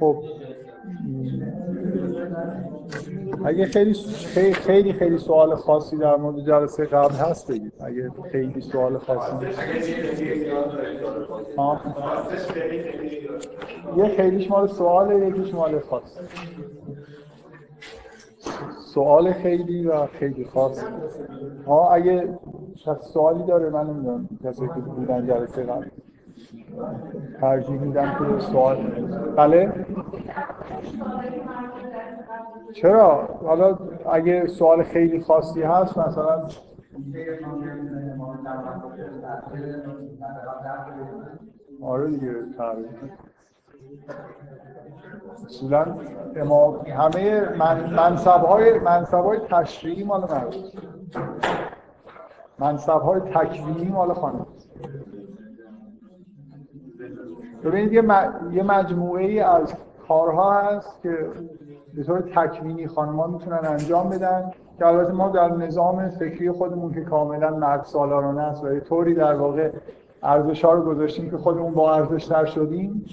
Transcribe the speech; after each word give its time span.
خب. 0.00 0.22
اگه 3.44 3.66
خیلی 3.66 3.94
خیلی 4.54 4.92
خیلی 4.92 5.18
سوال 5.18 5.54
خاصی 5.54 5.96
در 5.96 6.16
مورد 6.16 6.46
جلسه 6.46 6.84
قبل 6.84 7.14
هست 7.14 7.50
بگید. 7.50 7.72
اگه 7.80 8.10
خیلی 8.32 8.60
سوال 8.60 8.98
خاصی. 8.98 9.46
یه 13.96 14.08
خیلیش 14.16 14.50
مال 14.50 14.66
سواله 14.66 15.26
یکیش 15.28 15.54
مال 15.54 15.80
خاص. 15.80 16.18
سوال 18.94 19.32
خیلی 19.32 19.86
و 19.86 20.06
خیلی 20.06 20.44
خاص. 20.44 20.84
ها 21.66 21.90
اگه 21.94 22.38
سوالی 23.12 23.44
داره 23.44 23.70
من 23.70 23.86
نمی‌دونم. 23.86 24.28
کسی 24.44 24.60
که 24.60 24.80
بودن 24.80 25.26
جلسه 25.26 25.62
قبل. 25.62 25.84
ترجیح 27.40 27.80
میدم 27.80 28.16
که 28.18 28.44
سوال 28.44 28.76
بله؟ 29.36 29.86
چرا؟ 32.74 33.38
حالا 33.46 33.78
اگه 34.12 34.46
سوال 34.46 34.82
خیلی 34.82 35.20
خاصی 35.20 35.62
هست 35.62 35.98
مثلا 35.98 36.48
آره 41.82 42.10
دیگه 42.10 42.34
اصولا 45.44 45.96
امام 46.36 46.86
همه 46.86 47.48
من 47.58 47.90
منصب 47.90 48.44
های 48.44 48.78
منصب 48.78 49.24
های 49.24 49.38
تشریعی 49.50 50.04
مال 50.04 50.20
مرد 50.20 50.54
منصب 52.58 53.02
های 53.02 53.20
تکوینی 53.20 53.88
مال 53.88 54.12
خانم. 54.14 54.46
ببینید 57.64 57.92
یه, 57.92 58.62
مجموعه 58.62 59.24
ای 59.24 59.40
از 59.40 59.74
کارها 60.08 60.60
هست 60.60 61.02
که 61.02 61.18
به 61.94 62.04
طور 62.04 62.20
تکوینی 62.20 62.86
خانم‌ها 62.86 63.26
می‌تونن 63.26 63.60
انجام 63.64 64.08
بدن 64.08 64.50
که 64.78 64.86
البته 64.86 65.12
ما 65.12 65.28
در 65.28 65.48
نظام 65.48 66.08
فکری 66.08 66.50
خودمون 66.50 66.92
که 66.92 67.00
کاملا 67.00 67.50
مرد 67.50 67.84
سالارانه 67.84 68.42
است 68.42 68.64
و 68.64 68.74
یه 68.74 68.80
طوری 68.80 69.14
در 69.14 69.34
واقع 69.34 69.70
ارزش 70.22 70.64
ها 70.64 70.72
رو 70.72 70.82
گذاشتیم 70.82 71.30
که 71.30 71.36
خودمون 71.36 71.74
با 71.74 71.94
ارزش 71.94 72.26
تر 72.26 72.44
شدیم 72.44 73.04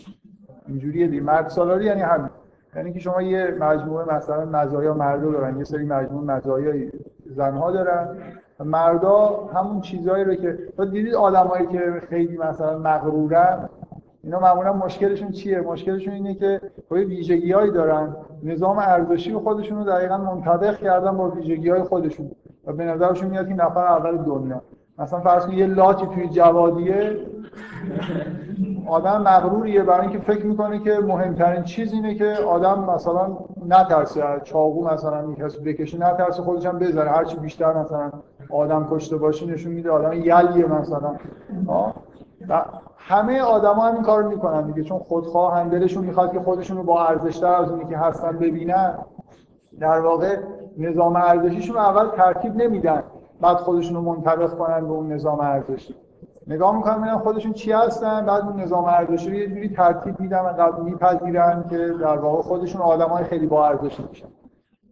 اینجوریه 0.67 1.07
دی 1.07 1.19
مرد 1.19 1.49
سالاری 1.49 1.85
یعنی 1.85 2.01
همین. 2.01 2.29
یعنی 2.75 2.93
که 2.93 2.99
شما 2.99 3.21
یه 3.21 3.57
مجموعه 3.59 4.15
مثلا 4.15 4.45
مزایا 4.45 4.93
مردا 4.93 5.31
دارن 5.31 5.57
یه 5.57 5.63
سری 5.63 5.85
مجموعه 5.85 6.37
مزایای 6.37 6.91
زنها 7.25 7.71
دارن. 7.71 8.17
مردا 8.59 9.49
همون 9.53 9.81
چیزهایی 9.81 10.23
رو 10.23 10.35
که 10.35 10.57
دیدید 10.91 11.13
آدمایی 11.13 11.67
که 11.67 12.01
خیلی 12.09 12.37
مثلا 12.37 12.77
مغرورن؟ 12.77 13.69
اینا 14.23 14.39
معمولا 14.39 14.73
مشکلشون 14.73 15.31
چیه؟ 15.31 15.61
مشکلشون 15.61 16.13
اینه 16.13 16.35
که 16.35 16.61
خیلی 16.89 17.05
ویژگیهایی 17.05 17.71
دارن. 17.71 18.15
نظام 18.43 18.79
ارزشی 18.79 19.33
خودشون 19.33 19.77
رو 19.77 19.83
دقیقا 19.83 20.17
منطبق 20.17 20.77
کردن 20.77 21.17
با 21.17 21.29
ویژگی 21.29 21.69
های 21.69 21.83
خودشون. 21.83 22.31
و 22.65 22.73
به 22.73 22.83
نظرشون 22.83 23.29
میاد 23.29 23.47
که 23.47 23.53
نفر 23.53 23.87
اول 23.87 24.17
دنیا. 24.17 24.61
مثلا 24.97 25.19
فرض 25.19 25.45
کنید 25.45 25.57
یه 25.57 25.65
لاتی 25.65 26.05
توی 26.05 26.29
جوادیه. 26.29 27.17
آدم 28.87 29.21
مغروریه 29.21 29.83
برای 29.83 30.07
اینکه 30.07 30.19
فکر 30.19 30.45
می‌کنه 30.45 30.79
که 30.79 30.99
مهمترین 30.99 31.63
چیز 31.63 31.93
اینه 31.93 32.15
که 32.15 32.33
آدم 32.47 32.89
مثلا 32.95 33.37
نترسه. 33.67 34.23
چاقو 34.43 34.87
مثلا 34.87 35.33
کسی 35.33 35.59
بکشه 35.59 35.97
نترسه 35.97 36.43
خودش 36.43 36.65
هم 36.65 36.79
بذاره. 36.79 37.09
هرچی 37.09 37.37
بیشتر 37.37 37.73
مثلا 37.73 38.11
آدم 38.49 38.87
کشته 38.91 39.17
باشه 39.17 39.45
نشون 39.45 39.71
میده 39.71 39.91
آدم 39.91 40.13
یلیه 40.13 40.65
مثلا. 40.65 41.15
و 42.47 42.65
همه 43.09 43.41
آدما 43.41 43.83
هم 43.83 43.93
این 43.93 44.03
کارو 44.03 44.29
می‌کنن 44.29 44.61
دیگه 44.61 44.83
چون 44.83 44.99
خودخواه 44.99 45.63
دلشون 45.63 46.05
می‌خواد 46.05 46.31
که 46.31 46.39
خودشون 46.39 46.77
رو 46.77 46.83
با 46.83 47.05
ارزشتر 47.05 47.53
از 47.53 47.71
اونی 47.71 47.85
که 47.85 47.97
هستن 47.97 48.37
ببینن. 48.37 48.97
در 49.79 49.99
واقع 49.99 50.37
نظام 50.77 51.15
ارزشیشون 51.15 51.75
رو 51.75 51.81
اول 51.81 52.07
ترتیب 52.07 52.55
نمیدن 52.55 53.03
بعد 53.41 53.57
خودشون 53.57 53.95
رو 53.95 54.01
منطبق 54.01 54.57
کنن 54.57 54.87
به 54.87 54.91
اون 54.91 55.13
نظام 55.13 55.39
ارزشی. 55.39 55.95
نگاه 56.47 56.75
می‌کنن 56.75 56.97
ببینن 56.97 57.17
خودشون 57.17 57.53
چی 57.53 57.71
هستن 57.71 58.25
بعد 58.25 58.43
اون 58.43 58.61
نظام 58.61 58.85
ارزشی 58.85 59.29
رو 59.29 59.35
یه 59.35 59.47
جوری 59.47 59.69
ترتیب 59.69 60.19
میدن 60.19 60.41
و 60.41 60.83
میپذیرن 60.83 61.65
که 61.69 61.77
در 61.77 62.17
واقع 62.17 62.41
خودشون 62.41 62.81
آدمای 62.81 63.23
خیلی 63.23 63.47
با 63.47 63.67
ارزش 63.67 63.99
میشن. 63.99 64.27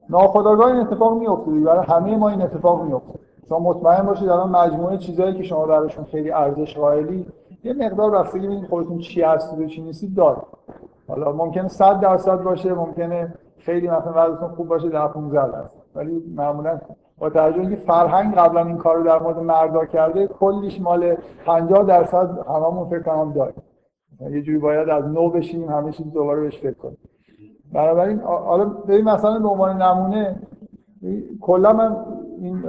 ناخودآگاه 0.10 0.68
این 0.68 0.80
اتفاق 0.80 1.20
میفته 1.20 1.52
برای 1.52 1.86
همه 1.86 2.18
ما 2.18 2.30
این 2.30 2.42
اتفاق 2.42 2.84
میفته 2.84 3.20
شما 3.50 3.60
مطمئن 3.60 4.06
باشید 4.06 4.30
الان 4.30 4.50
مجموعه 4.50 4.98
چیزایی 4.98 5.34
که 5.34 5.44
شما 5.44 5.66
براشون 5.66 6.06
خیلی 6.06 6.32
ارزش 6.32 6.78
قائلی 6.78 7.26
یه 7.64 7.74
مقدار 7.74 8.12
رفتگی 8.12 8.48
ببینید 8.48 8.70
خودتون 8.70 8.98
چی 8.98 9.22
هستید 9.22 9.60
و 9.60 9.66
چی 9.66 9.82
نیستید 9.82 10.16
داره 10.16 10.42
حالا 11.08 11.32
ممکنه 11.32 11.68
100 11.68 12.00
درصد 12.00 12.44
باشه 12.44 12.74
ممکنه 12.74 13.34
خیلی 13.58 13.88
مثلا 13.88 14.14
وضعیتون 14.16 14.48
خوب 14.48 14.68
باشه 14.68 14.90
در 14.90 15.08
15 15.08 15.52
درصد. 15.52 15.78
ولی 15.96 16.24
معمولا 16.36 16.80
با 17.18 17.30
توجه 17.30 17.60
اینکه 17.60 17.76
فرهنگ 17.76 18.36
قبلا 18.36 18.66
این 18.66 18.78
کارو 18.78 19.04
در 19.04 19.20
مورد 19.20 19.40
مردا 19.40 19.86
کرده 19.86 20.28
کلیش 20.28 20.82
مال 20.82 21.16
50 21.46 21.84
درصد 21.84 22.40
هممون 22.48 22.90
فکر 22.90 23.02
کنم 23.02 23.34
داره. 23.34 23.54
یه 24.32 24.42
جوری 24.42 24.58
باید 24.58 24.90
از 24.90 25.06
نو 25.06 25.30
بشیم 25.30 25.70
همه 25.70 25.92
چیز 25.92 26.12
دوباره 26.12 26.42
بهش 26.42 26.60
فکر 26.60 26.74
کنیم. 26.74 26.98
بنابراین 27.74 28.20
حالا 28.20 28.66
ببین 28.66 29.10
مثلا 29.10 29.40
به 29.40 29.48
عنوان 29.48 29.82
نمونه 29.82 30.40
کلا 31.42 31.74
من 31.74 31.96
این 32.42 32.64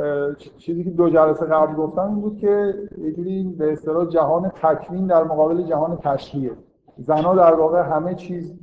چیزی 0.59 0.85
که 0.85 0.91
دو 0.91 1.11
جلسه 1.11 1.47
قبل 1.47 1.75
گفتم 1.75 2.21
بود 2.21 2.39
که 2.39 2.75
یه 2.99 3.45
به 3.59 3.73
اصطلاح 3.73 4.07
جهان 4.07 4.49
تکوین 4.49 5.07
در 5.07 5.25
مقابل 5.25 5.63
جهان 5.63 5.97
تشریعه. 5.97 6.53
زنها 6.99 7.35
در 7.35 7.55
واقع 7.55 7.83
همه 7.83 8.15
چیز 8.15 8.59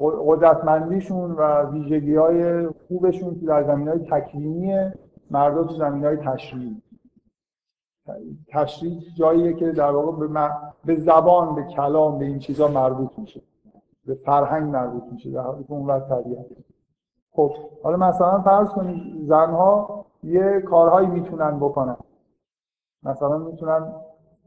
قدرتمندیشون 0.00 1.32
و 1.32 1.70
ویژگی 1.70 2.16
های 2.16 2.68
خوبشون 2.68 3.34
در 3.34 3.64
زمین 3.64 3.88
های 3.88 3.98
تکوینیه 3.98 4.94
مردا 5.30 5.64
تو 5.64 5.74
زمین 5.74 6.04
های 6.04 6.16
تشریعی. 6.16 6.82
تشریع 8.48 9.00
جاییه 9.18 9.52
که 9.52 9.72
در 9.72 9.90
واقع 9.90 10.26
به, 10.26 10.50
به 10.84 10.96
زبان 10.96 11.54
به 11.54 11.62
کلام 11.62 12.18
به 12.18 12.24
این 12.24 12.38
چیزها 12.38 12.68
مربوط 12.68 13.10
میشه. 13.18 13.42
به 14.06 14.14
فرهنگ 14.14 14.72
مربوط 14.72 15.02
میشه 15.12 15.30
در 15.30 15.40
حالی 15.40 15.64
که 15.64 15.72
اون 15.72 15.86
وقت 15.86 16.08
طبیعت. 16.08 16.46
خب 17.32 17.52
حالا 17.82 17.96
مثلا 17.96 18.40
فرض 18.40 18.68
کنید 18.68 19.26
زنها 19.26 20.04
یه 20.22 20.60
کارهایی 20.60 21.06
می‌تونن 21.06 21.58
بکنن. 21.60 21.96
مثلا 23.02 23.38
می‌تونن 23.38 23.92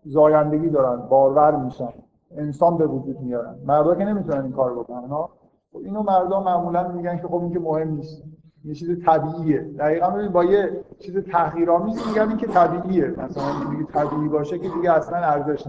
زایندگی 0.05 0.69
دارن 0.69 1.01
بارور 1.01 1.55
میشن. 1.55 1.89
انسان 2.37 2.77
به 2.77 2.87
وجود 2.87 3.19
میارن. 3.19 3.55
مردا 3.65 3.95
که 3.95 4.05
نمی‌تونن 4.05 4.41
این 4.41 4.51
کار 4.51 4.73
بکنن 4.73 5.07
ها؟ 5.07 5.29
خب 5.71 5.77
اینو 5.77 6.03
مردا 6.03 6.39
معمولا 6.39 6.87
میگن 6.87 7.17
که 7.17 7.27
خب 7.27 7.35
این 7.35 7.53
که 7.53 7.59
مهم 7.59 7.87
نیست. 7.87 8.23
یه 8.63 8.73
چیز 8.73 9.05
طبیعیه. 9.05 9.61
دقیقا 9.61 10.29
با 10.33 10.43
یه 10.43 10.83
چیز 10.99 11.17
تحقیرآمیز 11.17 12.07
میگن 12.07 12.27
این 12.27 12.37
که 12.37 12.47
طبیعیه. 12.47 13.07
مثلا 13.07 13.69
دیگه 13.69 13.83
طبیعی 13.83 14.29
باشه 14.29 14.59
که 14.59 14.69
دیگه 14.69 14.91
اصلا 14.91 15.17
ارزش 15.17 15.67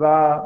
و 0.00 0.40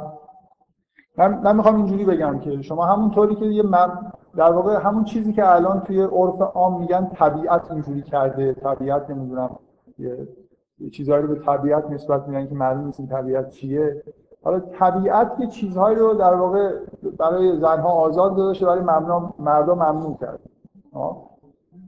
من, 1.18 1.41
من 1.42 1.56
می‌خوام 1.56 1.76
اینجوری 1.76 2.04
بگم 2.04 2.38
که 2.38 2.62
شما 2.62 2.86
همونطوری 2.86 3.34
که 3.34 3.44
یه 3.44 3.62
من 3.62 4.12
در 4.36 4.52
واقع 4.52 4.80
همون 4.80 5.04
چیزی 5.04 5.32
که 5.32 5.54
الان 5.54 5.80
توی 5.80 6.02
عرف 6.02 6.41
عام 6.41 6.80
میگن 6.80 7.10
طبیعت 7.14 7.70
اینجوری 7.70 8.02
کرده 8.02 8.52
طبیعت 8.54 9.10
نمی‌دونم 9.10 9.58
یه, 9.98 10.28
چیزهایی 10.91 11.22
رو 11.22 11.34
به 11.34 11.41
طبیعت 11.41 11.91
نسبت 11.91 12.28
میگن 12.28 12.47
که 12.47 12.54
معلوم 12.54 12.84
نیست 12.84 13.00
این 13.00 13.08
طبیعت 13.08 13.50
چیه. 13.50 14.02
حالا 14.44 14.60
طبیعت 14.60 15.32
یه 15.38 15.47
چیزهایی 15.47 15.97
رو 15.97 16.14
در 16.14 16.34
واقع 16.34 16.72
برای 17.19 17.60
زنها 17.60 17.88
آزاد 17.88 18.34
گذاشته 18.34 18.66
برای 18.66 18.82
مردا 19.38 19.74
ممنوع 19.74 20.16
کرده 20.20 20.44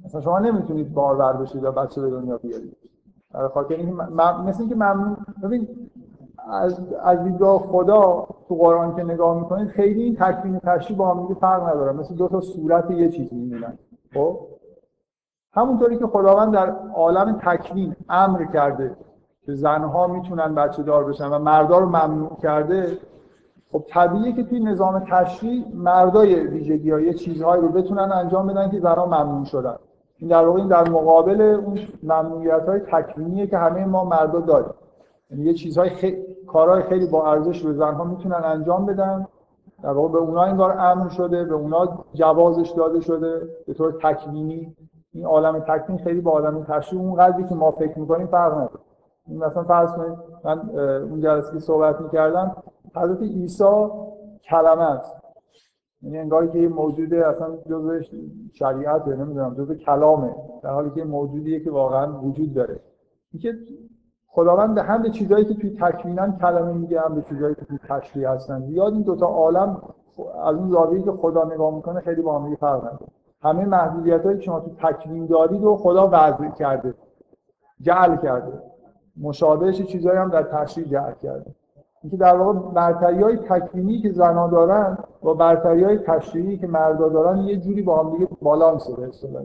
مثلا 0.04 0.20
شما 0.20 0.38
نمی‌تونید 0.38 0.94
بارور 0.94 1.32
بشید 1.32 1.62
یا 1.62 1.70
بچه 1.70 2.00
به 2.00 2.10
دنیا 2.10 2.38
بیارید. 2.38 2.76
برای 3.32 3.48
خاطر 3.48 3.74
اینکه 3.74 3.92
مثل 4.46 4.60
اینکه 4.60 4.74
ممنوع 4.74 5.16
ببین 5.42 5.87
از 6.48 6.80
از 7.02 7.24
دیدگاه 7.24 7.58
خدا 7.58 8.26
تو 8.48 8.54
قرآن 8.54 8.96
که 8.96 9.02
نگاه 9.02 9.38
می‌کنید 9.38 9.68
خیلی 9.68 10.02
این 10.02 10.16
تکوین 10.16 10.58
تشریح 10.58 10.98
با 10.98 11.14
هم 11.14 11.34
فرق 11.34 11.68
نداره. 11.68 11.92
مثل 11.92 12.14
دو 12.14 12.28
تا 12.28 12.40
صورت 12.40 12.90
یه 12.90 13.08
چیزی 13.08 13.36
میمونن 13.36 13.78
خب؟ 14.14 14.38
همونطوری 15.52 15.96
که 15.96 16.06
خداوند 16.06 16.52
در 16.52 16.76
عالم 16.94 17.40
تکوین 17.42 17.96
امر 18.08 18.44
کرده 18.44 18.96
که 19.46 19.54
زنها 19.54 20.06
می‌تونن 20.06 20.54
بچه 20.54 20.82
دار 20.82 21.04
بشن 21.04 21.28
و 21.28 21.38
مردا 21.38 21.78
رو 21.78 21.86
ممنوع 21.86 22.36
کرده 22.42 22.98
خب 23.72 23.84
طبیعیه 23.88 24.32
که 24.32 24.42
توی 24.42 24.60
نظام 24.60 25.04
تشریع 25.10 25.64
مردای 25.74 26.34
ویژگی 26.34 26.90
های 26.90 27.14
چیزهایی 27.14 27.62
رو 27.62 27.68
بتونن 27.68 28.12
انجام 28.12 28.46
بدن 28.46 28.70
که 28.70 28.80
زنها 28.80 29.06
ممنوع 29.06 29.44
شدن. 29.44 29.76
این 30.18 30.30
در 30.30 30.46
واقع 30.46 30.58
این 30.58 30.68
در 30.68 30.88
مقابل 30.88 31.40
اون 31.40 31.78
ممنوعیت 32.02 32.68
های 32.68 32.80
تکوینیه 32.80 33.46
که 33.46 33.58
همه 33.58 33.84
ما 33.84 34.04
مردا 34.04 34.40
داریم. 34.40 34.74
یعنی 35.30 35.44
یه 35.44 35.54
چیزهای 35.54 35.90
خیلی 35.90 36.27
کارهای 36.48 36.82
خیلی 36.82 37.06
با 37.06 37.32
ارزش 37.32 37.64
رو 37.64 37.72
زنها 37.72 38.04
می‌تونن 38.04 38.40
انجام 38.44 38.86
بدن. 38.86 39.26
در 39.82 39.90
واقع 39.90 40.08
به 40.08 40.18
اونا 40.18 40.44
این 40.44 40.60
امر 40.60 41.08
شده 41.08 41.44
به 41.44 41.54
اونا 41.54 42.04
جوازش 42.14 42.70
داده 42.70 43.00
شده 43.00 43.48
به 43.66 43.74
طور 43.74 43.92
تکوینی. 44.02 44.76
این 45.12 45.26
عالم 45.26 45.58
تکوین 45.58 45.98
خیلی 45.98 46.20
با 46.20 46.30
عالم 46.30 46.64
تشریع 46.64 47.02
اون 47.02 47.14
قدری 47.14 47.44
که 47.44 47.54
ما 47.54 47.70
فکر 47.70 47.98
می‌کنیم 47.98 48.26
فرق 48.26 48.52
نداره. 48.52 48.80
مثلا 49.28 49.62
فرض 49.62 49.92
کنید 49.92 50.18
من 50.44 50.70
اون 51.10 51.20
جلسه 51.20 51.52
که 51.52 51.58
صحبت 51.58 52.00
می‌کردم 52.00 52.56
حضرت 52.96 53.22
عیسی 53.22 53.64
کلمه 54.44 54.82
است. 54.82 55.16
یعنی 56.02 56.18
انگاری 56.18 56.48
که 56.48 56.58
یه 56.58 56.68
موجود 56.68 57.14
اصلا 57.14 57.56
جزء 57.70 58.00
شریعت 58.52 59.08
نمی‌دونم 59.08 59.54
جزء 59.54 59.74
کلامه. 59.74 60.34
در 60.62 60.70
حالی 60.70 60.90
که 60.90 61.04
موجودیه 61.04 61.60
که 61.60 61.70
واقعا 61.70 62.20
وجود 62.20 62.54
داره. 62.54 62.80
اینکه 63.32 63.54
خداوند 64.30 64.74
به 64.74 64.82
هم 64.82 65.02
به 65.02 65.10
چیزایی 65.10 65.44
که 65.44 65.54
توی 65.54 65.76
تکوینن 65.80 66.38
کلمه 66.40 66.72
میگه 66.72 67.02
به 67.14 67.22
چیزایی 67.28 67.54
که 67.54 67.64
توی 67.64 67.78
تشریع 67.88 68.28
هستن. 68.28 68.60
زیاد 68.60 68.92
این 68.92 69.02
دوتا 69.02 69.26
عالم 69.26 69.82
از 70.44 70.56
اون 70.56 70.70
زاویه‌ای 70.70 71.04
که 71.04 71.12
خدا 71.12 71.44
نگاه 71.44 71.74
می‌کنه 71.74 72.00
خیلی 72.00 72.22
با 72.22 72.38
هم 72.38 72.56
فرق 72.56 73.00
همه 73.42 73.64
محدودیتایی 73.64 74.38
که 74.38 74.44
شما 74.44 74.60
تو 74.60 74.70
تکوین 74.82 75.26
دارید 75.26 75.64
و 75.64 75.76
خدا 75.76 76.08
وضع 76.12 76.48
کرده 76.48 76.94
جعل 77.80 78.16
کرده. 78.16 78.62
مشابهش 79.20 79.82
چیزایی 79.82 80.18
هم 80.18 80.30
در 80.30 80.42
تشریع 80.42 80.86
جعل 80.86 81.12
کرده. 81.22 81.54
اینکه 82.02 82.16
در 82.16 82.36
واقع 82.36 82.58
برتری 82.58 83.22
های 83.22 83.36
تکوینی 83.36 84.02
که 84.02 84.12
زنها 84.12 84.48
دارن 84.48 84.98
با 85.22 85.34
برتری 85.34 85.84
های 85.84 85.98
تشریعی 85.98 86.58
که 86.58 86.66
مردا 86.66 87.08
دارن 87.08 87.38
یه 87.38 87.56
جوری 87.56 87.82
با 87.82 88.02
هم 88.02 88.10
دیگه 88.10 88.28
بالانس 88.42 88.90
به 88.90 89.08
اصطلاح 89.08 89.42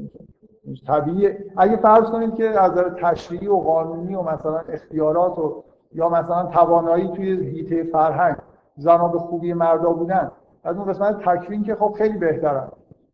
طبیعی 0.88 1.36
اگه 1.58 1.78
فرض 1.78 2.04
کنید 2.04 2.36
که 2.36 2.62
از 2.62 2.72
نظر 2.72 2.90
تشریعی 2.90 3.48
و 3.48 3.56
قانونی 3.56 4.16
و 4.16 4.22
مثلا 4.22 4.60
اختیارات 4.60 5.40
و 5.40 5.64
یا 5.94 6.10
مثلا 6.10 6.46
توانایی 6.46 7.08
توی 7.08 7.48
هیته 7.48 7.84
فرهنگ 7.84 8.36
زنها 8.78 9.08
به 9.08 9.20
خوبی 9.20 9.54
مردا 9.54 9.94
بودن 9.94 10.32
از 10.64 10.78
اون 10.78 10.86
قسمت 10.86 11.30
تکوین 11.30 11.64
که 11.64 11.76
خب 11.76 11.96
خیلی 11.98 12.18
بهترن. 12.18 12.68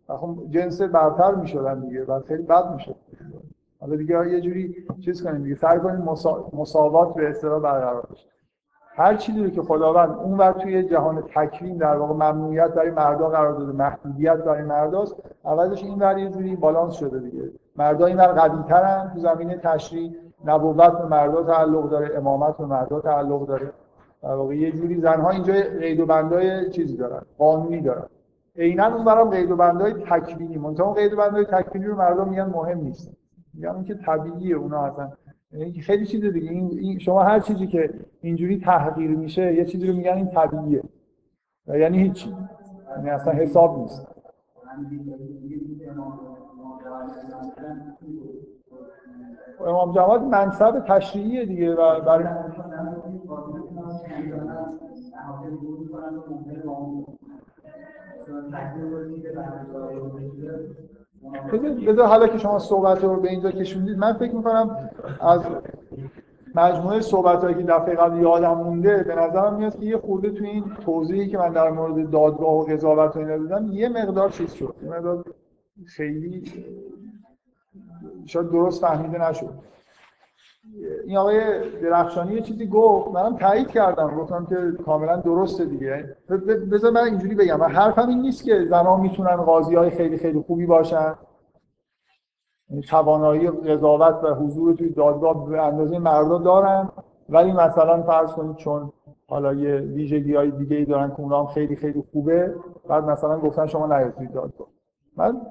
خب 0.07 0.36
جنس 0.50 0.81
برتر 0.81 1.36
می‌شدن 1.36 1.80
دیگه 1.80 2.06
و 2.06 2.19
خیلی 2.19 2.44
بد 2.44 2.74
می‌شد. 2.74 2.96
حالا 3.81 3.96
دیگه 3.96 4.30
یه 4.31 4.42
جوری 4.42 4.75
چیز 5.06 5.24
کنیم 5.24 5.44
دیگه 5.44 5.56
سعی 5.56 5.80
کنیم 5.80 6.10
مساوات 6.54 7.13
به 7.13 7.30
اصطلاح 7.30 7.60
برقرار 7.60 8.07
بشه. 8.12 8.28
هر 9.00 9.16
چیزی 9.16 9.44
رو 9.44 9.50
که 9.50 9.62
خداوند 9.62 10.10
اون 10.10 10.38
ور 10.38 10.51
توی 10.51 10.84
جهان 10.84 11.24
تکوین 11.36 11.78
در 11.78 11.98
واقع 11.98 12.13
ممنوعیت 12.13 12.68
برای 12.68 12.92
مردا 12.92 13.30
قرار 13.30 13.54
داده 13.54 13.72
محدودیت 13.72 14.38
برای 14.38 14.63
مرداست 14.63 15.16
عوضش 15.46 15.84
این 15.84 16.00
ور 16.00 16.18
یه 16.18 16.30
جوری 16.30 16.56
بالانس 16.56 16.94
شده 16.94 17.19
دیگه. 17.19 17.51
مردا 17.75 18.06
این 18.06 18.18
ور 18.18 18.28
قوی 18.28 18.63
ترن 18.63 19.12
تو 19.13 19.19
زمینه 19.19 19.57
تشریع 19.57 20.12
نبوت 20.46 20.98
به 20.98 21.06
مردا 21.06 21.44
تعلق 21.44 21.90
داره 21.90 22.18
امامت 22.18 22.57
به 22.57 22.66
مردا 22.66 23.00
تعلق 23.00 23.48
داره. 23.48 23.72
در 24.24 24.34
واقع 24.34 24.56
یه 24.56 24.72
جوری 24.72 25.01
زنها 25.01 25.30
اینجا 25.30 25.54
قید 25.80 26.00
و 26.00 26.06
بندای 26.06 26.69
چیزی 26.69 26.98
دارن 26.98 27.22
قانونی 27.38 27.81
دارن. 27.81 28.06
عینا 28.56 28.90
برام 28.90 29.30
قید 29.30 29.51
و 29.51 29.56
بندای 29.56 29.94
تکوینی 29.94 30.57
منتها 30.57 30.94
قید 30.94 31.13
و 31.13 31.16
بندای 31.16 31.46
تکوینی 31.46 31.86
رو 31.86 31.96
مردم 31.96 32.30
میگن 32.30 32.46
مهم 32.46 32.78
نیست. 32.78 33.12
میگن 33.54 33.84
که 33.84 33.96
طبیعیه 33.96 34.56
اونا 34.56 34.81
اصلا 34.81 35.10
خیلی 35.81 36.06
چیز 36.06 36.25
دیگه. 36.25 36.50
این 36.50 37.00
شما 37.00 37.24
هر 37.24 37.40
چیزی 37.40 37.68
که 37.68 37.94
اینجوری 38.22 38.60
تحقیر 38.60 39.10
میشه 39.12 39.54
یه 39.54 39.66
چیزی 39.66 39.88
رو 39.88 39.94
میگن 39.94 40.13
این 40.13 40.28
طبیعیه. 40.28 40.84
یعنی 41.68 41.98
هیچی. 41.98 42.36
یعنی 42.98 43.10
اصلا 43.10 43.34
حساب 43.34 43.80
نیست. 43.80 44.07
امام 49.68 49.92
جواد 49.92 50.22
منصب 50.24 50.86
تشریعیه 50.88 51.46
دیگه 51.46 51.75
و 51.75 52.01
برای 52.01 52.25
بذار 61.88 62.07
حالا 62.07 62.27
که 62.27 62.38
شما 62.38 62.60
صحبت 62.60 63.04
رو 63.04 63.21
به 63.21 63.30
اینجا 63.30 63.51
کشوندید 63.51 63.98
من 63.98 64.13
فکر 64.13 64.36
می‌کنم 64.36 64.89
از 65.21 65.42
مجموعه 66.56 67.01
صحبت 67.01 67.44
هایی 67.44 67.56
که 67.56 67.63
دفعه 67.63 67.95
قبل 67.95 68.21
یادم 68.21 68.54
مونده 68.54 69.04
به 69.04 69.16
نظرم 69.16 69.56
میاد 69.56 69.80
که 69.80 69.86
یه 69.86 69.98
خورده 69.98 70.30
تو 70.30 70.44
این 70.44 70.63
توضیحی 70.86 71.27
که 71.27 71.38
من 71.38 71.50
در 71.50 71.69
مورد 71.69 72.10
دادگاه 72.10 72.54
و 72.54 72.63
قضاوت 72.63 73.16
و 73.16 73.19
اینا 73.19 73.38
دادم 73.38 73.71
یه 73.71 73.89
مقدار 73.89 74.30
چیز 74.30 74.54
شد 74.54 74.75
یه 74.83 74.89
مقدار 74.89 75.25
خیلی 75.86 76.44
شاید 78.25 78.50
درست 78.51 78.81
فهمیده 78.81 79.30
نشد. 79.30 79.50
این 81.06 81.18
آقای 81.18 81.42
درخشانی 81.83 82.33
یه 82.33 82.42
چیزی 82.42 82.68
گفت. 82.68 83.07
منم 83.07 83.38
تایید 83.38 83.68
کردم. 83.68 84.18
گفتم 84.18 84.45
که 84.45 84.83
کاملا 84.86 85.16
درسته 85.16 85.66
دیگه. 85.66 86.18
بذار 86.71 86.92
من 86.92 87.04
اینجوری 87.04 87.36
بگم. 87.36 87.63
حرفم 87.63 88.10
این 88.10 88.21
نیست 88.21 88.44
که 88.44 88.66
زنها 88.66 88.98
می‌تونن 88.98 89.36
قاضی 89.36 89.75
های 89.75 89.89
خیلی 89.89 90.18
خیلی 90.18 90.44
خوبی 90.48 90.66
باشن. 90.66 91.16
یعنی 92.69 92.81
توانایی 92.81 93.48
قضاوت 93.50 94.24
و 94.24 94.27
حضور 94.27 94.74
توی 94.75 94.89
دادگاه 94.89 95.50
به 95.50 95.62
اندازه 95.62 96.00
مردا 96.00 96.38
دارن. 96.38 96.89
ولی 97.30 97.51
مثلا 97.51 98.01
فرض 98.01 98.31
کنید 98.31 98.56
چون 98.56 98.92
حالا 99.30 99.54
یه 99.54 99.75
ویژگی 99.75 100.36
های 100.36 100.51
دیگه 100.51 100.77
ای 100.77 100.86
دارن 100.86 101.10
که 101.10 101.19
اونا 101.19 101.39
هم 101.39 101.48
خیلی 101.48 101.75
خیلی 101.75 102.04
خوبه. 102.12 102.56
بعد 102.88 103.04
مثلا 103.04 103.39
گفتن 103.39 103.65
شما 103.65 103.88
نیاید 103.88 104.15
توی 104.15 104.27
دادگاه. 104.27 104.68
من 105.18 105.42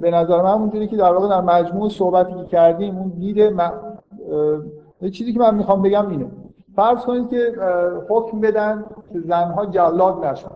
به 0.00 0.10
نظر 0.10 0.42
من 0.42 0.50
اونجوری 0.50 0.86
که 0.86 0.96
در 0.96 1.12
واقع 1.12 1.28
در 1.28 1.40
مجموع 1.40 1.88
صحبتی 1.88 2.34
که 2.34 2.44
کردیم 2.44 2.98
اون 2.98 3.08
دید 3.08 3.40
یه 5.00 5.10
چیزی 5.10 5.32
که 5.32 5.38
من 5.38 5.54
می‌خوام 5.54 5.82
بگم 5.82 6.08
اینه. 6.08 6.26
فرض 6.76 7.04
کنید 7.04 7.28
که 7.28 7.52
حکم 8.08 8.40
بدن 8.40 8.84
که 9.12 9.20
زنها 9.20 9.66
جلاد 9.66 10.24
نشن. 10.24 10.50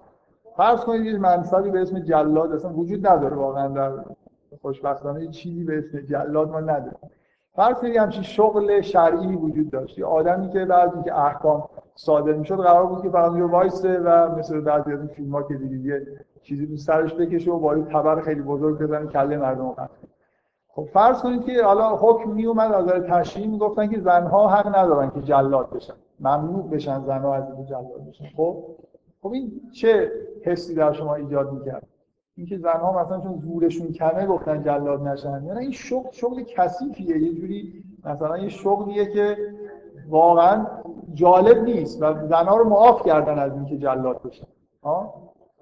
فرض 0.57 0.81
کنید 0.81 1.07
یه 1.07 1.19
منصبی 1.19 1.71
به 1.71 1.83
اسم 1.83 1.99
جلاد 1.99 2.53
اصلا 2.53 2.73
وجود 2.73 3.07
نداره 3.07 3.37
واقعا 3.37 3.69
در 3.69 3.91
خوشبختانه 4.63 5.27
چیزی 5.27 5.65
به 5.65 5.79
اسم 5.79 5.99
جلاد 6.01 6.51
ما 6.51 6.61
نداره. 6.61 6.97
فرض 7.53 7.77
کنید 7.77 7.97
همچین 7.97 8.23
شغل 8.23 8.81
شرعی 8.81 9.37
وجود 9.37 9.71
داشت. 9.71 10.03
آدمی 10.03 10.49
که 10.49 10.65
بعد 10.65 11.05
که 11.05 11.19
احکام 11.19 11.65
صادر 11.95 12.33
می‌شد 12.33 12.57
قرار 12.57 12.87
بود 12.87 13.03
که 13.03 13.09
فقط 13.09 13.37
یه 13.37 13.45
وایسه 13.45 13.99
و 13.99 14.39
مثل 14.39 14.61
بعضی 14.61 14.93
از 14.93 14.99
این 14.99 15.09
فیلم 15.09 15.33
ها 15.33 15.43
که 15.43 15.55
یه 15.55 16.07
چیزی 16.43 16.67
رو 16.67 16.77
سرش 16.77 17.15
بکشه 17.15 17.51
و 17.51 17.59
با 17.59 17.75
تبر 17.75 18.21
خیلی 18.21 18.41
بزرگ 18.41 18.79
بزنه 18.79 19.07
کله 19.07 19.37
مردم 19.37 19.63
رو 19.63 19.77
خب 20.79 20.85
فرض 20.85 21.23
کنید 21.23 21.45
که 21.45 21.65
حالا 21.65 21.97
حکم 21.97 22.31
می 22.31 22.47
اومد 22.47 22.73
از 22.73 22.85
نظر 22.85 23.01
تشریعی 23.01 23.49
می‌گفتن 23.49 23.89
که 23.89 24.01
زنها 24.01 24.49
حق 24.49 24.77
ندارن 24.77 25.11
که 25.11 25.21
جلاد 25.21 25.71
بشن. 25.71 25.95
ممنوع 26.21 26.69
بشن 26.71 27.05
زنها 27.05 27.35
از 27.35 27.45
این 27.57 27.67
جلاد 27.67 28.09
بشن. 28.09 28.25
خب؟ 28.37 28.57
خب 29.23 29.33
این 29.33 29.61
چه 29.73 30.13
حسی 30.43 30.75
در 30.75 30.93
شما 30.93 31.15
ایجاد 31.15 31.53
می‌کرد؟ 31.53 31.87
اینکه 32.37 32.59
زنها 32.59 33.03
مثلا 33.03 33.21
چون 33.21 33.39
زورشون 33.39 33.93
کمه 33.93 34.27
گفتن 34.27 34.63
جلاد 34.63 35.09
نشن. 35.09 35.45
یعنی 35.47 35.59
این 35.59 35.71
شغل 35.71 36.11
شغل 36.11 36.43
کثیفیه. 36.43 37.19
یه 37.19 37.35
جوری 37.35 37.85
مثلا 38.05 38.39
یه 38.39 38.49
شغلیه 38.49 39.07
که 39.07 39.37
واقعا 40.09 40.67
جالب 41.15 41.65
نیست 41.65 42.03
و 42.03 42.15
زنها 42.27 42.57
رو 42.57 42.69
معاف 42.69 43.07
کردن 43.07 43.39
از 43.39 43.53
اینکه 43.53 43.79
جلاد 43.79 44.23
بشن. 44.23 44.47
ها؟ 44.83 45.15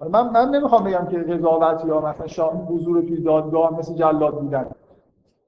من 0.09 0.29
من 0.29 0.49
نمی‌خوام 0.49 0.83
بگم 0.83 1.05
که 1.05 1.17
قضاوت 1.17 1.85
یا 1.85 2.01
مثلا 2.01 2.27
شاه 2.27 2.53
حضور 2.53 3.01
توی 3.01 3.21
دادگاه 3.21 3.79
مثل 3.79 3.93
جلاد 3.93 4.39
بودن. 4.39 4.65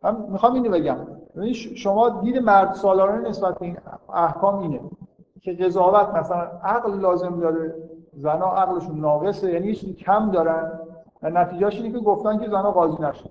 من 0.03 0.15
می‌خوام 0.29 0.53
اینو 0.53 0.69
بگم. 0.69 0.97
یعنی 1.35 1.53
شما 1.53 2.09
دید 2.09 2.37
مرد 2.37 2.73
سالارانه 2.73 3.29
نسبت 3.29 3.59
به 3.59 3.65
این 3.65 3.77
احکام 4.13 4.59
اینه 4.59 4.79
که 5.41 5.53
قضاوت 5.53 6.09
مثلا 6.09 6.41
عقل 6.63 6.99
لازم 6.99 7.39
داره 7.39 7.75
زنا 8.13 8.45
عقلشون 8.45 8.99
ناقصه 8.99 9.51
یعنی 9.51 9.75
چیزی 9.75 9.93
کم 9.93 10.31
دارن 10.31 10.79
و 11.23 11.29
نتیجهش 11.29 11.75
اینه 11.75 11.91
که 11.91 11.99
گفتن 11.99 12.37
که 12.37 12.49
زنا 12.49 12.71
قاضی 12.71 13.03
نشن 13.03 13.29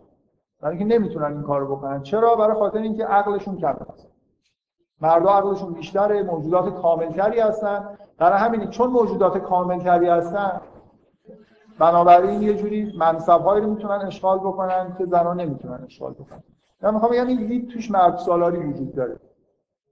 برای 0.61 0.79
اینکه 0.79 0.99
نمی‌تونن 0.99 1.33
این 1.33 1.43
کارو 1.43 1.77
بکنن. 1.77 2.03
چرا؟ 2.03 2.37
برای 2.37 2.57
خاطر 2.57 2.79
اینکه 2.79 3.05
عقلشون 3.05 3.57
کم 3.57 3.77
است 3.93 4.09
مردا 5.01 5.31
عقلشون 5.31 5.73
بیشتره 5.73 6.23
موجودات 6.23 6.83
کاملتری 6.83 7.41
هستن. 7.41 7.99
برای 8.19 8.39
همین 8.39 8.71
چون 8.71 8.91
موجودات 8.91 9.39
کاملتری 9.39 10.09
هستن 10.09 10.61
بنابراین 11.79 12.43
یه 12.43 12.55
جوری 12.55 12.93
منصبهایی 12.99 13.65
رو 13.65 13.71
می‌تونن 13.71 13.95
اشغال 13.95 14.39
بکنن 14.39 14.95
که 14.99 15.07
زنها 15.07 15.35
نمی‌تونن 15.35 15.85
اشغال 15.85 16.13
بکنن. 16.13 16.43
من 16.83 16.95
می‌خوام 16.95 17.13
بگم 17.13 17.27
این 17.27 17.47
دید 17.47 17.69
توش 17.69 17.91
مرد 17.91 18.17
سالاری 18.17 18.59
وجود 18.59 18.95
داره. 18.95 19.17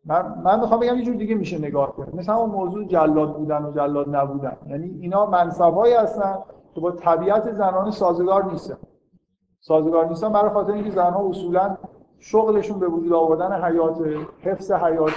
من 0.04 0.42
من 0.44 0.60
می‌خوام 0.60 0.80
بگم 0.80 0.96
یه 0.96 1.02
جور 1.02 1.14
دیگه 1.14 1.34
میشه 1.34 1.58
نگاه 1.58 1.92
کنید 1.92 2.14
مثلا 2.14 2.36
اون 2.36 2.50
موضوع 2.50 2.84
جلاد 2.84 3.36
بودن 3.36 3.64
و 3.64 3.72
جلاد 3.72 4.16
نبودن. 4.16 4.56
یعنی 4.66 4.98
اینا 5.00 5.26
منصبایی 5.26 5.94
هستن 5.94 6.38
که 6.74 6.80
با 6.80 6.90
طبیعت 6.90 7.52
زنان 7.52 7.90
سازگار 7.90 8.44
نیستن. 8.44 8.76
سازگار 9.60 10.06
نیستن 10.08 10.32
برای 10.32 10.50
خاطر 10.50 10.72
اینکه 10.72 10.90
زنها 10.90 11.28
اصولا 11.28 11.76
شغلشون 12.18 12.78
به 12.78 12.88
وجود 12.88 13.12
آوردن 13.12 13.64
حیات 13.64 13.98
حفظ 14.40 14.72
حیات. 14.72 15.12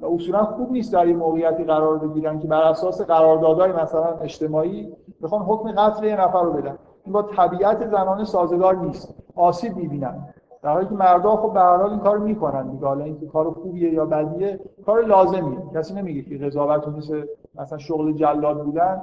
و 0.00 0.06
اصولا 0.06 0.44
خوب 0.44 0.72
نیست 0.72 0.92
در 0.92 1.04
این 1.04 1.16
موقعیتی 1.16 1.64
قرار 1.64 1.98
بگیرن 1.98 2.40
که 2.40 2.48
بر 2.48 2.62
اساس 2.62 3.00
قراردادهای 3.00 3.72
مثلا 3.72 4.04
اجتماعی 4.04 4.92
بخوان 5.22 5.42
حکم 5.42 5.72
قتل 5.72 6.04
یه 6.04 6.20
نفر 6.20 6.42
رو 6.42 6.52
بدن. 6.52 6.78
این 7.04 7.12
با 7.12 7.22
طبیعت 7.22 7.86
زنان 7.86 8.24
سازگار 8.24 8.76
نیست. 8.76 9.14
آسیب 9.36 9.76
می‌بینن. 9.76 10.34
در 10.62 10.72
حالی 10.72 10.86
که 10.86 10.94
مردا 10.94 11.36
خب 11.36 11.52
به 11.52 11.60
هر 11.60 11.76
حال 11.76 11.90
این 11.90 11.98
کارو 11.98 12.24
می‌کنن 12.24 12.68
دیگه. 12.70 12.86
حالا 12.86 13.04
اینکه 13.04 13.26
کار 13.26 13.50
خوبیه 13.50 13.92
یا 13.92 14.06
بدیه 14.06 14.60
کار 14.86 15.04
لازمیه. 15.04 15.58
کسی 15.74 15.94
نمیگه 15.94 16.22
که 16.22 16.46
قضاوت 16.46 16.88
مثل 16.88 17.26
مثلا 17.54 17.78
شغل 17.78 18.12
جلاد 18.12 18.64
بودن 18.64 19.02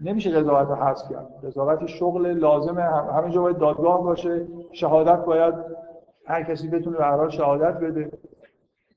نمیشه 0.00 0.30
قضاوت 0.30 0.68
رو 0.68 0.74
حذف 0.74 1.08
کرد. 1.10 1.28
قضاوت 1.46 1.86
شغل 1.86 2.26
لازمه. 2.26 2.82
همه 2.82 3.30
جا 3.30 3.42
باید 3.42 3.58
دادگاه 3.58 4.02
باشه. 4.02 4.46
شهادت 4.72 5.24
باید 5.24 5.54
هر 6.26 6.42
کسی 6.42 6.68
بتونه 6.68 6.96
به 6.96 7.30
شهادت 7.30 7.80
بده. 7.80 8.10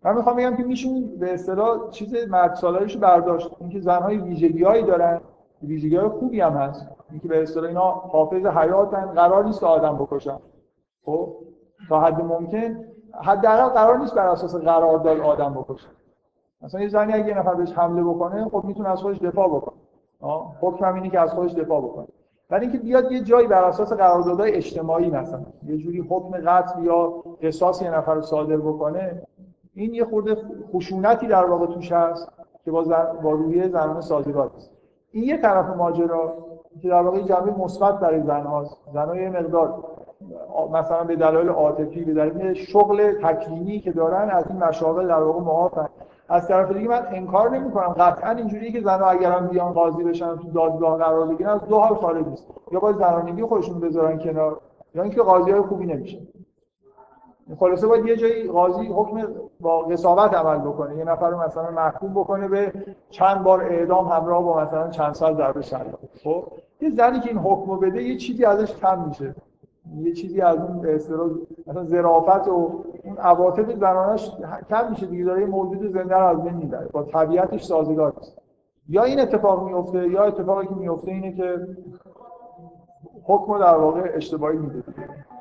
من 0.03 0.15
می‌خوام 0.15 0.35
بگم 0.35 0.55
که 0.55 0.63
میشون 0.63 1.17
به 1.19 1.33
اصطلاح 1.33 1.89
چیز 1.89 2.15
مرد 2.29 2.55
سالارش 2.55 2.97
برداشت. 2.97 3.49
اینکه 3.59 3.79
زنهای 3.79 4.17
ویژگیهایی 4.17 4.83
دارن. 4.83 5.21
ویژگی 5.63 5.99
خوبی 5.99 6.41
هم 6.41 6.53
هست. 6.53 6.87
اینکه 7.11 7.27
به 7.27 7.41
اصطلاح 7.41 7.67
اینا 7.67 7.91
حافظ 7.91 8.45
حیاتن. 8.45 9.05
قرار 9.05 9.45
نیست 9.45 9.63
آدم 9.63 9.97
بکشن. 9.97 10.37
خب؟ 11.05 11.35
تا 11.89 12.00
حد 12.00 12.21
ممکن 12.21 12.86
حداقل 13.21 13.69
قرار 13.69 13.98
نیست 13.98 14.15
بر 14.15 14.27
اساس 14.27 14.55
قرارداد 14.55 15.19
آدم 15.19 15.53
بکشه. 15.53 15.88
مثلا 16.62 16.81
یه 16.81 16.88
زنی 16.88 17.13
اگه 17.13 17.27
یه 17.27 17.38
نفر 17.38 17.53
بهش 17.53 17.74
حمله 17.74 18.03
بکنه 18.03 18.45
خب 18.45 18.63
می‌تونه 18.63 18.89
از 18.89 19.01
خودش 19.01 19.17
دفاع 19.17 19.48
بکنه. 19.48 19.75
حکم 20.62 20.93
اینه 20.93 21.09
که 21.09 21.19
از 21.19 21.33
خودش 21.33 21.53
دفاع 21.53 21.81
بکنه. 21.81 22.07
ولی 22.50 22.62
اینکه 22.62 22.77
بیاد 22.77 23.12
یه 23.12 23.21
جایی 23.21 23.48
بر 23.48 23.63
اساس 23.63 23.93
قراردادهای 23.93 24.51
اجتماعی 24.51 25.09
مثلا 25.09 25.41
یه 25.65 25.77
جوری 25.77 26.00
حکم 26.00 26.38
قتل 26.38 26.83
یا 26.83 27.24
قصاص 27.43 27.81
یه 27.81 27.91
نفر 27.91 28.13
رو 28.13 28.21
صادر 28.21 28.57
بکنه 28.57 29.21
این 29.74 29.93
یه 29.93 30.05
خورده 30.05 30.38
خشونتی 30.74 31.27
در 31.27 31.45
واقع 31.45 31.65
توش 31.65 31.91
هست 31.91 32.31
که 32.65 32.71
با, 32.71 32.83
زن... 32.83 33.05
با 33.24 33.31
رویه 33.31 33.67
زنان 33.67 34.01
سازگار 34.01 34.51
است 34.55 34.71
این 35.12 35.24
یه 35.24 35.38
طرف 35.38 35.75
ماجرا 35.75 36.38
که 36.81 36.89
در 36.89 37.01
واقع 37.01 37.21
جنبه 37.21 37.51
مثبت 37.51 38.00
برای 38.00 38.21
زنهاست. 38.21 38.77
زنها 38.93 39.15
یه 39.15 39.29
مقدار 39.29 39.83
مثلا 40.71 41.03
به 41.03 41.15
دلایل 41.15 41.49
عاطفی 41.49 42.03
به 42.03 42.13
دلیل 42.13 42.53
شغل 42.53 43.13
تکلیمی 43.13 43.79
که 43.79 43.91
دارن 43.91 44.29
از 44.29 44.47
این 44.47 44.63
مشاغل 44.63 45.07
در 45.07 45.23
واقع 45.23 45.39
معافن 45.39 45.89
از 46.29 46.47
طرف 46.47 46.71
دیگه 46.71 46.89
من 46.89 47.05
انکار 47.11 47.49
نمی 47.49 47.71
کنم 47.71 47.88
قطعا 47.88 48.31
اینجوریه 48.31 48.71
که 48.71 48.81
زنها 48.81 49.09
اگر 49.09 49.31
هم 49.31 49.47
بیان 49.47 49.73
قاضی 49.73 50.03
بشن 50.03 50.35
تو 50.35 50.51
دادگاه 50.51 50.97
قرار 50.97 51.27
بگیرن 51.27 51.49
از 51.49 51.61
دو 51.65 51.79
حال 51.79 51.95
خارج 51.95 52.25
نیست. 52.25 52.47
یا 52.71 52.79
باید 52.79 52.95
زنانگی 52.95 53.43
خودشون 53.43 53.79
بذارن 53.79 54.19
کنار 54.19 54.59
یا 54.95 55.03
اینکه 55.03 55.21
قاضی 55.21 55.51
های 55.51 55.61
خوبی 55.61 55.85
نمیشه 55.85 56.19
خلاصه 57.59 57.88
باید 57.88 58.05
یه 58.05 58.15
جایی 58.15 58.47
قاضی 58.47 58.88
حکم 58.88 59.27
با 59.59 59.79
قصاوت 59.79 60.33
عمل 60.33 60.57
بکنه. 60.57 60.97
یه 60.97 61.03
نفر 61.03 61.29
رو 61.29 61.43
مثلا 61.43 61.71
محکوم 61.71 62.13
بکنه 62.13 62.47
به 62.47 62.73
چند 63.09 63.43
بار 63.43 63.63
اعدام 63.63 64.07
همراه 64.07 64.43
با 64.43 64.57
مثلا 64.61 64.89
چند 64.89 65.13
سال 65.13 65.61
شلاق 65.61 65.99
خب 66.23 66.43
یه 66.81 66.89
زنی 66.89 67.19
که 67.19 67.29
این 67.29 67.38
حکم 67.38 67.79
بده 67.79 68.03
یه 68.03 68.17
چیزی 68.17 68.45
ازش 68.45 68.75
کم 68.75 69.05
میشه. 69.07 69.35
یه 69.98 70.13
چیزی 70.13 70.41
از 70.41 70.58
اون 70.58 70.81
به 70.81 70.96
مثلا 71.67 71.84
ظرافت 71.84 72.48
و 72.48 72.84
اون 73.03 73.17
عواطف 73.17 73.72
زنانش 73.75 74.31
کم 74.69 74.89
میشه 74.89 75.05
دیگه 75.05 75.24
داره 75.24 75.46
موجود 75.46 75.91
زنده 75.93 76.15
رو 76.15 76.25
از 76.25 76.43
بین 76.43 76.53
می‌بره. 76.53 76.88
با 76.88 77.03
طبیعتش 77.03 77.63
سازگار 77.63 78.13
است 78.17 78.38
یا 78.89 79.03
این 79.03 79.19
اتفاق 79.19 79.67
میفته 79.67 80.08
یا 80.08 80.24
اتفاقی 80.24 80.67
که 80.67 80.75
میفته 80.75 81.12
اینه 81.12 81.31
که 81.31 81.67
حکم 83.24 83.60
در 83.60 83.75
واقع 83.75 84.12
اشتباهی 84.13 84.58
میده. 84.58 84.84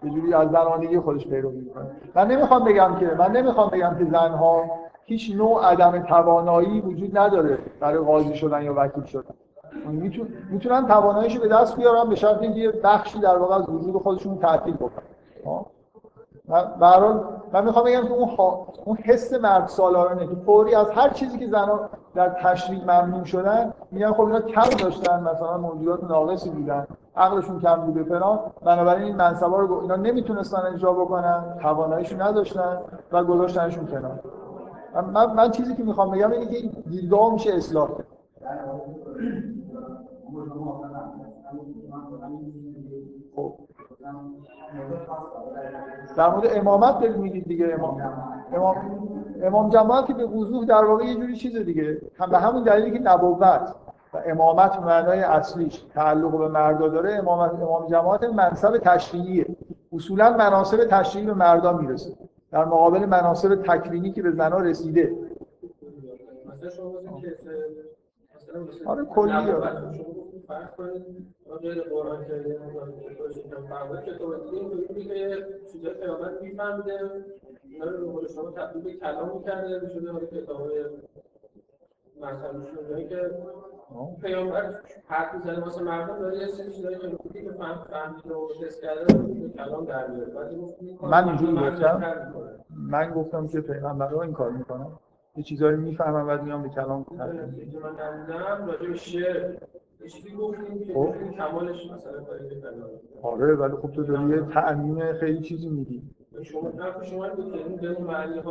یه 0.03 0.11
جوری 0.11 0.35
از 0.35 0.51
زنانگی 0.51 0.99
خودش 0.99 1.27
پیروی 1.27 1.61
می‌کنه. 1.61 1.91
من 2.15 2.27
نمی‌خوام 2.27 2.65
بگم 2.65 2.97
که 3.01 3.07
من 3.19 3.33
نمی‌خوام 3.33 3.71
بگم 3.71 3.97
که 3.99 4.05
زنها 4.05 4.65
هیچ 5.05 5.37
نوع 5.37 5.65
عدم 5.65 5.99
توانایی 5.99 6.81
وجود 6.81 7.19
نداره 7.19 7.59
برای 7.81 7.99
قاضی 7.99 8.35
شدن 8.35 8.63
یا 8.63 8.75
وکیل 8.77 9.05
شدن. 9.05 9.35
می‌تونن 10.51 10.87
تواناییشو 10.87 11.41
به 11.41 11.49
دست 11.49 11.77
بیارن 11.77 12.09
به 12.09 12.15
شرط 12.15 12.43
اینکه 12.43 12.61
یه 12.61 12.71
بخشی 12.71 13.19
در 13.19 13.37
واقع 13.37 13.55
از 13.55 13.69
وجود 13.69 14.03
خودشون 14.03 14.39
تعطیل 14.39 14.75
بکنن. 14.75 15.05
من 16.81 17.21
من 17.53 17.65
می‌خوام 17.65 17.85
بگم 17.85 18.03
که 18.03 18.13
اون, 18.13 18.31
اون 18.85 18.97
حس 18.97 19.35
مرد 19.35 19.69
سالارانه 19.69 20.27
که 20.27 20.35
فوری 20.47 20.75
از 20.75 20.91
هر 20.91 21.09
چیزی 21.09 21.39
که 21.39 21.47
زنها 21.47 21.89
در 22.15 22.29
تشریع 22.29 22.83
ممنون 22.83 23.25
شدن 23.25 23.73
میگن 23.91 24.13
خب 24.13 24.21
اینا 24.21 24.41
کم 24.41 24.77
داشتن 24.85 25.21
مثلا 25.21 25.59
موجودات 25.59 26.05
ناقصی 26.05 26.51
بودن 26.51 26.87
عقلشون 27.17 27.61
کم 27.61 27.75
بوده 27.75 28.05
فلان. 28.05 28.39
بنابراین 28.65 29.03
این 29.03 29.17
منصبا 29.17 29.59
رو 29.59 29.81
اینا 29.81 29.97
نمی‌تونستن 29.97 30.59
اجرا 30.75 30.93
بکنن 30.93 31.59
تواناییشو 31.63 32.23
نداشتن 32.23 32.79
و 33.13 33.25
گذاشتنشون 33.25 33.87
کنار. 33.87 34.21
من, 35.13 35.33
من 35.35 35.51
چیزی 35.51 35.77
که 35.77 35.83
می‌خوام 35.83 36.11
بگم 36.11 36.31
اینه 36.31 36.47
که 36.47 36.69
دیدگاه 36.91 37.33
میشه 37.33 37.55
اصلاح 37.55 37.89
خب. 43.37 43.55
در 46.17 46.31
مورد 46.31 46.57
امامت 46.57 47.01
دارید 47.01 47.17
میگید 47.17 47.45
دیگه. 47.49 47.75
امام 47.75 48.03
امام 48.53 48.77
امام 49.43 49.69
جماعت 49.71 50.07
که 50.07 50.15
به 50.15 50.27
وضوح 50.27 50.65
در 50.65 50.85
واقع 50.85 51.05
یه 51.05 51.15
جوری 51.15 51.37
چیز 51.37 51.57
دیگه. 51.57 52.01
هم 52.19 52.31
به 52.31 52.39
همون 52.39 52.63
دلیلی 52.63 52.91
که 52.91 52.99
نبوت 52.99 53.75
و 54.15 54.23
امامت 54.27 54.79
معنای 54.79 55.21
اصلیش 55.21 55.85
تعلق 55.95 56.39
به 56.39 56.49
مردا 56.49 56.89
داره 56.89 57.15
امامت 57.15 57.55
امام 57.55 57.87
جماعت 57.87 58.25
منصب 58.25 58.79
تشریعیه. 58.79 59.47
اصولا 59.93 60.37
مناصب 60.37 60.85
تشریعی 60.85 61.27
به 61.27 61.35
مردا 61.35 61.73
می‌رسه. 61.73 62.13
در 62.51 62.65
مقابل 62.65 63.07
مناصب 63.07 63.63
تکوینی 63.63 64.13
که 64.13 64.23
به 64.23 64.31
زنا 64.31 64.59
رسیده. 64.59 65.13
آره 68.87 69.05
کلی 69.05 69.33
فرض 70.49 70.71
کنید 70.77 71.05
غیر 71.63 71.83
قرآن 71.83 72.25
کرده 72.25 72.59
فرض 73.69 74.05
که 74.05 74.15
تو 74.15 74.35
دیگه 74.95 75.05
که 75.05 75.47
چیزای 75.73 75.95
پیامبر 75.95 76.39
میفهمیده 76.43 77.25
اینا 77.65 77.91
رو 77.91 78.13
به 78.13 78.29
شما 78.29 78.51
تبدیل 78.51 78.83
به 78.83 78.93
کلام 78.93 79.37
می‌کرده 79.37 79.81
می‌شده 79.81 80.13
حالا 80.13 80.27
کتابای 80.27 80.85
مثلا 82.23 82.65
که 83.09 83.31
پیامبر 84.23 84.81
حرف 85.07 85.35
می‌زنه 85.35 85.61
واسه 85.61 85.83
مردم 85.83 86.19
داره 86.19 86.39
یه 86.39 86.47
سری 86.47 86.73
چیزایی 86.73 86.99
که 86.99 87.09
خوبی 87.23 87.43
که 87.43 87.53
فهم 87.53 87.85
فهمید 87.91 88.27
و 88.27 88.49
تست 88.65 88.83
کرده 88.83 89.15
رو 89.15 89.49
کلام 89.49 89.85
در 89.85 90.07
میاره. 90.07 90.33
من 91.03 91.29
اینجوری 91.29 91.71
گفتم 91.71 92.25
من 92.71 93.11
گفتم 93.11 93.47
که 93.47 93.61
پیغمبرها 93.61 94.23
این 94.23 94.33
کار 94.33 94.51
می‌کنن. 94.51 94.87
یه 95.39 95.45
چیزایی 95.45 95.77
می‌فهمم 95.77 96.27
بعد 96.27 96.43
میام 96.43 96.63
به 96.63 96.69
کلام 96.69 97.07
من 97.19 97.27
نبودم 97.27 98.67
راجع 98.67 98.89
به 98.89 98.97
شعر 98.97 99.55
خب. 100.95 101.15
آره 103.23 103.55
ولی 103.55 103.77
خب 103.77 103.93
تو 103.93 104.03
داری 104.03 104.29
یه 104.29 104.43
تأمین 104.43 105.13
خیلی 105.13 105.41
چیزی 105.41 105.69
میدی. 105.69 106.03
شما 106.43 106.73
شما 107.03 107.29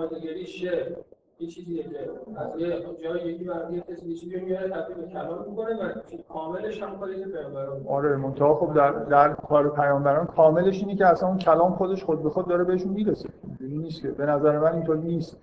که 0.08 0.46
شعر 0.46 0.92
یه 1.40 1.48
چیزیه 1.48 1.84
که 1.84 2.10
از 2.38 2.62
یه 2.62 2.84
جای 3.04 3.34
یکی 3.34 3.44
بر 3.44 3.72
یه 3.72 3.82
کسی 3.82 4.14
چیزی 4.14 4.40
میاره 4.40 4.70
تبدیل 4.70 4.96
به 4.96 5.08
کلام 5.08 5.46
می‌کنه 5.50 5.76
و 5.76 5.92
کاملش 6.30 6.84
هم 6.84 7.00
کاری 7.00 7.26
پیامبران 7.26 7.88
آره 7.88 8.16
منتها 8.16 8.56
خب 8.56 8.74
در 8.74 8.92
در 8.92 9.34
کار 9.34 9.70
پیامبران 9.70 10.26
کاملش 10.26 10.80
اینه 10.80 10.96
که 10.96 11.06
اصلا 11.06 11.30
اون 11.30 11.38
کلام 11.38 11.76
خودش 11.76 12.04
خود 12.04 12.24
به 12.24 12.30
خود 12.30 12.48
داره 12.48 12.64
بهشون 12.64 12.92
می‌رسه. 12.92 13.30
اینجوری 13.44 13.78
نیست 13.78 14.02
که 14.02 14.08
به 14.08 14.26
نظر 14.26 14.60
من 14.60 14.74
اینطور 14.74 14.98
نیست. 14.98 15.38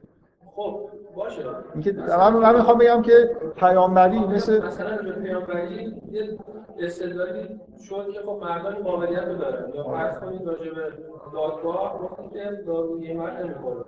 خب 0.47 0.81
باشه. 1.16 1.42
اینکه 1.75 1.92
من 1.92 2.33
من 2.33 2.56
می‌خوام 2.56 2.78
بگم 2.78 3.02
که 3.02 3.37
پیامبری 3.56 4.18
مثل 4.18 4.66
مثلا 4.66 4.97
پیامبری 5.23 6.02
یه 6.11 6.38
استدلالی 6.78 7.61
شد 7.88 8.09
که 8.12 8.21
خب 8.21 8.40
مردان 8.42 8.75
قابلیت 8.75 9.25
رو 9.28 9.35
دارن. 9.35 9.73
یا 9.75 9.85
فرض 9.85 10.18
کنید 10.18 10.47
راجع 10.47 10.75
به 10.75 10.92
دادگاه 11.33 11.99
گفتیم 12.02 12.30
که 12.30 12.62
داروی 12.66 13.14
مرد 13.14 13.42
نمی‌خوره. 13.42 13.85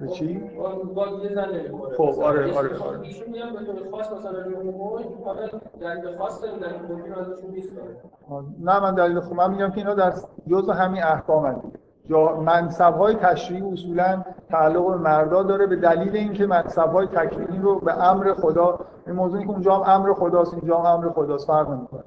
به 0.00 0.08
چی؟ 0.08 0.50
خب، 0.58 0.82
با 0.94 1.06
یه 1.22 1.34
زن 1.34 1.48
نمی‌خوره. 1.54 1.96
خب 1.96 2.20
آره 2.22 2.56
آره 2.56 2.78
آره. 2.78 3.00
ایشون 3.00 3.28
میان 3.28 3.52
به 3.52 3.64
طور 3.64 3.90
خاص 3.90 4.12
مثلا 4.12 4.42
روی 4.42 4.70
موج 4.70 5.04
حالا 5.24 5.48
دلیل 5.80 6.16
خاص 6.18 6.42
داره 6.42 6.58
دلیل 6.58 6.82
ممکن 6.88 7.12
ازشون 7.12 7.50
نیست. 7.50 7.72
نه 8.60 8.80
من 8.80 8.94
دلیل 8.94 9.20
خب 9.20 9.32
من 9.32 9.50
میگم 9.50 9.70
که 9.70 9.78
اینا 9.78 9.94
در 9.94 10.12
جزء 10.50 10.72
همین 10.72 11.02
احکام 11.02 11.46
هست 11.46 11.60
منصب 12.44 12.94
های 12.94 13.14
تشریعی 13.14 13.62
اصولا 13.62 14.24
تعلق 14.48 14.90
به 14.90 14.96
مردا 14.96 15.42
داره 15.42 15.66
به 15.66 15.76
دلیل 15.76 16.16
اینکه 16.16 16.46
منصب 16.46 16.92
های 16.92 17.06
تکوینی 17.06 17.58
رو 17.58 17.80
به 17.80 18.04
امر 18.04 18.34
خدا 18.34 18.78
این 19.06 19.16
موضوعی 19.16 19.44
که 19.44 19.50
اونجا 19.50 19.74
هم 19.74 20.00
امر 20.00 20.12
خداست 20.12 20.54
اینجا 20.54 20.78
هم 20.78 20.86
امر 20.86 21.08
خداست 21.08 21.46
فرق 21.46 21.70
نمی‌کنه. 21.70 22.02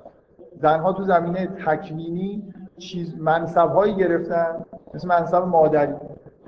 زنها 0.61 0.93
تو 0.93 1.03
زمینه 1.03 1.47
تکوینی 1.65 2.53
چیز 2.77 3.15
منصب 3.19 3.69
هایی 3.69 3.95
گرفتن 3.95 4.65
مثل 4.93 5.07
منصب 5.07 5.43
مادری. 5.43 5.93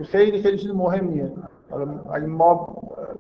خیلی 0.03 0.41
خیلی 0.41 0.57
چیز 0.57 0.71
مهمیه. 0.71 1.31
حالا 1.71 1.87
اگه 2.13 2.25
ما 2.25 2.77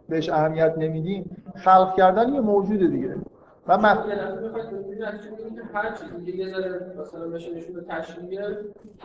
بهش 0.09 0.29
اهمیت 0.29 0.73
نمیدیم 0.77 1.37
خلق 1.55 1.95
کردن 1.95 2.33
یه 2.33 2.41
موجوده 2.41 2.87
دیگه. 2.87 3.15
و 3.67 3.77
من 3.77 3.97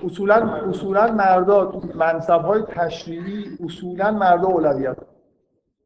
اصولا 0.04 0.34
اصولا 0.68 1.12
مردا 1.12 1.80
منصب 1.94 2.40
های 2.40 2.62
تشریعی 2.62 3.58
اصولا 3.64 4.10
مردا 4.10 4.46
اولویت. 4.46 4.96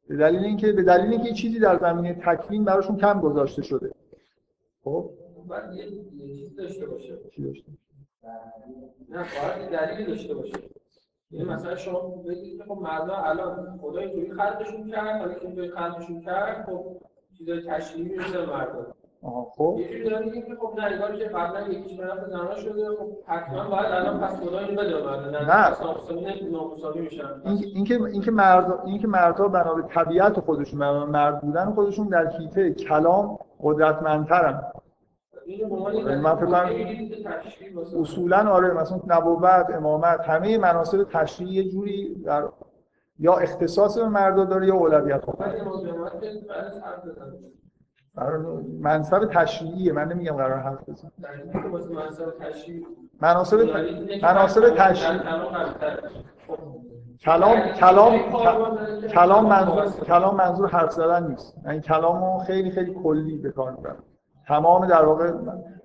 به 0.08 0.16
دلیل 0.16 0.44
اینکه 0.44 0.72
به 0.72 0.82
دلیل 0.82 1.10
اینکه 1.10 1.32
چیزی 1.32 1.58
در 1.58 1.78
زمینه 1.78 2.14
تکوین 2.14 2.64
براشون 2.64 2.96
کم 2.96 3.20
گذاشته 3.20 3.62
شده. 3.62 3.90
خب؟ 4.84 5.10
یه 5.74 5.90
چیز 6.36 6.56
داشته 6.56 6.86
باشه. 6.86 7.18
چی 7.36 7.44
داشته 7.44 7.72
نه 9.08 9.18
باید 9.18 9.70
دلیلی 9.70 10.06
داشته 10.06 10.34
باشه. 10.34 10.52
یعنی 11.30 11.48
مثلا 11.48 11.76
شما 11.76 12.00
بگید 12.00 12.62
خب 12.62 12.78
مردا 12.82 13.16
الان 13.16 13.78
خدا 13.82 14.00
اینجوری 14.00 14.32
خلقشون 14.32 14.90
کرد 14.90 15.20
حالا 15.20 15.34
که 15.34 15.46
اینجوری 15.46 15.70
خلقشون 15.70 16.20
کرد 16.20 16.66
خب 16.66 16.96
چیزای 17.44 17.62
تشریعی 17.62 18.18
مثل 18.18 18.46
مردم. 18.46 18.86
خب. 19.56 19.76
یه 19.78 19.88
جوری 19.88 20.10
داره 20.10 20.24
میگه 20.24 20.56
خب 20.60 20.80
نه 20.80 20.84
انگار 20.84 21.16
که 21.16 21.24
قبلا 21.24 21.68
یکیش 21.68 21.98
طرف 21.98 22.28
زنا 22.28 22.54
شده 22.54 22.88
خب 22.96 23.08
حتما 23.26 23.68
باید 23.68 23.86
الان 23.92 24.20
پس 24.20 24.40
خدا 24.40 24.58
اینو 24.58 24.82
بده 24.82 25.04
مرد 25.04 25.36
نه 25.36 26.50
نامساوی 26.50 27.00
میشن. 27.00 27.42
اینکه 27.74 27.94
اینکه 27.94 28.30
مرد 28.30 28.82
اینکه 28.86 29.06
مردها 29.06 29.48
بنا 29.48 29.74
به 29.74 29.82
طبیعت 29.82 30.40
خودشون 30.40 31.04
مرد 31.04 31.40
بودن 31.40 31.72
خودشون 31.72 32.08
در 32.08 32.26
حیطه 32.26 32.72
کلام 32.72 33.38
قدرتمندترن. 33.62 34.62
من 36.22 36.36
فکر 36.36 36.46
کنم 36.46 36.70
اصولا 38.00 38.50
آره 38.50 38.74
مثلا 38.74 39.00
نبوت 39.06 39.70
امامت 39.70 40.20
همه 40.20 40.58
مناسب 40.58 41.06
تشریعی 41.12 41.54
یه 41.54 41.70
جوری 41.70 42.14
در 42.14 42.42
یا 43.22 43.34
اختصاص 43.34 43.98
به 43.98 44.08
مردا 44.08 44.44
داره 44.44 44.66
یا 44.66 44.74
اولویت 44.74 45.22
منصب 48.80 49.24
تشریعیه. 49.24 49.92
من 49.92 50.08
نمیگم 50.08 50.36
قرار 50.36 50.58
حرف 50.58 50.88
بزنم 50.88 51.12
مناسب 53.20 53.58
مناسب 54.22 54.74
تشریعی 54.76 55.20
کلام 57.24 57.60
کلام 57.60 58.18
کلام 59.14 59.46
منظور 59.46 59.90
کلام 60.06 60.36
منظور 60.36 60.68
حرف 60.68 60.92
زدن 60.92 61.26
نیست. 61.26 61.54
این 61.68 61.80
کلامو 61.80 62.38
خیلی 62.38 62.70
خیلی 62.70 62.94
کلی 62.94 63.38
به 63.38 63.50
کار 63.50 63.72
می‌برم. 63.72 63.96
تمام 64.48 64.86
در 64.86 65.04
واقع 65.04 65.32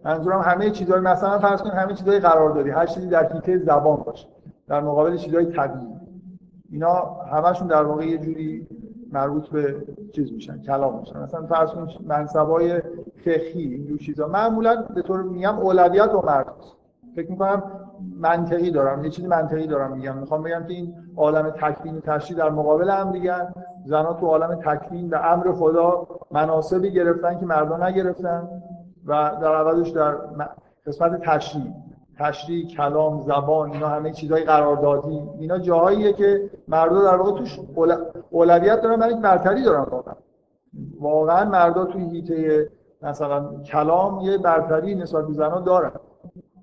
منظورم 0.06 0.42
همه 0.42 0.70
چیزهای 0.70 1.00
مثلا 1.00 1.40
فرض 1.40 1.62
کنید 1.62 1.74
همه 1.74 1.94
چیزهای 1.94 2.20
قرار 2.20 2.50
دادی 2.50 2.70
هر 2.70 2.86
چیزی 2.86 3.08
در 3.08 3.34
حیطه 3.34 3.58
زبان 3.58 3.98
باشه. 3.98 4.28
در 4.68 4.82
مقابل 4.82 5.18
چیزهای 5.18 5.46
طبیعی. 5.46 5.97
اینا 6.72 6.96
همشون 7.32 7.68
در 7.68 7.84
واقع 7.84 8.06
یه 8.06 8.18
جوری 8.18 8.68
مربوط 9.12 9.50
به 9.50 9.76
چیز 10.12 10.34
میشن 10.34 10.62
کلام 10.62 11.00
میشن. 11.00 11.20
مثلا 11.20 11.46
فرض 11.46 11.70
کنید 11.70 11.90
منصبای 12.08 12.82
فقهی 13.16 13.62
اینجور 13.62 13.98
چیزا. 13.98 14.28
معمولا 14.28 14.86
به 14.96 15.02
طور 15.02 15.24
میگم 15.24 15.60
اولویت 15.60 16.14
و 16.14 16.22
مرد 16.22 16.54
فکر 17.16 17.32
می‌کنم 17.32 17.64
منطقی 18.20 18.72
دارم 18.72 19.04
یه 19.04 19.10
چیزی 19.10 19.28
منطقی 19.28 19.68
دارم 19.68 19.92
میگم. 19.92 20.18
می‌خوام 20.18 20.44
بگم 20.44 20.64
که 20.64 20.74
این 20.74 20.94
عالم 21.18 21.50
تکوین 21.50 22.02
تشریع 22.02 22.40
در 22.40 22.50
مقابل 22.50 22.90
هم 22.90 23.12
دیگه 23.12 23.34
زنها 23.86 24.14
تو 24.14 24.26
عالم 24.26 24.56
تکوین 24.56 25.10
به 25.10 25.34
امر 25.34 25.52
خدا 25.52 26.08
مناسبی 26.32 26.92
گرفتن 26.92 27.40
که 27.40 27.46
مردان 27.46 27.84
نگرفتن 27.84 28.48
و 29.06 29.32
در 29.42 29.56
عوضش 29.56 29.90
در 29.90 30.16
قسمت 30.88 31.22
تشریع. 31.22 31.74
تشریع 32.20 32.68
کلام 32.68 33.22
زبان 33.22 33.72
اینا 33.72 33.88
همه 33.88 34.12
چیزهای 34.12 34.44
قراردادی. 34.44 35.22
اینا 35.40 35.60
جاهاییه 35.60 36.14
که 36.14 36.50
مردم 36.68 37.04
در 37.04 37.16
واقع 37.16 37.40
توش 37.40 37.60
اولویت 38.30 38.82
دارن 38.82 38.98
برای 38.98 39.16
برتری 39.16 39.64
دارن 39.64 39.84
واقعا. 39.84 40.16
واقعا 41.00 41.46
مردا 41.46 41.86
توی 41.86 42.10
هیته 42.10 42.70
مثلا 43.02 43.62
کلام 43.64 44.20
یه 44.20 44.38
برتری 44.38 44.96
نسبت 44.96 45.28
به 45.28 45.34
زنها 45.34 45.60
دارن. 45.60 45.92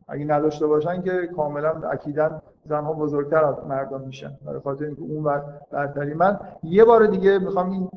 اگه 0.08 0.24
نداشته 0.24 0.66
باشن 0.66 1.02
که 1.02 1.26
کاملا 1.36 1.70
اکیدا 1.92 2.42
زنها 2.64 2.92
بزرگتر 2.92 3.44
از 3.44 3.54
مردان 3.68 4.04
میشن. 4.04 4.30
برای 4.46 4.60
خاطر 4.60 4.84
اینکه 4.84 5.02
اون 5.02 5.24
وقت 5.24 5.44
برتری. 5.70 6.14
من 6.14 6.40
یه 6.62 6.84
بار 6.84 7.06
دیگه 7.06 7.38
می‌خوام 7.38 7.70
این 7.70 7.88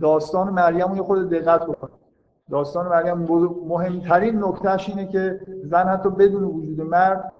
داستان 0.00 0.48
مریم 0.48 0.96
یه 0.96 1.02
خود 1.02 1.30
دقت 1.30 1.66
بکنم. 1.66 1.99
داستان 2.50 2.88
مریم 2.88 3.18
مهمترین 3.68 4.44
نکتهش 4.44 4.88
اینه 4.88 5.06
که 5.06 5.40
زن 5.64 5.84
حتی 5.88 6.10
بدون 6.10 6.44
وجود 6.44 6.80
مرد 6.80 7.32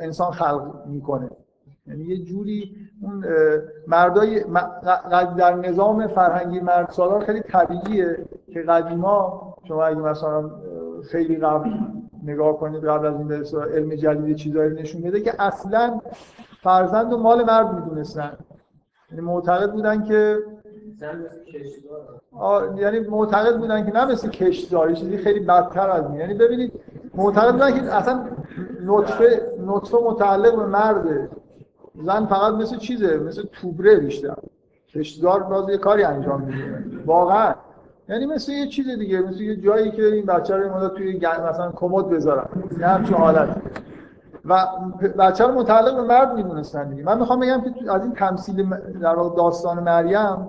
انسان 0.00 0.30
خلق 0.30 0.86
می‌کنه. 0.86 1.30
یعنی 1.86 2.04
یه 2.04 2.24
جوری 2.24 2.76
اون 3.02 3.24
مردای 3.86 4.44
در 5.38 5.54
نظام 5.54 6.06
فرهنگی 6.06 6.60
مرد 6.60 6.90
سالار 6.90 7.24
خیلی 7.24 7.40
طبیعیه 7.40 8.28
که 8.52 8.62
قدیما 8.62 9.42
شما 9.68 9.84
اگه 9.84 9.98
مثلا 9.98 10.50
خیلی 11.10 11.36
قبل 11.36 11.70
نگاه 12.24 12.58
کنید 12.58 12.84
قبل 12.84 13.06
از 13.06 13.14
این 13.14 13.32
علم 13.74 13.94
جدید 13.94 14.36
چیزایی 14.36 14.74
نشون 14.74 15.02
میده 15.02 15.20
که 15.20 15.42
اصلا 15.42 16.00
فرزند 16.62 17.12
و 17.12 17.18
مال 17.18 17.44
مرد 17.44 17.74
می‌دونستن. 17.74 18.32
یعنی 19.10 19.22
معتقد 19.22 19.72
بودن 19.72 20.02
که 20.02 20.38
یعنی 22.76 23.00
معتقد 23.00 23.58
بودن 23.58 23.86
که 23.86 23.92
نه 23.92 24.04
مثل 24.04 24.28
کشتزاری 24.28 24.94
چیزی 24.94 25.16
خیلی 25.16 25.40
بدتر 25.40 25.90
از 25.90 26.04
این. 26.04 26.14
یعنی 26.14 26.34
ببینید 26.34 26.72
معتقد 27.14 27.52
بودن 27.52 27.72
که 27.72 27.94
اصلا 27.94 28.24
نطفه 28.86 29.52
نطفه 29.66 29.96
متعلق 29.96 30.56
به 30.56 30.66
مرده 30.66 31.28
زن 31.94 32.26
فقط 32.26 32.54
مثل 32.54 32.76
چیزه 32.76 33.18
مثل 33.18 33.42
توبره 33.42 33.96
بیشتر. 33.96 34.34
کشتزار 34.94 35.42
باز 35.42 35.68
یه 35.68 35.76
کاری 35.76 36.02
انجام 36.02 36.40
میده. 36.42 36.84
واقعا. 37.06 37.54
یعنی 38.08 38.26
مثل 38.26 38.52
یه 38.52 38.66
چیز 38.66 38.98
دیگه 38.98 39.20
مثل 39.20 39.40
یه 39.40 39.56
جایی 39.56 39.90
که 39.90 40.06
این 40.06 40.26
بچه 40.26 40.56
رو 40.56 40.76
مدت 40.76 40.94
توی 40.94 41.16
مثلا 41.50 41.72
کمد 41.72 42.08
بذارن. 42.10 42.46
نه 42.78 42.86
همچون 42.86 43.16
حالت. 43.16 43.56
و 44.44 44.66
بچه 45.18 45.44
رو 45.44 45.54
متعلق 45.54 45.96
به 45.96 46.02
مرد 46.02 46.34
می‌دونستن 46.34 46.90
دیگه. 46.90 47.02
من 47.02 47.18
می‌خوام 47.18 47.40
بگم 47.40 47.60
که 47.60 47.92
از 47.92 48.02
این 48.02 48.12
تمثیل 48.12 48.70
در 49.02 49.14
داستان 49.36 49.82
مریم 49.82 50.48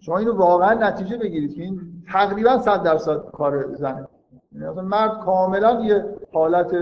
شما 0.00 0.18
اینو 0.18 0.36
واقعا 0.36 0.74
نتیجه 0.74 1.16
بگیرید 1.16 1.54
که 1.54 1.62
این 1.62 1.80
تقریبا 2.12 2.58
100 2.58 2.82
درصد 2.82 3.30
کار 3.32 3.74
زنه. 3.74 4.08
یعنی 4.52 4.80
مرد 4.80 5.20
کاملا 5.20 5.80
یه 5.80 6.04
حالت 6.32 6.76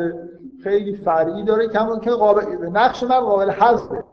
خیلی 0.62 0.94
فرعی 0.94 1.44
داره 1.44 1.68
که 2.02 2.10
قابل 2.10 2.68
نقش 2.68 3.02
مرد 3.02 3.22
قابل 3.22 3.50
حذفه. 3.50 4.04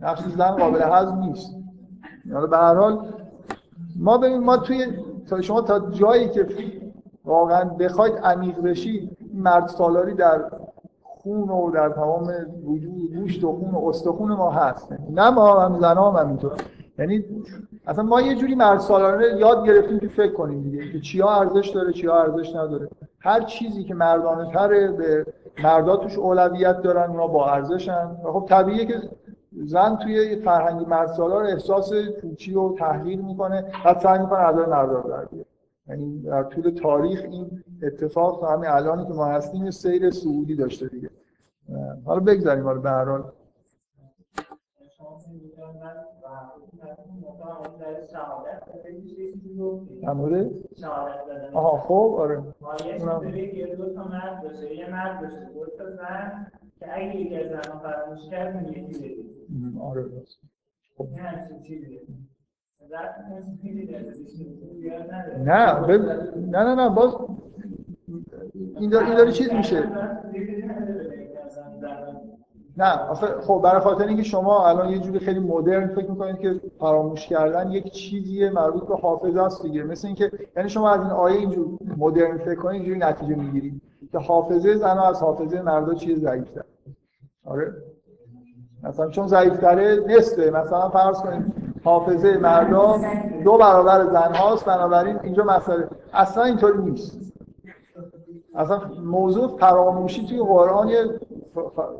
نقش 0.00 0.20
زن 0.20 0.50
قابل 0.50 0.82
حذف 0.82 1.14
نیست. 1.14 1.56
یعنی 2.26 2.46
به 2.46 2.56
هر 2.56 2.74
حال 2.74 3.06
ما 3.96 4.18
ببین 4.18 4.44
ما 4.44 4.56
توی 4.56 4.86
تا 5.28 5.40
شما 5.40 5.60
تا 5.60 5.90
جایی 5.90 6.28
که 6.28 6.46
واقعا 7.24 7.64
بخواید 7.64 8.14
عمیق 8.14 8.60
بشید 8.60 9.16
مرد 9.34 9.68
سالاری 9.68 10.14
در 10.14 10.50
خون 11.02 11.48
و 11.48 11.70
در 11.70 11.88
تمام 11.88 12.32
وجود 12.64 13.14
گوشت 13.14 13.44
و 13.44 13.52
خون 13.52 13.70
و 13.70 13.88
استخون 13.88 14.32
ما 14.32 14.50
هست. 14.50 14.92
نه 15.10 15.30
ما 15.30 15.60
هم 15.60 15.80
زن 15.80 15.96
هم 15.96 16.38
یعنی 16.98 17.24
اصلا 17.86 18.04
ما 18.04 18.20
یه 18.20 18.34
جوری 18.34 18.54
مرد 18.54 18.78
سالانه 18.78 19.26
یاد 19.38 19.66
گرفتیم 19.66 19.98
که 19.98 20.08
فکر 20.08 20.32
کنیم 20.32 20.62
دیگه 20.62 20.92
که 20.92 21.00
چیا 21.00 21.28
ارزش 21.28 21.68
داره 21.68 21.92
چیا 21.92 22.22
ارزش 22.22 22.56
نداره. 22.56 22.88
هر 23.20 23.40
چیزی 23.40 23.84
که 23.84 23.94
مردانه 23.94 24.52
تره 24.52 24.88
به 24.92 25.26
مردا 25.62 25.96
توش 25.96 26.18
اولویت 26.18 26.82
دارن 26.82 27.10
اونا 27.10 27.26
با 27.26 27.50
ارزشن. 27.50 28.06
و 28.24 28.32
خب 28.32 28.46
طبیعیه 28.48 28.86
که 28.86 29.00
زن 29.64 29.96
توی 29.96 30.36
فرهنگ 30.36 30.88
مرد 30.88 31.12
سالار 31.12 31.44
احساس 31.44 31.92
پوچی 32.22 32.54
و 32.54 32.72
تحلیل 32.72 33.20
می‌کنه 33.20 33.64
و 33.84 33.94
سعی 34.02 34.18
می‌کنه 34.18 34.48
ادای 34.48 34.66
مردا 34.66 35.00
در 35.00 35.26
یعنی 35.88 36.22
در 36.22 36.42
طول 36.42 36.70
تاریخ 36.70 37.22
این 37.22 37.62
اتفاق 37.82 38.40
تا 38.40 38.46
همین 38.46 38.70
الانی 38.70 39.06
که 39.06 39.12
ما 39.12 39.24
هستیم 39.26 39.70
سیر 39.70 40.10
سعودی 40.10 40.56
داشته 40.56 40.88
دیگه. 40.88 41.10
حالا 42.04 42.20
بگذاریم 42.20 42.64
حالا 42.64 42.80
به 42.80 42.90
هر 42.90 43.04
حال. 43.04 43.24
مورد 50.12 50.50
آها 51.52 51.78
خب 51.78 52.14
آره. 52.18 52.42
یه 53.56 53.76
دو 53.76 53.94
تا 53.94 54.04
مرد 54.04 54.42
باشه 54.42 54.74
یه 54.74 54.90
مرد 54.90 55.20
باشه 55.20 55.44
دو 55.54 55.66
تا 55.78 55.90
زن 55.90 56.46
که 56.78 56.96
اگه 56.96 57.16
یکی 57.16 57.36
از 57.36 57.48
زنها 57.48 57.78
فراموش 57.78 58.28
کرد 58.30 58.56
اون 58.56 58.64
یکی 58.64 58.98
بدید 58.98 59.26
آره 59.80 60.04
خب 60.98 61.08
نه 65.38 65.88
نه 66.36 66.64
نه 66.64 66.74
نه 66.74 66.88
باز 66.88 67.16
این 68.78 68.90
داره 68.90 69.32
چیز 69.32 69.52
میشه. 69.52 69.88
نه 72.76 73.14
خب 73.46 73.60
برای 73.64 73.80
خاطر 73.80 74.06
اینکه 74.06 74.22
شما 74.22 74.68
الان 74.68 74.90
یه 74.90 74.98
جوری 74.98 75.18
خیلی 75.18 75.40
مدرن 75.40 75.86
فکر 75.86 76.10
می‌کنید 76.10 76.38
که 76.38 76.60
فراموش 76.80 77.26
کردن 77.26 77.70
یک 77.70 77.92
چیزیه 77.92 78.50
مربوط 78.50 78.86
به 78.86 78.96
حافظه 78.96 79.42
است 79.42 79.62
دیگه. 79.62 79.82
مثل 79.82 80.06
اینکه 80.06 80.30
یعنی 80.56 80.68
شما 80.68 80.90
از 80.90 81.00
این 81.00 81.10
آیه 81.10 81.38
اینجور 81.38 81.66
مدرن 81.96 82.38
فکر 82.38 82.54
کنید 82.54 82.74
اینجوری 82.74 82.98
نتیجه 82.98 83.34
می‌گیرید 83.34 83.82
که 84.12 84.18
حافظه 84.18 84.76
زن 84.76 84.98
از 84.98 85.22
حافظه 85.22 85.62
مردا 85.62 85.94
چیز 85.94 86.20
ضعیف‌تر. 86.20 86.64
آره؟ 87.46 87.72
مثلا 88.82 89.10
چون 89.10 89.26
ضعیف‌تره 89.26 90.04
نصفه. 90.08 90.50
مثلا 90.50 90.88
فرض 90.88 91.20
کنید 91.20 91.54
حافظه 91.84 92.36
مردا 92.36 92.96
دو 93.44 93.58
برابر 93.58 94.04
زن 94.04 94.34
هاست 94.34 94.64
بنابراین 94.64 95.18
اینجا 95.22 95.44
مسئله. 95.44 95.88
اصلا 96.12 96.44
اینطوری 96.44 96.82
نیست. 96.82 97.32
اصلا 98.54 98.80
موضوع 99.04 99.48
فراموشی 99.48 100.26
توی 100.26 100.38
قرآن 100.38 100.90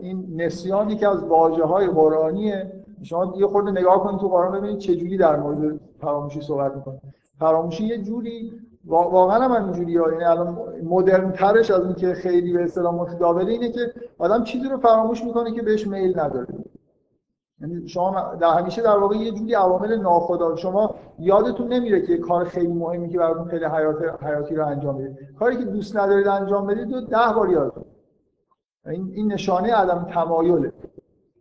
این 0.01 0.27
نسیان 0.37 0.91
یکی 0.91 1.07
از 1.07 1.25
واجه 1.25 1.65
های 1.65 1.87
قرآنیه. 1.87 2.73
شما 3.03 3.35
یه 3.37 3.47
خورده 3.47 3.71
نگاه 3.71 4.05
کنید 4.05 4.21
تو 4.21 4.29
قرآن 4.29 4.53
ببینید 4.53 4.79
چه 4.79 4.97
جوری 4.97 5.17
در 5.17 5.37
مورد 5.37 5.81
فراموشی 6.01 6.41
صحبت 6.41 6.77
می‌کنه. 6.77 7.01
فراموشی 7.39 7.85
یه 7.85 7.99
جوری 7.99 8.53
واقعا 8.87 9.39
هم 9.39 9.65
اینجوری 9.65 9.97
ها 9.97 10.13
یعنی 10.13 10.25
الان 10.25 10.59
مدرن 10.85 11.33
ترش 11.33 11.71
از 11.71 11.85
اینکه 11.85 12.15
خیلی 12.15 12.53
به 12.53 12.65
اصطلاح 12.65 12.95
متداوله 12.95 13.53
اینه 13.53 13.69
که 13.73 13.93
آدم 14.19 14.45
چیزی 14.45 14.69
رو 14.69 14.77
فراموش 14.77 15.25
می‌کنه 15.25 15.53
که 15.53 15.63
بهش 15.63 15.87
میل 15.87 16.21
نداره. 16.21 16.47
یعنی 17.61 17.89
شما 17.89 18.35
در 18.41 18.49
همیشه 18.49 18.83
در 18.83 18.97
واقع 18.97 19.17
یه 19.17 19.31
جوری 19.31 19.55
عوامل 19.55 19.97
ناخدا 19.97 20.57
شما 20.57 20.95
یادتون 21.19 21.73
نمیره 21.73 22.07
که 22.07 22.17
کار 22.17 22.45
خیلی 22.45 22.73
مهمی 22.73 23.09
که 23.09 23.19
براتون 23.19 23.45
خیلی 23.45 23.65
حیات 23.65 24.25
حیاتی 24.25 24.55
رو 24.55 24.67
انجام 24.67 24.99
بدید 24.99 25.19
کاری 25.39 25.57
که 25.57 25.65
دوست 25.65 25.97
ندارید 25.97 26.27
انجام 26.27 26.67
بدید 26.67 26.93
رو 26.93 27.01
ده 27.01 27.35
بار 27.37 27.51
یادتون 27.51 27.85
این 28.87 29.13
این 29.15 29.33
نشانه 29.33 29.75
عدم 29.75 30.07
تمایله. 30.11 30.73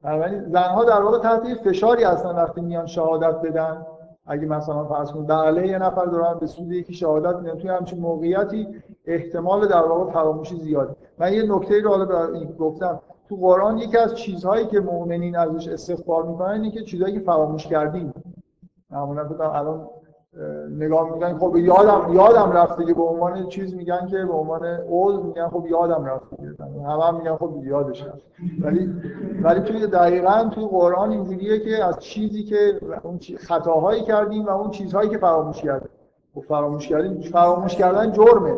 بنابراین 0.03 0.49
زنها 0.49 0.83
در 0.83 1.01
واقع 1.01 1.19
تحت 1.19 1.53
فشاری 1.63 2.03
هستن 2.03 2.29
وقتی 2.29 2.61
میان 2.61 2.85
شهادت 2.85 3.41
بدن. 3.41 3.85
اگه 4.25 4.45
مثلا 4.45 4.85
فرض 4.85 5.11
کنید 5.11 5.27
بله 5.27 5.67
یه 5.67 5.77
نفر 5.77 6.05
دارن 6.05 6.39
به 6.39 6.47
سود 6.47 6.71
یکی 6.71 6.93
شهادت 6.93 7.35
میدن 7.35 7.57
توی 7.57 7.69
همچین 7.69 7.99
موقعیتی 7.99 8.67
احتمال 9.05 9.67
در 9.67 9.85
واقع 9.85 10.11
فراموشی 10.11 10.55
زیاده. 10.55 10.95
من 11.17 11.33
یه 11.33 11.43
نکته 11.55 11.81
رو 11.81 11.89
حالا 11.89 12.33
گفتم. 12.59 12.99
تو 13.29 13.35
قرآن 13.35 13.77
یکی 13.77 13.97
از 13.97 14.15
چیزهایی 14.15 14.65
که 14.65 14.79
مؤمنین 14.79 15.37
ازش 15.37 15.67
استخبار 15.67 16.23
می‌کنن 16.23 16.49
اینه 16.49 16.71
که 16.71 16.83
چیزهایی 16.83 17.13
که 17.13 17.19
فراموش 17.19 17.67
کردیم. 17.67 18.13
معمولا 18.91 19.23
بودم 19.23 19.49
الان 19.49 19.87
نگاه 20.69 21.13
میگن 21.13 21.37
خب 21.37 21.57
یادم 21.57 22.13
یادم 22.13 22.51
رفته 22.51 22.85
که 22.85 22.93
به 22.93 23.03
عنوان 23.03 23.47
چیز 23.47 23.75
میگن 23.75 24.07
که 24.07 24.25
به 24.25 24.33
عنوان 24.33 24.65
اول 24.65 25.23
میگن 25.23 25.47
خب 25.47 25.65
یادم 25.69 26.05
رفته 26.05 26.35
همه 26.87 27.03
هم 27.03 27.17
میگن 27.17 27.35
خب 27.35 27.63
یادش 27.63 28.03
رفت. 28.03 28.21
ولی 28.61 28.93
ولی 29.43 29.59
توی 29.59 29.87
دقیقا 29.87 30.49
توی 30.51 30.65
قرآن 30.65 31.11
اینجوریه 31.11 31.59
که 31.59 31.85
از 31.85 31.99
چیزی 31.99 32.43
که 32.43 32.79
اون 33.03 33.19
خطاهایی 33.39 34.01
کردیم 34.01 34.45
و 34.45 34.49
اون 34.49 34.71
چیزهایی 34.71 35.09
که 35.09 35.17
فراموش 35.17 35.61
کردیم. 35.61 35.89
خب 36.35 36.41
فراموش 36.41 36.87
کردیم. 36.87 37.21
فراموش 37.21 37.75
کردن 37.75 38.11
جرمه. 38.11 38.57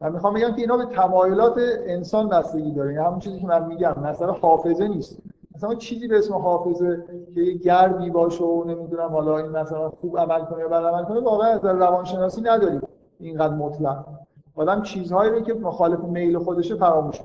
من 0.00 0.12
می‌خوام 0.12 0.34
بگم 0.34 0.52
که 0.52 0.60
اینا 0.60 0.76
به 0.76 0.84
تمایلات 0.84 1.58
انسان 1.86 2.28
بستگی 2.28 2.72
داره. 2.72 2.94
یعنی 2.94 3.06
همون 3.06 3.18
چیزی 3.18 3.40
که 3.40 3.46
من 3.46 3.66
میگم 3.66 3.94
مثلا 4.04 4.32
حافظه 4.32 4.88
نیست. 4.88 5.18
مثلا 5.60 5.74
چیزی 5.74 6.08
به 6.08 6.18
اسم 6.18 6.34
حافظه 6.34 7.04
که 7.34 7.40
یه 7.40 7.52
گردی 7.52 8.10
باشه 8.10 8.44
و 8.44 8.64
نمی‌دونم 8.64 9.08
حالا 9.08 9.38
این 9.38 9.46
مثلا 9.46 9.90
خوب 9.90 10.18
عمل 10.18 10.44
کنه 10.44 10.60
یا 10.60 10.68
بد 10.68 10.84
عمل 10.84 11.04
کنه 11.04 11.20
واقعا 11.20 11.48
از 11.48 11.64
روانشناسی 11.64 12.40
نداریم 12.40 12.80
اینقدر 13.18 13.54
مطلق. 13.54 14.04
آدم 14.56 14.82
چیزهایی 14.82 15.30
رو 15.30 15.40
که 15.40 15.54
مخالف 15.54 16.00
میل 16.00 16.38
خودشه 16.38 16.74
فراموش 16.74 17.20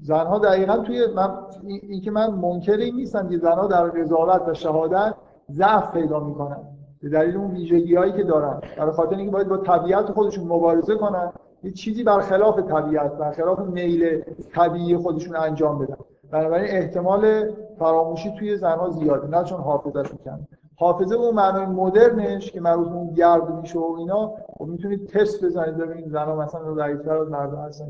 زنها 0.00 0.38
دقیقا 0.38 0.76
توی 0.76 1.06
من 1.06 1.38
این 1.62 2.00
که 2.00 2.10
من 2.10 2.30
منکر 2.30 2.76
این 2.76 2.94
نیستم 2.94 3.28
که 3.28 3.38
زنها 3.38 3.66
در 3.66 3.84
قضاوت 3.84 4.48
و 4.48 4.54
شهادت 4.54 5.14
ضعف 5.50 5.92
پیدا 5.92 6.20
می‌کنن. 6.20 6.58
به 7.02 7.08
دلیل 7.08 7.36
اون 7.36 7.50
ویژگی 7.50 7.94
هایی 7.94 8.12
که 8.12 8.22
دارن. 8.22 8.60
برای 8.76 8.92
خاطر 8.92 9.16
اینکه 9.16 9.32
باید 9.32 9.48
با 9.48 9.56
طبیعت 9.56 10.12
خودشون 10.12 10.48
مبارزه 10.48 10.94
کنن 10.94 11.32
یه 11.62 11.72
چیزی 11.72 12.04
برخلاف 12.04 12.60
طبیعت 12.60 13.12
برخلاف 13.18 13.58
میل 13.58 14.22
طبیعی 14.54 14.96
خودشون 14.96 15.36
انجام 15.36 15.78
بدن. 15.78 15.96
بنابراین 16.34 16.70
احتمال 16.70 17.52
فراموشی 17.78 18.34
توی 18.38 18.56
زنها 18.56 18.90
زیاده 18.90 19.28
نه 19.28 19.44
چون 19.44 19.60
حافظهشون 19.60 20.18
کم 20.24 20.46
حافظه 20.76 21.14
اون 21.14 21.34
معنای 21.34 21.66
مدرنش 21.66 22.50
که 22.50 22.60
مربوط 22.60 22.88
اون 22.88 23.14
گرد 23.14 23.54
میشه 23.54 23.78
و 23.78 23.96
اینا 23.98 24.32
خب 24.58 24.64
می‌تونید 24.64 25.06
تست 25.06 25.44
بزنید 25.44 25.76
ببینید 25.76 26.08
زنها 26.08 26.36
مثلا 26.36 26.74
ضعیف‌تر 26.74 27.18
از 27.18 27.28
مرد 27.28 27.54
هستن 27.54 27.86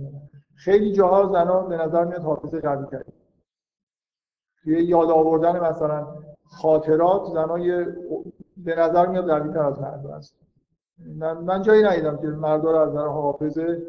خیلی 0.55 0.93
جاها 0.93 1.27
زنها 1.33 1.61
به 1.61 1.77
نظر 1.77 2.05
میاد 2.05 2.23
حافظه 2.23 2.61
قوی 2.61 2.87
کرد 2.91 3.13
توی 4.63 4.85
یاد 4.85 5.11
آوردن 5.11 5.61
مثلا 5.61 6.07
خاطرات 6.45 7.27
زنها 7.27 7.59
به 8.57 8.75
نظر 8.79 9.07
میاد 9.07 9.31
قوی 9.31 9.59
از 9.59 9.81
مرد 9.81 10.07
هست 10.07 10.35
من, 11.17 11.39
من 11.39 11.63
جایی 11.63 11.83
ندیدم 11.83 12.17
که 12.17 12.27
مردا 12.27 12.71
رو 12.71 12.79
از 12.79 12.89
نظر 12.89 13.07
حافظه 13.07 13.83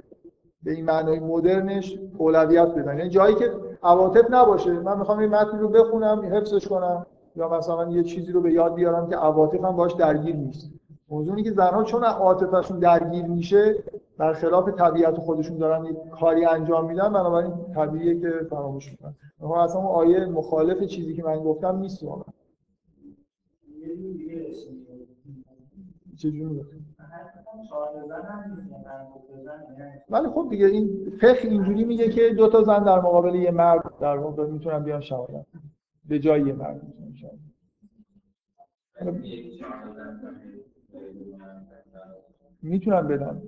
به 0.63 0.72
این 0.72 0.86
معنای 0.86 1.20
مدرنش 1.20 2.00
اولویت 2.18 2.68
بدن. 2.68 2.98
یعنی 2.98 3.10
جایی 3.10 3.36
که 3.36 3.52
عواطف 3.86 4.26
نباشه. 4.30 4.71
من 4.71 5.00
می‌خوام 5.00 5.19
این 5.19 5.30
متن 5.30 5.60
رو 5.60 5.69
بخونم 5.69 6.21
حفظش 6.34 6.67
کنم 6.67 7.06
یا 7.36 7.50
مثلا 7.50 7.91
یه 7.91 8.04
چیزی 8.04 8.32
رو 8.32 8.41
به 8.41 8.52
یاد 8.52 8.74
بیارم 8.74 9.10
که 9.10 9.15
عواطفم 9.15 9.71
باش 9.71 9.93
درگیر 9.93 10.36
نیست. 10.36 10.69
موضوعی 11.10 11.43
که 11.43 11.52
زنها 11.52 11.84
چون 11.84 12.04
عاطفشون 12.04 12.80
درگیر 12.80 13.26
میشه 13.26 13.76
برخلاف 14.17 14.69
طبیعت 14.69 15.17
خودشون 15.17 15.58
دارن 15.58 15.86
یه 15.86 15.98
کاری 16.19 16.45
انجام 16.45 16.86
میدن 16.86 17.13
بنابراین 17.13 17.54
طبیعیه 17.76 18.19
که 18.19 18.32
فراموش 18.50 18.91
می‌کنن 18.91 19.15
اصلا 19.41 19.82
اون 19.82 19.89
آیه 19.89 20.26
مخالف 20.26 20.84
چیزی 20.84 21.15
که 21.15 21.24
من 21.24 21.39
گفتم 21.39 21.78
نیست 21.78 22.04
واقعا. 22.04 22.34
چجوری 26.17 26.62
ولی 30.10 30.28
خب 30.28 30.47
دیگه 30.49 30.65
این 30.65 31.10
فقه 31.21 31.47
اینجوری 31.47 31.84
میگه 31.84 32.10
که 32.10 32.30
دو 32.30 32.47
تا 32.49 32.63
زن 32.63 32.84
در 32.84 32.99
مقابل 32.99 33.36
یه 33.36 33.51
مرد 33.51 33.99
در 33.99 34.17
واقع 34.17 34.45
می‌تونن 34.45 34.84
بیان 34.84 35.01
شهادت 35.01 35.45
به 36.06 36.19
جای 36.19 36.41
یه 36.41 36.54
مرد 36.54 36.82
می‌تونن 36.99 37.39
می‌تونن 42.62 43.08
بدن. 43.08 43.41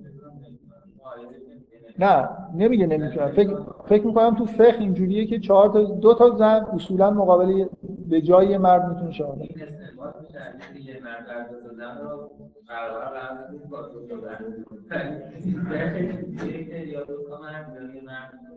نه 1.99 2.29
نمیگه 2.55 2.87
نمی‌تونن 2.87 3.27
فکر 3.27 3.57
فکر 3.85 4.07
می‌کنم 4.07 4.35
تو 4.35 4.45
فقه 4.45 4.77
اینجوریه 4.79 5.25
که 5.25 5.39
چهار 5.39 5.69
تا 5.69 5.83
دو 5.83 6.13
تا 6.13 6.29
زن 6.29 6.67
اصولا 6.73 7.11
مقابل 7.11 7.65
به 8.09 8.21
جای 8.21 8.57
مرد 8.57 8.89
می‌تونه 8.89 9.11
شهادت 9.11 9.41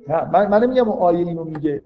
نه 0.08 0.30
من 0.32 0.48
من 0.48 0.64
نمیگم 0.64 0.88
آیه 0.88 1.18
اینو 1.18 1.44
میگه 1.44 1.82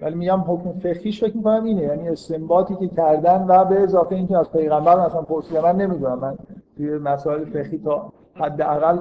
ولی 0.00 0.14
میگم 0.14 0.40
حکم 0.40 0.72
فقهیش 0.72 1.24
فکر 1.24 1.36
می‌کنم 1.36 1.64
اینه. 1.64 1.82
یعنی 1.82 2.08
استنباطی 2.08 2.76
که 2.76 2.88
کردن 2.88 3.46
و 3.48 3.64
به 3.64 3.80
اضافه 3.80 4.14
اینکه 4.14 4.38
از 4.38 4.52
پیغمبر 4.52 5.06
مثلا 5.06 5.22
پرسیدن 5.22 5.60
من 5.60 5.76
نمی‌دونم. 5.76 6.18
من 6.18 6.38
توی 6.76 6.98
مسائل 6.98 7.44
فقهی 7.44 7.78
تا 7.78 8.12
حداقل 8.34 8.98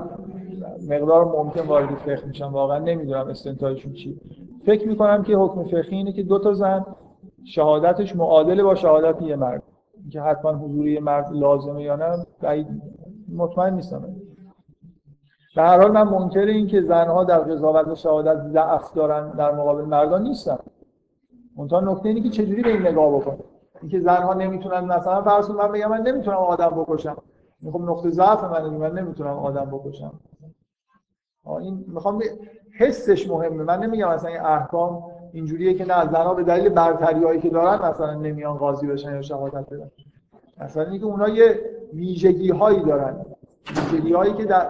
مقدار 0.90 1.26
ممکن 1.26 1.62
وارد 1.62 1.96
فقه 1.96 2.28
میشم. 2.28 2.54
واقعا 2.54 2.80
نمی‌دونم 2.80 3.28
استنتاجشون 3.28 3.94
چی 3.94 4.22
فکر 4.66 4.88
می‌کنم 4.88 5.24
که 5.24 5.36
حکم 5.36 5.64
فقهی 5.64 5.98
اینه 5.98 6.12
که 6.12 6.24
دو 6.24 6.40
تا 6.40 6.54
زن 6.54 6.86
شهادتش 7.44 8.16
معادله 8.16 8.64
با 8.64 8.76
شهادت 8.76 9.22
یه 9.22 9.36
مرد. 9.36 9.64
که 10.12 10.22
حتما 10.22 10.52
حضور 10.52 10.88
یه 10.88 11.00
مرد 11.00 11.32
لازمه 11.32 11.84
یا 11.84 11.96
نه 11.96 12.26
بعید 12.42 12.68
مطمئن 13.36 13.74
نیستم. 13.74 14.16
به 15.56 15.62
هر 15.62 15.82
حال 15.82 15.92
من 15.92 16.04
منکر 16.04 16.40
این 16.40 16.68
که 16.68 16.82
زنها 16.82 17.24
در 17.24 17.40
قضاوت 17.40 17.88
و 17.88 17.96
شهادت 17.96 18.42
ضعف 18.48 18.94
دارن 18.94 19.32
در 19.32 19.52
مقابل 19.52 19.84
مردان 19.84 20.24
نیستم. 20.24 20.60
منتها 21.58 21.80
نکته 21.80 22.10
اینه 22.10 22.22
که 22.22 22.30
چجوری 22.30 22.62
به 22.62 22.70
این 22.70 22.88
نگاه 22.88 23.16
بکنه 23.16 23.38
اینکه 23.82 24.00
زنها 24.00 24.34
نمی‌تونن 24.34 24.80
مثلا 24.80 25.22
فرض 25.22 25.50
من 25.50 25.72
بگم 25.72 25.90
من 25.90 26.02
نمی‌تونم 26.02 26.38
آدم 26.38 26.70
بکشم. 26.70 27.18
خب 27.72 27.82
نقطه 27.82 28.10
ضعف 28.10 28.44
من 28.44 28.70
من 28.70 29.00
نمی‌تونم 29.00 29.38
آدم 29.38 29.66
بکشم. 29.66 30.14
این 31.46 31.86
می‌خوام 31.88 32.24
حسش 32.78 33.30
مهمه. 33.30 33.64
من 33.64 33.80
نمیگم 33.80 34.14
مثلا 34.14 34.30
این 34.30 34.42
احکام 34.42 35.04
اینجوریه 35.34 35.74
که 35.74 35.86
نه 35.86 36.06
زنها 36.06 36.34
به 36.34 36.44
دلیل 36.44 36.70
برتری 36.70 37.24
هایی 37.24 37.42
که 37.42 37.50
دارن 37.50 37.90
مثلا 37.90 38.14
نمیان 38.14 38.58
قاضی 38.58 38.88
بشن 38.88 39.16
یا 39.16 39.22
شهادت 39.22 39.70
بدن. 39.70 39.92
مثلا 40.62 40.84
اینکه 40.84 41.06
اونا 41.06 41.30
یه 41.30 41.60
ویژگی 41.94 42.50
هایی 42.50 42.84
دارن. 42.84 43.26
ویژگی 43.92 44.14
هایی 44.14 44.34
که 44.34 44.46
در 44.46 44.68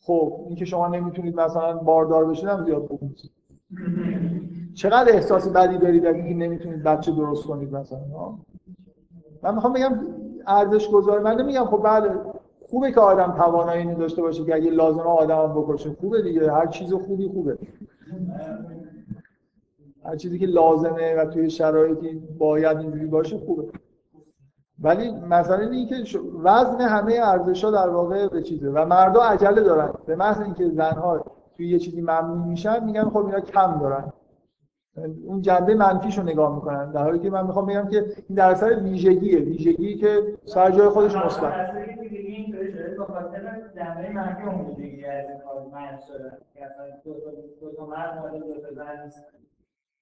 خب 0.00 0.44
این 0.46 0.56
که 0.56 0.64
شما 0.64 0.88
نمی‌تونید 0.88 1.40
مثلا 1.40 1.76
باردار 1.78 2.24
بشید 2.24 2.48
هم 2.48 2.64
زیاد 2.64 2.86
خوب 2.86 3.02
نیست. 3.02 3.30
چقدر 4.74 5.12
احساس 5.12 5.48
بدی 5.48 5.78
دارید 5.78 6.06
از 6.06 6.14
اینکه 6.14 6.34
نمی‌تونید 6.34 6.82
بچه 6.82 7.12
درست 7.12 7.46
کنید 7.46 7.72
مثلا 7.72 7.98
من 9.42 9.54
می‌خوام 9.54 9.72
بگم 9.72 10.00
ارزش 10.46 10.88
گذار 10.90 11.20
من 11.20 11.40
نمیگم 11.40 11.64
خب 11.64 11.82
بله 11.84 12.20
خوبه 12.70 12.92
که 12.92 13.00
آدم 13.00 13.34
توانایی 13.36 13.80
اینو 13.82 13.98
داشته 13.98 14.22
باشه 14.22 14.44
که 14.44 14.54
اگه 14.54 14.70
لازمه 14.70 15.02
آدم 15.02 15.54
بکشه. 15.54 15.96
خوبه 16.00 16.22
دیگه 16.22 16.52
هر 16.52 16.66
چیز 16.66 16.92
خوبی 16.92 17.28
خوبه. 17.28 17.58
هر 20.04 20.16
چیزی 20.16 20.38
که 20.38 20.46
لازمه 20.46 21.14
و 21.14 21.24
توی 21.24 21.50
شرایطی 21.50 22.22
باید 22.38 22.78
اینجوری 22.78 23.06
باشه 23.06 23.38
خوبه. 23.38 23.68
ولی 24.78 25.10
مثلا 25.10 25.70
این 25.70 25.86
که 25.86 26.20
وزن 26.42 26.80
همه 26.80 27.20
ارزش 27.22 27.64
ها 27.64 27.70
در 27.70 27.88
واقع 27.88 28.28
به 28.28 28.42
چیزه 28.42 28.70
و 28.70 28.86
مردا 28.86 29.22
عجله 29.22 29.62
دارن. 29.62 29.92
به 30.06 30.16
محض 30.16 30.40
اینکه 30.40 30.68
زنها 30.68 31.24
توی 31.56 31.68
یه 31.68 31.78
چیزی 31.78 32.00
ممنون 32.00 32.38
میشن 32.38 32.84
میگن 32.84 33.04
خب 33.04 33.26
اینا 33.26 33.40
کم 33.40 33.78
دارن. 33.80 34.12
اون 35.26 35.42
جنبه 35.42 35.74
منفیشو 35.74 36.22
نگاه 36.22 36.54
می‌کنن 36.54 36.92
در 36.92 37.02
حالی 37.02 37.18
که 37.18 37.30
من 37.30 37.46
می‌خوام 37.46 37.66
بگم 37.66 37.88
که 37.88 37.96
این 37.98 38.36
در 38.36 38.50
اثر 38.50 38.78
ویژگیه. 38.78 39.38
ویژگی 39.38 39.94
که 39.94 40.22
سر 40.44 40.70
جای 40.70 40.88
خودش 40.88 41.16
مثبت. 41.16 41.52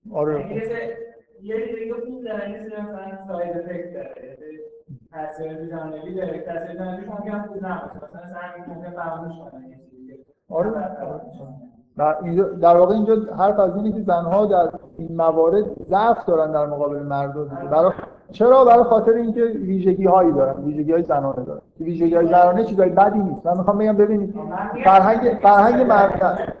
یه 0.09 0.13
آره. 0.13 0.43
خوب 2.05 2.23
دارن 2.23 2.51
سری 2.51 2.81
مثلا 2.81 3.23
ساید 3.27 3.57
افکت 3.57 3.93
داره. 3.93 4.37
تاثیر 5.13 5.65
جانبی 5.65 6.15
داره. 6.15 6.39
تاثیر 6.39 6.79
جانبی 6.79 7.05
ممکن 7.05 7.41
خوب 7.47 7.57
نباشه. 7.57 7.95
مثلا 7.95 8.21
سعی 8.33 8.75
ممکن 8.75 8.91
فراموش 8.91 9.33
کنن 9.51 9.63
آره 10.49 10.71
در 12.61 12.77
واقع 12.77 12.93
اینجا 12.93 13.15
حرف 13.37 13.59
از 13.59 13.75
اینه 13.75 13.91
که 13.91 14.01
زنها 14.01 14.45
در 14.45 14.69
این 14.97 15.15
موارد 15.15 15.65
ضعف 15.89 16.25
دارن 16.25 16.51
در 16.51 16.65
مقابل 16.65 16.99
مرد 16.99 17.33
برای 17.69 17.91
چرا؟ 18.31 18.65
برای 18.65 18.83
خاطر 18.83 19.11
اینکه 19.11 19.41
ویژگی 19.41 20.05
هایی 20.05 20.31
دارن. 20.31 20.63
ویژگی 20.63 20.91
های 20.91 21.03
زنانه 21.03 21.43
دارن. 21.43 21.61
ویژگی 21.79 22.15
های 22.15 22.27
زنانه 22.27 22.63
چیزای 22.63 22.89
بدی 22.89 23.19
نیست. 23.19 23.45
من 23.45 23.57
می‌خوام 23.57 23.77
بگم 23.77 23.97
ببینید 23.97 24.35
فرهنگ 24.83 25.39
فرهنگ 25.41 25.87
مرد 25.87 26.53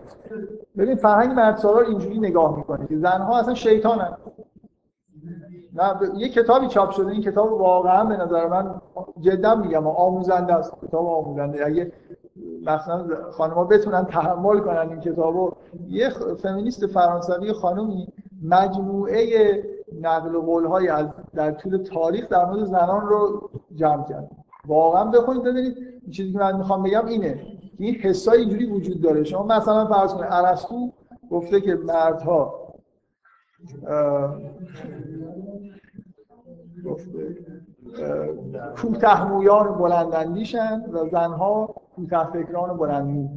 ببین 0.77 0.95
فرهنگ 0.95 1.31
مرد 1.31 1.57
سالار 1.57 1.83
اینجوری 1.83 2.19
نگاه 2.19 2.57
می‌کنه 2.57 2.87
که 2.87 2.97
زنها 2.97 3.39
اصلا 3.39 3.53
شیطانن. 3.53 4.17
نه 5.75 5.95
یه 6.17 6.29
کتابی 6.29 6.67
چاپ 6.67 6.91
شده 6.91 7.11
این 7.11 7.21
کتاب 7.21 7.51
واقعا 7.51 8.03
به 8.03 8.17
نظر 8.17 8.47
من 8.47 8.81
جدا 9.19 9.55
میگم 9.55 9.87
آموزنده 9.87 10.53
است. 10.53 10.73
کتاب 10.87 11.07
آموزنده. 11.07 11.65
اگه 11.65 11.91
مثلا 12.65 13.05
خانم‌ها 13.31 13.63
بتونن 13.63 14.05
تحمل 14.05 14.59
کنن 14.59 14.89
این 14.89 14.99
کتابو 14.99 15.51
یه 15.87 16.09
فمینیست 16.43 16.87
فرانسوی 16.87 17.53
خانمی 17.53 18.07
مجموعه 18.43 19.63
نقل 20.01 20.39
قول‌های 20.39 20.89
از 20.89 21.07
در 21.33 21.51
طول 21.51 21.77
تاریخ 21.77 22.29
در 22.29 22.45
مورد 22.45 22.63
زنان 22.63 23.07
رو 23.07 23.49
جمع 23.75 24.03
کرد. 24.03 24.31
واقعا 24.67 25.05
بخونید 25.05 25.43
ببینید. 25.43 25.77
چیزی 26.11 26.31
که 26.31 26.39
من 26.39 26.57
می‌خوام 26.57 26.83
بگم 26.83 27.05
اینه 27.05 27.45
این 27.79 27.95
حسای 27.95 28.39
اینجوری 28.39 28.65
وجود 28.65 29.01
داره. 29.01 29.23
شما 29.23 29.43
مثلا 29.43 29.85
فرض 29.85 30.13
کنید 30.13 30.27
ارسطو 30.29 30.89
گفته 31.31 31.61
که 31.61 31.75
مردها 31.75 32.62
کوتاه 38.77 39.31
مویان 39.31 39.77
بلندندیشن 39.77 40.81
و 40.91 41.09
زنها 41.09 41.75
کوتاه 41.95 42.31
فکران 42.33 42.77
بلندمو 42.77 43.29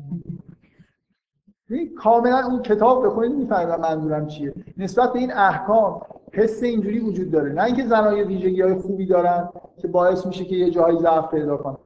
کاملا 1.98 2.46
اون 2.46 2.62
کتاب 2.62 3.06
بخونید 3.06 3.32
می‌فهمید 3.32 3.80
منظورم 3.80 4.26
چیه. 4.26 4.54
نسبت 4.76 5.12
به 5.12 5.18
این 5.18 5.32
احکام 5.32 6.00
حس 6.32 6.62
اینجوری 6.62 6.98
وجود 7.00 7.30
داره. 7.30 7.52
نه 7.52 7.64
اینکه 7.64 7.86
زنها 7.86 8.12
یه 8.12 8.24
ویژگی 8.24 8.62
های 8.62 8.74
خوبی 8.74 9.06
دارن 9.06 9.48
که 9.76 9.88
باعث 9.88 10.26
میشه 10.26 10.44
که 10.44 10.56
یه 10.56 10.70
جایی 10.70 10.98
ضعف 10.98 11.30
پیدا 11.30 11.56
کنن. 11.56 11.76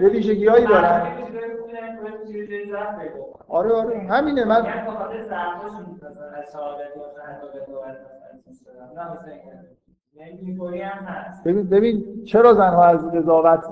یه 0.00 0.08
ویژگی 0.08 0.46
هایی 0.46 0.66
دارن 0.66 1.02
آره 3.48 3.72
آره. 3.72 3.98
همینه. 3.98 4.44
من 4.44 4.66
ببین 11.44 11.68
ببین 11.68 12.24
چرا 12.24 12.54
زنها 12.54 12.84
از 12.84 13.10
قضاوت 13.10 13.64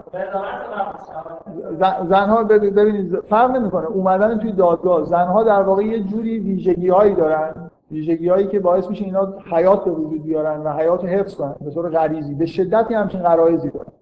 زنها 2.09 2.45
ببینید 2.45 3.21
فرق 3.21 3.51
نمی‌کنه. 3.51 3.87
اومدن 3.87 4.39
توی 4.39 4.53
دادگاه. 4.53 5.05
زنها 5.05 5.43
در 5.43 5.63
واقع 5.63 5.83
یه 5.83 6.03
جوری 6.03 6.39
ویژگی 6.39 6.89
هایی 6.89 7.15
دارن. 7.15 7.71
ویژگی 7.91 8.29
هایی 8.29 8.47
که 8.47 8.61
باعث 8.61 8.89
میشه 8.91 9.05
اینا 9.05 9.35
حیات 9.53 9.85
به 9.85 9.91
وجود 9.91 10.23
بیارن 10.23 10.61
و 10.61 10.73
حیات 10.73 11.05
حفظ 11.05 11.35
کنن 11.35 11.55
به 11.61 11.71
طور 11.71 11.91
غریزی. 11.91 12.35
به 12.35 12.47
شدتی 12.47 12.95
همچین 12.95 13.23
غرایزی 13.23 13.71
دارن. 13.71 13.93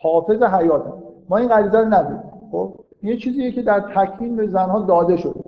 حافظ 0.00 0.42
حیات. 0.42 0.82
ما 1.28 1.36
این 1.36 1.48
غریزه 1.48 1.78
رو 1.78 1.86
نداریم. 1.86 2.22
خب؟ 2.52 2.74
یه 3.02 3.16
چیزیه 3.16 3.52
که 3.52 3.62
در 3.62 3.80
تکوین 3.80 4.36
به 4.36 4.46
زنها 4.46 4.80
داده 4.80 5.16
شده. 5.16 5.40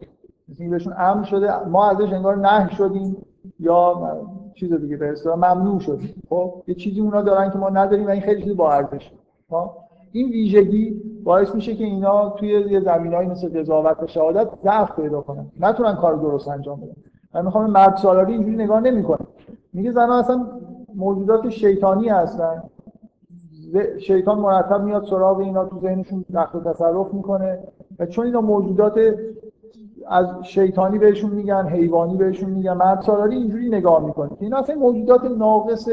مثل 0.49 0.69
بهشون 0.69 0.95
امر 0.99 1.25
شده. 1.25 1.69
ما 1.69 1.91
ازش 1.91 2.13
انگار 2.13 2.37
نه 2.37 2.71
شدیم. 2.71 3.17
یا 3.61 4.21
چیز 4.55 4.73
دیگه 4.73 4.97
به 4.97 5.13
اصطلاح 5.13 5.37
ممنوع 5.37 5.81
شدیم. 5.81 6.23
خب؟ 6.31 6.63
یه 6.67 6.75
چیزی 6.75 7.01
اونا 7.01 7.23
دارن 7.23 7.51
که 7.51 7.59
ما 7.59 7.69
نداریم 7.69 8.07
و 8.07 8.11
این 8.11 8.21
خیلی 8.21 8.43
چیز 8.43 8.57
با 8.57 8.73
ارزش 8.73 9.11
خب؟ 9.51 9.71
این 10.13 10.29
ویژگی 10.31 11.03
باعث 11.25 11.55
میشه 11.55 11.75
که 11.75 11.85
اینا 11.85 12.31
توی 12.31 12.49
یه 12.49 12.81
زمینه‌ای 12.81 13.27
مثل 13.27 13.61
قضاوت 13.61 14.03
و 14.03 14.07
شهادت 14.07 14.49
ضعف 14.63 15.01
پیدا 15.01 15.21
کنن. 15.21 15.47
نتونن 15.61 15.95
کار 15.95 16.15
درست 16.15 16.49
انجام 16.49 16.81
بدن. 16.81 16.93
من 17.35 17.45
می‌خوام 17.45 17.71
مرد 17.71 17.97
سالاری 17.97 18.33
اینجوری 18.33 18.57
نگاه 18.57 18.81
نمی‌کنه 18.81 19.27
میگه 19.73 19.93
زنها 19.93 20.19
اصلا 20.19 20.47
موجودات 20.95 21.49
شیطانی 21.49 22.09
هستن. 22.09 22.63
شیطان 23.99 24.39
مرتب 24.39 24.83
میاد 24.83 25.05
سراغ 25.05 25.39
اینا 25.39 25.65
تو 25.65 25.81
ذهنشون 25.81 26.25
نقد 26.31 26.73
تصرف 26.73 27.15
می‌کنه. 27.15 27.59
و 27.99 28.07
چون 28.07 28.27
اینا 28.27 28.41
موجودات 28.41 29.01
از 30.09 30.27
شیطانی 30.43 30.99
بهشون 30.99 31.31
میگن 31.31 31.67
حیوانی 31.67 32.17
بهشون 32.17 32.51
میگن 32.51 32.73
مرد 32.73 33.01
سالاری 33.01 33.37
اینجوری 33.37 33.69
نگاه 33.69 34.07
می‌کنه 34.07 34.29
که 34.29 34.37
اینا 34.41 34.59
اصلا 34.59 34.77
موجودات 34.77 35.25
ناقص 35.25 35.89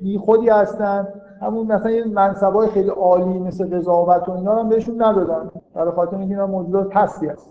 بی 0.00 0.18
خودی 0.18 0.48
هستن. 0.48 1.08
همون 1.40 1.66
مثلا 1.66 1.90
یه 1.90 2.04
منصبای 2.04 2.68
خیلی 2.68 2.88
عالی 2.88 3.38
مثل 3.38 3.76
قضاوت 3.76 4.28
و 4.28 4.32
اینا 4.32 4.54
هم 4.54 4.68
بهشون 4.68 5.02
ندادن. 5.02 5.50
برای 5.74 5.92
خاطر 5.92 6.16
اینکه 6.16 6.34
اینا 6.34 6.46
موجودات 6.46 6.88
پستی 6.88 7.26
هست 7.26 7.50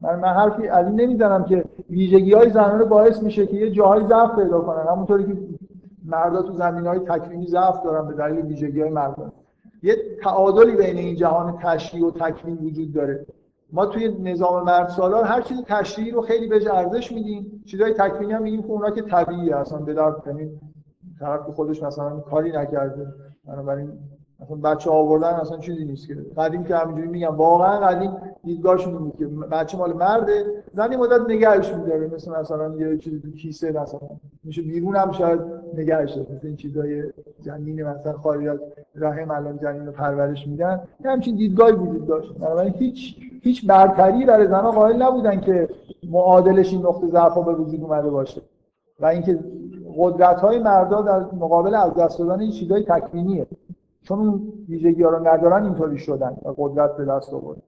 من 0.00 0.20
من 0.20 0.28
حرفی 0.28 0.68
از 0.68 0.86
این 0.86 1.00
نمی‌زنم 1.00 1.44
که 1.44 1.64
ویژگی 1.90 2.32
های 2.32 2.50
زنانه 2.50 2.84
باعث 2.84 3.22
میشه 3.22 3.46
که 3.46 3.56
یه 3.56 3.70
جاهای 3.70 4.06
ضعف 4.06 4.34
پیدا 4.36 4.60
کنن. 4.60 4.86
همونطوری 4.88 5.26
که 5.26 5.36
مردا 6.04 6.42
تو 6.42 6.52
زمین 6.52 6.86
های 6.86 6.98
تکوینی 6.98 7.46
ضعف 7.46 7.82
دارن 7.84 8.08
به 8.08 8.14
دلیل 8.14 8.46
ویژگی 8.46 8.80
های 8.80 8.90
مردان 8.90 9.32
یه 9.82 9.96
تعادلی 10.22 10.76
بین 10.76 10.96
این 10.96 11.16
جهان 11.16 11.58
تشریع 11.58 12.06
و 12.06 12.10
تکوین 12.10 12.56
وجود 12.56 12.92
داره. 12.92 13.26
ما 13.72 13.86
توی 13.86 14.08
نظام 14.08 14.64
مرد 14.64 14.88
سالار 14.88 15.24
هر 15.24 15.40
چیز 15.40 15.62
تشریعی 15.66 16.10
رو 16.10 16.22
خیلی 16.22 16.46
بهش 16.46 16.66
ارزش 16.66 17.12
میدیم. 17.12 17.62
چیزای 17.66 17.94
تکوینی 17.94 18.32
هم 18.32 18.42
میگیم 18.42 18.62
که 18.62 18.68
اونا 18.68 18.90
که 18.90 19.02
طبیعی 19.02 19.50
هستن 19.50 19.84
به 19.84 19.94
درد 19.94 20.22
یعنی 20.26 20.60
طرف 21.20 21.40
خودش 21.40 21.82
مثلا 21.82 22.20
کاری 22.20 22.52
نکرده. 22.52 23.06
بنابراین 23.44 23.98
مثلا 24.42 24.56
بچه 24.56 24.90
آوردن 24.90 25.28
اصلا 25.28 25.58
چیزی 25.58 25.84
نیست 25.84 26.08
که 26.08 26.16
قدیم 26.36 26.64
که 26.64 26.76
همینجوری 26.76 27.08
میگم 27.08 27.36
واقعا 27.36 27.80
قدیم 27.80 28.10
دیدگاهشون 28.44 28.96
اینه 28.96 29.12
که 29.18 29.26
بچه 29.26 29.78
مال 29.78 29.92
مرده 29.92 30.44
زنی 30.74 30.96
مدت 30.96 31.20
نگهش 31.28 31.72
میداره. 31.72 32.06
مثل 32.14 32.30
مثلا 32.40 32.74
یه 32.76 32.98
چیزی 32.98 33.20
تو 33.20 33.30
کیسه 33.30 33.72
مثلا 33.72 34.00
میشه 34.44 34.62
بیرون 34.62 34.96
هم 34.96 35.12
شاید 35.12 35.40
نگهش 35.74 36.10
داره. 36.10 36.26
مثل 36.36 36.46
این 36.46 36.56
چیزای 36.56 37.02
جنین 37.42 37.82
مثلا 37.82 38.12
خارج 38.12 38.46
از 38.46 38.58
رحم 38.94 39.30
الان 39.30 39.58
جنین 39.58 39.86
رو 39.86 39.92
پرورش 39.92 40.46
میدن. 40.46 40.80
همچین 41.04 41.36
دیدگاهی 41.36 41.72
وجود 41.72 42.06
داشت. 42.06 42.34
بنابراین 42.34 42.74
هیچ 42.78 43.16
هیچ 43.42 43.66
برتری 43.66 44.24
برای 44.24 44.46
زنها 44.46 44.70
قائل 44.70 45.02
نبودن 45.02 45.40
که 45.40 45.68
معادلش 46.10 46.72
این 46.72 46.86
نقطه 46.86 47.06
ضعف 47.06 47.38
به 47.38 47.54
وجود 47.54 47.82
اومده 47.82 48.10
باشه. 48.10 48.42
و 49.00 49.06
اینکه 49.06 49.38
قدرت 49.98 50.40
های 50.40 50.58
مردا 50.58 51.02
در 51.02 51.18
مقابل 51.18 51.74
از 51.74 51.94
دست 51.94 52.18
دادن 52.18 52.40
این 52.40 52.50
چیزای 52.50 52.82
تکوینیه. 52.82 53.46
چون 54.02 54.18
اون 54.18 54.52
ویژگی 54.68 55.02
ها 55.02 55.10
رو 55.10 55.28
ندارن 55.28 55.64
اینطوری 55.64 55.98
شدن 55.98 56.36
و 56.42 56.54
قدرت 56.56 56.96
به 56.96 57.04
دست 57.04 57.34
آوردن. 57.34 57.62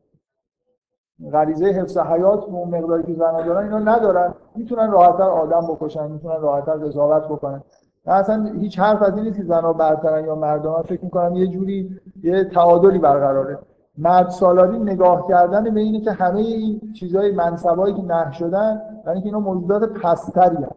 غریزه 1.32 1.66
حفظ 1.66 1.98
حیات 1.98 2.46
به 2.46 2.54
اون 2.54 2.68
مقداری 2.68 3.02
که 3.02 3.14
زنها 3.14 3.42
دارن 3.42 3.64
اینا 3.64 3.78
ندارن. 3.78 4.34
می‌تونن 4.54 4.90
راحتتر 4.90 5.22
آدم 5.22 5.66
بکشن 5.66 6.10
می‌تونن 6.10 6.40
راحتتر 6.40 6.76
قضاوت 6.76 7.24
بکنن. 7.24 7.62
اصلا 8.06 8.44
هیچ 8.60 8.78
حرف 8.78 9.02
از 9.02 9.16
این 9.16 9.24
نیست 9.24 9.36
که 9.36 9.44
زنها 9.44 9.72
برترن 9.72 10.24
یا 10.24 10.34
مردان 10.34 10.82
فکر 10.82 11.04
می‌کنم 11.04 11.36
یه 11.36 11.46
جوری 11.46 12.00
یه 12.22 12.44
تعادلی 12.44 12.98
برقراره. 12.98 13.58
مرد 13.98 14.28
سالاری 14.28 14.78
نگاه 14.78 15.28
کردن 15.28 15.74
به 15.74 15.80
اینه 15.80 16.00
که 16.00 16.12
همه 16.12 16.40
این 16.40 16.92
چیزهای 16.92 17.32
منصبایی 17.32 17.94
که 17.94 18.02
نه 18.02 18.32
شدن 18.32 18.82
یعنی 19.06 19.20
که 19.20 19.26
اینا 19.26 19.40
موجودات 19.40 19.92
پستری 19.92 20.56
هست 20.56 20.76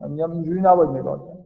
میگم 0.00 0.32
اینجوری 0.32 0.60
نباید 0.60 0.90
نگاه 0.90 1.18
کنم 1.18 1.44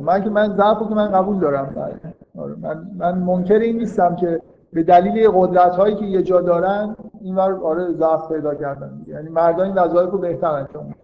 من 0.00 0.24
که 0.24 0.30
من 0.30 0.56
ضعف 0.56 0.78
که 0.88 0.94
من 0.94 1.08
قبول 1.12 1.38
دارم 1.38 1.92
آره، 2.38 2.54
من 2.54 2.90
من 2.96 3.18
منکر 3.18 3.58
این 3.58 3.76
نیستم 3.78 4.16
که 4.16 4.42
به 4.72 4.82
دلیل 4.82 5.30
قدرت 5.34 5.76
هایی 5.76 5.96
که 5.96 6.04
یه 6.04 6.22
جا 6.22 6.40
دارن 6.40 6.96
این 7.20 7.34
ور 7.34 7.64
آره 7.64 7.92
ضعف 7.92 8.32
پیدا 8.32 8.54
کردن. 8.54 9.02
یعنی 9.06 9.28
مردان 9.28 9.66
این 9.66 9.78
وظایف 9.78 10.10
رو 10.10 10.18
بهتر 10.18 10.50
انجام 10.50 10.94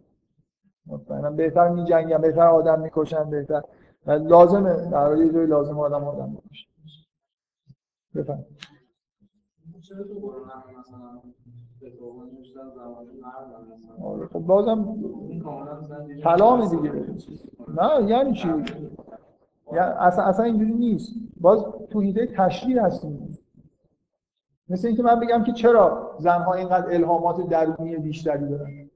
مطمئنم 0.86 1.36
بهتر 1.36 1.68
می 1.68 1.84
جنگن 1.84 2.18
بهتر 2.18 2.46
آدم 2.46 2.80
می‌کشن 2.80 3.30
بهتر. 3.30 3.62
لازمه 4.06 4.90
در 4.90 5.16
یه 5.16 5.32
جای 5.32 5.46
لازم 5.46 5.78
آدم 5.80 6.04
آدم 6.04 6.34
بکشن 6.34 6.68
بفهم 8.14 8.44
آره 14.04 14.26
خب 14.26 14.38
بازم 14.38 14.94
کلام 16.24 16.68
دیگه. 16.68 16.92
نه 17.68 18.10
یعنی 18.10 18.32
چی؟ 18.32 18.48
اصلا 19.78 20.24
اصلا 20.24 20.44
اینجوری 20.44 20.72
نیست. 20.72 21.14
باز 21.40 21.64
تو 21.90 21.98
ایده 21.98 22.26
تشریح 22.26 22.84
هستیم. 22.84 23.38
مثل 24.68 24.88
اینکه 24.88 25.02
من 25.02 25.20
بگم 25.20 25.42
که 25.42 25.52
چرا 25.52 26.10
زنها 26.18 26.52
اینقدر 26.54 26.94
الهامات 26.94 27.48
درونی 27.48 27.96
بیشتری 27.96 28.48
دارن؟ 28.48 28.90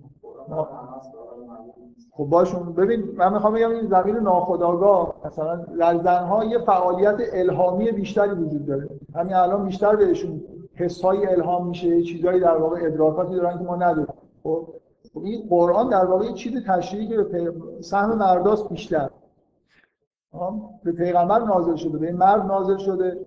خب 2.11 2.25
باشون 2.25 2.73
ببین 2.73 3.05
من 3.17 3.33
می‌خوام 3.33 3.55
بگم 3.55 3.71
این 3.71 3.87
زمین 3.87 4.17
ناخودآگاه 4.17 5.15
مثلا 5.25 5.57
در 5.57 5.99
زنها 5.99 6.45
یه 6.45 6.59
فعالیت 6.59 7.17
الهامی 7.33 7.93
بیشتری 7.93 8.31
وجود 8.31 8.67
داره. 8.67 8.89
همین 9.15 9.35
الان 9.35 9.65
بیشتر 9.65 9.97
بهشون 9.97 10.41
حسای 10.85 11.27
الهام 11.27 11.67
میشه 11.67 12.03
چیزایی 12.03 12.41
در 12.41 12.57
واقع 12.57 12.81
ادراکاتی 12.83 13.35
دارن 13.35 13.59
که 13.59 13.65
ما 13.65 13.77
نداریم. 13.77 14.15
خب, 14.43 14.69
این 15.15 15.47
قرآن 15.49 15.89
در 15.89 16.05
واقع 16.05 16.25
یه 16.25 16.33
چیز 16.33 16.65
تشریحی 16.67 17.09
که 17.09 17.17
به 17.17 17.53
سهم 17.81 18.19
مرداست 18.19 18.69
بیشتر. 18.69 19.11
به 20.85 20.93
پیغمبر 20.93 21.39
نازل 21.39 21.77
شده 21.77 21.99
به 21.99 22.07
این 22.07 22.17
مرد 22.17 22.47
نازل 22.47 22.77
شده 22.77 23.27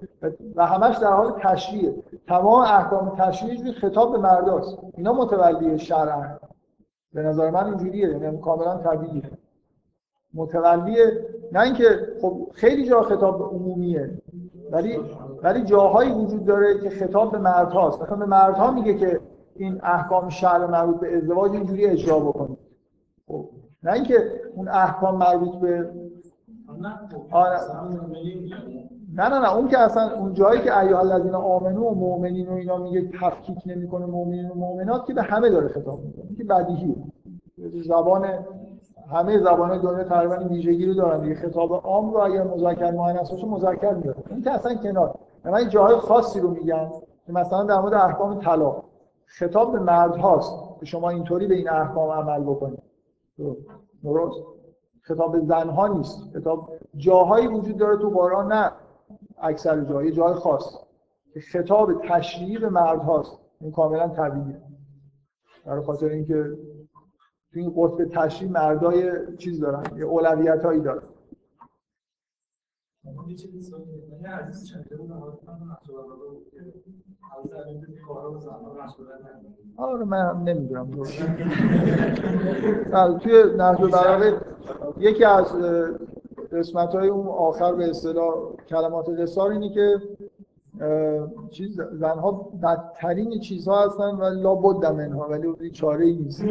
و 0.55 0.65
همش 0.65 0.97
در 0.97 1.11
حال 1.11 1.31
تشریعه 1.39 1.95
تمام 2.27 2.59
احکام 2.59 3.15
تشریع 3.17 3.71
خطاب 3.71 4.11
به 4.11 4.17
مرداست. 4.17 4.77
اینا 4.97 5.13
متولی 5.13 5.77
شرع 5.77 6.39
به 7.13 7.23
نظر 7.23 7.49
من 7.49 7.65
اینجوریه 7.65 8.09
یعنی 8.09 8.37
کاملا 8.37 8.77
طبیعیه. 8.77 9.31
متولی 10.33 10.95
نه 11.51 11.59
اینکه 11.59 12.07
خب 12.21 12.47
خیلی 12.53 12.89
جا 12.89 13.01
خطاب 13.01 13.41
عمومیه 13.53 14.21
ولی 14.71 14.99
ولی 15.45 15.61
جاهایی 15.61 16.11
وجود 16.11 16.45
داره 16.45 16.79
که 16.79 16.89
خطاب 16.89 17.31
به 17.31 17.37
مردهاست 17.37 18.01
مثلا 18.01 18.15
به 18.15 18.25
مردها 18.25 18.71
میگه 18.71 18.93
که 18.93 19.19
این 19.55 19.79
احکام 19.83 20.29
شرع 20.29 20.65
مربوط 20.65 20.99
به 20.99 21.17
ازدواج 21.17 21.51
اینجوری 21.51 21.85
اجرا 21.85 22.19
بکنید. 22.19 22.57
خب 23.27 23.49
نه 23.83 23.91
اینکه 23.91 24.31
اون 24.55 24.67
احکام 24.67 25.17
مربوط 25.17 25.55
به 25.55 25.89
نه 29.13 29.29
نه 29.29 29.39
نه 29.39 29.55
اون 29.55 29.67
که 29.67 29.79
اصلا 29.79 30.17
اون 30.17 30.33
جایی 30.33 30.61
که 30.61 30.79
ایها 30.79 30.99
الذین 30.99 31.35
آمنو 31.35 31.83
و 31.83 31.95
مؤمنین 31.95 32.49
و 32.49 32.53
اینا 32.53 32.77
میگه 32.77 33.09
تفکیک 33.21 33.57
نمی‌کنه 33.65 34.05
مؤمنین 34.05 34.49
و 34.49 34.53
مؤمنات 34.53 35.05
که 35.05 35.13
به 35.13 35.21
همه 35.21 35.49
داره 35.49 35.67
خطاب 35.67 35.99
می‌کنه. 35.99 36.35
که 36.37 36.43
بدیهیه. 36.43 36.95
زبان 37.83 38.25
همه 39.11 39.39
زبان 39.39 39.81
دنیا 39.81 40.03
تقریبا 40.03 40.35
ویژگی 40.35 40.85
رو 40.85 40.93
دارن 40.93 41.21
دیگه. 41.21 41.35
خطاب 41.35 41.73
عام 41.73 42.13
رو 42.13 42.19
اگر 42.19 42.43
مذکر 42.43 42.91
مؤنث 42.91 43.31
باشه 43.31 43.45
مذکر 43.47 43.93
میاره 43.93 44.17
این 44.29 44.41
که 44.41 44.51
اصلا 44.51 44.75
کنار. 44.75 45.15
من 45.51 45.69
جاهای 45.69 45.95
خاصی 45.95 46.39
رو 46.39 46.49
میگم 46.49 46.89
که 47.25 47.33
مثلا 47.33 47.63
در 47.63 47.81
مورد 47.81 47.93
احکام 47.93 48.39
طلاق. 48.39 48.85
خطاب 49.25 49.71
به 49.71 49.79
مرد 49.79 50.15
هاست 50.15 50.79
که 50.79 50.85
شما 50.85 51.09
اینطوری 51.09 51.47
به 51.47 51.55
این 51.55 51.69
احکام 51.69 52.09
عمل 52.09 52.43
بکنید. 52.43 52.83
درست. 54.03 54.37
خطاب 55.01 55.31
به 55.31 55.39
زن 55.39 55.69
ها 55.69 55.87
نیست. 55.87 56.19
خطاب 56.33 56.69
جاهایی 56.95 57.47
وجود 57.47 57.77
داره 57.77 57.97
تو 57.97 58.09
قرآن 58.09 58.51
نه. 58.51 58.71
اکثر 59.37 59.83
جاهای 59.83 60.11
جای 60.11 60.33
خاص. 60.33 60.77
که 61.33 61.39
خطاب 61.39 62.01
تشریعی 62.07 62.57
به 62.57 62.69
مرد 62.69 63.01
هاست. 63.01 63.37
این 63.61 63.71
کاملا 63.71 64.07
طبیعیه. 64.07 64.61
برای 65.65 65.83
خاطر 65.83 66.05
اینکه 66.07 66.43
تو 67.53 67.59
این 67.59 67.73
قطب 67.77 68.05
تشریع 68.05 68.51
مردای 68.51 69.11
چیز 69.37 69.59
دارن. 69.59 69.97
یه 69.97 70.05
اولویت 70.05 70.65
هایی 70.65 70.79
دارن. 70.79 71.03
آره 79.77 80.05
من 80.05 80.43
نمی‌دونم. 80.43 80.91
بله، 82.91 83.19
توی 83.19 83.43
نهج 83.57 83.81
البلاغه 83.81 84.41
یکی 84.97 85.23
از 85.23 85.45
قسمت 86.51 86.95
های 86.95 87.07
اون 87.07 87.27
آخر 87.27 87.73
به 87.73 87.89
اصطلاح 87.89 88.33
کلمات 88.69 89.09
قصار 89.09 89.51
اینه 89.51 89.69
که 89.69 90.01
چیز 91.51 91.81
زنها 91.81 92.31
بدترین 92.63 93.39
چیزها 93.39 93.85
هستن 93.85 94.09
و 94.09 94.23
لا 94.23 94.55
بد 94.55 94.85
منها 94.85 95.27
ولی 95.29 95.69
چاره 95.71 96.05
ای 96.05 96.15
نیست. 96.15 96.45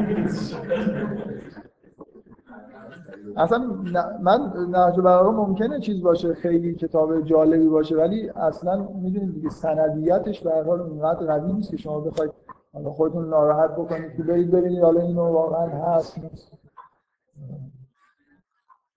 اصلا 3.36 3.58
من 4.22 4.52
نهج 4.70 4.94
البلاغه 4.94 5.30
ممکنه 5.30 5.80
چیز 5.80 6.02
باشه 6.02 6.34
خیلی 6.34 6.74
کتاب 6.74 7.20
جالبی 7.24 7.68
باشه 7.68 7.96
ولی 7.96 8.28
اصلا 8.28 8.88
می‌دونید 9.02 9.34
دیگه 9.34 9.50
سندیتش 9.50 10.40
به 10.40 10.50
هر 10.50 10.62
حال 10.62 10.80
اونقدر 10.80 11.26
قوی 11.26 11.52
نیست 11.52 11.70
که 11.70 11.76
شما 11.76 12.00
بخواید 12.00 12.32
حالا 12.72 12.90
خودتون 12.90 13.28
ناراحت 13.28 13.70
بکنید 13.70 14.16
که 14.16 14.22
برید 14.22 14.50
ببینید 14.50 14.82
حالا 14.82 15.00
اینو 15.00 15.22
واقعا 15.22 15.66
هست 15.66 16.18
نیست. 16.18 16.52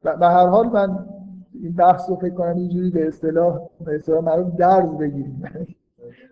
به 0.01 0.27
هر 0.27 0.47
حال 0.47 0.67
من 0.67 1.05
این 1.53 1.73
بحث 1.73 2.09
رو 2.09 2.15
فکر 2.15 2.33
کنم 2.33 2.57
اینجوری 2.57 2.89
به 2.89 3.07
اصطلاح 3.07 3.59
به 3.85 3.95
اصطلاح 3.95 4.23
معروف 4.23 4.55
درز 4.55 4.89
بگیریم. 4.89 5.43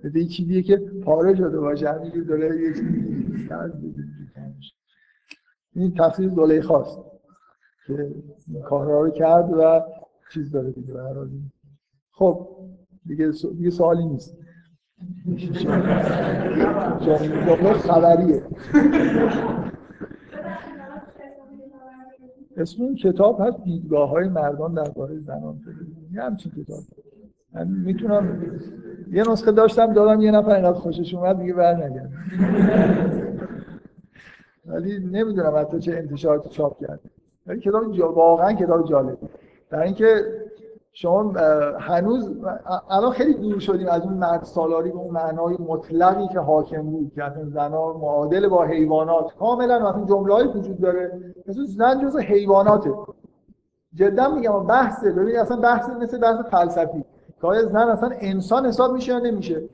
مثل 0.03 0.17
این 0.17 0.27
چیزیه 0.27 0.61
که 0.61 0.77
پاره 1.05 1.35
شده 1.35 1.59
باشه 1.59 1.89
همینجور 1.91 2.23
داره 2.23 2.61
یه 2.61 2.73
چیزی 2.73 3.47
درز 3.47 3.71
بگیریم. 3.71 4.31
این 5.75 5.93
تفسیر 5.93 6.29
زلیخاست. 6.29 6.99
که 7.87 8.15
کارها 8.65 9.01
رو 9.01 9.09
کرد 9.09 9.53
و 9.53 9.81
چیز 10.33 10.51
داره 10.51 10.71
دیگه 10.71 10.93
خب 12.11 12.47
دیگه 13.05 13.31
دیگه 13.57 13.69
سوالی 13.69 14.05
نیست. 14.05 14.37
جمله 16.99 17.73
خبریه. 17.73 18.43
اسم 22.57 22.83
این 22.83 22.95
کتاب 22.95 23.41
هست 23.41 23.63
دیدگاه 23.63 24.09
های 24.09 24.27
مردان 24.27 24.73
درباره 24.73 25.19
زنان. 25.19 25.61
یه 26.13 26.21
همچین 26.21 26.51
کتاب. 26.51 26.79
من 27.53 27.67
می‌تونم 27.67 28.41
یه 29.11 29.31
نسخه 29.31 29.51
داشتم 29.51 29.93
دادم 29.93 30.21
یه 30.21 30.31
نفر 30.31 30.51
اینقدر 30.51 30.79
خوشش 30.79 31.13
اومد 31.13 31.39
دیگه 31.39 31.53
بر 31.53 31.91
ولی 34.65 34.99
نمی‌دونم 34.99 35.55
حتی 35.55 35.79
چه 35.79 35.93
انتشاراتی 35.93 36.49
چاپ 36.49 36.79
کرده. 36.79 37.09
ولی 37.47 37.59
کتاب 37.59 37.99
واقعا 38.17 38.53
کتاب 38.53 38.85
جالب. 38.85 39.17
در 39.69 39.79
اینکه 39.81 40.25
شما 40.93 41.31
هنوز 41.79 42.31
الان 42.89 43.11
خیلی 43.11 43.33
دور 43.33 43.59
شدیم 43.59 43.87
از 43.87 44.01
اون 44.01 44.13
مرد 44.13 44.43
سالاری 44.43 44.91
به 44.91 44.97
اون 44.97 45.13
معنای 45.13 45.57
مطلقی 45.59 46.27
که 46.27 46.39
حاکم 46.39 46.81
بود 46.81 47.11
که 47.15 47.23
اصلا 47.23 47.45
زنا 47.45 47.93
معادل 47.93 48.47
با 48.47 48.63
حیوانات 48.63 49.35
کاملا 49.39 49.89
اصلا 49.89 50.05
جمله 50.05 50.43
وجود 50.43 50.81
داره. 50.81 51.33
مثل 51.47 51.65
زن 51.65 52.01
جزء 52.07 52.19
حیواناته. 52.19 52.93
جدا 53.93 54.35
میگم 54.35 54.67
بحثه 54.67 55.11
ببینید 55.11 55.35
اصلا 55.35 55.57
بحث 55.57 55.89
مثل 55.89 56.17
بحث 56.17 56.39
فلسفی. 56.51 57.03
که 57.41 57.61
زن 57.71 57.77
اصلا 57.77 58.09
انسان 58.19 58.65
حساب 58.65 58.93
میشه 58.93 59.11
یا 59.11 59.19
نمیشه؟ 59.19 59.69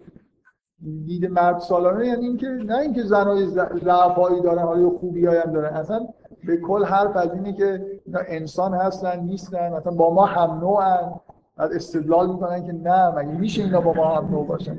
دید 1.06 1.26
مرد 1.26 1.60
سالانه 1.60 2.08
یعنی 2.08 2.26
اینکه 2.26 2.48
نه 2.48 2.78
اینکه 2.78 3.04
زنای 3.04 3.48
ضعفایی 3.84 4.42
دارن 4.42 4.64
حالا 4.64 4.90
خوبی 4.90 5.26
هم 5.26 5.52
دارن. 5.52 5.74
اصلا 5.74 6.08
به 6.46 6.58
کل 6.58 6.86
از 7.16 7.34
اینه 7.34 7.54
که 7.54 7.86
اینا 8.06 8.20
انسان 8.28 8.74
هستن 8.74 9.20
نیستن 9.20 9.74
مثلا 9.74 9.92
با 9.92 10.14
ما 10.14 10.26
هم 10.26 10.60
نوعن. 10.60 11.12
بعد 11.58 11.72
استدلال 11.72 12.30
می‌کنن 12.30 12.66
که 12.66 12.74
نه 12.74 13.10
مگه 13.10 13.32
میشه 13.40 13.64
اینا 13.64 13.82
با 13.82 13.94
ما 13.94 14.16
هم 14.16 14.32
نوع 14.32 14.48
باشن؟ 14.48 14.78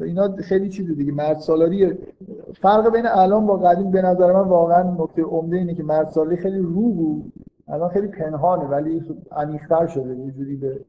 اینا 0.00 0.36
خیلی 0.36 0.68
چیز 0.68 0.96
دیگه. 0.96 1.12
مرد 1.12 1.38
سالاری 1.38 1.98
فرق 2.54 2.92
بین 2.92 3.06
الان 3.06 3.46
با 3.46 3.56
قدیم 3.56 3.90
به 3.90 4.02
نظر 4.02 4.32
من 4.32 4.48
واقعا 4.48 4.82
نکته 4.98 5.22
عمده 5.22 5.56
اینه 5.56 5.74
که 5.74 5.82
مرد 5.82 6.08
سالاری 6.08 6.36
خیلی 6.36 6.58
رو 6.58 6.92
بود. 6.92 7.32
الان 7.68 7.88
خیلی 7.88 8.08
پنهانه 8.08 8.64
ولی 8.64 9.02
عمیق‌تر 9.32 9.86
شده. 9.86 10.16
یه 10.16 10.30
جوری 10.30 10.56
به 10.56 10.80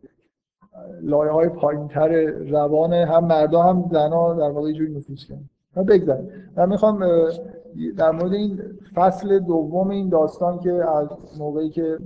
لایه 1.02 1.32
های 1.32 1.50
پایین 1.50 1.88
تر 1.88 2.10
روان 2.26 2.94
هم 2.94 3.26
مردا 3.26 3.64
هم 3.64 3.90
زنا 3.92 4.34
در 4.34 4.50
واقع 4.50 4.72
جوری 4.72 4.94
نفوذ 4.94 5.26
کردن 5.26 5.50
بگذاریم 5.76 6.30
من 6.56 6.70
می‌خوام 6.70 7.06
در 7.98 8.12
مورد 8.12 8.34
این 8.34 8.62
فصل 8.94 9.40
دوم 9.40 9.90
این 9.90 10.10
داستان 10.10 10.60
که 10.60 10.72
از 10.72 11.08
موقعی 11.40 11.70
که 11.70 12.00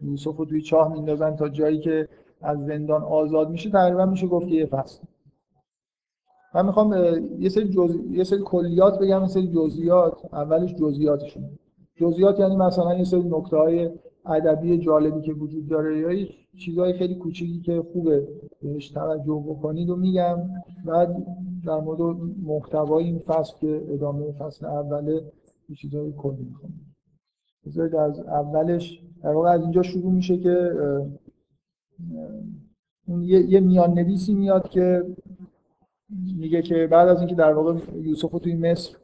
یوسف 0.00 0.36
رو 0.36 0.44
توی 0.44 0.62
چاه 0.62 0.92
میندازن 0.92 1.36
تا 1.36 1.48
جایی 1.48 1.80
که 1.80 2.08
از 2.40 2.66
زندان 2.66 3.02
آزاد 3.02 3.50
میشه 3.50 3.70
تقریبا 3.70 4.06
میشه 4.06 4.26
گفت 4.26 4.48
یه 4.48 4.66
فصل. 4.66 5.02
من 6.54 6.66
می‌خوام 6.66 6.94
یه 7.38 7.48
سری 7.48 7.68
جز... 7.68 7.96
یه 8.10 8.24
سری 8.24 8.42
کلیات 8.42 8.98
بگم 8.98 9.20
یه 9.20 9.28
سری 9.28 9.48
جزئیات. 9.48 10.34
اولش 10.34 10.74
جزئیاتشون. 10.74 11.58
جزئیات 11.96 12.40
یعنی 12.40 12.56
مثلا 12.56 12.94
یه 12.94 13.04
سری 13.04 13.22
نکته 13.22 13.56
های 13.56 13.90
ادبی 14.26 14.78
جالبی 14.78 15.20
که 15.20 15.32
وجود 15.32 15.68
داره 15.68 15.98
یا 15.98 16.28
چیزهای 16.58 16.92
خیلی 16.92 17.14
کوچیکی 17.14 17.60
که 17.60 17.82
خوبه 17.92 18.28
بهش 18.62 18.90
توجه 18.90 19.44
بکنید 19.48 19.90
و 19.90 19.96
میگم. 19.96 20.38
بعد 20.84 21.26
در 21.66 21.80
مورد 21.80 22.00
محتوای 22.42 23.04
این 23.04 23.18
فصل 23.18 23.58
که 23.60 23.82
ادامه 23.88 24.32
فصل 24.32 24.66
اوله 24.66 25.22
یه 25.68 25.76
چیزهای 25.76 26.12
کلی 26.12 26.44
می‌خوام. 26.44 26.72
بذارید 27.66 27.94
از 27.94 28.20
اولش 28.20 29.02
در 29.22 29.30
واقع 29.30 29.50
از 29.50 29.62
اینجا 29.62 29.82
شروع 29.82 30.12
میشه 30.12 30.38
که 30.38 30.72
یه, 33.08 33.40
یه 33.40 33.60
میان 33.60 33.94
نویسی 33.94 34.34
میاد 34.34 34.68
که 34.68 35.06
میگه 36.36 36.62
که 36.62 36.86
بعد 36.86 37.08
از 37.08 37.18
اینکه 37.18 37.34
در 37.34 37.52
واقع 37.52 37.78
یوسف 37.94 38.30
رو 38.30 38.38
توی 38.38 38.54
مصر 38.54 38.96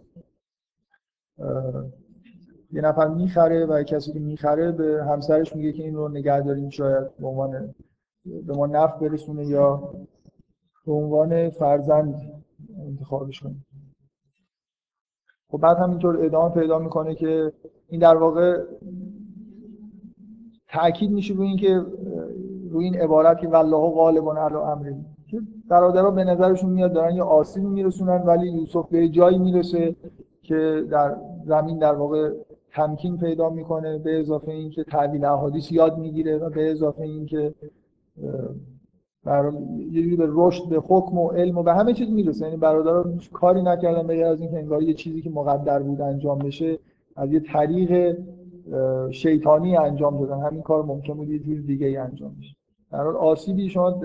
یه 2.72 2.80
نفر 2.80 3.08
می‌خره 3.08 3.66
و 3.66 3.82
کسی 3.82 4.12
که 4.12 4.20
می‌خره 4.20 4.72
به 4.72 5.04
همسرش 5.04 5.56
میگه 5.56 5.72
که 5.72 5.82
این 5.82 5.94
رو 5.94 6.08
نگه 6.08 6.40
داریم 6.40 6.70
شاید 6.70 7.16
به 7.16 7.26
عنوان 7.26 7.74
به 8.46 8.54
ما 8.54 8.66
نفت 8.66 8.98
برسونه 8.98 9.46
یا 9.46 9.92
به 10.86 10.92
عنوان 10.92 11.50
فرزند 11.50 12.14
انتخابش 12.86 13.40
کنیم. 13.40 13.66
خب 15.50 15.58
بعد 15.58 15.78
همینطور 15.78 16.24
ادامه 16.24 16.54
پیدا 16.54 16.78
می‌کنه 16.78 17.14
که 17.14 17.52
این 17.88 18.00
در 18.00 18.16
واقع 18.16 18.64
تاکید 20.68 21.10
میشه 21.10 21.34
روی 21.34 21.46
اینکه 21.46 21.84
روی 22.70 22.84
این 22.84 23.00
عبارت 23.00 23.38
که 23.38 23.48
والله 23.48 23.90
غالب 23.90 24.38
علی 24.38 24.54
امری 24.54 24.94
که 25.30 25.40
برادرها 25.68 26.10
به 26.10 26.24
نظرشون 26.24 26.70
میاد 26.70 26.92
دارن 26.92 27.14
یه 27.14 27.22
آسیبی 27.22 27.66
میرسونن 27.66 28.22
ولی 28.22 28.50
یوسف 28.50 28.88
به 28.90 29.08
جایی 29.08 29.38
می‌رسه 29.38 29.96
که 30.42 30.86
در 30.90 31.16
زمین 31.44 31.78
در 31.78 31.94
واقع 31.94 32.32
تمکین 32.72 33.18
پیدا 33.18 33.50
می‌کنه 33.50 33.98
به 33.98 34.20
اضافه 34.20 34.52
اینکه 34.52 34.84
تعبیل 34.84 35.24
احادیث 35.24 35.72
یاد 35.72 35.98
می‌گیره 35.98 36.38
و 36.38 36.50
به 36.50 36.70
اضافه 36.70 37.02
اینکه 37.02 37.54
یه 39.90 40.16
به 40.16 40.26
رشد 40.28 40.68
به 40.68 40.76
حکم 40.76 41.18
و 41.18 41.28
علم 41.28 41.58
و 41.58 41.62
به 41.62 41.74
همه 41.74 41.92
چیز 41.92 42.10
می‌رسه. 42.10 42.44
یعنی 42.44 42.56
برادرها 42.56 43.04
کاری 43.32 43.62
نکردن 43.62 44.06
به 44.06 44.26
از 44.26 44.40
اینکه 44.40 44.58
انگار 44.58 44.82
یه 44.82 44.94
چیزی 44.94 45.22
که 45.22 45.30
مقدر 45.30 45.82
بود 45.82 46.00
انجام 46.00 46.38
بشه 46.38 46.78
از 47.16 47.32
یه 47.32 47.40
طریق 47.40 48.18
شیطانی 49.10 49.76
انجام 49.76 50.20
دادن. 50.20 50.42
همین 50.42 50.62
کار 50.62 50.84
ممکن 50.84 51.14
بود 51.14 51.30
یه 51.30 51.38
جور 51.38 51.60
دیگه 51.60 52.00
انجام 52.00 52.36
بشه. 52.40 52.56
در 52.92 53.04
حال 53.04 53.16
آسیبی 53.16 53.68
شما 53.68 54.02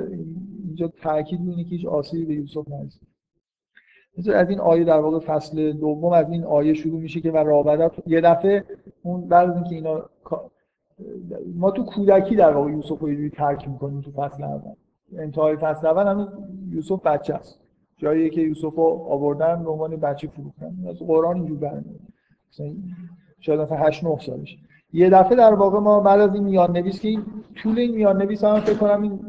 اینجا 0.67 0.91
تاکید 1.01 1.41
می‌کنه 1.41 1.63
که 1.63 1.69
هیچ 1.69 1.85
آسیبی 1.85 2.25
به 2.25 2.33
یوسف 2.33 2.67
نرسید 2.69 3.12
از 4.33 4.49
این 4.49 4.59
آیه 4.59 4.83
در 4.83 4.99
واقع 4.99 5.19
فصل 5.19 5.71
دوم 5.71 6.13
از 6.13 6.29
این 6.29 6.43
آیه 6.43 6.73
شروع 6.73 7.01
میشه 7.01 7.21
که 7.21 7.31
و 7.31 7.37
رابطه 7.37 8.03
یه 8.07 8.21
دفعه 8.21 8.63
اون 9.03 9.27
بعد 9.27 9.49
از 9.49 9.55
اینکه 9.55 9.75
اینا 9.75 10.09
ما 11.55 11.71
تو 11.71 11.83
کودکی 11.83 12.35
در 12.35 12.51
واقع 12.51 12.71
یوسف 12.71 12.99
رو 12.99 13.11
یه 13.11 13.29
ترک 13.29 13.67
می‌کنیم 13.69 14.01
تو 14.01 14.11
فصل 14.11 14.43
اول. 14.43 14.73
انتهای 15.17 15.55
فصل 15.55 15.87
اول 15.87 16.07
همین 16.07 16.27
یوسف 16.69 17.01
بچه 17.01 17.33
است. 17.33 17.59
جایی 17.97 18.29
که 18.29 18.41
یوسف 18.41 18.75
رو 18.75 19.05
آوردن 19.09 19.63
به 19.63 19.69
عنوان 19.69 19.95
بچه 19.95 20.27
فروختن. 20.27 20.75
از 20.89 20.99
قرآن 20.99 21.35
اینجور 21.35 21.57
برمیاد 21.57 21.99
شاید 23.39 23.59
مثلا 23.59 23.77
8 23.77 24.03
9 24.03 24.19
سالش 24.19 24.57
یه 24.93 25.09
دفعه 25.09 25.35
در 25.35 25.53
واقع 25.53 25.79
ما 25.79 25.99
بعد 25.99 26.19
از 26.19 26.33
این 26.33 26.43
میان 26.43 26.77
نویس 26.77 26.99
که 26.99 27.07
این 27.07 27.23
طول 27.55 27.79
این 27.79 27.95
میان 27.95 28.21
نویس 28.21 28.43
هم 28.43 28.59
فکر 28.59 28.77
کنم 28.77 29.01
این 29.01 29.19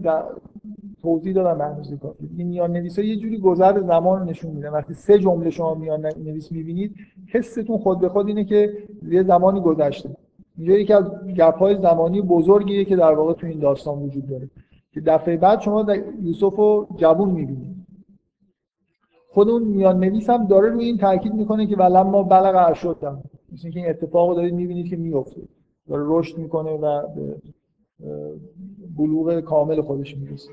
توضیح 1.05 1.35
دادم 1.35 1.59
به 1.59 1.65
اندازه 1.65 1.97
کافی. 1.97 2.29
این 2.37 2.47
میان 2.47 2.73
نویس 2.73 2.99
یه 2.99 3.17
جوری 3.17 3.39
گذر 3.39 3.81
زمان 3.81 4.29
نشون 4.29 4.51
میده 4.51 4.71
وقتی 4.71 4.95
سه 4.95 5.19
جمله 5.19 5.51
شما 5.51 5.75
میان 5.75 6.07
نویس 6.07 6.53
می‌بینید 6.53 6.95
حستون 7.27 7.79
خود 7.79 8.01
به 8.01 8.09
خود 8.09 8.27
اینه 8.27 8.45
که 8.45 8.73
یه 9.09 9.23
زمانی 9.23 9.61
گذشته. 9.61 10.11
اینجا 10.59 10.75
یکی 10.75 10.93
از 10.93 11.05
گپ 11.37 11.81
زمانی 11.83 12.21
بزرگیه 12.23 12.85
که 12.85 12.97
در 12.97 13.13
واقع 13.13 13.33
تو 13.33 13.47
این 13.47 13.59
داستان 13.59 13.99
وجود 13.99 14.29
داره. 14.29 14.51
که 14.93 15.01
دفعه 15.01 15.37
بعد 15.37 15.61
شما 15.61 15.87
یوسف 16.23 16.57
رو 16.57 16.87
جوون 16.97 17.31
می‌بینید. 17.31 17.75
خود 19.31 19.49
اون 19.49 19.63
میان 19.63 20.05
نویس 20.05 20.31
هم 20.31 20.47
داره 20.47 20.69
روی 20.69 20.85
این 20.85 20.99
تاکید 20.99 21.35
می‌کنه 21.35 21.67
که 21.67 21.77
ولما 21.77 22.11
ما 22.11 22.23
بلغ 22.23 22.71
اشدم 22.71 23.23
مثل 23.53 23.63
اینکه 23.65 23.81
این 23.81 23.89
اتفاق 23.91 24.29
رو 24.29 24.35
دارید 24.35 24.55
می‌بینید 24.55 24.91
که 24.91 24.97
میفته 24.97 25.41
داره 25.89 26.03
رشد 26.07 26.39
می‌کنه 26.39 26.71
و 26.71 27.03
به 27.15 27.37
بلوغ 28.97 29.41
کامل 29.41 29.81
خودش 29.81 30.17
می‌رسه. 30.17 30.51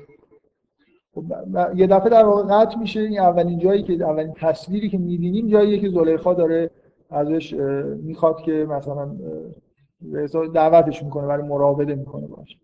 یه 1.74 1.86
دفعه 1.86 2.10
در 2.10 2.24
واقع 2.24 2.42
قطع 2.42 2.78
میشه. 2.78 3.00
این 3.00 3.20
اولین 3.20 3.58
جایی 3.58 3.82
که 3.82 3.92
اولین 3.92 4.32
تصویری 4.36 4.88
که 4.88 4.98
می‌بینیم 4.98 5.48
جاییه 5.48 5.78
که 5.78 5.88
زلیخا 5.88 6.34
داره 6.34 6.70
ازش 7.10 7.54
می‌خواد 8.02 8.36
که 8.36 8.66
مثلا 8.70 9.16
دعوتش 10.54 11.02
می‌کنه 11.02 11.26
برای 11.26 11.48
مراوده 11.48 11.94
می‌کنه 11.94 12.26
باشه. 12.26 12.56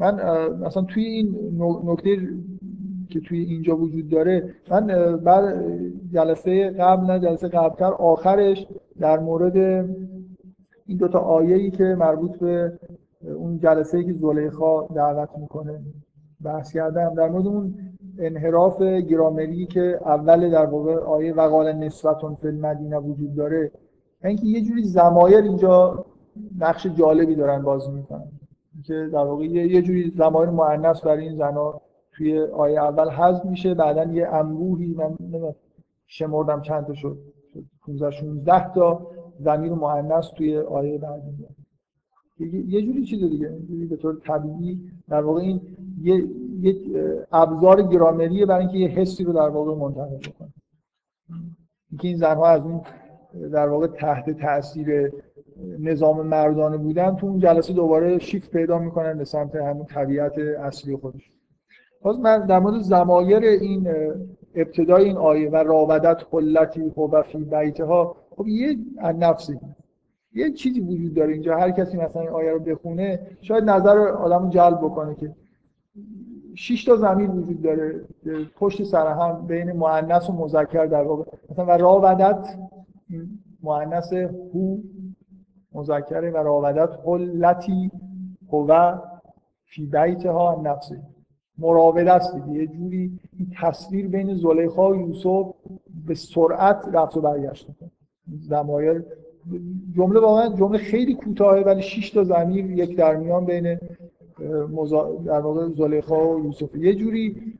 من 0.00 0.14
مثلا 0.52 0.82
توی 0.82 1.04
این 1.04 1.36
نکته 1.84 2.28
که 3.10 3.20
توی 3.20 3.40
اینجا 3.40 3.76
وجود 3.76 4.08
داره 4.08 4.54
من 4.70 5.16
بعد 5.16 5.64
جلسه 6.12 6.70
قبل 6.70 7.06
نه 7.06 7.18
جلسه 7.18 7.48
قبلتر 7.48 7.92
آخرش 7.92 8.66
در 9.00 9.18
مورد 9.18 9.56
این 10.86 10.98
دوتا 10.98 11.18
آیه 11.18 11.56
ای 11.56 11.70
که 11.70 11.84
مربوط 11.84 12.38
به 12.38 12.72
اون 13.36 13.58
جلسه 13.58 13.98
ای 13.98 14.04
که 14.04 14.12
زلیخا 14.12 14.86
دعوت 14.86 15.28
می‌کنه 15.38 15.80
بحث 16.44 16.72
کردم. 16.72 17.14
در 17.14 17.28
مورد 17.28 17.46
اون 17.46 17.74
انحراف 18.18 18.82
گرامری 18.82 19.66
که 19.66 20.00
اول 20.04 20.50
در 20.50 20.66
واقع 20.66 20.94
آیه 20.94 21.34
وقال 21.34 21.72
نسبتون 21.72 22.34
فی 22.34 22.48
المدینه 22.48 22.98
وجود 22.98 23.34
داره 23.34 23.70
اینکه 24.24 24.46
یه 24.46 24.62
جوری 24.62 24.84
زمایر 24.84 25.38
اینجا 25.38 26.04
نقش 26.58 26.86
جالبی 26.86 27.34
دارن 27.34 27.62
بازی 27.62 27.90
می‌کنن. 27.90 28.28
که 28.84 29.08
در 29.12 29.18
واقع 29.18 29.44
یه 29.44 29.82
جوری 29.82 30.12
زمایر 30.16 30.50
مؤنث 30.50 31.00
برای 31.00 31.28
این 31.28 31.36
زنا 31.36 31.80
توی 32.12 32.40
آیه 32.40 32.82
اول 32.82 33.10
حذف 33.10 33.44
میشه 33.44 33.74
بعدا 33.74 34.04
یه 34.04 34.28
انبوهی 34.28 34.94
من 34.94 35.16
شمردم 36.06 36.62
چند 36.62 36.86
تا 36.86 36.94
شد 36.94 37.18
15 37.86 38.10
16 38.10 38.74
تا 38.74 39.06
ضمیر 39.42 39.72
مؤنث 39.72 40.30
توی 40.36 40.58
آیه 40.58 40.98
بعدی 40.98 41.46
یه 42.68 42.82
جوری 42.82 43.04
چیز 43.04 43.24
دیگه 43.24 43.58
جوری 43.68 43.86
به 43.86 43.96
طور 43.96 44.20
طبیعی 44.26 44.80
در 45.08 45.20
واقع 45.20 45.40
این 45.40 45.60
یه 45.60 45.87
یک 46.02 46.78
ابزار 47.32 47.82
گرامریه 47.82 48.46
برای 48.46 48.60
اینکه 48.60 48.78
یه 48.78 48.88
حسی 48.88 49.24
رو 49.24 49.32
در 49.32 49.48
واقع 49.48 49.74
منتقل 49.74 50.16
بکنه. 50.16 50.52
اینکه 51.90 52.08
این 52.08 52.16
زنها 52.16 52.48
از 52.48 52.62
اون 52.62 52.80
در 53.52 53.68
واقع 53.68 53.86
تحت 53.86 54.30
تاثیر 54.30 55.12
نظام 55.78 56.26
مردانه 56.26 56.76
بودن 56.76 57.16
تو 57.16 57.26
اون 57.26 57.38
جلسه 57.38 57.72
دوباره 57.72 58.18
شیفت 58.18 58.50
پیدا 58.50 58.78
می‌کنن 58.78 59.18
به 59.18 59.24
سمت 59.24 59.56
همون 59.56 59.86
طبیعت 59.86 60.38
اصلی 60.38 60.96
خودش. 60.96 61.30
باز 62.02 62.18
من 62.18 62.46
در 62.46 62.58
مورد 62.58 62.80
زمایر 62.80 63.44
این 63.44 63.88
ابتدای 64.54 65.04
این 65.04 65.16
آیه 65.16 65.50
و 65.50 65.56
راودت 65.56 66.22
خلتی 66.22 66.82
و 66.82 67.22
فی 67.22 67.38
بیته 67.38 67.84
ها 67.84 68.16
خب 68.30 68.48
یه 68.48 68.76
نفسی 69.02 69.58
یه 70.34 70.52
چیزی 70.52 70.80
وجود 70.80 71.14
داره 71.14 71.32
اینجا. 71.32 71.56
هر 71.56 71.70
کسی 71.70 71.96
مثلا 71.96 72.22
این 72.22 72.30
آیه 72.30 72.52
رو 72.52 72.58
بخونه 72.58 73.20
شاید 73.40 73.64
نظر 73.64 73.98
آدم 73.98 74.50
جلب 74.50 74.78
بکنه 74.78 75.14
که 75.14 75.34
شش 76.54 76.84
تا 76.84 76.96
زمین 76.96 77.30
وجود 77.30 77.62
داره 77.62 78.04
پشت 78.56 78.82
سر 78.82 79.06
هم 79.06 79.46
بین 79.46 79.72
مؤنث 79.72 80.30
و 80.30 80.32
مذکر 80.32 80.86
در 80.86 81.02
واقع. 81.02 81.24
مثلا 81.50 81.66
و 81.66 81.70
راودت 81.70 82.58
مؤنث 83.62 84.12
هو 84.12 84.78
مذکره 85.72 86.30
و 86.30 86.36
راودت 86.36 86.98
حلتی 87.06 87.90
هو 88.52 88.94
فی 89.64 89.86
بیتها 89.86 90.62
نفسه. 90.64 91.02
مراوده 91.58 92.12
است 92.12 92.34
دیگه. 92.34 92.60
یه 92.60 92.66
جوری 92.66 93.20
این 93.38 93.52
تصویر 93.60 94.08
بین 94.08 94.34
زلیخا 94.34 94.90
و 94.90 94.96
یوسف 94.96 95.54
به 96.06 96.14
سرعت 96.14 96.88
رفت 96.92 97.16
و 97.16 97.20
برگشت 97.20 97.66
زمایر 98.40 99.04
جمله 99.96 100.20
واقعا 100.20 100.56
جمله 100.56 100.78
خیلی 100.78 101.14
کوتاهه 101.14 101.62
ولی 101.62 101.82
6 101.82 102.10
تا 102.10 102.24
ضمیر 102.24 102.70
یک 102.70 102.96
در 102.96 103.16
میان 103.16 103.44
بین 103.44 103.78
مزا... 104.70 105.14
در 105.14 105.40
واقع 105.40 105.68
زلیخا 105.68 106.28
و 106.28 106.44
یوسف. 106.44 106.74
یه 106.76 106.94
جوری 106.94 107.54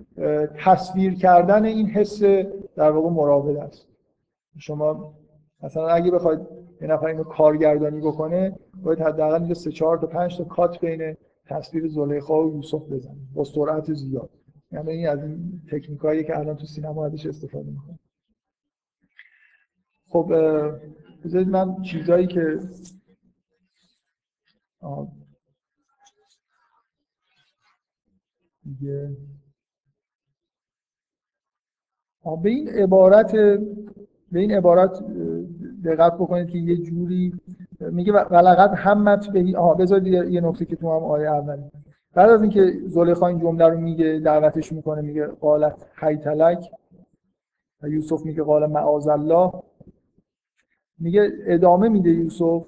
تصویر 0.64 1.14
کردن 1.14 1.64
این 1.64 1.86
حس 1.86 2.22
در 2.76 2.90
واقع 2.90 3.10
مراوده 3.10 3.62
است. 3.62 3.88
شما 4.58 5.14
مثلا 5.62 5.88
اگه 5.88 6.10
بخواید 6.10 6.40
یه 6.80 6.88
نفر 6.88 7.06
اینو 7.06 7.24
کارگردانی 7.24 8.00
بکنه 8.00 8.58
باید 8.82 9.00
حداقل 9.00 9.34
اینجا 9.34 9.54
سه 9.54 9.70
چهار 9.70 9.98
تا 9.98 10.06
پنج 10.06 10.38
تا 10.38 10.44
کات 10.44 10.80
بین 10.80 11.16
تصویر 11.46 11.88
زلیخا 11.88 12.44
و 12.44 12.54
یوسف 12.54 12.82
بزنید 12.82 13.32
با 13.34 13.44
سرعت 13.44 13.92
زیاد. 13.92 14.30
یعنی 14.72 14.90
این 14.90 15.08
از 15.08 15.22
این 15.22 15.62
تکنیکایی 15.72 16.24
که 16.24 16.38
الان 16.38 16.56
تو 16.56 16.66
سینما 16.66 17.06
ازش 17.06 17.26
استفاده 17.26 17.70
می‌کنه 17.70 17.98
خب 20.08 20.32
بذارید 21.24 21.48
من 21.48 21.82
چیزایی 21.82 22.26
که 22.26 22.60
دیگه. 28.68 29.16
به 32.42 32.50
این 32.50 32.68
عبارت 32.68 33.32
به 34.32 34.40
این 34.40 34.52
عبارت 34.52 35.04
دقت 35.84 36.14
بکنید 36.14 36.48
که 36.48 36.58
یه 36.58 36.76
جوری 36.76 37.40
میگه 37.80 38.12
ولقد 38.12 38.74
همت 38.74 39.28
بهی 39.28 39.56
آها 39.56 39.74
بذارید 39.74 40.32
یه 40.32 40.40
نکته 40.40 40.64
که 40.64 40.76
تو 40.76 40.96
هم 40.96 41.04
آیه 41.04 41.30
اول. 41.30 41.62
بعد 42.14 42.30
از 42.30 42.42
اینکه 42.42 42.72
زلیخا 42.86 43.26
این 43.26 43.38
جمله 43.38 43.68
رو 43.68 43.80
میگه 43.80 44.20
دعوتش 44.24 44.72
می‌کنه 44.72 45.00
میگه 45.00 45.26
قالت 45.26 45.86
حیتلک 45.96 46.70
و 47.82 47.88
یوسف 47.88 48.24
میگه 48.24 48.42
قال 48.42 48.66
معاذ 48.66 49.08
الله. 49.08 49.52
میگه 50.98 51.30
ادامه 51.46 51.88
میده 51.88 52.10
یوسف 52.10 52.66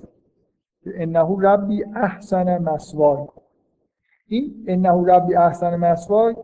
انه 0.87 1.37
ربی 1.41 1.85
احسن 1.85 2.59
مسوای 2.59 3.27
این 4.31 4.65
انه 4.67 5.05
ربی 5.07 5.35
احسن 5.35 5.77
مسوای 5.77 6.37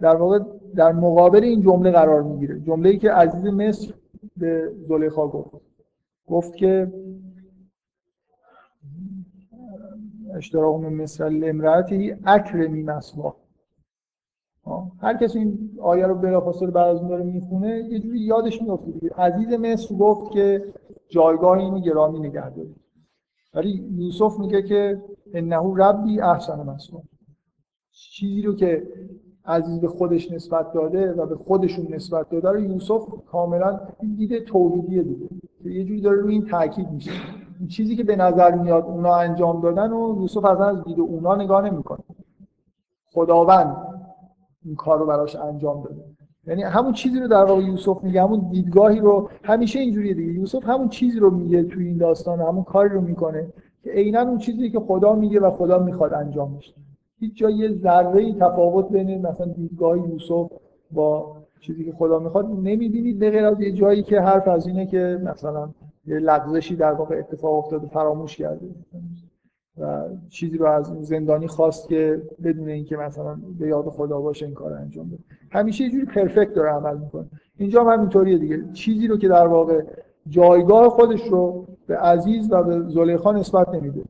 در 0.00 0.16
واقع 0.16 0.38
در 0.74 0.92
مقابل 0.92 1.44
این 1.44 1.62
جمله 1.62 1.90
قرار 1.90 2.22
می‌گیره. 2.22 2.60
جمله 2.60 2.88
ای 2.88 2.98
که 2.98 3.12
عزیز 3.12 3.44
مصر 3.44 3.94
به 4.36 4.72
زلیخا 4.88 5.28
گفت. 5.28 5.56
گفت 6.26 6.56
که 6.56 6.92
اشتراق 10.34 10.84
مصر 10.84 11.24
الامراتی 11.24 12.16
اکرمی 12.24 12.82
مسوا 12.82 13.36
هر 15.00 15.16
کسی 15.16 15.38
این 15.38 15.70
آیه 15.82 16.06
رو 16.06 16.14
بلافاصله 16.14 16.70
بعد 16.70 16.88
از 16.88 16.98
اون 16.98 17.08
داره 17.08 17.22
می‌خونه 17.22 17.68
یه 17.68 17.98
جوری 17.98 18.18
یادش 18.18 18.62
میفته 18.62 18.92
عزیز 19.18 19.52
مصر 19.52 19.94
گفت 19.94 20.30
که 20.30 20.64
جایگاه 21.08 21.58
اینو 21.58 21.80
گرامی 21.80 22.20
نگه 22.20 22.50
دارید 22.50 22.76
ولی 23.54 23.84
یوسف 23.96 24.38
میگه 24.38 24.62
که 24.62 25.02
انه 25.34 25.74
ربی 25.76 26.20
احسن 26.20 26.62
مسوا 26.62 27.02
چیزی 27.96 28.42
رو 28.42 28.54
که 28.54 28.88
عزیز 29.44 29.80
به 29.80 29.88
خودش 29.88 30.32
نسبت 30.32 30.72
داده 30.72 31.12
و 31.12 31.26
به 31.26 31.36
خودشون 31.36 31.94
نسبت 31.94 32.30
داده 32.30 32.50
رو 32.50 32.60
یوسف 32.60 33.02
کاملا 33.26 33.80
دید 34.16 34.44
توحیدیه 34.44 35.02
دیگه. 35.02 35.28
یه 35.64 35.84
جوری 35.84 36.00
داره 36.00 36.16
روی 36.16 36.32
این 36.32 36.46
تاکید 36.46 36.90
میشه. 36.90 37.10
چیزی 37.68 37.96
که 37.96 38.04
به 38.04 38.16
نظر 38.16 38.54
میاد 38.54 38.84
اونا 38.84 39.14
انجام 39.14 39.60
دادن 39.60 39.92
و 39.92 40.20
یوسف 40.20 40.44
اصلا 40.44 40.66
از 40.66 40.84
دید 40.84 41.00
اونا 41.00 41.36
نگاه 41.36 41.70
نمی‌کنه. 41.70 42.04
خداوند 43.12 43.76
این 44.64 44.74
کار 44.74 44.98
رو 44.98 45.06
براش 45.06 45.36
انجام 45.36 45.82
داده. 45.82 46.04
یعنی 46.46 46.62
همون 46.62 46.92
چیزی 46.92 47.20
رو 47.20 47.28
در 47.28 47.44
واقع 47.44 47.62
یوسف 47.62 48.04
میگه 48.04 48.22
همون 48.22 48.48
دیدگاهی 48.50 49.00
رو 49.00 49.28
همیشه 49.42 49.78
اینجوریه 49.78 50.14
دیگه. 50.14 50.32
یوسف 50.32 50.64
همون 50.64 50.88
چیزی 50.88 51.18
رو 51.18 51.30
میگه 51.30 51.62
توی 51.62 51.86
این 51.86 51.98
داستان 51.98 52.40
همون 52.40 52.64
کاری 52.64 52.88
رو 52.88 53.00
می‌کنه 53.00 53.52
که 53.82 53.90
عینا 53.90 54.20
اون 54.20 54.38
چیزی 54.38 54.70
که 54.70 54.80
خدا 54.80 55.14
میگه 55.14 55.40
و 55.40 55.50
خدا 55.50 55.78
می‌خواد 55.78 56.14
انجام 56.14 56.56
بشه 56.56 56.74
هیچ 57.18 57.36
جای 57.36 57.74
ذره 57.74 58.32
تفاوت 58.32 58.88
بین 58.88 59.26
مثلا 59.26 59.46
دیدگاه 59.46 59.98
یوسف 59.98 60.50
با 60.90 61.36
چیزی 61.60 61.84
که 61.84 61.92
خدا 61.92 62.18
می‌خواد 62.18 62.46
نمی‌بینید 62.46 63.18
به 63.18 63.30
غیر 63.30 63.44
از 63.44 63.60
یه 63.60 63.72
جایی 63.72 64.02
که 64.02 64.20
حرف 64.20 64.48
از 64.48 64.66
اینه 64.66 64.86
که 64.86 65.20
مثلا 65.24 65.68
یه 66.06 66.18
لغزشی 66.18 66.76
در 66.76 66.92
واقع 66.92 67.18
اتفاق 67.18 67.54
افتاده 67.54 67.86
فراموش 67.86 68.36
کرده 68.36 68.66
و 69.78 70.04
چیزی 70.28 70.58
رو 70.58 70.66
از 70.66 70.86
زندانی 71.00 71.46
خواست 71.46 71.88
که 71.88 72.22
بدون 72.44 72.68
اینکه 72.68 72.96
مثلا 72.96 73.38
به 73.58 73.68
یاد 73.68 73.84
خدا 73.84 74.20
باشه 74.20 74.46
این 74.46 74.54
کار 74.54 74.72
انجام 74.72 75.08
بده. 75.08 75.18
همیشه 75.50 75.84
یه 75.84 75.90
جوری 75.90 76.04
پرفکت 76.04 76.54
داره 76.54 76.70
عمل 76.70 76.98
می‌کنه. 76.98 77.26
اینجا 77.58 77.84
هم 77.84 77.88
همینطوریه 77.88 78.38
دیگه. 78.38 78.64
چیزی 78.72 79.06
رو 79.06 79.16
که 79.16 79.28
در 79.28 79.46
واقع 79.46 79.82
جایگاه 80.28 80.88
خودش 80.88 81.28
رو 81.28 81.66
به 81.86 81.96
عزیز 81.96 82.52
و 82.52 82.62
به 82.62 82.82
زلیخا 82.88 83.32
نسبت 83.32 83.68
نمیده. 83.68 84.02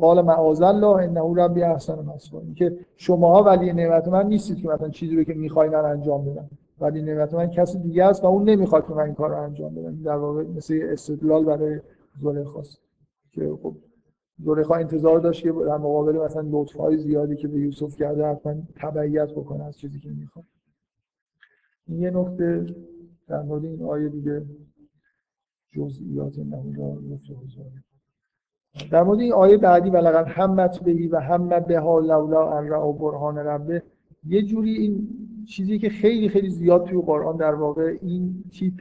قال 0.00 0.22
معاذ 0.22 0.62
الله 0.62 0.96
انه 0.96 1.44
ربی 1.44 1.62
احسن 1.62 2.04
مثواه 2.04 2.42
که 2.56 2.78
شماها 2.96 3.42
ولی 3.42 3.72
نعمت 3.72 4.08
من 4.08 4.26
نیستید 4.26 4.56
که 4.56 4.68
مثلا 4.68 4.88
چیزی 4.88 5.16
رو 5.16 5.24
که 5.24 5.34
می‌خواین 5.34 5.74
انجام 5.74 6.24
بدم. 6.24 6.50
ولی 6.80 7.02
نعمت 7.02 7.34
من 7.34 7.50
کسی 7.50 7.78
دیگه 7.78 8.04
است 8.04 8.24
و 8.24 8.26
اون 8.26 8.48
نمی‌خواد 8.50 8.86
که 8.86 8.92
من 8.92 9.02
این 9.02 9.14
کار 9.14 9.30
رو 9.30 9.42
انجام 9.42 9.74
بدم. 9.74 10.02
در 10.02 10.16
واقع 10.16 10.42
مثل 10.42 10.80
استدلال 10.82 11.44
برای 11.44 11.80
زلیخاست 12.20 12.78
که 13.32 13.58
خب 13.62 13.76
زلیخا 14.38 14.74
انتظار 14.74 15.20
داشت 15.20 15.42
که 15.42 15.52
در 15.52 15.76
مقابل 15.76 16.18
مثلا 16.18 16.44
لطف‌های 16.50 16.96
زیادی 16.96 17.36
که 17.36 17.48
به 17.48 17.60
یوسف 17.60 17.96
کرده 17.96 18.26
حتما 18.26 18.54
تبعیت 18.76 19.30
بکنه 19.30 19.64
از 19.64 19.78
چیزی 19.78 19.98
که 20.00 20.08
می‌خواد. 20.08 20.44
این 21.88 22.00
یه 22.00 22.10
نکته 22.10 22.66
در 23.28 23.42
مورد 23.42 23.64
این 23.64 23.82
آیه 23.82 24.08
دیگه 24.08 24.42
جزئیات 25.72 26.38
نهولا 26.38 26.96
در 28.90 29.02
مورد 29.02 29.20
این 29.20 29.32
آیه 29.32 29.56
بعدی 29.56 29.90
و 29.90 29.96
لقد 29.96 30.26
همت 30.26 30.80
بهی 30.80 31.06
و 31.06 31.20
همت 31.20 31.66
به 31.66 31.80
ها 31.80 31.98
لولا 31.98 32.58
ان 32.58 32.68
را 32.68 32.92
برهان 32.92 33.38
ربه 33.38 33.82
یه 34.26 34.42
جوری 34.42 34.74
این 34.74 35.08
چیزی 35.48 35.78
که 35.78 35.88
خیلی 35.88 36.28
خیلی 36.28 36.50
زیاد 36.50 36.84
توی 36.84 37.02
قرآن 37.02 37.36
در 37.36 37.54
واقع 37.54 37.96
این 38.02 38.44
تیپ 38.52 38.74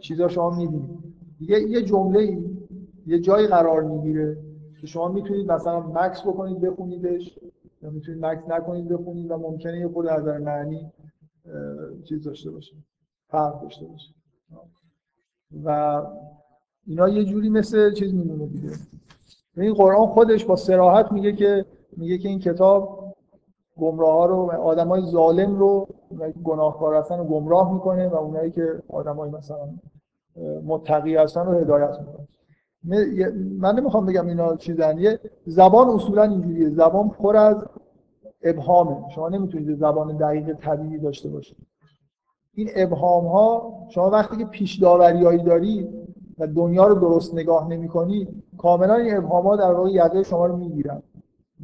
چیزا 0.00 0.28
شما 0.28 0.50
می‌بینید. 0.50 0.98
یه 1.40 1.60
یه 1.60 1.82
جمله 1.82 2.38
یه 3.06 3.18
جایی 3.18 3.46
قرار 3.46 3.82
می‌گیره 3.82 4.36
که 4.80 4.86
شما 4.86 5.08
می‌تونید 5.08 5.52
مثلا 5.52 5.80
مکس 5.80 6.22
بکنید 6.22 6.60
بخونیدش 6.60 7.38
یا 7.82 7.90
می‌تونید 7.90 8.24
مکس 8.24 8.48
نکنید 8.48 8.88
بخونید 8.88 9.30
و 9.30 9.36
ممکنه 9.36 9.78
یه 9.78 9.88
خود 9.88 10.06
از 10.06 10.26
معنی 10.26 10.92
چیز 12.04 12.24
داشته 12.24 12.50
باشه 12.50 12.76
فرق 13.28 13.62
داشته 13.62 13.86
باشه. 13.86 14.14
و 15.64 16.02
اینا 16.88 17.08
یه 17.08 17.24
جوری 17.24 17.48
مثل 17.48 17.92
چیز 17.92 18.14
میمونه 18.14 18.46
دیگه. 18.46 18.70
این 19.56 19.74
قرآن 19.74 20.06
خودش 20.06 20.44
با 20.44 20.56
سراحت 20.56 21.12
میگه 21.12 21.32
که 21.32 21.64
میگه 21.96 22.18
که 22.18 22.28
این 22.28 22.38
کتاب 22.38 23.14
گمراه 23.76 24.12
ها 24.12 24.26
رو 24.26 24.52
آدمای 24.52 25.02
ظالم 25.02 25.58
رو 25.58 25.88
گناهکار 26.44 26.94
هستن 26.94 27.18
رو 27.18 27.24
گمراه 27.24 27.72
می‌کنه 27.72 28.08
و 28.08 28.14
اونایی 28.14 28.50
که 28.50 28.82
آدمای 28.88 29.30
مثلا 29.30 29.68
متقی 30.66 31.16
هستن 31.16 31.46
رو 31.46 31.58
هدایت 31.58 31.98
می‌کنه. 32.00 32.28
من 33.58 33.78
نمی‌خوام 33.78 34.06
بگم 34.06 34.26
اینا 34.26 34.56
چیزن. 34.56 34.98
یه 34.98 35.20
زبان 35.46 35.88
اصولا 35.88 36.22
اینجوریه. 36.22 36.70
زبان 36.70 37.08
پر 37.08 37.36
از 37.36 37.56
ابهامه. 38.42 39.10
شما 39.14 39.28
نمی‌تونید 39.28 39.78
زبان 39.78 40.16
دقیق 40.16 40.52
طبیعی 40.52 40.98
داشته 40.98 41.28
باشید. 41.28 41.56
این 42.54 42.68
ابهام 42.76 43.26
ها 43.26 43.78
شما 43.88 44.10
وقتی 44.10 44.36
که 44.36 44.44
پیش 44.44 44.78
داوریایی 44.78 45.42
داری 45.42 45.88
و 46.38 46.46
دنیا 46.46 46.86
رو 46.86 46.94
درست 46.94 47.34
نگاه 47.34 47.68
نمی 47.68 47.88
کنی 47.88 48.28
کاملا 48.58 48.94
این 48.94 49.16
ابهام 49.16 49.46
ها 49.46 49.56
در 49.56 49.72
واقع 49.72 49.90
یقه 49.90 50.22
شما 50.22 50.46
رو 50.46 50.56
می‌گیرن. 50.56 51.02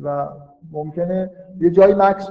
و 0.02 0.28
ممکنه 0.72 1.30
یه 1.60 1.70
جایی 1.70 1.94
مکس 1.94 2.30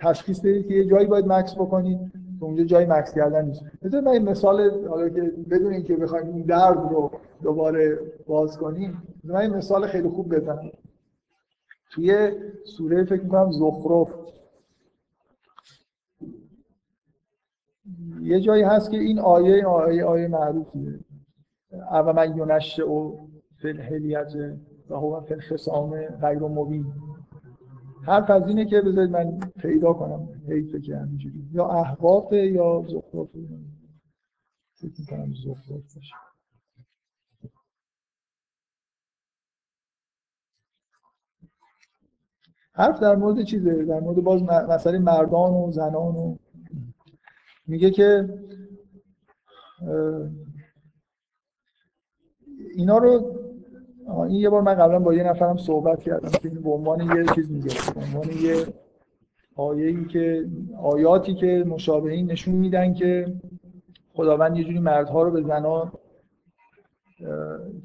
تشخیص 0.00 0.40
بدید 0.40 0.68
که 0.68 0.74
یه 0.74 0.84
جایی 0.84 1.06
باید 1.06 1.26
مکس 1.26 1.54
بکنید 1.54 1.98
که 2.38 2.44
اونجا 2.44 2.64
جای 2.64 2.86
مکس 2.86 3.14
کردن 3.14 3.44
نیست. 3.44 3.62
مثلا 3.82 4.00
من 4.00 4.18
مثال 4.18 4.86
حالا 4.88 5.08
که 5.08 5.20
بدون 5.50 5.72
اینکه 5.72 5.96
بخوایم 5.96 6.26
این 6.26 6.42
درد 6.42 6.92
رو 6.92 7.10
دوباره 7.42 7.98
باز 8.26 8.58
کنیم 8.58 9.02
من 9.24 9.36
این 9.36 9.54
مثال 9.54 9.86
خیلی 9.86 10.08
خوب 10.08 10.34
بزنم. 10.34 10.70
توی 11.90 12.32
سوره 12.64 13.04
فکر 13.04 13.22
می‌کنم 13.22 13.50
زخرف. 13.50 14.14
یه 18.22 18.40
جایی 18.40 18.62
هست 18.62 18.90
که 18.90 18.96
این 18.96 19.18
آیه 19.18 19.66
آیه 19.66 20.04
آیه 20.04 20.28
معروفیه. 20.28 20.98
او 21.70 22.12
من 22.12 22.36
یونش 22.36 22.80
او 22.80 23.28
فل 23.62 23.80
هلیت 23.80 24.32
و 24.90 24.94
هو 24.94 25.20
فل 25.20 25.40
خسام 25.40 26.06
غیر 26.06 26.38
مبین. 26.38 26.92
حرف 28.06 28.30
از 28.30 28.48
اینه 28.48 28.64
که 28.64 28.80
بذارید 28.80 29.10
من 29.10 29.38
پیدا 29.38 29.92
کنم 29.92 30.28
حیفه 30.48 30.80
که 30.80 30.96
همینجوری. 30.96 31.48
یا 31.52 31.66
احقافه 31.66 32.36
یا 32.36 32.84
زخرفه 32.88 33.38
فکر 34.74 35.00
می‌کنم 35.00 35.32
زخرف 35.44 35.94
باشه. 35.94 36.14
حرف 42.72 43.00
در 43.00 43.16
مورد 43.16 43.42
چیزه؟ 43.42 43.84
در 43.84 44.00
مورد 44.00 44.24
باز 44.24 44.42
مسئله 44.42 44.98
مردان 44.98 45.52
و 45.52 45.72
زنان 45.72 46.16
و 46.16 46.36
میگه 47.66 47.90
که 47.90 48.28
اینا 52.78 52.98
رو 52.98 53.34
این 54.08 54.30
یه 54.30 54.50
بار 54.50 54.62
من 54.62 54.74
قبلا 54.74 54.98
با 54.98 55.14
یه 55.14 55.22
نفرم 55.22 55.56
صحبت 55.56 56.02
کردم 56.02 56.30
که 56.30 56.48
این 56.48 56.62
به 56.62 56.70
عنوان 56.70 57.00
یه 57.00 57.24
چیز 57.34 57.50
میگه 57.50 57.70
به 57.94 58.00
عنوان 58.00 58.28
یه 58.42 58.66
آیه‌ای 59.56 60.04
که 60.04 60.46
آیاتی 60.82 61.34
که 61.34 61.64
مشابهین 61.68 62.30
نشون 62.30 62.54
میدن 62.54 62.94
که 62.94 63.32
خداوند 64.14 64.56
یه 64.56 64.64
جوری 64.64 64.78
مردها 64.78 65.22
رو 65.22 65.30
به 65.30 65.42
زنان 65.42 65.92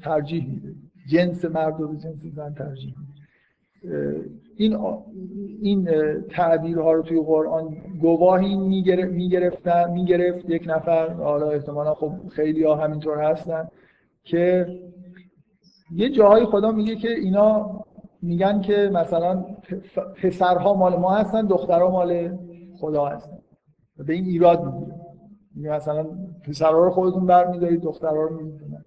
ترجیح 0.02 0.46
میده. 0.48 0.74
جنس 1.08 1.44
مرد 1.44 1.80
رو 1.80 1.88
به 1.88 1.96
جنس 1.96 2.22
زن 2.36 2.54
ترجیح 2.54 2.94
میده. 2.98 4.20
این 4.56 4.78
این 5.62 5.88
تعبیرها 6.30 6.92
رو 6.92 7.02
توی 7.02 7.20
قرآن 7.20 7.76
گواهی 8.00 8.56
می‌گرفتن 9.10 9.90
می‌گرفت 9.90 10.50
یک 10.50 10.64
نفر 10.66 11.08
حالا 11.08 11.50
احتمالا 11.50 11.94
خب 11.94 12.12
خیلی 12.28 12.64
ها 12.64 12.76
همینطور 12.76 13.18
هستن. 13.18 13.68
که 14.24 14.66
یه 15.94 16.10
جاهای 16.10 16.44
خدا 16.44 16.72
میگه 16.72 16.96
که 16.96 17.10
اینا 17.10 17.80
میگن 18.22 18.60
که 18.60 18.90
مثلا 18.92 19.44
پسرها 20.22 20.74
مال 20.74 20.96
ما 20.96 21.14
هستن 21.14 21.46
دخترها 21.46 21.90
مال 21.90 22.38
خدا 22.78 23.06
هستن. 23.06 23.38
به 24.06 24.12
این 24.12 24.24
ایراد 24.24 24.64
می‌گیره. 24.64 25.00
میگه 25.54 25.70
مثلا 25.70 26.06
پسرها 26.48 26.84
رو 26.84 26.90
خودتون 26.90 27.26
برمیدارید 27.26 27.80
دخترها 27.80 28.22
رو 28.22 28.36
می‌دونن 28.36 28.84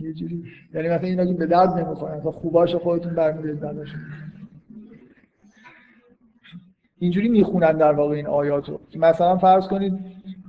یه 0.00 0.12
جوری. 0.12 0.44
یعنی 0.74 0.88
مثلا 0.88 1.08
اینا 1.08 1.26
که 1.26 1.34
به 1.34 1.46
درد 1.46 1.78
نمی‌خورن 1.78 2.20
تا 2.20 2.32
خوباش 2.32 2.74
خودتون 2.74 3.14
برمیدارید 3.14 3.60
بعدش 3.60 3.94
اینجوری 6.98 7.28
می‌خونن 7.28 7.72
در 7.72 7.92
واقع 7.92 8.14
این 8.14 8.26
آیات 8.26 8.68
رو 8.68 8.80
مثلا 8.96 9.36
فرض 9.36 9.68
کنید 9.68 9.98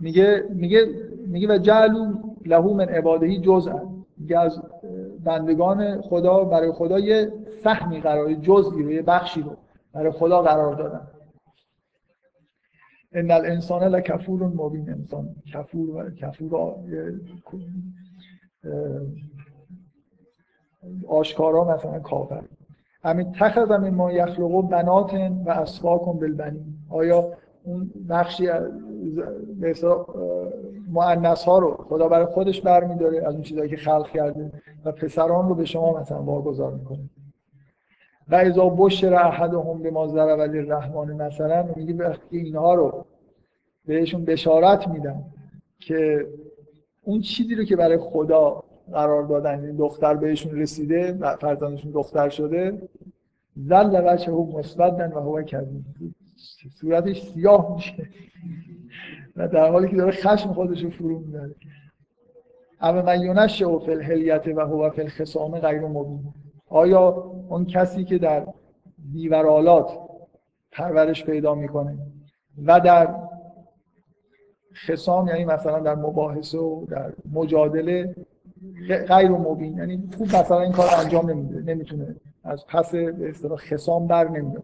میگه 0.02 0.44
میگه 0.50 0.86
میگه 1.28 1.48
و 1.56 1.58
جعلو 1.58 2.14
لهو 2.46 2.74
من 2.74 2.90
عبادهی 2.90 3.42
جزء 3.42 3.72
میگه 3.72 3.97
از 4.38 4.62
بندگان 5.24 6.02
خدا 6.02 6.44
برای 6.44 6.72
خدا 6.72 7.00
یه 7.00 7.32
سهمی 7.64 8.02
قرار 8.02 8.34
جزئی 8.34 8.84
رو 8.84 8.92
یه 8.92 9.02
بخشی 9.02 9.42
رو 9.42 9.58
برای 9.94 10.12
خدا 10.12 10.42
قرار 10.42 10.76
دادن. 10.76 11.08
ان 13.14 13.32
الانسان 13.32 13.84
لکفور 13.84 14.44
مبین 14.44 14.90
انسان 14.90 15.36
کفور 15.54 15.90
و 15.90 16.10
کفور 16.10 16.76
آشکارا 21.08 21.64
مثلا 21.64 22.00
کافر. 22.00 22.44
همین 23.04 23.32
تخذ 23.32 23.72
من 23.72 23.90
ما 23.90 24.12
یخلقو 24.12 24.62
بناتن 24.62 25.44
و 25.46 25.50
اسفاکم 25.50 26.14
بالبنین. 26.14 26.78
آیا 26.90 27.34
اون 27.68 27.92
بخشی 28.10 28.48
به 29.60 29.74
مؤنث 30.92 31.44
ها 31.44 31.60
رو 31.60 31.86
خدا 31.90 32.08
برای 32.08 32.26
خودش 32.26 32.62
برمیداره 32.62 33.28
از 33.28 33.34
اون 33.34 33.44
چیزایی 33.44 33.70
که 33.70 33.78
خلق 33.78 34.08
کرده 34.10 34.52
و 34.86 34.92
پسران 34.92 35.50
رو 35.50 35.56
به 35.56 35.66
شما 35.66 36.00
مثلا 36.00 36.22
واگذار 36.22 36.74
می‌کنه. 36.74 37.10
و 38.30 38.36
اذا 38.36 38.70
بشر 38.70 39.14
احدهم 39.14 39.82
بما 39.84 40.08
ضرب 40.08 40.72
رحمان 40.72 41.12
مثلا 41.14 41.70
میگه 41.76 41.94
وقتی 41.94 42.38
اینها 42.38 42.74
رو 42.74 43.06
بهشون 43.86 44.26
بشارت 44.26 44.88
میدن 44.88 45.24
که 45.80 46.28
اون 47.04 47.22
چیزی 47.22 47.56
رو 47.56 47.64
که 47.64 47.76
برای 47.76 47.98
خدا 47.98 48.64
قرار 48.92 49.24
دادن 49.24 49.64
یعنی 49.64 49.78
دختر 49.78 50.14
بهشون 50.14 50.60
رسیده 50.60 51.18
فرزندشون 51.40 51.92
دختر 51.92 52.30
شده 52.30 52.82
زل 53.56 54.02
بچه 54.02 54.32
هم 54.32 54.38
مسودن 54.38 55.12
و 55.14 55.20
هو 55.20 55.42
کذیب. 55.42 55.84
صورتش 56.72 57.22
سیاه 57.22 57.76
میشه. 57.76 58.10
و 59.36 59.48
در 59.48 59.72
حالی 59.72 59.88
که 59.88 59.96
داره 59.96 60.12
خشم 60.12 60.54
خودش 60.54 60.84
رو 60.84 60.90
فرو 60.90 61.20
می‌بره. 61.20 61.56
اما 62.82 63.02
من 63.02 63.22
یونش 63.22 63.62
و 63.62 63.80
فی 63.80 63.92
الهلیت 63.92 64.48
و 64.48 64.62
هو 64.62 64.90
فی 64.90 65.02
الخصام 65.02 65.60
غیر 65.60 65.82
مبین. 65.82 66.34
آیا 66.70 67.10
اون 67.50 67.66
کسی 67.66 68.04
که 68.04 68.18
در 68.18 68.48
دیورالات 69.12 70.00
پرورش 70.72 71.26
پیدا 71.26 71.56
می‌کنه 71.56 71.98
و 72.66 72.80
در 72.80 73.16
خصام 74.88 75.28
یعنی 75.28 75.46
مثلا 75.46 75.80
در 75.80 75.96
مباحثه 75.96 76.58
و 76.58 76.86
در 76.86 77.14
مجادله 77.32 78.16
غیر 79.08 79.30
مبین. 79.30 79.78
یعنی 79.78 80.10
خوب 80.18 80.28
مثلا 80.28 80.62
این 80.62 80.72
کار 80.72 80.88
انجام 81.04 81.30
نمیده 81.30 81.74
نمی‌تونه. 81.74 82.16
از 82.44 82.68
پس 82.68 82.92
به 82.92 83.30
اصطلاح 83.30 83.58
خصام 83.58 84.08
بر 84.08 84.28
نمیاد 84.28 84.64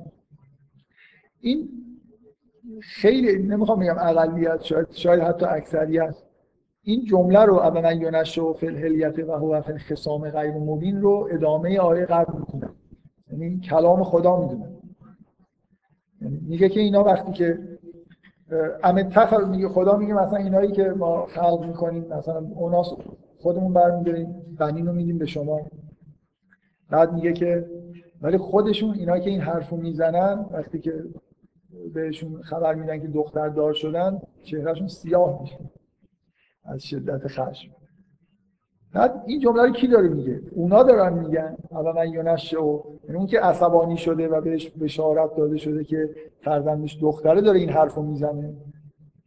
این 1.43 1.69
خیلی 2.81 3.43
نمی‌خوام 3.43 3.79
بگم 3.79 3.97
اقلیت 3.99 4.61
شاید 4.61 4.87
شاید 4.91 5.21
حتی 5.21 5.45
اکثریت. 5.45 6.15
این 6.83 7.05
جمله 7.05 7.39
رو 7.39 7.53
اولا 7.53 7.93
یونش 7.93 8.37
و 8.37 8.53
فی 8.53 8.67
الهلیت 8.67 9.19
و 9.19 9.31
هو 9.31 9.61
فی 9.61 9.71
الخصام 9.71 10.29
غیر 10.29 10.51
مبین 10.51 11.01
رو 11.01 11.29
ادامه 11.31 11.79
آیه 11.79 12.05
قبل 12.05 12.39
می‌کنه. 12.39 12.69
یعنی 13.31 13.59
کلام 13.59 14.03
خدا 14.03 14.41
می‌دونه. 14.41 14.69
یعنی 16.21 16.39
میگه 16.47 16.69
که 16.69 16.79
اینا 16.79 17.03
وقتی 17.03 17.31
که 17.31 17.59
امتخل 18.83 19.49
میگه 19.49 19.69
خدا 19.69 19.97
میگه 19.97 20.13
مثلا 20.13 20.37
اینایی 20.37 20.71
که 20.71 20.83
ما 20.83 21.25
خلق 21.25 21.65
می‌کنیم 21.65 22.03
مثلا 22.03 22.47
اونا 22.55 22.83
خودمون 23.39 23.73
برمیداریم 23.73 24.55
بنین 24.59 24.87
رو 24.87 24.93
میدیم 24.93 25.17
به 25.17 25.25
شما. 25.25 25.61
بعد 26.89 27.13
میگه 27.13 27.33
که 27.33 27.69
ولی 28.21 28.37
خودشون 28.37 28.93
اینایی 28.93 29.21
که 29.21 29.29
این 29.29 29.41
حرفو 29.41 29.77
می‌زنن 29.77 30.45
وقتی 30.51 30.79
که 30.79 31.03
بهشون 31.93 32.41
خبر 32.41 32.75
میدن 32.75 33.01
که 33.01 33.07
دختر 33.07 33.49
دار 33.49 33.73
شدن 33.73 34.21
چهرهشون 34.43 34.87
سیاه 34.87 35.41
میشه. 35.41 35.59
از 36.65 36.83
شدت 36.83 37.27
خشم. 37.27 37.71
بعد 38.93 39.23
این 39.27 39.39
جمله 39.39 39.63
رو 39.63 39.71
کی 39.71 39.87
داره 39.87 40.09
میگه؟ 40.09 40.41
اونا 40.51 40.83
دارن 40.83 41.13
میگن. 41.13 41.57
اول 41.71 41.91
من 41.91 42.13
یونش 42.13 42.53
و 42.53 42.83
یعنی 43.03 43.17
اون 43.17 43.27
که 43.27 43.39
عصبانی 43.39 43.97
شده 43.97 44.27
و 44.27 44.41
بهش 44.41 44.69
بشارت 44.69 45.35
داده 45.35 45.57
شده 45.57 45.83
که 45.83 46.09
فرزندش 46.41 46.97
دختره 47.01 47.41
داره 47.41 47.59
این 47.59 47.69
حرفو 47.69 48.01
می‌زنه. 48.01 48.53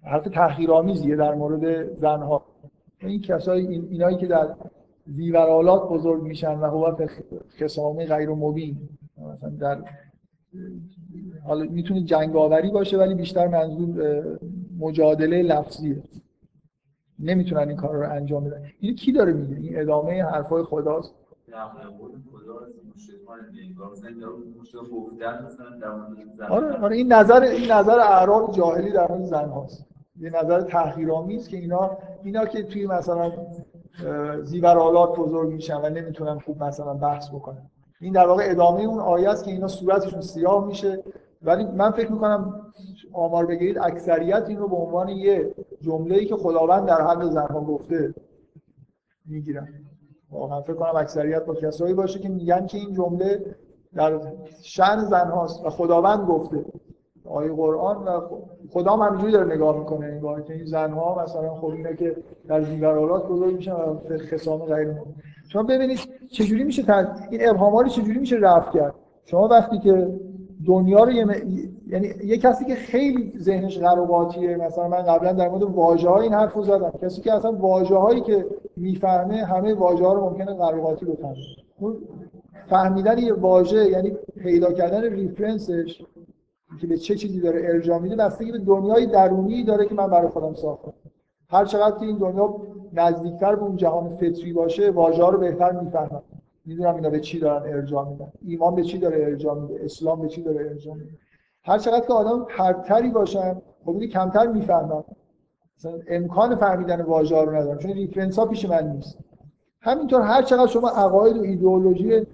حرف 0.03 0.25
تحقیرآمیزیه 0.25 1.17
در 1.17 1.35
مورد 1.35 1.95
زنها. 2.01 2.45
این 2.99 3.21
کسایی 3.21 3.67
این 3.67 3.89
اینایی 3.91 4.17
که 4.17 4.27
در 4.27 4.55
زیورالات 5.07 5.89
بزرگ 5.89 6.23
میشن 6.23 6.59
و 6.59 6.65
هو 6.65 7.07
خصامه 7.61 8.07
غیر 8.07 8.31
مبین. 8.31 8.89
مثلا 9.35 9.51
در 9.51 9.85
حالا 11.45 11.65
می‌تونه 11.65 12.03
جنگاوری 12.03 12.71
باشه 12.71 12.99
ولی 12.99 13.15
بیشتر 13.15 13.49
منظور 13.49 14.25
مجادله 14.79 15.43
لفظیه. 15.43 16.03
نمی‌تونن 17.19 17.69
این 17.69 17.77
کار 17.77 17.97
رو 17.97 18.13
انجام 18.13 18.45
بدن. 18.45 18.63
این 18.81 18.95
کی 18.95 19.13
داره 19.13 19.33
میگه؟ 19.33 19.57
این 19.57 19.81
ادامه 19.81 20.23
حرفای 20.25 20.63
خداست؟ 20.63 21.15
آره 26.51 26.73
آره 26.73 26.97
این 26.97 27.13
نظر 27.13 27.43
این 27.43 27.71
نظر 27.73 27.99
اعراب 27.99 28.53
جاهلی 28.53 28.93
در 28.93 29.13
مورد 29.13 29.25
زن 29.25 29.49
هاست. 29.49 29.87
یه 30.21 30.45
نظر 30.45 30.61
تحقیرآمیز 30.61 31.49
که 31.49 31.57
اینا 31.57 31.99
اینا 32.25 32.47
که 32.47 32.63
توی 32.63 32.87
مثلا 32.87 33.33
زیورالات 34.43 35.17
بزرگ 35.17 35.53
میشن 35.53 35.77
و 35.77 35.91
نمی‌تونن 35.91 36.39
خوب 36.39 36.63
مثلا 36.63 36.95
بحث 36.95 37.31
بکنن. 37.31 37.71
این 38.01 38.13
در 38.13 38.27
واقع 38.27 38.43
ادامه 38.47 38.83
اون 38.83 39.01
آیه 39.01 39.29
است 39.29 39.45
که 39.45 39.51
اینا 39.51 39.69
صورتشون 39.69 40.21
سیاه 40.21 40.67
میشه. 40.67 41.03
ولی 41.43 41.65
من 41.65 41.91
فکر 41.91 42.13
می‌کنم 42.13 42.73
آمار 43.13 43.47
بگیرید 43.47 43.79
اکثریت 43.79 44.45
این 44.49 44.59
رو 44.59 44.69
به 44.69 44.77
عنوان 44.77 45.09
یه 45.09 45.55
جمله‌ای 45.81 46.27
که 46.27 46.37
خداوند 46.37 46.89
در 46.89 47.03
حق 47.03 47.25
زنها 47.25 47.61
گفته 47.61 48.15
می‌گیرن. 49.27 49.69
واقعا 50.31 50.61
فکر 50.61 50.75
کنم 50.75 50.97
اکثریت 50.97 51.45
با 51.45 51.55
کسایی 51.55 51.95
باشه 51.95 52.19
که 52.19 52.29
میگن 52.29 52.67
که 52.67 52.79
این 52.79 52.95
جمله 52.95 53.55
در 53.95 54.21
شأن 54.63 55.05
زنهاست 55.05 55.65
و 55.65 55.71
خداوند 55.71 56.29
گفته. 56.29 56.65
آیه 57.25 57.53
قرآن 57.53 58.05
و 58.05 58.21
خدا 58.71 58.93
هم 58.93 59.01
همینجوری 59.03 59.33
داره 59.33 59.55
نگاه 59.55 59.79
می‌کنه 59.79 60.07
انگار 60.07 60.43
که 60.43 60.55
این 60.55 60.65
زنها 60.65 61.23
مثلا 61.25 61.55
خب 61.55 61.67
اینه 61.67 61.97
که 61.97 62.17
در 62.49 62.63
زیورالات 62.63 63.29
بزرگ 63.29 63.55
میشن 63.55 63.73
و 63.73 63.99
خصام 64.31 64.61
غیر 64.61 64.95
شما 65.49 65.63
ببینید 65.63 65.99
چجوری 66.31 66.65
میشه 66.65 67.07
این 67.31 67.49
ابهاما 67.49 67.81
رو 67.81 67.89
چجوری 67.89 68.19
میشه 68.19 68.37
رفع 68.37 68.73
کرد؟ 68.73 68.95
شما 69.25 69.49
وقتی 69.49 69.79
که 69.79 70.09
دنیا 70.67 71.05
رو 71.05 71.13
یعنی 71.13 72.09
یه 72.25 72.39
کسی 72.39 72.65
که 72.65 72.75
خیلی 72.75 73.33
ذهنش 73.39 73.79
قرباتیه 73.79 74.57
مثلا 74.57 74.89
من 74.89 75.03
قبلا 75.03 75.33
در 75.33 75.49
مورد 75.49 75.63
واژه 75.63 76.09
های 76.09 76.23
این 76.23 76.35
حرفو 76.35 76.63
زدم. 76.63 76.93
کسی 77.03 77.21
که 77.21 77.33
اصلا 77.33 77.53
واژه 77.53 77.97
هایی 77.97 78.21
که 78.21 78.47
می‌فهمه 78.77 79.45
همه 79.45 79.75
واژه 79.75 80.05
ها 80.05 80.13
رو 80.13 80.31
ممکنه 80.31 80.55
قرباتی 80.55 81.07
بفهمه. 81.07 81.37
فهمیدن 82.67 83.19
یه 83.19 83.33
واژه 83.33 83.91
یعنی 83.91 84.17
پیدا 84.43 84.73
کردن 84.73 85.03
reference 85.13 85.86
ش 85.86 86.03
که 86.81 86.87
به 86.87 86.97
چه 86.97 87.15
چیزی 87.15 87.41
داره 87.41 87.61
ارجاع 87.65 87.99
میده 87.99 88.17
بستگی 88.17 88.53
به 88.53 88.59
دنیای 88.59 89.07
درونی 89.07 89.65
داره 89.65 89.87
که 89.87 89.95
من 89.95 90.11
برای 90.11 90.29
خودم 90.29 90.55
ساختم. 90.55 90.93
هر 91.51 91.65
چقدر 91.65 91.99
که 91.99 92.07
این 92.07 92.19
دنیا 92.19 92.55
نزدیکتر 92.93 93.55
به 93.55 93.63
اون 93.63 93.77
جهان 93.77 94.09
فطری 94.09 94.53
باشه 94.53 94.91
واژه 94.91 95.27
رو 95.27 95.39
بهتر 95.39 95.73
می‌فهمم 95.73 96.23
می‌دونم 96.65 96.95
اینا 96.95 97.11
به 97.11 97.21
چی 97.21 97.39
دارن 97.39 97.73
ارجاع 97.73 98.09
میدن. 98.09 98.33
ایمان 98.43 98.75
به 98.75 98.83
چی 98.83 98.99
داره 98.99 99.25
ارجاع 99.25 99.55
میده؟ 99.61 99.85
اسلام 99.85 100.21
به 100.21 100.29
چی 100.29 100.43
داره 100.43 100.61
ارجاع 100.61 100.95
میده؟ 100.95 101.11
هر 101.65 101.79
چقدر 101.79 102.07
که 102.07 102.13
آدم 102.13 102.45
پرت‌تری 102.45 103.11
باشن 103.11 103.63
خب 103.85 104.05
کمتر 104.05 104.47
می‌فهمن. 104.47 105.05
مثلا 105.79 105.93
امکان 106.09 106.57
فهمیدن 106.57 107.03
واژه 107.03 107.43
رو 107.43 107.55
ندارم 107.55 107.79
چون 107.79 107.91
reference 107.91 108.39
ها 108.39 108.47
پیش 108.47 108.69
من 108.69 108.89
نیست. 108.89 109.19
همینطور 109.81 110.21
هر 110.21 110.43
چقدر 110.43 110.67
شما 110.67 110.89
عقاید 110.89 111.37
و 111.37 111.43
ایدئولوژی 111.43 112.27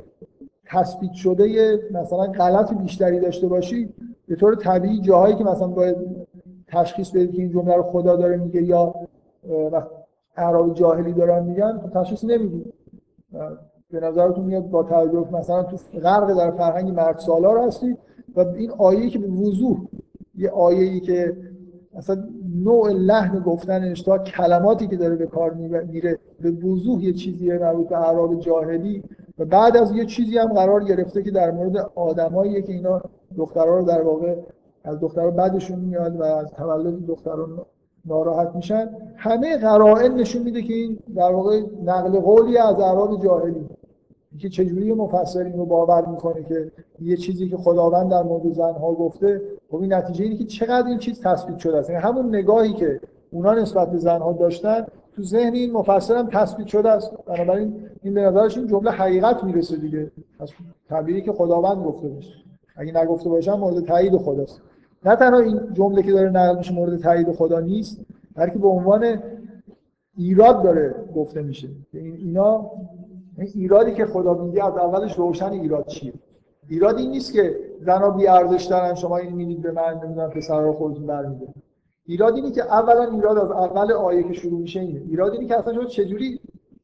تثبیت 0.66 1.12
شده 1.12 1.78
مثلا 1.90 2.26
غلط 2.26 2.74
بیشتری 2.74 3.20
داشته 3.20 3.48
باشی 3.48 3.94
به 4.28 4.36
طور 4.36 4.54
طبیعی 4.54 5.00
جاهایی 5.00 5.34
که 5.34 5.44
مثلا 5.44 5.66
باید 5.66 6.21
تشخیص 6.72 7.10
بدید 7.10 7.32
که 7.32 7.42
این 7.42 7.50
جمله 7.50 7.76
رو 7.76 7.82
خدا 7.82 8.16
داره 8.16 8.36
میگه 8.36 8.62
یا 8.62 8.94
اعراب 10.36 10.74
جاهلی 10.74 11.12
دارن 11.12 11.44
میگن 11.44 11.90
تشخیص 11.94 12.24
نمی‌دید 12.24 12.72
به 13.90 14.00
نظرتون 14.00 14.44
میاد 14.44 14.70
با 14.70 14.82
توجه 14.82 15.28
مثلا 15.32 15.62
تو 15.62 15.76
غرق 16.00 16.38
در 16.38 16.50
فرهنگ 16.50 16.90
مرد 16.90 17.18
سالار 17.18 17.58
هستید 17.58 17.98
و 18.36 18.40
این 18.40 18.70
آیه‌ای 18.70 19.10
که 19.10 19.18
به 19.18 19.28
وضوح 19.28 19.78
یه 20.34 20.50
آیه‌ای 20.50 21.00
که 21.00 21.36
مثلا 21.94 22.24
نوع 22.64 22.92
لحن 22.92 23.40
گفتنش 23.40 24.02
تا 24.02 24.18
کلماتی 24.18 24.86
که 24.86 24.96
داره 24.96 25.16
به 25.16 25.26
کار 25.26 25.52
میره 25.52 26.18
به 26.40 26.50
وضوح 26.50 27.04
یه 27.04 27.12
چیزی 27.12 27.58
مربوط 27.58 27.88
به 27.88 27.98
اعراب 27.98 28.40
جاهلی 28.40 29.02
و 29.38 29.44
بعد 29.44 29.76
از 29.76 29.92
یه 29.92 30.04
چیزی 30.04 30.38
هم 30.38 30.52
قرار 30.52 30.84
گرفته 30.84 31.22
که 31.22 31.30
در 31.30 31.50
مورد 31.50 31.76
آدمایی 31.94 32.62
که 32.62 32.72
اینا 32.72 33.02
دخترها 33.36 33.78
رو 33.78 33.84
در 33.84 34.02
واقع 34.02 34.36
از 34.84 35.00
دخترها 35.00 35.30
بعدشون 35.30 35.78
میاد 35.78 36.20
و 36.20 36.22
از 36.22 36.50
تولد 36.52 37.06
دختران 37.06 37.48
ناراحت 38.04 38.54
میشن. 38.54 38.88
همه 39.16 39.56
قرائن 39.56 40.14
نشون 40.14 40.42
میده 40.42 40.62
که 40.62 40.74
این 40.74 40.98
در 41.16 41.32
واقع 41.32 41.60
نقل 41.84 42.20
قولی 42.20 42.58
از 42.58 42.80
اعراب 42.80 43.24
جاهلی. 43.24 43.68
که 44.38 44.48
چجوری 44.48 44.92
مفسر 44.92 45.48
رو 45.48 45.64
باور 45.64 46.06
می‌کنه 46.06 46.44
که 46.44 46.72
یه 47.00 47.16
چیزی 47.16 47.48
که 47.48 47.56
خداوند 47.56 48.10
در 48.10 48.22
مورد 48.22 48.52
زنها 48.52 48.92
گفته 48.92 49.42
خب 49.70 49.76
این 49.76 49.92
نتیجه 49.92 50.24
اینه 50.24 50.36
که 50.36 50.44
چقدر 50.44 50.86
این 50.86 50.98
چیز 50.98 51.20
تثبیت 51.20 51.58
شده 51.58 51.76
است. 51.76 51.90
یعنی 51.90 52.02
همون 52.02 52.36
نگاهی 52.36 52.72
که 52.72 53.00
اونا 53.30 53.54
نسبت 53.54 53.90
به 53.90 53.98
زنها 53.98 54.32
داشتن 54.32 54.86
تو 55.16 55.22
ذهن 55.22 55.54
این 55.54 55.72
مفسر 55.72 56.16
هم 56.16 56.28
تثبیت 56.32 56.66
شده 56.66 56.90
است. 56.90 57.12
بنابراین 57.26 57.74
این 58.02 58.14
به 58.14 58.22
نظرش 58.22 58.58
این 58.58 58.66
جمله 58.66 58.90
حقیقت 58.90 59.44
می‌رسه 59.44 59.76
دیگه. 59.76 60.10
از 60.40 60.50
تعبیری 60.88 61.22
که 61.22 61.32
خداوند 61.32 61.84
گفته 61.84 62.08
باشه. 62.08 62.32
اگه 62.76 63.02
نگفته 63.02 63.28
باشم 63.28 63.54
مورد 63.54 63.84
تایید 63.84 64.16
خداست. 64.16 64.62
نه 65.04 65.16
تنها 65.16 65.40
این 65.40 65.60
جمله 65.72 66.02
که 66.02 66.12
داره 66.12 66.30
نقل 66.30 66.58
میشه 66.58 66.74
مورد 66.74 66.96
تایید 66.96 67.32
خدا 67.32 67.60
نیست 67.60 68.00
بلکه 68.34 68.58
به 68.58 68.68
عنوان 68.68 69.22
ایراد 70.16 70.62
داره 70.62 70.94
گفته 71.16 71.42
میشه. 71.42 71.68
این 71.92 72.16
اینا 72.16 72.70
این 73.38 73.48
ایرادی 73.54 73.92
که 73.92 74.06
خدا 74.06 74.34
میگه 74.34 74.66
از 74.66 74.76
اولش 74.76 75.18
روشن 75.18 75.52
ایراد 75.52 75.86
چیه؟ 75.86 76.12
ایراد 76.68 76.98
این 76.98 77.10
نیست 77.10 77.32
که 77.32 77.56
زنا 77.80 78.10
بی 78.10 78.26
ارزش 78.26 78.64
دارن 78.64 78.94
شما 78.94 79.16
این 79.16 79.34
می‌دید 79.34 79.62
به 79.62 79.72
من 79.72 80.00
نمی‌دونم 80.04 80.30
پسرا 80.30 80.72
خودتون 80.72 81.06
برمیده 81.06 81.46
ایراد 82.06 82.34
اینه 82.34 82.50
که 82.50 82.62
اولا 82.62 83.04
ایراد 83.04 83.38
از 83.38 83.50
اول 83.50 83.92
آیه 83.92 84.22
که 84.22 84.32
شروع 84.32 84.60
میشه 84.60 84.80
اینه. 84.80 85.02
ایراد 85.08 85.32
اینه 85.32 85.46
که 85.46 85.58
اصلا 85.58 85.74
شما 85.74 85.84
چجوری 85.84 86.40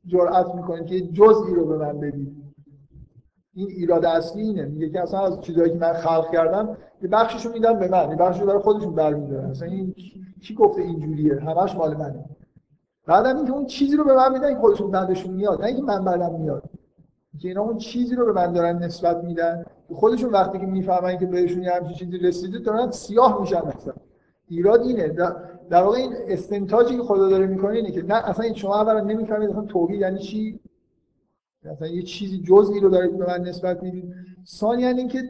جرأت 0.07 0.55
می‌کنید 0.55 0.87
که 0.87 1.01
جزئی 1.01 1.55
رو 1.55 1.67
به 1.67 1.77
من 1.77 2.01
بدید؟ 2.01 2.48
این 3.59 3.69
ایراد 3.69 4.05
اصلی 4.05 4.43
اینه. 4.43 4.65
میگه 4.65 4.91
که 4.91 5.01
اصلا 5.01 5.21
از 5.21 5.41
چیزایی 5.41 5.71
که 5.71 5.79
من 5.79 5.93
خلق 5.93 6.33
کردم 6.33 6.77
یه 7.03 7.09
بخششو 7.09 7.53
میدم 7.53 7.79
به 7.79 7.89
من. 7.89 8.11
یه 8.11 8.17
بخششو 8.17 8.47
برای 8.47 8.59
خودشون 8.59 8.95
برمیدارن. 8.95 9.51
اصلا 9.51 9.69
این 9.69 9.95
کی 10.43 10.55
گفته 10.55 10.83
اینجوریه؟ 10.83 11.41
همش 11.41 11.77
مال 11.77 11.97
منه. 11.97 12.25
بعدم 13.07 13.37
اینکه 13.37 13.53
اون 13.53 13.67
چیزی 13.67 13.97
رو 13.97 14.05
به 14.05 14.15
من 14.15 14.33
میدن 14.33 14.55
که 14.55 14.61
خودشون 14.61 14.91
بعدشون 14.91 15.35
میاد. 15.35 15.61
نه 15.61 15.67
اینکه 15.67 15.83
من 15.83 16.05
بعدم 16.05 16.35
میاد. 16.35 16.63
که 17.41 17.49
اینا 17.49 17.63
اون 17.63 17.79
چیزی 17.79 18.17
رو 18.17 18.27
به 18.27 18.33
من 18.33 18.53
دارن 18.53 18.79
نسبت 18.79 19.25
میدن. 19.25 19.65
خودشون 19.93 20.31
وقتی 20.31 20.59
که 20.59 20.67
می‌فهمن 20.67 21.19
که 21.19 21.27
بهشون 21.27 21.63
یه 21.63 21.71
همچین 21.73 21.95
چیزی 21.95 22.19
رسیده 22.19 22.59
دارن 22.59 22.91
سیاه 22.91 23.41
میشن 23.41 23.59
مثلا 23.67 23.93
ایراد 24.49 24.81
اینه. 24.81 25.09
در 25.71 25.83
واقع 25.83 25.97
این 25.97 26.13
استنتاجی 26.29 26.97
که 26.97 27.03
خدا 27.03 27.29
داره 27.29 27.47
می‌کنه 27.47 27.73
اینه 27.75 27.91
که 27.91 28.03
نه 28.03 28.29
اصلا 28.29 28.55
شما 28.55 28.81
اولا 28.81 29.01
نمی‌فهمید 29.01 29.51
اصلا 29.51 29.63
توحید 29.63 30.01
یعنی 30.01 30.19
چی؟ 30.19 30.61
مثلا 31.73 31.89
یه 31.89 32.03
چیزی 32.03 32.39
جزئی 32.39 32.81
رو 32.81 32.89
دارید 32.89 33.19
به 33.19 33.27
من 33.27 33.41
نسبت 33.41 33.83
می‌دید. 33.83 34.15
ثانیا 34.47 34.89
اینکه 34.89 35.23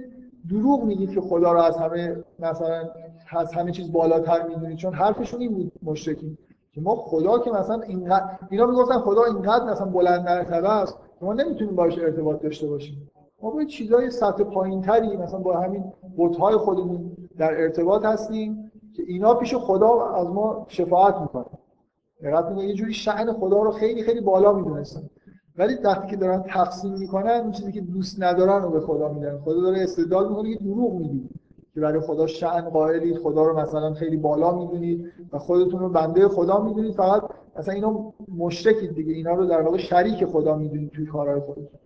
دروغ 0.51 0.85
میگید 0.85 1.11
که 1.11 1.21
خدا 1.21 1.53
رو 1.53 1.61
از 1.61 1.77
همه 1.77 2.17
مثلا 2.39 2.89
از 3.31 3.53
همه 3.53 3.73
چیز 3.73 3.93
بالاتر 3.93 4.49
می‌دونید 4.49 4.77
چون 4.77 4.95
حرفشون 4.95 5.41
این 5.41 5.55
بود 5.55 5.73
مشرکین 5.83 6.39
که 6.73 6.81
ما 6.81 6.97
خدا 6.97 7.39
که 7.39 7.51
مثلا 7.51 7.81
اینقدر 7.81 8.25
اینا 8.51 8.67
می‌گفتن 8.67 8.99
خدا 8.99 9.25
اینقدر 9.25 9.65
مثلا 9.65 9.87
بلند 9.87 10.25
مرتبه 10.25 10.69
است 10.69 10.99
ما 11.21 11.33
نمی‌تونیم 11.33 11.75
باش 11.75 11.99
ارتباط 11.99 12.43
داشته 12.43 12.67
باشیم. 12.67 13.11
ما 13.43 13.51
با 13.51 13.65
چیزای 13.65 14.11
سطح 14.11 14.45
پایینتری 14.45 15.17
مثلا 15.17 15.39
با 15.39 15.61
همین 15.61 15.85
بت‌های 16.19 16.57
خودمون 16.57 17.17
در 17.39 17.63
ارتباط 17.63 18.05
هستیم 18.05 18.73
که 18.97 19.03
اینا 19.07 19.35
پیش 19.35 19.55
خدا 19.55 20.11
از 20.11 20.27
ما 20.27 20.67
شفاعت 20.69 21.21
می‌کنن. 21.21 21.59
دقت 22.23 22.59
یه 22.59 22.75
جوری 22.75 22.93
شأن 22.93 23.33
خدا 23.33 23.63
رو 23.63 23.71
خیلی 23.71 24.03
خیلی 24.03 24.21
بالا 24.21 24.53
می‌دونستن. 24.53 25.03
ولی 25.59 25.75
وقتی 25.85 26.09
که 26.09 26.17
دارن 26.17 26.43
تقسیم 26.43 26.93
می‌کنن 26.93 27.31
اون 27.31 27.53
چیزی 27.53 27.73
که 27.73 27.81
دوست 27.81 28.23
ندارن 28.23 28.63
رو 28.63 28.71
به 28.71 28.81
خدا 28.81 29.13
میدن. 29.13 29.39
خدا 29.39 29.61
داره 29.61 29.83
استدلال 29.83 30.29
می‌کنه 30.29 30.55
که 30.55 30.65
دروغ 30.65 30.93
میگی. 30.93 31.29
که 31.75 31.81
برای 31.81 32.01
خدا 32.01 32.27
شأن 32.27 32.61
قائلید 32.61 33.19
خدا 33.19 33.43
رو 33.43 33.59
مثلا 33.61 33.95
خیلی 33.95 34.17
بالا 34.17 34.59
می‌دونید 34.59 35.13
و 35.33 35.39
خودتون 35.39 35.81
رو 35.81 35.89
بنده 35.89 36.29
خدا 36.29 36.63
می‌دونید. 36.63 36.95
فقط 36.95 37.23
مثلا 37.59 37.75
اینا 37.75 38.13
مشرکید 38.37 38.95
دیگه. 38.95 39.13
اینا 39.13 39.35
رو 39.35 39.47
در 39.47 39.63
واقع 39.63 39.77
شریک 39.79 40.25
خدا 40.25 40.57
می‌دونید 40.57 40.91
توی 40.91 41.07
کارهای 41.07 41.41
خودتون. 41.41 41.79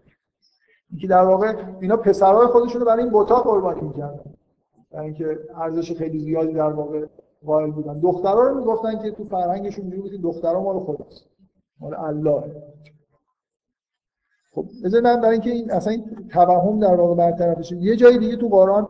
اینکه 0.90 1.06
در 1.06 1.24
واقع 1.24 1.54
اینا 1.80 1.96
پسرهای 1.96 2.46
خودشون 2.46 2.80
رو 2.80 2.86
برای 2.86 3.02
این 3.02 3.12
بوتا 3.12 3.40
قربانی 3.40 3.80
می‌کردن. 3.80 4.34
برای 4.90 5.06
اینکه 5.06 5.38
ارزش 5.56 5.92
خیلی 5.92 6.18
زیادی 6.18 6.52
در 6.52 6.72
واقع 6.72 7.06
قائل 7.46 7.70
بودن. 7.70 8.00
دخترها 8.00 8.42
رو 8.42 8.58
می‌گفتن 8.58 9.02
که 9.02 9.10
تو 9.10 9.24
فرهنگشون 9.24 9.92
اینجوری 9.92 10.18
دخترها 10.18 10.62
مال 10.62 10.80
خداست. 10.80 11.26
مال 11.80 11.94
الله. 11.94 12.42
خب 14.54 14.66
بذار 14.84 15.00
من 15.00 15.20
برای 15.20 15.32
اینکه 15.32 15.50
این 15.50 15.70
اصلا 15.70 15.92
این 15.92 16.28
توهم 16.28 16.78
در 16.80 16.94
واقع 16.94 17.14
برطرف 17.14 17.58
بشه. 17.58 17.76
یه 17.76 17.96
جای 17.96 18.18
دیگه 18.18 18.36
تو 18.36 18.48
قرآن 18.48 18.88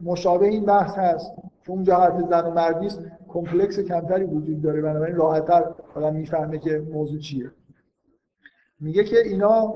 مشابه 0.00 0.46
این 0.46 0.64
بحث 0.64 0.98
هست 0.98 1.32
که 1.62 1.70
اونجا 1.70 1.96
حرف 1.96 2.20
زن 2.30 2.46
و 2.46 2.50
مردی 2.50 2.86
است. 2.86 3.00
کمپلکس 3.28 3.80
کمتری 3.80 4.24
وجود 4.24 4.62
داره. 4.62 4.82
بنابراین 4.82 5.16
راحتتر 5.16 5.74
آدم 5.94 6.14
می‌فهمه 6.14 6.58
که 6.58 6.78
موضوع 6.92 7.18
چیه. 7.18 7.50
میگه 8.80 9.04
که 9.04 9.18
اینا 9.18 9.74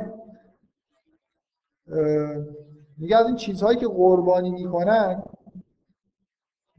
میگه 2.99 3.17
از 3.17 3.27
این 3.27 3.37
چیزهایی 3.37 3.79
که 3.79 3.89
قربانی 3.89 4.51
می‌کنن 4.51 5.23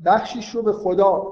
بخشیش 0.05 0.55
رو 0.55 0.61
به 0.61 0.71
خدا 0.71 1.23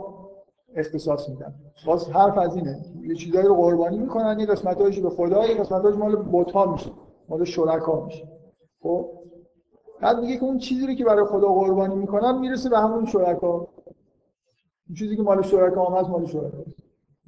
اختصاص 0.76 1.30
میدن. 1.30 1.54
باز 1.86 2.10
حرف 2.10 2.38
از 2.38 2.56
اینه. 2.56 2.86
یه 3.02 3.16
چیزایی 3.16 3.48
رو 3.48 3.56
قربانی 3.56 3.98
می‌کنن 3.98 4.40
یه 4.40 4.46
قسمتایش 4.46 5.00
به 5.00 5.10
خدا 5.10 5.46
یه 5.46 5.56
قسمتایش 5.56 5.96
مال 5.96 6.16
بوتا 6.16 6.72
میشه. 6.72 6.92
مال 7.30 7.44
شرکا 7.44 8.06
میشه. 8.06 8.28
خب؟ 8.84 9.10
بعد 10.02 10.20
میگه 10.20 10.38
که 10.38 10.44
اون 10.44 10.58
چیزی 10.58 10.88
رو 10.88 10.94
که 10.94 11.06
برای 11.06 11.26
خدا 11.26 11.48
قربانی 11.48 11.96
می‌کنن 11.96 12.40
می‌رسه 12.40 12.70
به 12.70 12.80
همون 12.80 13.06
شرکا. 13.06 13.52
اون 14.88 14.96
چیزی 15.00 15.16
که 15.16 15.24
مال 15.24 15.42
شرکا 15.42 15.86
هم 15.86 15.98
هست 15.98 16.10
مال 16.10 16.26
شرکا 16.26 16.64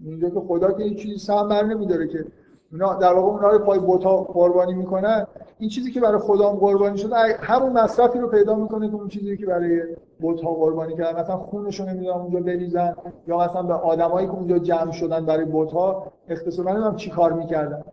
اینجا 0.06 0.30
که 0.30 0.40
خدا 0.40 0.72
که 0.72 0.84
این 0.84 0.96
چیزی 0.96 1.18
سهم 1.18 1.50
بر 1.50 1.64
نمیداره 1.64 2.08
که 2.08 2.26
اونا 2.72 2.94
در 2.94 3.14
واقع 3.14 3.28
اونها 3.28 3.50
رو 3.50 3.60
پای 3.60 3.80
بوتا 3.80 4.18
قربانی 4.18 4.74
می‌کنن 4.74 5.28
این 5.60 5.70
چیزی 5.70 5.92
که 5.92 6.00
برای 6.00 6.20
خدا 6.20 6.50
هم 6.50 6.56
قربانی 6.56 6.98
شده 6.98 7.16
همون 7.40 7.72
مصرفی 7.72 8.20
رو 8.20 8.28
پیدا 8.28 8.56
می‌کنه 8.56 8.90
که 8.90 8.96
اون 8.96 9.08
چیزی 9.08 9.38
که 9.38 9.46
برای 9.46 9.82
بوتا 10.20 10.48
قربانی 10.48 10.96
کردن. 10.96 11.20
مثلا 11.20 11.38
خونشون 11.38 11.90
نمی‌دونم 11.90 12.18
اونجا 12.18 12.40
بریزن 12.40 12.96
یا 13.28 13.38
مثلا 13.38 13.64
به 13.64 13.74
آدمایی 13.74 14.28
که 14.28 14.34
اونجا 14.34 14.60
جمع 14.60 14.92
شدن 14.92 15.26
برای 15.26 15.46
بوتا 15.46 16.12
اختصاصا 16.30 16.70
نمی‌دونم 16.70 16.96
چی 16.96 17.10
کار 17.10 17.34
می‌کردن. 17.34 17.84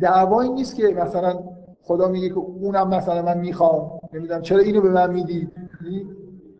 دعوایی 0.00 0.52
نیست 0.52 0.76
که 0.76 0.88
مثلا 0.88 1.38
خدا 1.82 2.08
میگه 2.08 2.28
که 2.28 2.38
اونم 2.38 2.88
مثلا 2.88 3.22
من 3.22 3.38
می‌خوام. 3.38 4.00
نمی‌دونم 4.12 4.42
چرا 4.42 4.58
اینو 4.58 4.80
به 4.80 4.88
من 4.88 5.12
میدی؟ 5.12 5.48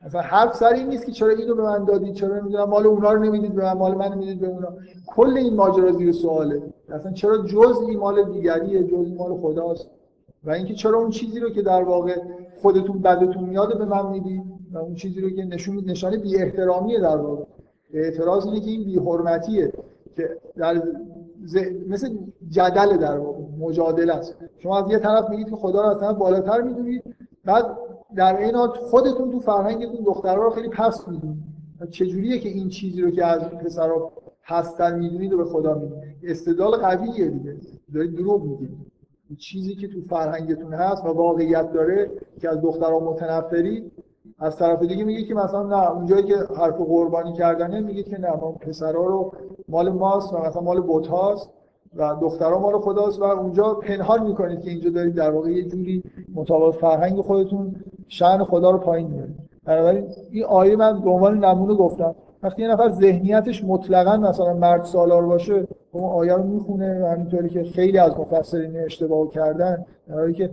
مثلا 0.07 0.21
حرف 0.21 0.57
سر 0.57 0.77
نیست 0.77 1.07
که 1.07 1.13
چرا 1.13 1.29
اینو 1.29 1.55
به 1.55 1.63
من 1.63 1.85
دادید 1.85 2.15
چرا 2.15 2.39
نمی‌دونم 2.39 2.65
مال 2.65 2.87
اونا 2.87 3.13
رو 3.13 3.23
نمی‌دید 3.25 3.55
به 3.55 3.63
من 3.63 3.73
مال 3.73 3.95
من 3.95 4.19
می‌دید 4.19 4.41
به 4.41 4.47
اونا. 4.47 4.69
کل 5.07 5.37
این 5.37 5.55
ماجرا 5.55 5.93
زیر 5.93 6.13
سواله. 6.13 6.63
اصلا 6.89 7.13
چرا 7.13 7.39
جزئی 7.39 7.97
مال 7.97 8.33
دیگریه 8.33 8.85
جزئی 8.85 9.15
مال 9.15 9.37
خداست؟ 9.41 9.91
و 10.45 10.51
اینکه 10.51 10.75
چرا 10.75 10.99
اون 10.99 11.11
چیزی 11.11 11.41
رو 11.41 11.51
که 11.51 11.63
در 11.63 11.83
واقع 11.83 12.17
خودتون 12.63 12.99
بدتون 12.99 13.45
میاد 13.45 13.79
به 13.79 13.85
من 13.85 14.11
می‌دید 14.11 14.43
و 14.73 14.79
اون 14.79 14.95
چیزی 14.95 15.21
رو 15.21 15.31
که 15.31 15.45
نشون 15.45 15.85
نشانه 15.87 16.17
بی 16.17 16.37
احترامیه 16.37 17.01
در 17.01 17.17
واقع. 17.17 17.45
اعتراض 17.95 18.47
اینه 18.47 18.61
که 18.61 18.71
این 18.71 18.85
بی 18.85 18.99
حرمتیه 18.99 19.73
که 20.17 20.37
در 20.57 20.83
مثل 21.89 22.09
جدل 22.49 22.97
در 22.97 23.19
واقع 23.19 23.39
مجادله 23.59 24.15
است. 24.15 24.35
شما 24.59 24.85
از 24.85 24.91
یه 24.91 24.99
طرف 24.99 25.31
میگید 25.31 25.51
که 25.51 25.57
خدا 25.57 25.83
رو 25.83 25.89
اصلا 25.89 26.13
بالاتر 26.13 26.61
می‌دونید 26.61 27.03
بعد 27.45 27.79
در 28.17 28.37
این 28.37 28.55
حال 28.55 28.69
خودتون 28.69 29.31
تو 29.31 29.41
فرهنگتون 29.41 30.05
دخترها 30.05 30.45
رو 30.45 30.51
خیلی 30.51 30.69
پست 30.69 31.09
می‌دونید. 31.09 31.39
چجوریه 31.91 32.39
که 32.39 32.49
این 32.49 32.69
چیزی 32.69 33.03
رو 33.03 33.11
که 33.11 33.25
از 33.25 33.41
پسرها 33.41 34.13
هستن 34.45 34.99
می‌دونید 34.99 35.33
و 35.33 35.37
به 35.37 35.45
خدا 35.45 35.75
می‌دونید؟ 35.75 36.17
استدلال 36.23 36.77
قویه 36.77 37.31
دیگه. 37.31 37.57
دارید 37.95 38.17
دروغ 38.17 38.43
میگید. 38.43 38.71
چیزی 39.39 39.75
که 39.75 39.89
تو 39.89 40.01
فرهنگتون 40.01 40.75
هست 40.75 41.05
و 41.05 41.09
واقعیت 41.09 41.73
داره 41.73 42.11
که 42.41 42.49
از 42.49 42.61
دخترها 42.61 43.01
متنفری 43.01 43.91
از 44.41 44.57
طرف 44.57 44.83
دیگه 44.83 45.05
میگه 45.05 45.23
که 45.23 45.35
مثلا 45.35 45.63
نه 45.63 45.91
اونجایی 45.91 46.23
که 46.23 46.37
حرف 46.57 46.75
قربانی 46.75 47.33
کردنه 47.33 47.81
میگه 47.81 48.03
که 48.03 48.21
نه 48.21 48.31
ما 48.31 48.53
پسرها 48.53 49.07
رو 49.07 49.33
مال 49.69 49.89
ماست 49.89 50.33
و 50.33 50.39
مثلا 50.39 50.63
مال 50.63 50.81
بوت 50.81 51.07
هاست 51.07 51.51
و 51.97 52.17
دخترها 52.21 52.59
مال 52.59 52.79
خداست 52.79 53.21
و 53.21 53.25
اونجا 53.25 53.75
پنهان 53.75 54.27
می‌کنید 54.27 54.63
که 54.63 54.71
اینجا 54.71 54.91
دارید 54.91 55.15
در 55.15 55.31
واقع 55.31 55.51
یه 55.51 55.65
جوری 55.65 56.03
مطابق 56.35 56.75
فرهنگ 56.75 57.21
خودتون 57.21 57.77
شأن 58.09 58.45
خدا 58.45 58.71
رو 58.71 58.79
پایین 58.79 59.07
میارید 59.07 59.37
بنابراین 59.65 60.07
این 60.31 60.45
آیه 60.45 60.77
من 60.77 61.01
به 61.01 61.11
عنوان 61.11 61.45
نمونه 61.45 61.75
گفتم. 61.75 62.15
وقتی 62.43 62.63
یه 62.63 62.69
نفر 62.69 62.91
ذهنیتش 62.91 63.65
مطلقا 63.65 64.17
مثلا 64.17 64.55
مرد 64.55 64.85
سالار 64.85 65.27
باشه 65.27 65.67
اون 65.93 66.05
آیه 66.05 66.35
رو 66.35 66.43
می‌خونه 66.43 67.05
و 67.05 67.07
همینطوری 67.07 67.49
که 67.49 67.65
خیلی 67.65 67.99
از 67.99 68.19
مفسرین 68.19 68.77
اشتباه 68.77 69.31
کردن 69.31 69.85
در 70.09 70.33
که 70.33 70.51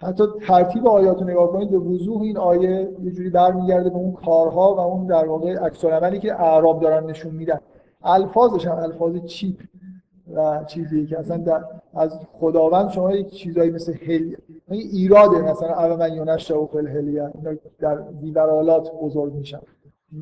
حتی 0.00 0.24
ترتیب 0.46 0.86
آیات 0.86 1.20
رو 1.20 1.28
نگاه 1.28 1.52
کنید 1.52 1.70
به 1.70 1.78
وضوح 1.78 2.22
این 2.22 2.36
آیه 2.36 2.88
یه 3.02 3.10
جوری 3.10 3.30
برمیگرده 3.30 3.90
به 3.90 3.96
اون 3.96 4.12
کارها 4.12 4.74
و 4.74 4.80
اون 4.80 5.06
در 5.06 5.26
واقع 5.26 5.54
عکس 5.54 5.84
که 6.20 6.40
اعراب 6.40 6.80
دارن 6.80 7.10
نشون 7.10 7.34
میدن. 7.34 7.60
الفاظش 8.02 8.66
هم 8.66 8.76
الفاظ 8.76 9.24
چیپ 9.24 9.56
و 10.34 10.64
چیزی 10.66 11.06
که 11.06 11.18
اصلا 11.18 11.36
در 11.36 11.64
از 11.94 12.20
خداوند 12.32 12.90
شما 12.90 13.12
یک 13.12 13.30
چیزایی 13.30 13.70
مثل 13.70 13.94
هل 13.94 14.34
ایراده 14.68 15.42
مثلا 15.42 15.68
اول 15.68 15.96
من 15.96 16.16
یونش 16.16 16.50
و 16.50 16.66
فل 16.66 16.86
هلیه 16.86 17.30
در 17.78 17.94
دیورالات 17.94 18.92
بزرگ 19.02 19.34
میشن. 19.34 19.60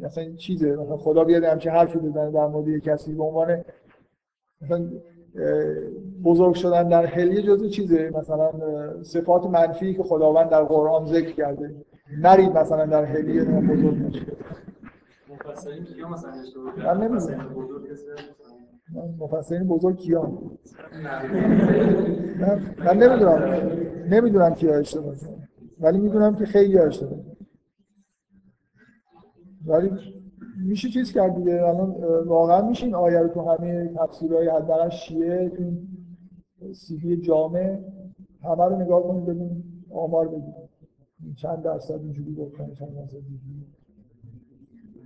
مثلا 0.02 0.24
چیزه. 0.36 0.76
مثلا 0.76 0.96
خدا 0.96 1.24
بیاد 1.24 1.44
همچین 1.44 1.72
حرفی 1.72 1.98
بزنه 1.98 2.30
در 2.30 2.46
مورد 2.46 2.78
کسی 2.78 3.14
به 3.14 3.22
عنوان 3.22 3.64
مثلا 4.62 4.90
بزرگ 6.24 6.54
شدن 6.54 6.88
در 6.88 7.06
هلیه 7.06 7.42
جزء 7.42 7.68
چیزه 7.68 8.10
مثلا 8.14 8.50
صفات 9.02 9.46
منفی 9.46 9.94
که 9.94 10.02
خداوند 10.02 10.50
در 10.50 10.64
قرآن 10.64 11.06
ذکر 11.06 11.32
کرده. 11.32 11.74
نرید 12.18 12.58
مثلا 12.58 12.86
در 12.86 13.04
هلیه 13.04 13.44
بزرگ 13.44 13.94
میشه 13.94 14.26
مفسرین 15.30 15.84
کیا 15.84 16.08
مثلا 16.08 16.32
مفسرین 19.18 19.64
بزرگ 19.68 19.96
کیا 19.96 20.32
من 22.78 22.96
نمی‌دونم. 22.96 23.70
نمی‌دونم 24.10 24.54
کیا 24.54 24.74
اشتباه 24.74 25.14
ولی 25.80 25.98
می‌دونم 25.98 26.36
که 26.36 26.46
خیلی 26.46 26.78
اشتباه 26.78 27.18
ولی 29.66 29.90
میشه 30.56 30.88
چیز 30.88 31.12
کرد 31.12 31.34
دیگه؟ 31.34 31.62
الان 31.62 31.90
واقعا 32.26 32.68
میشه 32.68 32.86
این 32.86 32.94
آیه 32.94 33.18
رو 33.18 33.28
تو 33.28 33.50
همه 33.50 33.88
تفسیرهای 33.94 34.48
حداقل 34.48 34.88
شیعه 34.88 35.48
تو 35.48 35.72
سیدی 36.72 37.16
جامع 37.16 37.78
همه 38.42 38.64
رو 38.64 38.76
نگاه 38.76 39.02
کنید 39.02 39.24
ببین 39.24 39.64
آمار 39.90 40.28
بگید 40.28 40.54
چند 41.36 41.62
درصد 41.62 41.94
اینجوری 41.94 42.34
گفتن 42.34 42.74
چند 42.74 42.94
درصد 42.94 43.14
اینجوری 43.14 43.66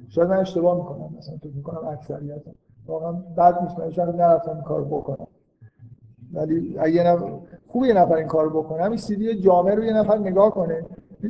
شاید 0.08 0.28
من 0.28 0.36
اشتباه 0.36 0.76
می‌کنم 0.76 1.16
مثلا 1.18 1.36
تو 1.36 1.48
می‌کنم 1.54 1.88
اکثریت. 1.88 2.42
واقعا 2.86 3.12
بد 3.12 3.62
نیست 3.62 3.78
من 3.78 3.90
شاید 3.90 4.08
نرفتم 4.08 4.54
این 4.54 4.62
کار 4.62 4.84
بکنم. 4.84 5.26
ولی 6.32 6.78
اگه 6.78 7.02
نفر 7.02 7.38
خوب 7.66 7.84
یه 7.84 7.94
نفر 7.94 8.14
این 8.14 8.26
کار 8.26 8.48
بکنه. 8.48 8.82
همین 8.82 8.98
سیدی 8.98 9.40
جامع 9.40 9.74
رو 9.74 9.84
یه 9.84 9.92
نفر 9.92 10.18
نگاه 10.18 10.50
کنه. 10.50 10.84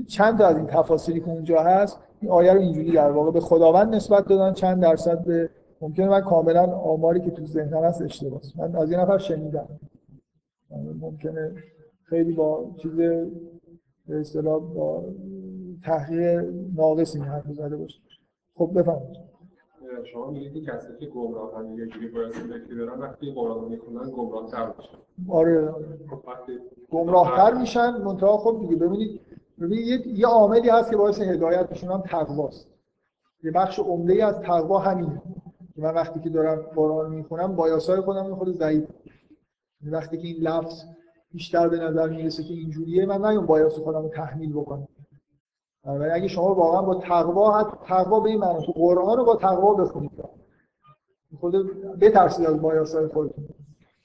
چند 0.07 0.38
تا 0.38 0.47
از 0.47 0.57
این 0.57 0.66
تفاصیلی 0.66 1.20
که 1.20 1.28
اونجا 1.28 1.62
هست 1.62 2.01
این 2.20 2.30
آیه 2.30 2.53
رو 2.53 2.61
اینجوری 2.61 2.93
در 2.93 3.11
واقع 3.11 3.30
به 3.30 3.41
خداوند 3.41 3.95
نسبت 3.95 4.26
دادن 4.26 4.53
چند 4.53 4.82
درصد 4.82 5.24
به 5.24 5.51
ممکنه 5.80 6.09
من 6.09 6.20
کاملا 6.20 6.66
آماری 6.66 7.20
که 7.20 7.30
تو 7.30 7.45
ذهنم 7.45 7.84
هست 7.84 8.03
اشتباه. 8.03 8.41
من 8.57 8.76
از 8.76 8.91
یه 8.91 9.01
نفر 9.01 9.18
شنیدم. 9.18 9.68
ممکنه 11.01 11.55
خیلی 12.05 12.32
با 12.32 12.70
چیز 12.82 12.93
به 12.93 14.20
اصطلاح 14.20 14.61
با 14.61 15.05
تحقیق 15.84 16.45
ناقص 16.76 17.14
این 17.14 17.24
حرف 17.24 17.53
زده 17.53 17.76
باشه. 17.76 18.01
خب 18.55 18.70
بفهمید 18.74 19.30
شما 20.12 20.30
میگید 20.30 20.53
که 20.53 20.72
کسی 20.72 20.88
که 21.01 21.07
گمراه 21.07 21.59
هم 21.59 21.78
یه 21.78 21.86
جوری 21.86 22.09
باید 22.09 22.32
فکری 22.32 22.76
دارن 22.76 22.99
وقتی 22.99 23.34
گمراه 23.34 24.51
تر 24.51 24.72
میشن. 24.78 24.99
آره. 25.28 25.72
خب 26.11 26.22
گمراه 26.91 27.36
تر 27.36 27.55
میشن 27.55 27.91
منتها 27.91 28.36
خب 28.38 28.61
دیگه 28.61 28.76
ببینید 28.76 29.20
ببینید 29.61 30.07
یه, 30.07 30.27
عاملی 30.27 30.69
هست 30.69 30.91
که 30.91 30.97
باعث 30.97 31.21
هدایت 31.21 31.71
میشون 31.71 31.91
هم 31.91 32.01
تقواست. 32.01 32.69
یه 33.45 33.51
بخش 33.51 33.79
عمده 33.79 34.25
از 34.25 34.41
تقوا 34.41 34.79
همینه. 34.79 35.23
که 35.75 35.83
من 35.83 35.95
وقتی 35.95 36.21
که 36.21 36.31
دارم 36.31 36.63
قرآن 36.75 37.11
می‌خونم 37.11 37.57
بایاسای 37.57 38.01
خودم 38.01 38.35
خود 38.35 38.59
ضعیف. 38.59 38.89
وقتی 39.83 40.19
که 40.19 40.29
این 40.29 40.37
لفظ 40.43 40.85
بیشتر 41.33 41.69
به 41.69 41.77
نظر 41.77 42.09
می‌رسه 42.09 42.45
که 42.45 42.55
اینجوریه 42.55 43.07
من 43.07 43.25
نیام 43.25 43.47
بایاس 43.47 43.79
خودم 43.79 44.03
رو 44.03 44.09
تحمیل 44.09 44.53
بکنم. 44.53 44.89
ولی 45.85 46.11
اگه 46.11 46.29
شما 46.29 46.55
واقعا 46.55 46.83
با 46.83 46.95
تقوا 46.95 47.63
تقوا 47.87 48.21
به 48.21 48.31
این 48.31 48.39
معنی 48.39 48.67
تو 48.67 48.73
قرآن 48.73 49.17
رو 49.17 49.25
با 49.25 49.37
تقوا 49.37 49.75
بخونید. 49.75 50.25
خود 51.41 51.55
بترسید 52.01 52.47
از 52.47 52.61
بایاسای 52.63 53.07
خودتون. 53.07 53.49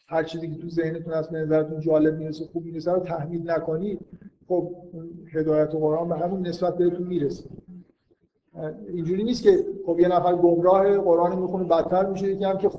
هر 0.08 0.24
چیزی 0.24 0.56
که 0.56 0.62
تو 0.62 0.70
ذهنتون 0.70 1.14
هست 1.14 1.30
به 1.30 1.40
نظرتون 1.40 1.80
جالب 1.80 2.18
می‌رسه 2.18 2.46
خوب 2.46 2.66
می‌رسه 2.66 2.92
رو 2.92 3.00
تحمیل 3.00 3.52
نکنید. 3.52 4.00
خب 4.48 4.72
هدایت 5.34 5.72
قرآن 5.72 6.10
به 6.10 6.16
همون 6.16 6.48
نسبت 6.48 6.78
بهتون 6.78 7.08
می‌رسه. 7.08 7.50
اینجوری 8.88 9.24
نیست 9.24 9.44
که 9.44 9.66
خب 9.86 10.00
یه 10.00 10.08
نفر 10.08 10.36
گمراه 10.36 10.98
قرآن 10.98 11.40
می‌خونه 11.40 11.64
بدتر 11.64 12.06
میشه. 12.06 12.32
یکی 12.32 12.46
هم 12.46 12.58
که 12.58 12.70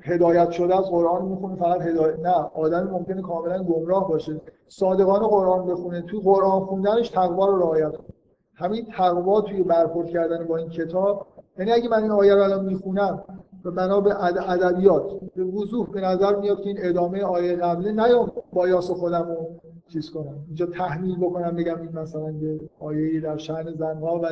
هدایت 0.00 0.50
شده 0.50 0.78
از 0.78 0.84
قرآن 0.84 1.24
می‌خونه 1.24 1.56
فقط 1.56 1.80
هدایت. 1.80 2.18
نه 2.18 2.34
آدم 2.54 2.90
ممکنه 2.90 3.22
کاملا 3.22 3.62
گمراه 3.64 4.08
باشه. 4.08 4.40
صادقانه 4.68 5.26
قرآن 5.26 5.66
بخونه 5.66 6.02
توی 6.02 6.20
قرآن 6.20 6.60
خوندنش 6.60 7.08
تقوا 7.08 7.46
رو 7.46 7.58
رعایت 7.58 7.96
کنه. 7.96 8.06
همین 8.54 8.86
تقوا 8.96 9.40
توی 9.40 9.62
برخورد 9.62 10.08
کردن 10.08 10.46
با 10.46 10.56
این 10.56 10.68
کتاب. 10.68 11.26
یعنی 11.58 11.72
اگه 11.72 11.88
من 11.88 12.02
این 12.02 12.10
آیه 12.10 12.34
رو 12.34 12.42
الان 12.42 12.64
می‌خونم 12.64 13.24
بنا 13.70 14.00
به 14.00 14.24
ادبیات. 14.24 15.20
به 15.36 15.44
وضوح 15.44 15.90
به 15.90 16.00
نظر 16.00 16.36
میاد 16.36 16.60
که 16.60 16.68
این 16.68 16.78
ادامه 16.80 17.22
آیه 17.22 17.56
قبله 17.56 17.92
نیام 17.92 18.32
بایاس 18.52 18.90
خودم 18.90 19.28
رو 19.28 19.48
چیز 19.88 20.10
کنم. 20.10 20.44
اینجا 20.46 20.66
تحمیل 20.66 21.16
بکنم 21.16 21.56
بگم 21.56 21.80
این 21.80 21.98
مثلا 21.98 22.30
یه 22.30 22.60
آیه 22.80 23.20
در 23.20 23.36
شأن 23.36 23.74
زنها 23.74 24.20
و 24.20 24.26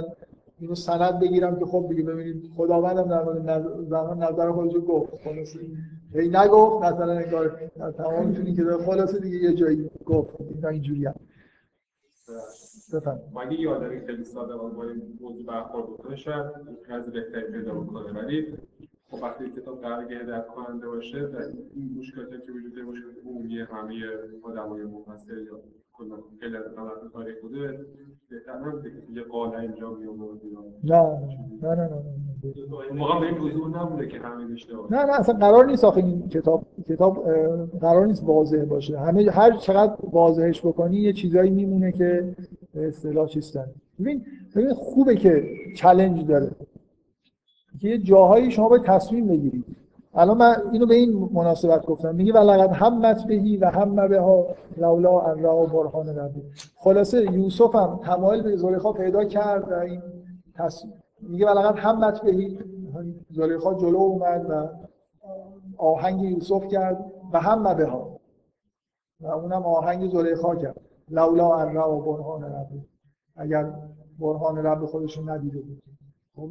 اینو 0.61 0.75
سند 0.75 1.21
بگیرم 1.21 1.59
که 1.59 1.65
خب 1.65 1.87
دیگه 1.89 2.03
ببینید 2.03 2.51
خداوندم 2.57 3.03
در 3.03 3.23
مورد 3.23 3.85
زمان 3.89 4.23
نظر 4.23 4.53
خودش 4.53 4.73
گفت. 4.89 5.13
خلاص 5.25 5.57
هی 6.15 6.29
نگفت 6.29 6.85
مثلا 6.85 7.13
انگار 7.13 7.71
تمام 7.97 8.33
جونی 8.33 8.55
که 8.55 8.65
خلاصه 8.87 9.21
دیگه 9.21 9.37
یه 9.37 9.55
جایی 9.55 9.91
گفت. 10.07 10.35
اینا 10.41 10.69
اینجوری 10.69 11.07
هم. 11.07 11.15
مگه 13.35 13.61
یاداری 13.61 14.07
خیلی 14.07 14.25
ساده 14.25 14.57
با 14.57 14.85
این 14.85 15.19
موضوع 15.21 15.47
برخورد 15.47 15.87
بکنه؟ 15.87 16.17
شاید 16.17 16.47
از 16.91 17.13
بهتری 17.13 17.53
پیدا 17.53 17.75
بکنه. 17.75 18.13
ولی 18.13 18.47
خب 19.11 19.23
وقتی 19.23 19.51
کتاب 19.51 19.81
قرار 19.81 20.13
هدایت 20.13 20.47
کننده 20.47 20.87
باشه 20.87 21.19
و 21.19 21.37
این 21.75 21.99
مشکلاتی 21.99 22.31
که 22.47 22.53
وجود 22.53 22.75
داره 22.75 22.87
مشکلات 22.87 23.15
عمومی 23.27 23.59
همه 23.61 23.95
آدمای 24.43 24.85
مفسر 24.85 25.39
یا 25.39 25.61
کلا 25.93 26.17
خیلی 26.41 26.57
از 26.57 26.65
طبقات 26.77 27.13
تاریخ 27.13 27.35
بوده 27.43 27.87
بهتر 28.31 28.59
نبوده 28.59 28.91
که 28.91 28.97
یه 29.13 29.23
قاله 29.23 29.61
اینجا 29.61 29.91
بیامورد 29.91 30.39
نه 30.85 31.19
نه 31.63 31.75
نه 31.75 31.89
نه 31.89 32.03
موقع 32.95 33.21
به 33.21 33.27
این 33.27 33.39
وضوح 33.39 33.83
نبوده 33.83 34.09
که 34.09 34.19
همه 34.19 34.53
اشتباه 34.53 34.93
نه 34.93 35.05
نه 35.05 35.21
اصلا 35.21 35.35
قرار 35.35 35.67
نیست 35.67 35.85
آخه 35.85 35.99
این 36.05 36.29
کتاب 36.29 36.67
کتاب 36.89 37.31
قرار 37.81 38.07
نیست 38.07 38.25
واضح 38.25 38.65
باشه. 38.65 38.99
همه 38.99 39.31
هر 39.31 39.57
چقدر 39.57 39.97
واضحش 40.03 40.61
بکنی 40.67 40.97
یه 40.97 41.13
چیزایی 41.13 41.51
میمونه 41.51 41.93
که 41.93 42.35
به 42.75 42.89
اصطلاح 42.89 43.29
چیستن 43.29 43.67
ببین 44.01 44.25
ببین 44.57 44.75
خوبه 44.75 45.17
که 45.17 45.45
چالش 45.77 46.21
داره. 46.23 46.51
که 47.81 47.89
یه 47.89 47.99
جاهایی 47.99 48.51
شما 48.51 48.69
باید 48.69 48.83
تصمیم 48.83 49.27
بگیرید. 49.27 49.65
الان 50.15 50.37
من 50.37 50.57
اینو 50.73 50.87
به 50.87 50.95
این 50.95 51.29
مناسبت 51.33 51.87
گفتم. 51.87 52.15
میگه 52.15 52.33
ولقد 52.33 52.73
همت 52.73 53.27
بهی 53.27 53.57
و 53.57 53.71
هم 53.71 54.09
به 54.09 54.21
ها 54.21 54.47
لولا 54.77 55.21
ان 55.21 55.43
را 55.43 55.67
برهان 55.67 56.09
ربی. 56.09 56.43
خلاصه 56.77 57.33
یوسف 57.33 57.75
هم 57.75 58.01
تمایل 58.05 58.43
به 58.43 58.57
زلیخا 58.57 58.93
پیدا 58.93 59.25
کرد 59.25 59.73
و 59.73 59.75
این 59.75 60.03
تصمیم 60.55 60.95
میگه 61.21 61.47
ولقد 61.47 61.79
همت 61.79 62.23
بهی. 62.23 62.59
زلیخا 63.31 63.75
جلو 63.75 63.99
اومد 63.99 64.47
و 64.51 64.69
آهنگ 65.77 66.23
یوسف 66.23 66.69
کرد 66.69 67.13
و 67.33 67.41
هم 67.41 67.75
به 67.75 67.87
ها. 67.87 68.21
و 69.21 69.27
اونم 69.27 69.63
آهنگ 69.63 70.11
زلیخا 70.11 70.55
کرد. 70.57 70.81
لولا 71.11 71.55
ان 71.55 71.75
را 71.75 71.97
برهان 71.97 72.43
ربی. 72.43 72.85
اگر 73.37 73.73
برهان 74.19 74.59
رب 74.59 74.87
خودشون 74.87 75.31
ندیده 75.31 75.61
بود. 75.61 75.83
خب 76.37 76.51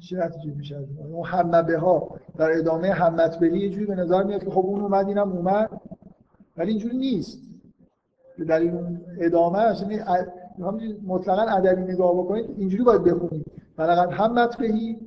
چه 0.00 0.16
نتیجه 0.16 0.54
میشه 0.56 0.76
اون؟ 1.10 1.26
همه 1.26 1.78
ها 1.78 2.18
در 2.38 2.58
ادامه 2.58 2.92
همت 2.92 3.38
بهی 3.38 3.58
یه 3.58 3.70
جوری 3.70 3.86
به 3.86 3.94
نظر 3.94 4.22
میاد 4.22 4.44
که 4.44 4.50
خب 4.50 4.66
اون 4.66 4.80
اومد 4.80 5.08
اینم 5.08 5.32
اومد. 5.32 5.80
ولی 6.56 6.70
اینجوری 6.70 6.96
نیست. 6.96 7.38
در 8.48 8.60
این 8.60 9.00
ادامه 9.20 9.58
یعنی 10.58 11.00
مطلقا 11.06 11.42
ادبی 11.42 11.82
نگاه 11.82 12.14
بکنید 12.14 12.54
اینجوری 12.58 12.84
باید 12.84 13.04
بخونید. 13.04 13.46
فقط 13.76 14.08
همت 14.12 14.56
بهی 14.56 14.98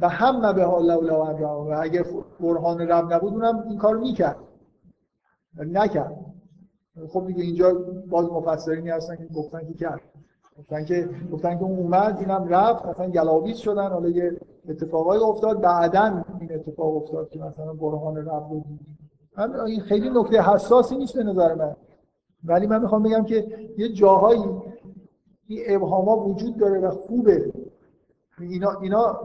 و 0.00 0.08
هم 0.08 0.52
به 0.52 0.64
ها 0.64 0.78
لولا 0.78 1.24
و 1.24 1.70
و 1.70 1.80
اگر 1.80 2.04
برهان 2.40 2.80
رب 2.80 3.12
نبود 3.12 3.32
اونم 3.32 3.64
این 3.68 3.78
کار 3.78 3.96
می‌کرد. 3.96 4.36
نکرد. 5.58 6.16
خب 7.08 7.26
دیگه 7.26 7.42
اینجا 7.42 7.74
باز 8.10 8.26
مفسرینی 8.26 8.90
هستن 8.90 9.16
که 9.16 9.26
گفتن 9.34 9.66
که 9.66 9.74
کرد. 9.74 10.00
گفتن 10.58 10.84
که 10.84 11.08
گفتن 11.32 11.58
که 11.58 11.64
اون 11.64 11.78
اومد 11.78 12.16
اینم 12.20 12.48
رفت 12.48 12.86
مثلا 12.86 13.10
گلاویز 13.10 13.56
شدن. 13.56 13.88
حالا 13.88 14.08
یه 14.08 14.36
اتفاقای 14.68 15.18
افتاد 15.18 15.60
بعدا 15.60 16.24
این 16.40 16.54
اتفاق 16.54 16.96
افتاد 16.96 17.30
که 17.30 17.38
مثلا 17.38 17.72
برهان 17.72 18.16
رب 18.16 18.48
بود 18.48 18.64
این 19.66 19.80
خیلی 19.80 20.10
نکته 20.10 20.42
حساسی 20.42 20.96
نیست 20.96 21.16
به 21.16 21.22
نظر 21.22 21.54
من. 21.54 21.76
ولی 22.44 22.66
من 22.66 22.82
می‌خوام 22.82 23.02
بگم 23.02 23.24
که 23.24 23.68
یه 23.78 23.92
جاهایی 23.92 24.44
این 25.46 25.62
ابهاما 25.66 26.16
وجود 26.16 26.56
داره 26.56 26.80
و 26.80 26.90
خوبه. 26.90 27.52
اینا 28.40 28.70
اینا 28.80 29.20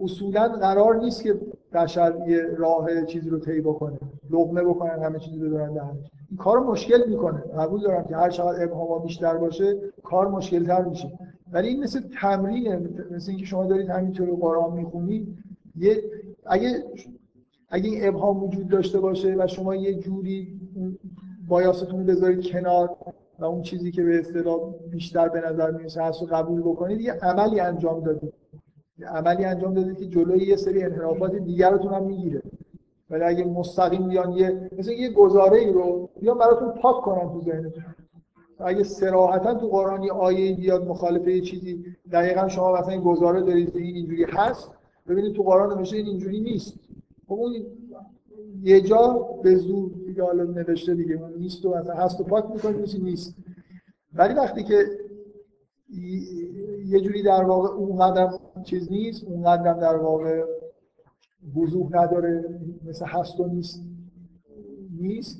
اصولا 0.00 0.48
قرار 0.48 0.96
نیست 0.96 1.22
که 1.22 1.40
بشر 1.74 2.14
یه 2.26 2.42
راه 2.56 3.04
چیزی 3.04 3.30
رو 3.30 3.38
طی 3.38 3.60
بکنه 3.60 3.98
لقمه 4.30 4.62
بکنن 4.62 5.02
همه 5.02 5.18
چیزی 5.18 5.38
رو 5.38 5.50
دارن 5.50 5.74
دهنش 5.74 6.10
این 6.30 6.36
کار 6.38 6.60
مشکل 6.60 7.08
می‌کنه. 7.08 7.38
قبول 7.38 7.80
دارم 7.80 8.04
که 8.04 8.16
هر 8.16 8.30
چقدر 8.30 8.64
ابهاما 8.64 8.98
بیشتر 8.98 9.36
باشه 9.36 9.76
کار 10.02 10.28
مشکل 10.28 10.66
تر 10.66 10.84
میشه. 10.84 11.12
ولی 11.52 11.68
این 11.68 11.82
مثل 11.82 12.00
تمرینه 12.20 12.80
مثل 13.10 13.30
اینکه 13.30 13.46
شما 13.46 13.66
دارید 13.66 13.88
همینطور 13.88 14.30
قرآن 14.30 14.72
می‌خونید 14.72 15.38
یه 15.76 16.02
اگه 16.46 16.84
اگه 17.68 17.90
این 17.90 18.08
ابهام 18.08 18.44
وجود 18.44 18.68
داشته 18.68 19.00
باشه 19.00 19.34
و 19.38 19.46
شما 19.46 19.74
یه 19.74 19.94
جوری 19.94 20.60
بایاستون 21.48 21.98
رو 22.00 22.04
بذارید 22.04 22.46
کنار 22.46 22.96
و 23.38 23.44
اون 23.44 23.62
چیزی 23.62 23.92
که 23.92 24.02
به 24.02 24.18
اصطلاح 24.18 24.60
بیشتر 24.90 25.28
به 25.28 25.40
نظر 25.50 25.70
می‌رسه 25.70 26.02
هست 26.02 26.22
رو 26.22 26.26
قبول 26.26 26.60
بکنید 26.60 27.00
یه 27.00 27.12
عملی 27.12 27.60
انجام 27.60 28.00
دادید. 28.00 28.32
عملی 29.04 29.44
انجام 29.44 29.74
دادید 29.74 29.98
که 29.98 30.06
جلوی 30.06 30.46
یه 30.46 30.56
سری 30.56 30.82
انحرافات 30.82 31.34
دیگرتون 31.34 31.92
هم 31.92 32.02
می‌گیره. 32.02 32.42
ولی 33.10 33.22
اگه 33.24 33.44
مستقیم 33.44 34.08
بیان 34.08 34.32
یه 34.32 34.70
مثل 34.78 34.92
یه 34.92 35.10
گزاره 35.10 35.58
ای 35.58 35.72
رو 35.72 36.08
بیان 36.20 36.38
براتون 36.38 36.68
پاک 36.68 37.04
کنن 37.04 37.32
تو 37.32 37.40
ذهنتون. 37.40 37.84
اگه 38.58 38.82
سراحتا 38.82 39.54
تو 39.54 39.68
قرآن 39.68 40.02
یه 40.02 40.12
آیه 40.12 40.56
بیاد 40.56 40.88
مخالفه 40.88 41.32
یه 41.32 41.40
چیزی 41.40 41.84
دقیقا 42.12 42.48
شما 42.48 42.72
مثلا 42.72 42.92
این 42.92 43.02
گزاره 43.02 43.40
دارید 43.40 43.72
که 43.72 43.78
این 43.78 43.94
اینجوری 43.94 44.24
هست 44.24 44.70
ببینید 45.08 45.32
تو 45.32 45.42
قرآن 45.42 45.78
نوشته 45.78 45.96
این 45.96 46.06
اینجوری 46.06 46.40
نیست. 46.40 46.74
خب 47.28 47.32
اون 47.32 47.52
یه 48.62 48.80
جا 48.80 49.28
به 49.42 49.56
زور 49.56 49.90
دیگه 50.06 50.22
حالا 50.22 50.44
نوشته 50.44 50.94
دیگه 50.94 51.20
نیست 51.38 51.64
و 51.64 51.74
مثلا 51.74 51.94
هست 51.94 52.20
و 52.20 52.24
پاک 52.24 52.44
می‌کنید 52.50 53.02
نیست. 53.02 53.34
ولی 54.14 54.34
وقتی 54.34 54.64
که 54.64 54.84
یه 56.86 57.00
جوری 57.00 57.22
در 57.22 57.44
واقع 57.44 57.68
اونقدر 57.68 58.30
چیز 58.64 58.92
نیست 58.92 59.24
اونقدر 59.24 59.72
در 59.72 59.96
واقع 59.96 60.44
وضوح 61.56 61.88
نداره 61.90 62.44
مثل 62.84 63.06
هست 63.06 63.40
و 63.40 63.46
نیست. 63.46 63.82
نیست. 65.00 65.38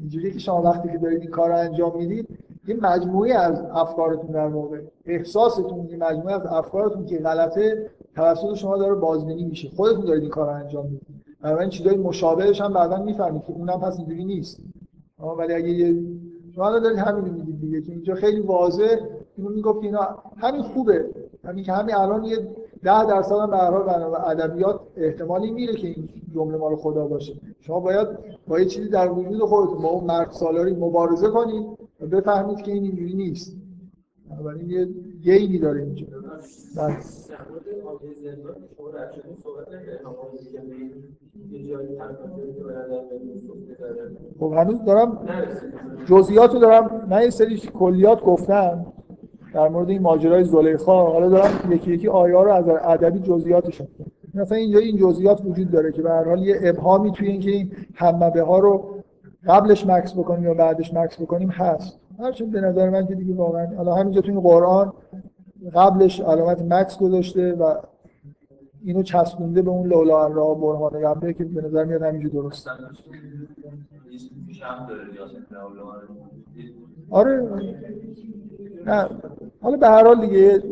اینجوری 0.00 0.32
که 0.32 0.38
شما 0.38 0.62
وقتی 0.62 0.88
که 0.88 0.98
دارید 0.98 1.20
این 1.20 1.30
کار 1.30 1.48
رو 1.48 1.56
انجام 1.56 1.96
می‌دید 1.96 2.28
یه 2.68 2.76
مجموعه 2.82 3.34
از 3.34 3.60
افکارتون 3.72 4.30
در 4.30 4.46
واقع 4.46 4.80
احساستون 5.04 5.88
یه 5.90 5.96
مجموعه 5.96 6.34
از 6.34 6.46
افکارتون 6.46 7.04
که 7.06 7.18
غلطه 7.18 7.90
توسط 8.14 8.54
شما 8.54 8.76
داره 8.76 8.94
بازبینی 8.94 9.44
میشه. 9.44 9.68
خودتون 9.68 10.04
دارید 10.04 10.22
این 10.22 10.30
کار 10.30 10.46
رو 10.46 10.54
انجام 10.54 10.84
می‌دید. 10.84 11.06
بنابراین 11.40 11.70
چیزای 11.70 11.96
مشابهش 11.96 12.60
هم 12.60 12.72
بعدا 12.72 13.02
می‌فهمید 13.02 13.42
که 13.42 13.52
اونم 13.52 13.80
پس 13.80 13.98
اینجوری 13.98 14.24
نیست. 14.24 14.60
ولی 15.38 15.54
اگه 15.54 15.68
یه 15.68 16.02
شما 16.54 16.78
دارید 16.78 16.98
همین 16.98 17.34
میگید 17.34 17.60
دیگه 17.60 17.82
که 17.82 17.92
اینجا 17.92 18.14
خیلی 18.14 18.40
واضح 18.40 18.96
اینو 19.38 19.50
می‌گفت 19.50 19.82
اینا 19.82 20.18
همین 20.36 20.62
خوبه. 20.62 21.04
همین 21.44 21.64
که 21.64 21.72
همین 21.72 21.94
الان 21.94 22.24
یه 22.24 22.36
ده 22.82 23.06
درصد 23.06 23.34
هم 23.34 23.50
به 23.50 23.56
هر 23.56 23.70
حال 23.70 23.88
ادبیات 24.14 24.80
احتمالی 24.96 25.50
میره 25.50 25.74
که 25.74 25.88
این 25.88 26.08
جمله 26.34 26.56
مال 26.56 26.76
خدا 26.76 27.06
باشه. 27.06 27.34
شما 27.60 27.80
باید 27.80 28.08
با 28.48 28.60
یه 28.60 28.66
چیزی 28.66 28.88
در 28.88 29.12
وجود 29.12 29.38
خودتون 29.38 29.82
با 29.82 29.88
اون 29.88 30.04
مرد 30.04 30.30
سالاری 30.30 30.72
مبارزه 30.72 31.28
کنید 31.28 31.66
و 32.00 32.06
بفهمید 32.06 32.62
که 32.62 32.72
این 32.72 32.82
اینجوری 32.82 33.14
نیست. 33.14 33.56
بنابراین 34.30 34.70
یه 34.70 34.88
گینی 35.22 35.58
داره 35.58 35.82
اینجا. 35.82 36.06
بله. 36.76 36.96
خب 44.38 44.52
هنوز 44.52 44.84
دارم 44.84 45.28
جزئیات 46.06 46.54
رو 46.54 46.60
دارم 46.60 47.06
من 47.10 47.22
یه 47.22 47.30
سری 47.30 47.56
کلیات 47.58 48.22
گفتم. 48.22 48.86
در 49.54 49.68
مورد 49.68 49.90
این 49.90 50.02
ماجرای 50.02 50.44
زلیخا 50.44 51.06
حالا 51.06 51.28
دارم 51.28 51.72
یکی 51.72 51.94
یکی 51.94 52.08
آیا 52.08 52.42
رو 52.42 52.52
از 52.52 52.68
ادبی 52.68 53.18
جزئیاتش 53.18 53.82
مثلا 54.34 54.58
اینجا 54.58 54.78
این 54.78 54.96
جزئیات 54.96 55.40
وجود 55.44 55.70
داره 55.70 55.92
که 55.92 56.02
به 56.02 56.10
هر 56.10 56.24
حال 56.24 56.42
یه 56.42 56.58
ابهامی 56.62 57.12
توی 57.12 57.28
اینکه 57.28 57.50
این 57.50 57.72
همه 57.94 58.42
ها 58.42 58.58
رو 58.58 58.98
قبلش 59.46 59.86
مکس 59.86 60.14
بکنیم 60.14 60.44
یا 60.44 60.54
بعدش 60.54 60.94
مکس 60.94 61.20
بکنیم 61.20 61.48
هست. 61.48 62.00
هرچند 62.18 62.50
به 62.50 62.60
نظر 62.60 62.90
من 62.90 63.06
که 63.06 63.14
دیگه 63.14 63.34
واقعا 63.34 63.76
حالا 63.76 63.94
همینجا 63.94 64.20
توی 64.20 64.34
قرآن 64.34 64.92
قبلش 65.74 66.20
علامت 66.20 66.62
مکس 66.62 66.98
گذاشته 66.98 67.52
و 67.52 67.74
اینو 68.84 69.02
چسبونده 69.02 69.62
به 69.62 69.70
اون 69.70 69.88
لولا 69.88 70.26
را 70.26 70.54
برهان 70.54 71.00
قبله 71.02 71.32
که 71.32 71.44
به 71.44 71.62
نظر 71.62 71.84
میاد 71.84 72.02
همینجا 72.02 72.28
درست. 72.28 72.68
آره. 77.10 77.48
نه 78.88 79.08
حالا 79.60 79.76
به 79.76 79.86
هر 79.86 80.04
حال 80.04 80.26
دیگه 80.26 80.62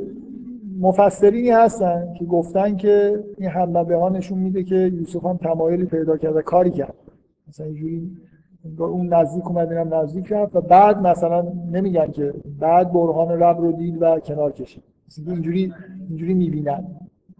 مفسرینی 0.81 1.51
هستن 1.51 2.15
که 2.19 2.25
گفتن 2.25 2.77
که 2.77 3.25
این 3.39 3.51
همه 3.51 3.97
ها 3.97 4.09
نشون 4.09 4.39
میده 4.39 4.65
که 4.65 4.75
یوسف 4.75 5.25
هم 5.25 5.37
تمایلی 5.37 5.85
پیدا 5.85 6.17
کرده 6.17 6.43
کاری 6.43 6.71
کرد. 6.71 6.95
مثلا 7.49 7.67
اینجوری 7.67 8.17
اون 8.79 9.15
نزدیک 9.15 9.47
اومد 9.47 9.73
اینم 9.73 9.95
نزدیک 9.95 10.33
رفت 10.33 10.57
و 10.57 10.61
بعد 10.61 11.07
مثلا 11.07 11.53
نمیگن 11.73 12.11
که 12.11 12.35
بعد 12.59 12.93
برهان 12.93 13.29
رب 13.29 13.61
رو 13.61 13.73
دید 13.73 14.03
و 14.03 14.21
کنار 14.21 14.53
کشید. 14.53 14.83
اینجوری 15.27 15.75
اینجوری 16.09 16.35
می‌بینن. 16.35 16.85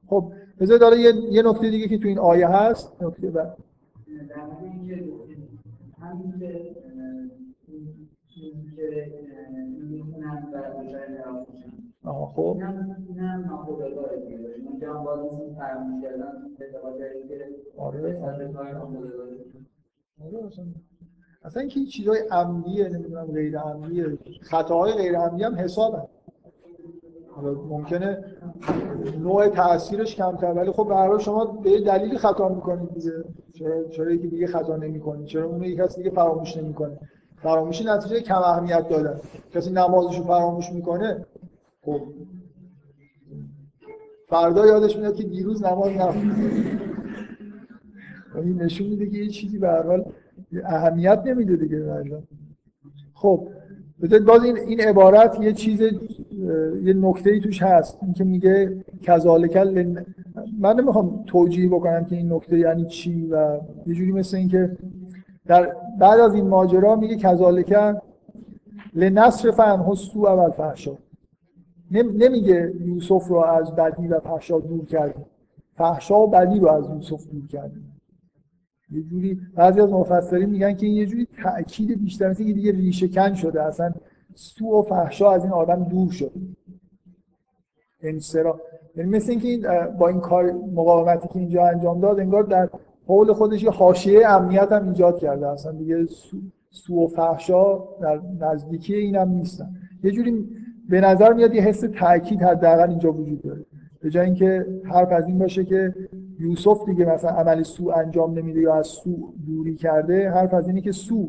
خب 0.07 0.33
بذارید 0.61 0.83
حالا 0.83 0.97
یه, 0.97 1.13
یه 1.31 1.43
نکته 1.43 1.71
دیگه 1.71 1.89
که 1.89 1.99
تو 1.99 2.09
این 2.09 2.19
آیه 2.19 2.49
هست. 2.49 3.03
نکته 3.03 3.31
بعد. 3.31 3.57
آها 12.05 12.27
خب. 12.27 12.59
آره. 17.79 18.23
اصلا. 21.45 21.61
اینکه 21.61 21.85
چیزای 21.85 22.19
عمدیه 22.31 22.89
نمی‌دونم 22.89 23.27
غیر 23.27 23.59
عمدیه. 23.59 24.19
خطاهای 24.41 24.93
غیر 24.93 25.19
عمدی 25.19 25.45
هم 25.45 25.55
حسابن 25.55 26.03
حالا 27.29 27.53
ممکنه 27.53 28.25
نوع 29.21 29.49
تاثیرش 29.49 30.17
کمتر 30.17 30.53
ولی 30.53 30.71
خب 30.71 30.89
به 31.13 31.19
شما 31.19 31.45
به 31.45 31.81
دلیلی 31.81 32.19
خطا 32.19 32.49
می‌کنید 32.49 32.95
دیگه. 32.95 33.13
چرا 33.53 33.85
چرا 33.89 34.11
یکی 34.11 34.29
دیگه 34.29 34.47
خطا 34.47 34.77
نمی‌کنه؟ 34.77 35.25
چرا 35.27 35.47
اون 35.47 35.63
یک 35.63 35.79
کسی 35.79 36.03
دیگه 36.03 36.15
فراموش 36.15 36.57
نمی‌کنه؟ 36.57 36.99
فراموشی 37.47 37.85
نتیجه 37.85 38.21
کم 38.21 38.39
اهمیت 38.39 38.89
دادن 38.89 39.21
کسی 39.55 39.71
نمازشو 39.71 40.25
فراموش 40.25 40.73
می‌کنه 40.73 41.27
خب. 41.83 42.03
فردا 44.27 44.67
یادش 44.67 44.97
میاد 44.97 45.17
که 45.17 45.25
دیروز 45.25 45.65
نماز 45.65 45.93
نخوند 45.93 46.37
این 48.45 48.63
نشون 48.63 48.87
میده 48.87 49.07
که 49.07 49.19
یه 49.19 49.29
چیزی 49.29 49.59
به 49.59 49.69
هر 49.69 50.05
اهمیت 50.65 51.23
نمیده 51.27 51.57
دیگه 51.57 52.05
خب 53.15 53.49
بذارید 54.03 54.27
باز 54.27 54.45
این 54.45 54.57
این 54.57 54.81
عبارت 54.81 55.41
یه 55.41 55.53
چیز 55.53 55.81
یه 56.85 56.95
نکته 56.95 57.31
ای 57.31 57.41
توش 57.41 57.63
هست. 57.63 57.99
اینکه 58.03 58.25
میگه 58.25 58.85
کذالک 59.03 59.57
من 60.59 60.81
نمی‌خوام 60.81 61.25
توجیه 61.27 61.69
بکنم 61.69 62.05
که 62.05 62.17
این 62.17 62.33
نکته 62.33 62.59
یعنی 62.59 62.85
چی 62.87 63.27
و 63.27 63.61
یه 63.87 63.95
جوری 63.95 64.13
مثل 64.13 64.37
اینکه 64.37 64.77
در 65.47 65.77
بعد 65.99 66.21
از 66.21 66.35
این 66.35 66.49
ماجرا 66.49 66.97
میگه 66.97 67.17
کذالک 67.17 67.77
لنصر 68.95 69.51
فنه 69.51 69.95
سو 69.95 70.27
اول 70.27 70.51
فحشا 70.51 70.93
نمیگه 71.91 72.73
یوسف 72.81 73.29
رو 73.29 73.37
از 73.37 73.75
بدی 73.75 74.09
و 74.09 74.21
فحشا 74.21 74.61
دور 74.61 74.85
کردیم. 74.85 75.25
فحشا 75.77 76.21
و 76.21 76.31
بدی 76.31 76.61
رو 76.61 76.69
از 76.69 76.85
یوسف 76.89 77.27
دور 77.27 77.47
کردیم. 77.47 77.93
یه 78.91 79.03
جوری 79.03 79.41
بعضی 79.55 79.81
از 79.81 79.93
مفسرین 79.93 80.51
میگن 80.51 80.77
که 80.77 80.87
این 80.87 80.95
یه 80.95 81.07
جوری 81.07 81.29
تاکید 81.43 82.03
بیشتر 82.03 82.29
مثل 82.29 82.45
دیگه 82.45 82.73
ریشه 82.73 83.09
کن 83.09 83.35
شده. 83.35 83.63
اصلا 83.63 83.95
سو 84.35 84.79
و 84.79 84.83
فحشا 84.83 85.31
از 85.31 85.45
این 85.45 85.53
آدم 85.53 85.85
دور 85.85 86.11
شد. 86.11 86.33
انصرا 88.03 88.61
یعنی 88.97 89.11
مثل 89.11 89.31
اینکه 89.31 89.49
این 89.49 89.87
با 89.99 90.09
این 90.09 90.21
کار 90.21 90.53
مقاومتی 90.53 91.29
که 91.29 91.39
اینجا 91.39 91.67
انجام 91.67 92.01
داد 92.01 92.21
انگار 92.21 92.43
در 92.43 92.69
حول 93.07 93.33
خودش 93.33 93.63
یه 93.63 93.71
حاشیه 93.71 94.29
امنیت 94.29 94.73
هم 94.73 94.89
ایجاد 94.89 95.19
کرده. 95.19 95.49
اصلا 95.49 95.73
دیگه 95.73 96.07
سو, 96.07 96.37
سو 96.71 97.05
و 97.05 97.07
فحشا 97.07 97.79
در 98.01 98.21
نزدیکی 98.41 98.95
اینم 98.95 99.29
نیستن. 99.29 99.69
یه 100.05 100.11
جوری 100.11 100.49
به 100.89 101.01
نظر 101.01 101.33
میاد 101.33 101.55
یه 101.55 101.63
حس 101.63 101.81
تاکید 101.81 102.43
حداقل 102.43 102.91
اینجا 102.91 103.13
وجود 103.13 103.43
داره. 103.43 103.65
به 104.01 104.11
جای 104.11 104.25
اینکه 104.25 104.67
حرف 104.85 105.13
از 105.13 105.27
این 105.27 105.39
باشه 105.39 105.65
که 105.65 105.95
یوسف 106.41 106.85
دیگه 106.87 107.05
مثلا 107.05 107.31
عمل 107.31 107.63
سو 107.63 107.89
انجام 107.89 108.39
نمیده 108.39 108.61
یا 108.61 108.75
از 108.75 108.87
سو 108.87 109.33
دوری 109.47 109.75
کرده 109.75 110.31
حرف 110.31 110.55
از 110.55 110.69
اینه 110.69 110.81
که 110.81 110.93
سو 110.93 111.29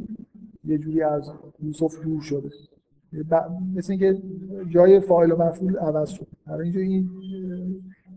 یه 0.65 0.78
جوری 0.78 1.01
از 1.01 1.32
یوسف 1.63 2.03
دور 2.03 2.21
شده. 2.21 2.49
مثل 3.75 3.93
اینکه 3.93 4.21
جای 4.69 4.99
فاعل 4.99 5.32
و 5.32 5.38
مفعول 5.38 5.78
عوض 5.78 6.09
شد. 6.09 6.28
اینجا 6.63 6.80
این 6.80 7.09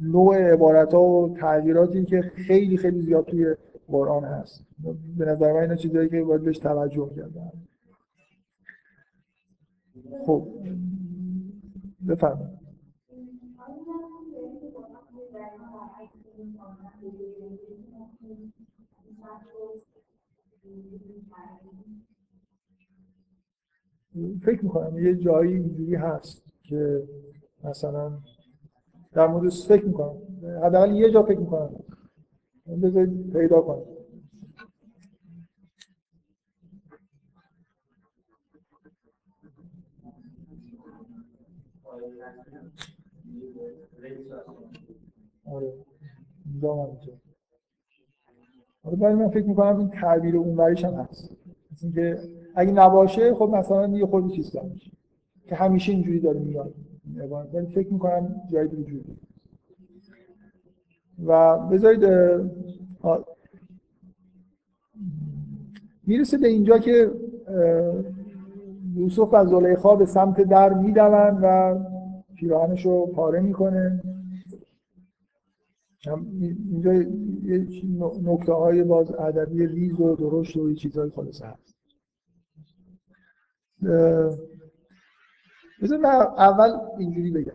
نوع 0.01 0.53
عبارت 0.53 0.95
ها 0.95 1.03
و 1.03 1.37
تغییراتی 1.37 2.05
که 2.05 2.21
خیلی 2.21 2.77
خیلی 2.77 3.01
زیاد 3.01 3.25
توی 3.25 3.57
قرآن 3.89 4.25
هست. 4.25 4.65
به 5.19 5.25
نظر 5.25 5.53
من 5.53 5.61
اینا 5.61 5.77
چیزایی 5.77 6.09
که 6.09 6.23
باید 6.23 6.43
بهش 6.43 6.59
توجه 6.59 7.11
کرده 7.17 7.53
خب. 10.27 10.49
بفرمایید. 12.09 12.61
فکر 24.43 24.65
می‌کنم 24.65 24.99
یه 24.99 25.15
جایی 25.15 25.55
اینجوری 25.55 25.95
هست 25.95 26.45
که 26.63 27.09
مثلا 27.65 28.19
در 29.13 29.27
مورد 29.27 29.51
فکر 29.51 29.85
می‌کنم. 29.85 30.17
حداقل 30.65 30.95
یه 30.95 31.11
جا 31.11 31.23
فکر 31.23 31.39
می‌کنم. 31.39 31.71
بذارید 32.83 33.33
پیدا 33.33 33.61
کنم. 33.61 33.83
آره. 45.45 45.73
آره 48.83 48.97
من 48.97 49.29
فکر 49.29 49.47
می‌کنم 49.47 49.79
این 49.79 49.89
تعبیر 49.89 50.37
اونوریش 50.37 50.85
هم 50.85 50.95
هست. 50.95 51.37
مثل 51.73 51.93
که 51.93 52.19
اگه 52.55 52.73
نباشه 52.73 53.35
خب 53.35 53.49
مثلا 53.55 53.89
یه 53.99 54.07
خود 54.07 54.33
چیز 54.33 54.57
که 55.49 55.55
همیشه 55.55 55.93
اینجوری 55.93 56.21
داره 56.21 56.41
میاد. 56.41 56.75
ولی 57.53 57.67
فکر 57.67 57.93
می‌کنم 57.93 58.43
جایی 58.53 58.69
وجود 58.69 59.19
و 61.27 61.59
بذارید 61.59 62.05
می‌رسه 66.07 66.39
به 66.39 66.49
اینجا 66.49 66.79
که 66.79 67.11
یوسف 68.95 69.29
و 69.33 69.47
زلیخا 69.47 69.97
به 69.97 70.07
سمت 70.07 70.41
در 70.41 70.75
میدون 70.75 71.39
و 71.43 71.79
پیراهنش 72.35 72.87
رو 72.87 73.07
پاره 73.07 73.41
می‌کنه. 73.41 74.03
اینجا 76.71 76.95
یه 76.95 77.67
نکته 78.23 78.53
های 78.53 78.85
باز 78.85 79.11
ادبی 79.11 79.67
ریز 79.67 80.01
و 80.01 80.17
درشت 80.17 80.57
و 80.57 80.75
چیزهای 80.75 81.11
خالص 81.11 81.43
هست. 81.43 81.77
بذار 85.83 85.99
من 85.99 86.11
اول 86.39 86.79
اینجوری 86.99 87.31
بگم. 87.31 87.53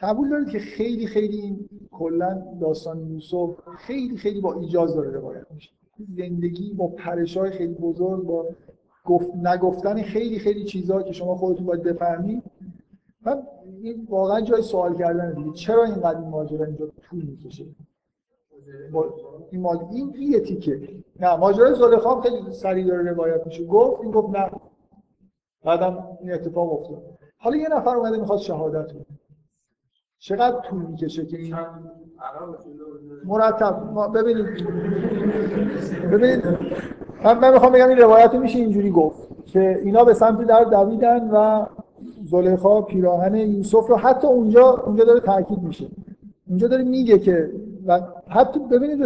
قبول 0.00 0.28
دارید 0.28 0.48
که 0.48 0.58
خیلی 0.58 1.06
خیلی 1.06 1.68
کلا 1.90 2.42
داستان 2.60 3.10
یوسف 3.10 3.50
خیلی 3.78 4.16
خیلی 4.16 4.40
با 4.40 4.54
ایجاز 4.54 4.94
داره 4.94 5.10
روایت 5.10 5.46
میشه. 5.50 5.70
زندگی 6.16 6.74
با 6.74 6.86
پرشای 6.86 7.50
خیلی 7.50 7.74
بزرگ 7.74 8.24
با 8.24 8.46
گفت 9.04 9.34
نگفتن 9.34 10.02
خیلی 10.02 10.38
خیلی 10.38 10.64
چیزها 10.64 11.02
که 11.02 11.12
شما 11.12 11.36
خودتون 11.36 11.66
باید 11.66 11.82
بفهمید. 11.82 12.42
من 13.26 13.42
این 13.82 14.06
واقعا 14.10 14.40
جای 14.40 14.62
سوال 14.62 14.98
کردن 14.98 15.34
دیگه. 15.34 15.52
چرا 15.52 15.84
اینقدر 15.84 16.18
این 16.18 16.28
ماجرا 16.28 16.64
اینجا 16.64 16.86
طول 16.86 17.24
می‌کشه؟ 17.24 17.64
این 19.50 19.60
مال 19.60 19.78
این 19.90 20.14
یه 20.18 20.40
تیکه. 20.40 20.88
نه 21.20 21.36
ماجرای 21.36 21.74
زلیخا 21.74 22.20
خیلی 22.20 22.52
سریع 22.52 22.86
داره 22.86 23.10
روایت 23.10 23.46
میشه. 23.46 23.64
گفت 23.64 24.00
این 24.02 24.10
گفت 24.10 24.36
نه. 24.36 24.50
بعدم 25.64 26.08
این 26.20 26.32
اتفاق 26.32 26.72
افتاد. 26.72 27.02
حالا 27.38 27.56
یه 27.56 27.68
نفر 27.68 27.96
اومده 27.96 28.16
می‌خواد 28.16 28.38
شهادت 28.38 28.92
بده. 28.92 29.06
چقدر 30.18 30.60
طول 30.60 30.82
می‌کشه 30.82 31.26
که 31.26 31.36
این 31.36 31.56
مرتب. 33.24 33.82
ببینید 34.14 34.46
ببینید 36.12 36.46
من, 37.24 37.38
من 37.38 37.52
می‌خوام 37.52 37.72
بگم 37.72 37.88
این 37.88 37.98
روایت 37.98 38.34
میشه 38.34 38.58
اینجوری 38.58 38.90
گفت 38.90 39.28
که 39.46 39.80
اینا 39.84 40.04
به 40.04 40.14
سمت 40.14 40.46
در 40.46 40.64
دویدن 40.64 41.30
و 41.30 41.66
زلیخا 42.24 42.82
پیراهن 42.82 43.34
یوسف 43.34 43.86
رو 43.86 43.96
حتی 43.96 44.26
اونجا 44.26 44.68
اونجا 44.70 45.04
داره 45.04 45.20
تاکید 45.20 45.62
میشه. 45.62 45.86
اونجا 46.48 46.68
داره 46.68 46.84
میگه 46.84 47.18
که 47.18 47.52
و 47.86 48.00
حتی 48.28 48.60
ببینید 48.60 48.98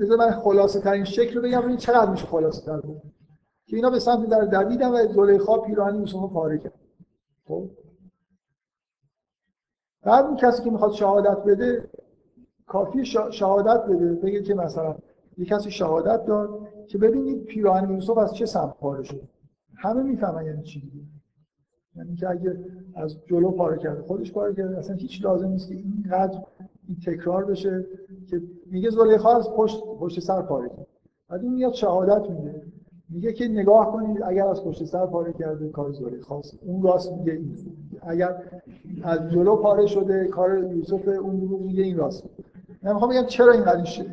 بذار 0.00 0.18
من 0.18 0.30
خلاصه 0.30 0.80
ترین 0.80 1.04
شکل 1.04 1.36
رو 1.36 1.42
بگم 1.42 1.60
ببینید 1.60 1.78
چقدر 1.78 2.10
میشه 2.10 2.26
خلاصه 2.26 2.66
تر 2.66 2.80
بود. 2.80 3.02
که 3.68 3.76
اینا 3.76 3.90
به 3.90 3.98
سمت 3.98 4.28
در 4.28 4.44
دویدن 4.44 4.88
و 4.88 5.12
زلیخا 5.12 5.58
پیراهن 5.58 5.94
یوسف 5.94 6.32
پاره 6.32 6.58
کرد 6.58 6.72
خب. 7.48 7.70
بعد 10.02 10.24
اون 10.24 10.36
کسی 10.36 10.62
که 10.64 10.70
می‌خواد 10.70 10.92
شهادت 10.92 11.44
بده 11.44 11.90
کافی 12.66 13.04
شهادت 13.32 13.86
بده. 13.86 14.12
بگه 14.12 14.42
که 14.42 14.54
مثلا 14.54 14.96
یه 15.38 15.44
کسی 15.44 15.70
شهادت 15.70 16.24
داد 16.24 16.68
که 16.86 16.98
ببینید 16.98 17.44
پیراهن 17.44 17.90
یوسف 17.90 18.18
از 18.18 18.34
چه 18.34 18.46
سمت 18.46 18.78
پاره 18.78 19.02
شد. 19.02 19.28
همه 19.76 20.02
می‌فهمن 20.02 20.46
یعنی 20.46 20.62
چی 20.62 20.80
دیگه. 20.80 21.04
یعنی 21.96 22.14
که 22.16 22.30
اگه 22.30 22.64
از 22.94 23.18
جلو 23.26 23.50
پاره 23.50 23.78
کرده 23.78 24.02
خودش 24.02 24.32
پاره 24.32 24.54
کرده 24.54 24.78
اصلا 24.78 24.96
هیچ 24.96 25.24
لازم 25.24 25.48
نیست 25.48 25.68
که 25.68 25.74
اینقدر 25.74 26.42
این 26.88 26.96
تکرار 27.06 27.44
بشه 27.44 27.86
که 28.30 28.42
میگه 28.66 28.90
زلیخا 28.90 29.36
از 29.36 29.50
پشت 29.50 29.84
پشت 29.84 30.20
سر 30.20 30.42
پاره 30.42 30.68
کرد. 30.68 30.86
بعد 31.28 31.42
این 31.42 31.54
میاد 31.54 31.72
شهادت 31.72 32.30
میده. 32.30 32.62
میگه 33.10 33.32
که 33.32 33.48
نگاه 33.48 33.92
کنید 33.92 34.22
اگر 34.22 34.46
از 34.46 34.64
پشت 34.64 34.84
سر 34.84 35.06
پاره 35.06 35.32
کرده 35.32 35.68
کار 35.68 35.92
زلیخاست 35.92 36.58
اون 36.62 36.82
راست 36.82 37.12
میگه 37.12 37.32
این. 37.32 37.56
اگر 38.02 38.36
از 39.02 39.30
جلو 39.30 39.56
پاره 39.56 39.86
شده 39.86 40.28
کار 40.28 40.58
یوسف 40.58 41.08
اون 41.08 41.36
دروغ 41.36 41.60
میگه 41.60 41.82
این 41.82 41.96
راست. 41.96 42.24
من 42.82 42.92
می‌خوام 42.92 43.10
بگم 43.10 43.26
چرا 43.26 43.52
این 43.52 43.84
شه 43.84 44.04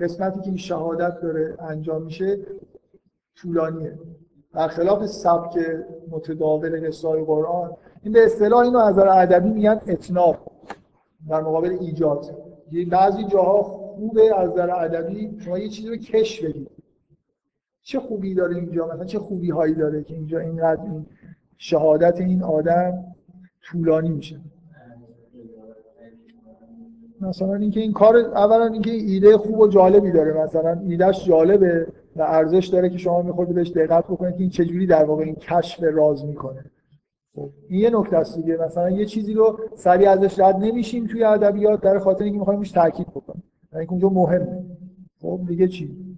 قسمتی 0.00 0.40
که 0.40 0.48
این 0.48 0.56
شهادت 0.56 1.20
داره 1.20 1.56
انجام 1.58 2.02
میشه 2.02 2.38
طولانیه. 3.36 3.98
برخلاف 4.52 5.06
سبک 5.06 5.58
متداول 6.10 6.86
قصه 6.86 7.24
قرآن 7.24 7.70
این 8.02 8.12
به 8.12 8.24
اصطلاح 8.24 8.60
اینو 8.60 8.78
از 8.78 8.92
نظر 8.92 9.08
ادبی 9.08 9.48
میگن 9.48 9.80
اتناب 9.86 10.36
در 11.28 11.40
مقابل 11.40 11.76
ایجاد. 11.80 12.26
بعضی 12.90 13.24
جاها 13.24 13.62
خوبه 13.62 14.40
از 14.40 14.50
نظر 14.50 14.70
ادبی 14.70 15.36
شما 15.40 15.58
یه 15.58 15.68
چیزی 15.68 15.88
رو 15.88 15.96
کش 15.96 16.40
بدید. 16.40 16.70
چه 17.84 18.00
خوبی 18.00 18.34
داره 18.34 18.56
اینجا؟ 18.56 18.86
مثلا 18.86 19.04
چه 19.04 19.18
خوبی 19.18 19.50
هایی 19.50 19.74
داره 19.74 20.02
که 20.02 20.14
اینجا 20.14 20.38
اینقدر 20.38 20.82
این 20.82 21.06
شهادت 21.56 22.20
این 22.20 22.42
آدم 22.42 23.04
طولانی 23.62 24.08
میشه؟ 24.08 24.40
مثلا 27.20 27.54
اینکه 27.54 27.80
این 27.80 27.92
کار 27.92 28.16
اولا 28.16 28.66
اینکه 28.66 28.90
ایده 28.90 29.36
خوب 29.36 29.58
و 29.58 29.68
جالبی 29.68 30.12
داره. 30.12 30.32
مثلا 30.32 30.80
ایدهش 30.88 31.26
جالبه 31.26 31.86
و 32.16 32.22
ارزش 32.22 32.66
داره 32.66 32.90
که 32.90 32.98
شما 32.98 33.22
می‌خورد 33.22 33.54
بهش 33.54 33.70
دقت 33.70 34.04
بکنید 34.04 34.34
که 34.34 34.40
این 34.40 34.50
چجوری 34.50 34.86
در 34.86 35.04
واقع 35.04 35.24
این 35.24 35.34
کشف 35.34 35.82
راز 35.82 36.24
می‌کنه. 36.24 36.64
خب 37.34 37.50
این 37.68 37.80
یه 37.80 37.90
نکته 37.90 38.16
است 38.16 38.36
دیگه. 38.36 38.56
مثلا 38.56 38.90
یه 38.90 39.04
چیزی 39.04 39.34
رو 39.34 39.58
سریع 39.74 40.10
ازش 40.10 40.40
رد 40.40 40.56
نمیشیم 40.56 41.06
توی 41.06 41.24
ادبیات 41.24 41.80
در 41.80 41.98
خاطر 41.98 42.24
اینکه 42.24 42.38
می‌خوایم 42.38 42.62
تاکید 42.62 43.06
بکنیم. 43.06 43.42
یعنی 43.72 43.86
اونجا 43.86 44.08
مهمه. 44.08 44.64
خب 45.20 45.40
دیگه 45.46 45.68
چی؟ 45.68 46.13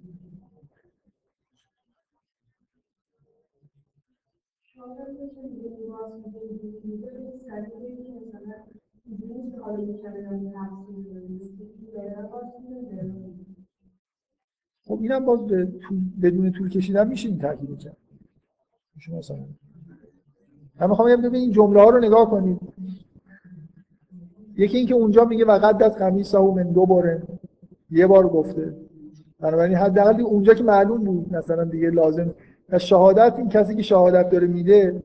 خب 14.87 14.99
اینم 15.01 15.25
باز 15.25 15.39
بدون 16.21 16.51
طول 16.51 16.69
کشیدن 16.69 17.07
میشه 17.07 17.29
این 17.29 17.39
تاکید 17.39 17.79
کرد 17.79 17.97
مثلا 19.13 19.37
من 20.79 20.89
می‌خوام 20.89 21.21
بگم 21.21 21.33
این 21.33 21.51
جمله 21.51 21.81
ها 21.81 21.89
رو 21.89 21.99
نگاه 21.99 22.29
کنید. 22.29 22.59
یکی 24.57 24.77
اینکه 24.77 24.93
اونجا 24.93 25.25
میگه 25.25 25.45
و 25.45 25.51
قدت 25.51 25.95
قمیصه 25.95 26.39
من 26.39 26.71
دو 26.71 26.85
باره. 26.85 27.23
یه 27.89 28.07
بار 28.07 28.27
گفته. 28.27 28.77
بنابراین 29.39 29.77
حداقل 29.77 30.21
اونجا 30.21 30.53
که 30.53 30.63
معلوم 30.63 31.03
بود 31.03 31.33
مثلا 31.33 31.63
دیگه 31.63 31.89
لازم. 31.89 32.35
و 32.69 32.79
شهادت 32.79 33.33
این 33.37 33.49
کسی 33.49 33.75
که 33.75 33.81
شهادت 33.81 34.29
داره 34.29 34.47
میده 34.47 35.03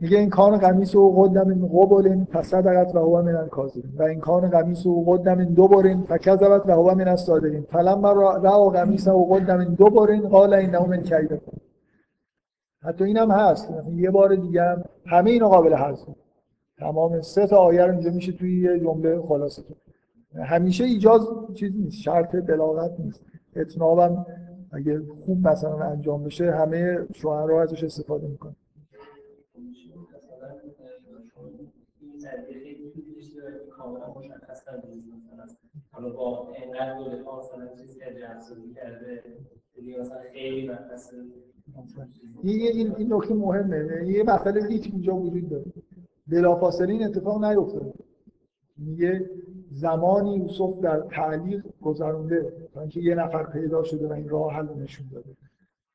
میگه 0.00 0.18
این 0.18 0.30
کان 0.30 0.58
قمیس 0.58 0.94
و 0.94 1.22
قدم 1.22 1.48
من 1.48 1.68
قبل 1.68 2.24
فصدقت 2.24 2.94
و 2.94 2.98
هو 2.98 3.22
من 3.22 3.36
الکاذبین. 3.36 3.92
و 3.98 4.02
این 4.02 4.20
کان 4.20 4.50
قمیس 4.50 4.86
و 4.86 5.04
قدم 5.04 5.34
من 5.34 5.44
دوبرین 5.44 6.02
فکذبت 6.02 6.66
و 6.66 6.72
هو 6.72 6.94
من 6.94 7.08
الصادقین. 7.08 7.62
فلما 7.62 8.12
را 8.12 8.70
قمیس 8.70 9.08
و 9.08 9.24
قدم 9.24 9.56
من 9.56 9.74
دوبرین 9.74 10.28
قال 10.28 10.54
انه 10.54 10.88
من 10.88 11.02
کید 11.02 11.40
حتی 12.82 13.04
اینم 13.04 13.30
هست. 13.30 13.70
یه 13.96 14.10
بار 14.10 14.34
دیگه 14.34 14.62
هم 14.62 14.84
همه 15.06 15.30
اینا 15.30 15.48
قابل 15.48 15.74
حذف. 15.74 16.08
تمام 16.78 17.20
سه 17.20 17.46
تا 17.46 17.56
آیه 17.56 17.84
رو 17.84 17.92
اینجا 17.92 18.10
میشه 18.10 18.32
توی 18.32 18.60
یه 18.60 18.80
جمله 18.80 19.20
خلاصه 19.20 19.62
همیشه 20.44 20.84
ایجاز 20.84 21.28
چیز 21.54 21.72
نیست. 21.76 21.96
شرط 21.96 22.36
بلاغت 22.36 23.00
نیست. 23.00 23.20
اتنابم 23.56 24.26
اگه 24.72 25.02
خوب 25.24 25.48
مثلا 25.48 25.78
انجام 25.78 26.24
بشه 26.24 26.52
همه 26.52 26.98
شوهرها 27.14 27.62
ازش 27.62 27.84
استفاده 27.84 28.26
می‌کنن. 28.26 28.56
کاملا 33.94 34.34
مشخص 34.34 34.68
مثلا. 34.68 35.56
حالا 35.92 36.10
با 36.10 36.52
اینقدر 36.62 36.98
دوره 36.98 37.22
مثلا 37.38 37.68
چیز 37.76 37.98
کرده 37.98 38.36
مثلا 38.36 38.56
خیلی 39.74 39.96
این 42.70 42.94
این 42.96 43.12
نکته 43.12 43.34
مهمه. 43.34 44.08
یه 44.08 44.22
مسئله 44.22 44.66
لیت 44.66 44.86
اینجا 44.86 45.16
وجود 45.16 45.48
داره. 45.48 45.72
بلافاصله 46.26 46.92
این 46.92 47.04
اتفاق 47.04 47.44
نیفتاده. 47.44 47.92
میگه 48.78 49.30
زمانی 49.70 50.36
یوسف 50.36 50.80
در 50.80 51.00
تعلیق 51.00 51.64
گذرونده. 51.82 52.52
تا 52.74 52.80
اینکه 52.80 53.00
یه 53.00 53.14
نفر 53.14 53.44
پیدا 53.44 53.82
شده 53.82 54.08
و 54.08 54.12
این 54.12 54.28
راه 54.28 54.52
حل 54.52 54.68
نشون 54.74 55.06
داده. 55.12 55.30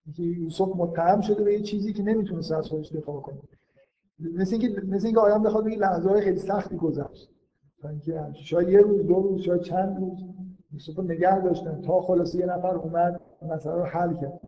اینکه 0.05 0.23
یوسف 0.23 0.75
متهم 0.75 1.21
شده 1.21 1.43
به 1.43 1.53
یه 1.53 1.61
چیزی 1.61 1.93
که 1.93 2.03
نمی‌تونست 2.03 2.51
از 2.51 2.67
خودش 2.67 2.91
دفاع 2.91 3.21
کنه. 3.21 3.39
مثل 4.19 4.55
اینکه 4.55 4.81
مثل 4.81 5.05
اینکه 5.05 5.21
آدم 5.21 5.43
بخواد 5.43 5.65
بگه 5.65 5.77
لحظه 5.77 6.21
خیلی 6.21 6.39
سختی 6.39 6.77
گذشت. 6.77 7.29
شاید 8.33 8.69
یه 8.69 8.79
روز 8.79 9.07
دو 9.07 9.15
روز 9.15 9.41
شاید 9.41 9.61
چند 9.61 9.97
روز. 9.99 10.23
یوسف 10.73 10.97
رو 10.97 11.03
نگه 11.03 11.39
داشتن. 11.39 11.81
تا 11.81 12.01
خلاص 12.01 12.35
یه 12.35 12.45
نفر 12.45 12.75
اومد 12.75 13.21
مسئله 13.41 13.73
رو 13.73 13.83
حل 13.83 14.13
کرد. 14.13 14.39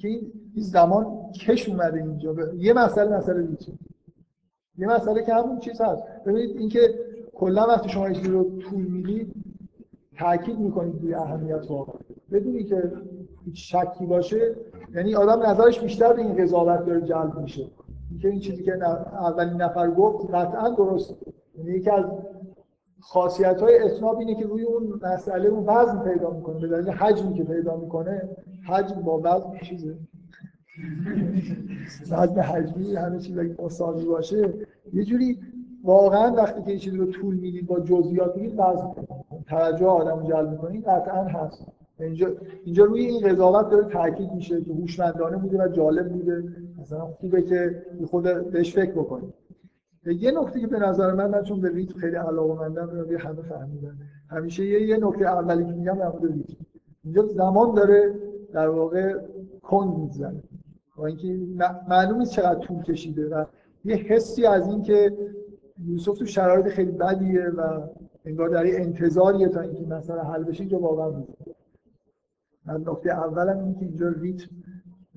که 0.00 0.08
این 0.08 0.22
زمان 0.54 1.30
کش 1.32 1.68
اومده 1.68 2.02
اینجا. 2.02 2.34
یه 2.56 2.72
مسئله 2.72 3.16
مسئله 3.16 3.42
دیگه 3.42 3.72
یه 4.78 4.88
مسئله 4.88 5.24
که 5.24 5.34
همون 5.34 5.58
چیز 5.58 5.80
هست. 5.80 6.02
ببینید 6.26 6.56
اینکه 6.56 6.80
کلا 7.34 7.66
وقتی 7.66 7.88
شما 7.88 8.10
یه 8.10 8.28
رو 8.28 8.58
طول 8.58 8.84
می‌دید 8.84 9.32
تاکید 10.18 10.58
می‌کنید 10.58 11.02
روی 11.02 11.14
اهمیت 11.14 11.70
واقعا 11.70 11.94
بدونی 12.32 12.64
که 12.64 12.92
هیچ 13.44 13.74
شکی 13.74 14.06
باشه 14.06 14.54
یعنی 14.94 15.14
آدم 15.14 15.46
نظرش 15.46 15.80
بیشتر 15.80 16.12
به 16.12 16.22
این 16.22 16.36
قضاوت 16.36 16.86
داره 16.86 17.00
جلب 17.00 17.38
میشه. 17.38 17.66
اینکه 18.10 18.28
این 18.28 18.40
چیزی 18.40 18.62
که 18.62 18.84
اولین 19.12 19.62
نفر 19.62 19.90
گفت 19.90 20.34
قطعا 20.34 20.68
درست. 20.68 21.14
یعنی 21.58 21.70
یکی 21.70 21.90
از 21.90 22.04
خاصیت 23.02 23.60
های 23.60 23.78
اتناب 23.78 24.18
اینه 24.18 24.34
که 24.34 24.44
روی 24.44 24.62
اون 24.62 25.00
مسئله 25.02 25.48
اون 25.48 25.64
وزن 25.66 25.98
پیدا 25.98 26.30
می‌کنه. 26.30 26.60
به 26.60 26.68
دلیل 26.68 26.90
حجمی 26.90 27.34
که 27.34 27.44
پیدا 27.44 27.76
می‌کنه 27.76 28.28
حجم 28.68 29.02
با 29.02 29.20
وزن 29.24 29.58
چیزه. 29.62 29.94
وزن 32.10 32.40
حجمی 32.40 32.96
همه 32.96 33.18
چیز 33.18 33.38
اگه 33.38 33.56
مساوی 33.62 34.04
باشه 34.04 34.54
یه 34.92 35.04
جوری 35.04 35.38
واقعا 35.84 36.34
وقتی 36.34 36.62
که 36.62 36.78
چیزی 36.78 36.96
رو 36.96 37.06
طول 37.06 37.34
می‌دید 37.34 37.66
با 37.66 37.80
جزئیات 37.80 38.36
می‌دید 38.36 38.54
وزن 38.58 38.90
توجه 39.48 39.86
آدم 39.86 40.28
جلب 40.28 40.50
می‌کنید 40.50 40.84
قطعا 40.84 41.24
هست. 41.24 41.66
اینجا 42.00 42.28
اینجا 42.64 42.84
روی 42.84 43.06
این 43.06 43.28
قضاوت 43.28 43.70
داره 43.70 43.84
تاکید 43.84 44.32
میشه 44.32 44.60
که 44.62 44.72
هوشمندانه 44.72 45.36
بوده 45.36 45.64
و 45.64 45.68
جالب 45.68 46.12
بوده. 46.12 46.44
مثلا 46.80 47.06
خوبه 47.06 47.42
که 47.42 47.82
خود 48.10 48.50
بهش 48.50 48.74
فکر 48.74 48.92
بکنید 48.92 49.34
یه 50.06 50.30
نکته 50.40 50.60
که 50.60 50.66
به 50.66 50.78
نظر 50.78 51.14
من 51.14 51.30
من 51.30 51.42
چون 51.42 51.60
به 51.60 51.68
ریتم 51.68 51.98
خیلی 51.98 52.16
علاقه‌مندم 52.16 52.90
رو 52.90 53.18
همه 53.18 53.42
فهمیدن. 53.42 53.98
همیشه 54.30 54.66
یه 54.66 54.82
یه 54.82 54.96
نکته 54.96 55.24
اولی 55.24 55.64
که 55.64 55.72
میگم 55.72 55.94
در 55.94 56.08
مورد 56.08 56.32
ریتم 56.32 56.56
اینجا 57.04 57.26
زمان 57.26 57.74
داره 57.74 58.14
در 58.52 58.68
واقع 58.68 59.14
کند 59.62 59.98
می‌زنه. 59.98 60.42
با 60.96 61.06
اینکه 61.06 61.38
معلوم 61.88 62.18
نیست 62.18 62.32
چقدر 62.32 62.58
طول 62.58 62.82
کشیده 62.82 63.28
و 63.28 63.44
یه 63.84 63.96
حسی 63.96 64.46
از 64.46 64.68
این 64.68 64.82
که 64.82 65.16
یوسف 65.78 66.18
تو 66.18 66.26
شرایط 66.26 66.68
خیلی 66.68 66.92
بدیه 66.92 67.48
و 67.48 67.88
انگار 68.24 68.48
در 68.48 68.64
انتظاریه 68.66 69.48
تا 69.48 69.60
اینکه 69.60 69.86
مثلا 69.86 70.22
حل 70.22 70.44
بشه 70.44 70.60
اینجا 70.60 70.78
واقعا 70.78 71.10
بود 71.10 71.36
من 72.66 72.84
نکته 72.86 73.10
اولم 73.10 73.58
اینه 73.58 73.74
که 73.74 73.84
اینجا 73.84 74.08
ریتم 74.08 74.50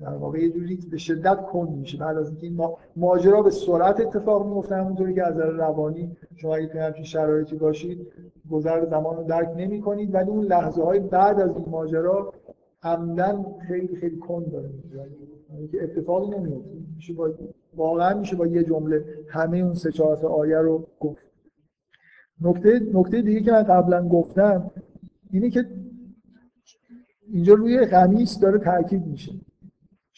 در 0.00 0.14
واقع 0.14 0.38
یه 0.38 0.50
جوری 0.50 0.76
به 0.90 0.98
شدت 0.98 1.42
کند 1.42 1.68
میشه. 1.68 1.98
بعد 1.98 2.16
از 2.16 2.28
اینکه 2.28 2.46
این 2.46 2.68
ماجرا 2.96 3.42
به 3.42 3.50
سرعت 3.50 4.00
اتفاق 4.00 4.46
میفته 4.46 4.76
همونطوری 4.76 5.14
که 5.14 5.26
از 5.26 5.38
روانی 5.38 6.16
شما 6.36 6.56
اگه 6.56 6.66
تو 6.66 6.78
همچین 6.78 7.04
شرایطی 7.04 7.56
باشید 7.56 8.06
گذر 8.50 8.86
زمان 8.86 9.16
رو 9.16 9.24
درک 9.24 9.54
نمی 9.56 9.80
کنید 9.80 10.14
ولی 10.14 10.30
اون 10.30 10.44
لحظه 10.44 10.82
های 10.82 11.00
بعد 11.00 11.40
از 11.40 11.56
این 11.56 11.68
ماجرا 11.68 12.32
عمدن 12.82 13.44
خیلی 13.68 13.96
خیلی 13.96 14.16
کند 14.16 14.52
داره 14.52 14.70
یعنی 15.54 15.68
که 15.68 15.82
اتفاقی 15.82 16.38
نمیفته 16.38 16.78
میشه 16.96 17.12
با 17.12 17.30
واقعا 17.76 18.18
میشه 18.18 18.36
با 18.36 18.46
یه 18.46 18.64
جمله 18.64 19.04
همه 19.28 19.58
اون 19.58 19.74
سه 19.74 19.92
چهار 19.92 20.16
تا 20.16 20.28
آیه 20.28 20.58
رو 20.58 20.86
گفت. 21.00 21.26
نکته 22.40 22.80
نکته 22.94 23.22
دیگه 23.22 23.40
که 23.40 23.52
من 23.52 23.62
قبلا 23.62 24.08
گفتم 24.08 24.70
اینه 25.30 25.50
که 25.50 25.66
اینجا 27.32 27.54
روی 27.54 27.86
قمیس 27.86 28.40
داره 28.40 28.58
تاکید 28.58 29.06
میشه. 29.06 29.32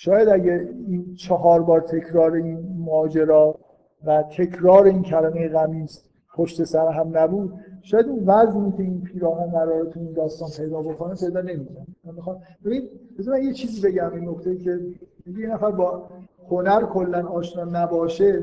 شاید 0.01 0.29
اگه 0.29 0.69
این 0.87 1.15
چهار 1.15 1.63
بار 1.63 1.81
تکرار 1.81 2.33
این 2.33 2.77
ماجرا 2.79 3.59
و 4.05 4.23
تکرار 4.23 4.85
این 4.85 5.03
کلمه 5.03 5.49
قمیص 5.49 6.03
پشت 6.35 6.65
سر 6.65 6.89
هم 6.89 7.19
نبود 7.19 7.53
شاید 7.83 8.07
اون 8.07 8.23
وزنی 8.27 8.73
که 8.73 8.83
این 8.83 9.03
پیراهن 9.03 9.51
قراره 9.51 9.91
تو 9.91 10.01
این 10.01 10.13
داستان 10.13 10.49
پیدا 10.57 10.83
بکنه 10.83 11.15
پیدا 11.15 11.41
نمی‌کنه. 11.41 11.87
من 12.05 12.15
می‌خوام 12.15 12.41
ببین 12.65 12.89
من 13.27 13.43
یه 13.43 13.53
چیزی 13.53 13.89
بگم 13.89 14.13
این 14.13 14.29
نکته 14.29 14.57
که 14.57 14.79
یه 15.27 15.47
نفر 15.47 15.71
با 15.71 16.09
هنر 16.51 16.83
کلا 16.83 17.29
آشنا 17.29 17.65
نباشه. 17.65 18.43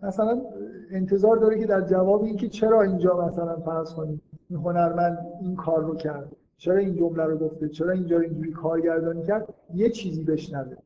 مثلا 0.00 0.42
انتظار 0.90 1.36
داره 1.36 1.58
که 1.58 1.66
در 1.66 1.80
جواب 1.80 2.22
اینکه 2.22 2.48
چرا 2.48 2.82
اینجا 2.82 3.26
مثلا 3.26 3.56
فرض 3.56 3.94
کنید 3.94 4.22
این 4.50 4.58
هنرمند 4.58 5.18
این 5.40 5.56
کار 5.56 5.84
رو 5.84 5.94
کرد. 5.94 6.28
چرا 6.56 6.76
این 6.76 6.96
جمله 6.96 7.24
رو 7.24 7.38
گفته؟ 7.38 7.68
چرا 7.68 7.92
اینجا 7.92 8.20
اینجوری 8.20 8.52
کارگردانی 8.52 9.22
کرد؟ 9.22 9.54
یه 9.74 9.90
چیزی 9.90 10.24
بشنوه 10.24 10.76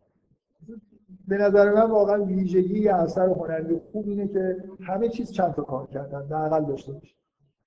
به 1.29 1.39
نظر 1.39 1.73
من 1.75 1.91
واقعا 1.91 2.25
ویژگی 2.25 2.89
اثر 2.89 3.29
هنری 3.29 3.81
خوب 3.93 4.09
اینه 4.09 4.29
که 4.29 4.65
همه 4.81 5.09
چیز 5.09 5.33
چند 5.33 5.55
تا 5.55 5.63
کار 5.63 5.87
کردن 5.87 6.33
اقل 6.33 6.65
داشته 6.65 6.93
باشه. 6.93 7.15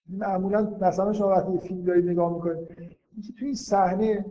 معمولا 0.10 0.78
مثلا 0.82 1.14
شما 1.14 1.28
وقتی 1.28 1.60
فیلم 1.60 1.84
دارید 1.84 2.10
نگاه 2.10 2.34
می‌کنید 2.34 2.68
تو 3.40 3.46
این 3.46 3.54
صحنه 3.56 4.26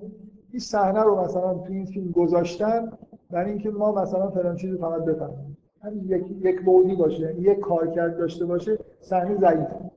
این 0.50 0.60
صحنه 0.60 1.02
رو 1.02 1.20
مثلا 1.24 1.54
تو 1.54 1.72
این 1.72 1.84
فیلم 1.84 2.10
گذاشتن 2.10 2.92
برای 3.30 3.50
اینکه 3.50 3.70
ما 3.70 3.92
مثلا 3.92 4.30
فلان 4.30 4.56
چیزی 4.56 4.76
فقط 4.78 5.04
بفهمیم. 5.04 5.56
همین 5.82 6.04
یک 6.04 6.24
یک 6.40 6.64
بعدی 6.64 6.96
باشه 6.96 7.20
یعنی 7.20 7.40
یک 7.40 7.60
کارکرد 7.60 8.18
داشته 8.18 8.46
باشه 8.46 8.78
صحنه 9.00 9.38
ضعیفه. 9.38 9.90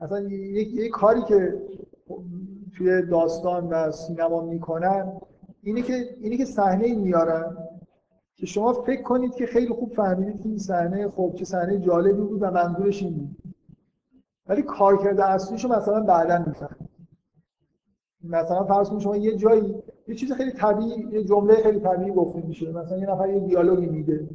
اصلا 0.00 0.20
یک 0.28 0.74
یک 0.74 0.90
کاری 0.90 1.22
که 1.22 1.62
توی 2.76 3.02
داستان 3.02 3.68
و 3.68 3.90
سینما 3.90 4.40
می‌کنن. 4.40 5.12
اینه 5.62 5.82
که 5.82 5.94
اینه 6.20 6.36
که 6.36 6.44
صحنه 6.44 6.94
میارن 6.94 7.56
که 8.36 8.46
شما 8.46 8.72
فکر 8.72 9.02
کنید 9.02 9.34
که 9.34 9.46
خیلی 9.46 9.68
خوب 9.68 9.92
فهمیدید 9.92 10.42
که 10.42 10.48
این 10.48 10.58
صحنه 10.58 11.08
خب 11.08 11.32
چه 11.34 11.44
صحنه 11.44 11.78
جالبی 11.78 12.22
بود 12.22 12.42
و 12.42 12.50
منظورش 12.50 13.02
این 13.02 13.14
بود. 13.14 13.36
ولی 14.46 14.62
کارکرد 14.62 15.20
اصلیشو 15.20 15.68
مثلا 15.68 16.00
بعدا 16.00 16.44
می‌فهمید. 16.46 16.90
مثلا 18.24 18.64
فرض 18.64 18.88
کنید 18.88 19.00
شما 19.00 19.16
یه 19.16 19.36
جایی 19.36 19.74
یه 20.08 20.14
چیز 20.14 20.32
خیلی 20.32 20.52
طبیعی 20.52 21.08
یه 21.12 21.24
جمله 21.24 21.54
خیلی 21.54 21.80
طبیعی 21.80 22.10
گفته 22.10 22.46
میشه. 22.46 22.72
مثلا 22.72 22.98
یه 22.98 23.10
نفر 23.10 23.28
یه 23.28 23.40
دیالوگی 23.40 23.86
میده. 23.86 24.28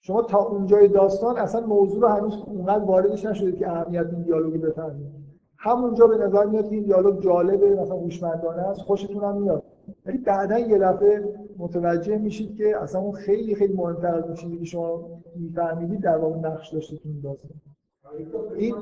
شما 0.00 0.22
تا 0.22 0.38
اونجای 0.38 0.88
داستان 0.88 1.38
اصلا 1.38 1.66
موضوع 1.66 2.02
رو 2.02 2.08
هنوز 2.08 2.34
اونقدر 2.46 2.84
واردش 2.84 3.24
نشده 3.24 3.52
که 3.52 3.70
اهمیت 3.70 4.06
این 4.12 4.22
دیالوگی 4.22 4.58
بفهمید. 4.58 5.25
همونجا 5.58 6.06
به 6.06 6.16
نظر 6.16 6.44
میاد 6.44 6.64
این 6.64 6.82
دیالوگ 6.82 7.22
جالبه 7.22 7.74
مثلا 7.74 7.96
هوشمندانه 7.96 8.62
است 8.62 8.80
خوشتون 8.80 9.24
هم 9.24 9.42
میاد. 9.42 9.62
ولی 10.06 10.18
بعدا 10.18 10.58
یه 10.58 10.78
دفعه 10.78 11.34
متوجه 11.58 12.18
میشید 12.18 12.56
که 12.56 12.82
اصلا 12.82 13.00
اون 13.00 13.12
خیلی 13.12 13.54
خیلی 13.54 13.74
مهمتر 13.74 14.14
از 14.14 14.24
اون 14.24 14.34
چیزی 14.34 14.58
که 14.58 14.64
شما 14.64 15.22
میفهمیدید 15.36 16.00
در 16.00 16.18
واقع 16.18 16.36
نقش 16.36 16.72
داشته 16.72 16.96
تو 16.96 17.08
این 18.54 18.74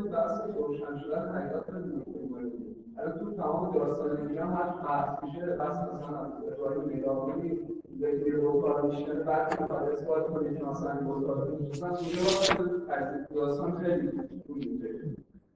تو 3.21 3.33
تمام 3.37 3.75
داستان 3.75 4.27
دیگه 4.29 4.45
هر 4.45 4.75
رو 8.33 8.61
کار 8.61 8.83
میشه 8.83 9.13
بعد 9.15 9.59
داستان 13.35 13.73
خیلی 13.79 14.11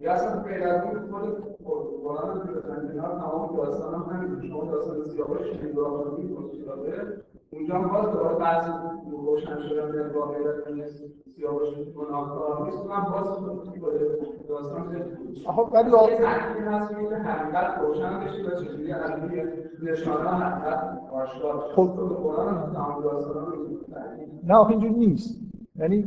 یا 0.01 0.13
اصلا 0.13 0.33
اون 0.33 1.11
خود 1.65 2.03
قرآن 2.03 2.41
رو 2.41 2.55
بزنید 2.55 2.93
کنار 2.93 3.19
تمام 3.19 3.57
داستان 3.57 3.95
هم 3.95 4.17
همین 4.17 4.49
شما 4.49 4.65
داستان 4.65 5.05
سیاوش 5.05 5.63
نگاه 5.63 6.05
کنید 6.05 6.39
اونجا 7.51 7.75
هم 7.75 7.89
باز 7.89 8.13
دوباره 8.13 8.39
بعضی 8.39 8.71
روشن 9.11 9.61
شدن 9.69 9.91
در 9.91 10.09
واقعیت 10.09 10.69
نیست 10.75 11.05
سیاوش 11.37 11.69
گناهکار 11.97 12.65
نیست 12.65 12.79
اونم 12.79 13.07
باز 13.13 13.27
داستان 14.49 14.89
آخه 15.47 15.63
ولی 15.63 15.91
تحقیقی 15.91 16.65
هست 16.65 16.91
که 16.91 17.17
حقیقت 17.17 17.81
روشن 17.81 18.21
بشه 18.21 18.43
و 18.43 18.65
چجوری 18.65 18.93
از 18.93 19.11
نشانه 19.83 20.31
حقیقت 20.31 20.99
آشکار 21.13 21.59
خب. 21.59 21.91
قرآن 22.23 22.73
تمام 22.73 23.03
داستان 23.03 23.55
نه 24.45 24.55
آخه 24.55 24.71
اینجوری 24.71 24.95
نیست. 24.95 25.48
یعنی 25.79 26.05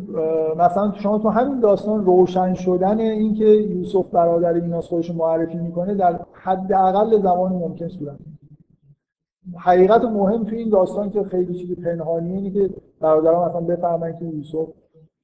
مثلا 0.57 0.93
شما 0.93 1.18
تو 1.18 1.30
همین 1.30 1.60
داستان 1.60 2.06
روشن 2.06 2.53
شدن 2.53 2.99
اینکه 2.99 3.45
یوسف 3.45 4.10
برادر 4.10 4.53
ایناس 4.53 4.88
خودش 4.88 5.11
معرفی 5.11 5.57
می‌کنه 5.57 5.95
در 5.95 6.19
حداقل 6.34 7.22
زمان 7.22 7.52
ممکن 7.52 7.88
صورت 7.88 8.18
حقیقت 9.57 10.03
مهم 10.03 10.43
تو 10.43 10.56
این 10.56 10.69
داستان 10.69 11.10
که 11.10 11.23
خیلی 11.23 11.53
چیز 11.53 11.72
پنهانی 11.72 12.34
اینه 12.34 12.52
که 12.52 12.69
برادران 12.99 13.49
مثلا 13.49 13.61
بفهمن 13.61 14.19
که 14.19 14.26
یوسف 14.26 14.68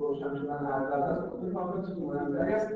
روشن 0.00 0.34
شدن 0.34 0.66
حقیقت 0.66 1.02
هست. 1.02 1.32
این 1.42 1.54
کامل 1.54 1.82
چیز 1.86 1.98
مهمتری 1.98 2.52
است 2.52 2.68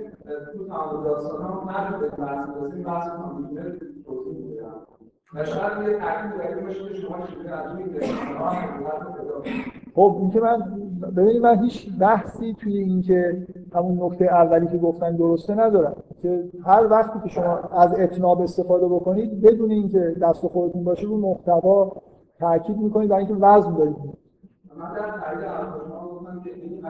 تو 0.52 0.66
تمام 0.68 1.04
داستان 1.04 1.42
ها 1.42 1.64
مرد 1.64 2.00
به 2.00 2.08
بحث 2.08 2.48
این 2.74 2.84
بحث 2.84 3.08
کامل 3.08 3.78
توضیح 4.06 4.44
میدم 4.46 4.86
و 5.34 5.44
شاید 5.44 5.88
یه 5.88 5.98
تحقیق 5.98 6.42
داریم 6.42 6.66
باشه 6.66 6.88
که 6.88 6.94
شما 6.94 7.26
چیزی 7.26 7.48
از 7.48 7.76
این 7.76 7.88
خب 9.94 10.16
اینکه 10.20 10.40
من 10.40 10.60
ببینید 11.16 11.42
من 11.42 11.58
هیچ 11.58 11.98
بحثی 11.98 12.54
توی 12.54 12.78
اینکه 12.78 13.46
همون 13.74 14.02
نکته 14.02 14.24
اولی 14.24 14.66
که 14.66 14.78
گفتن 14.78 15.16
درسته 15.16 15.54
ندارم. 15.54 15.96
که 16.22 16.50
هر 16.64 16.86
وقتی 16.90 17.20
که 17.20 17.28
شما 17.28 17.58
از 17.58 18.00
اتناب 18.00 18.40
استفاده 18.40 18.88
بکنید 18.88 19.40
بدون 19.40 19.70
اینکه 19.70 20.16
دست 20.22 20.46
خودتون 20.46 20.84
باشه 20.84 21.06
رو 21.06 21.16
محتوا 21.16 22.02
تاکید 22.38 22.76
می‌کنید 22.76 23.08
برای 23.08 23.26
اینکه 23.26 23.46
وزن 23.46 23.74
دارید. 23.74 24.21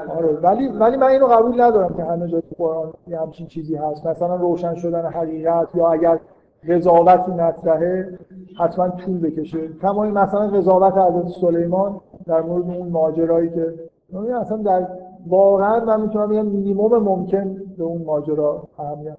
آره 0.08 0.28
ولی 0.42 0.68
ولی 0.68 0.96
من 0.96 1.06
اینو 1.06 1.26
قبول 1.26 1.60
ندارم 1.60 1.94
که 1.94 2.04
همه 2.04 2.28
جا 2.28 2.40
تو 2.40 2.54
قرآن 2.58 2.92
یه 3.06 3.20
همچین 3.20 3.46
چیزی 3.46 3.76
هست. 3.76 4.06
مثلا 4.06 4.36
روشن 4.36 4.74
شدن 4.74 5.06
حقیقت 5.06 5.74
یا 5.74 5.88
اگر 5.88 6.20
قضاوتی 6.68 7.32
مطرحه 7.32 8.18
حتما 8.58 8.88
طول 8.88 9.20
بکشه. 9.20 9.68
کما 9.68 10.04
مثلا 10.04 10.46
قضاوت 10.48 10.98
حضرت 10.98 11.28
سلیمان 11.28 12.00
در 12.26 12.40
مورد 12.40 12.70
اون 12.70 12.88
ماجرایی 12.88 13.50
که 13.50 13.74
اصلا 14.40 14.56
در 14.56 14.88
واقعا 15.26 15.84
من 15.84 16.00
می‌تونم 16.00 16.28
بگم 16.28 16.46
مینیمم 16.46 16.96
ممکن 16.96 17.54
به 17.78 17.84
اون 17.84 18.02
ماجرا 18.02 18.62
اهمیت 18.78 19.18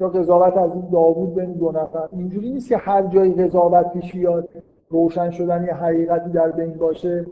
یا 0.00 0.08
قضاوت 0.08 0.56
از 0.56 0.72
این 0.72 0.88
داوود 0.92 1.34
بین 1.34 1.52
دو 1.52 1.72
نفر. 1.72 2.08
اینجوری 2.12 2.52
نیست 2.52 2.68
که 2.68 2.76
هر 2.76 3.02
جایی 3.02 3.34
قضاوت 3.34 3.92
پیش 3.92 4.12
بیاد 4.12 4.48
روشن 4.88 5.30
شدن 5.30 5.64
یه 5.64 5.74
حقیقتی 5.74 6.30
در 6.30 6.50
بین 6.50 6.72
باشه. 6.72 7.26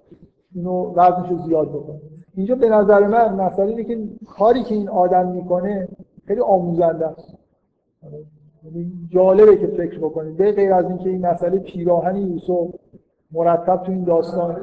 اینو 0.55 0.93
وزنش 0.97 1.31
رو 1.31 1.39
زیاد 1.39 1.69
بکنه. 1.69 2.01
اینجا 2.35 2.55
به 2.55 2.69
نظر 2.69 3.07
من 3.07 3.35
مسئله 3.35 3.69
اینه 3.69 3.85
که 3.85 4.09
کاری 4.27 4.63
که 4.63 4.75
این 4.75 4.89
آدم 4.89 5.29
می‌کنه 5.29 5.89
خیلی 6.27 6.41
آموزنده 6.41 7.07
است. 7.07 7.35
یعنی 8.65 8.93
جالبه 9.09 9.57
که 9.57 9.67
فکر 9.67 9.99
بکنید 9.99 10.37
به 10.37 10.53
غیر 10.53 10.73
از 10.73 10.85
اینکه 10.85 11.09
این 11.11 11.27
مسئله 11.27 11.59
پیراهن 11.59 12.17
یوسف 12.17 12.75
مرتب 13.33 13.77
تو 13.77 13.93
این 13.93 14.05
داستان. 14.05 14.57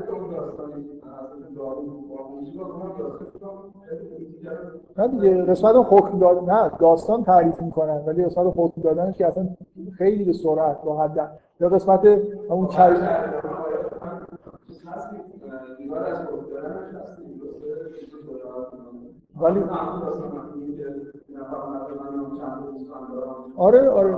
نه 4.97 5.07
دیگه 5.07 5.43
قسمت 5.43 5.75
حکم 5.89 6.19
دادن 6.19 6.53
نه 6.53 6.71
داستان 6.79 7.23
تعریف 7.23 7.61
می‌کنن 7.61 8.03
ولی 8.07 8.25
قسمت 8.25 8.53
حکم 8.55 8.81
دادنش 8.81 9.17
که 9.17 9.27
اصلا 9.27 9.49
خیلی 9.97 10.23
به 10.23 10.33
سرعت 10.33 10.81
با 10.81 11.03
حد 11.03 11.31
یا 11.59 11.69
قسمت 11.69 12.05
اون 12.49 12.67
چای 12.67 12.95
ولی 19.39 19.59
آره 23.57 23.89
آره. 23.89 24.17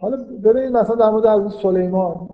حالا 0.00 0.16
ببینید 0.44 0.76
مثلا 0.76 0.96
در 0.96 1.10
مورد 1.10 1.26
از 1.26 1.52
سلیمان 1.52 2.28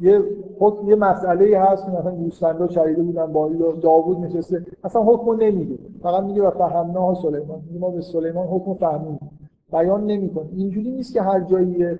یه 0.00 0.22
حکم 0.60 0.88
یه 0.88 0.96
مسئله 0.96 1.58
هست 1.58 1.88
مثلا 1.88 2.10
گوسفندا 2.10 2.66
چریده 2.66 3.02
بودن 3.02 3.32
با 3.32 3.48
داوود 3.82 4.18
نشسته. 4.18 4.66
اصلا 4.84 5.02
حکم 5.02 5.42
نمیگه 5.42 5.78
فقط 6.02 6.24
میگه 6.24 6.42
و 6.42 6.50
فهمناها 6.50 7.14
سلیمان. 7.14 7.62
ما 7.80 7.90
به 7.90 8.00
سلیمان 8.00 8.46
حکم 8.46 8.74
فهمیم 8.74 9.18
بیان 9.72 10.06
نمی‌کنه. 10.06 10.48
اینجوری 10.56 10.90
نیست 10.90 11.12
که 11.12 11.22
هر 11.22 11.40
جایی 11.40 11.96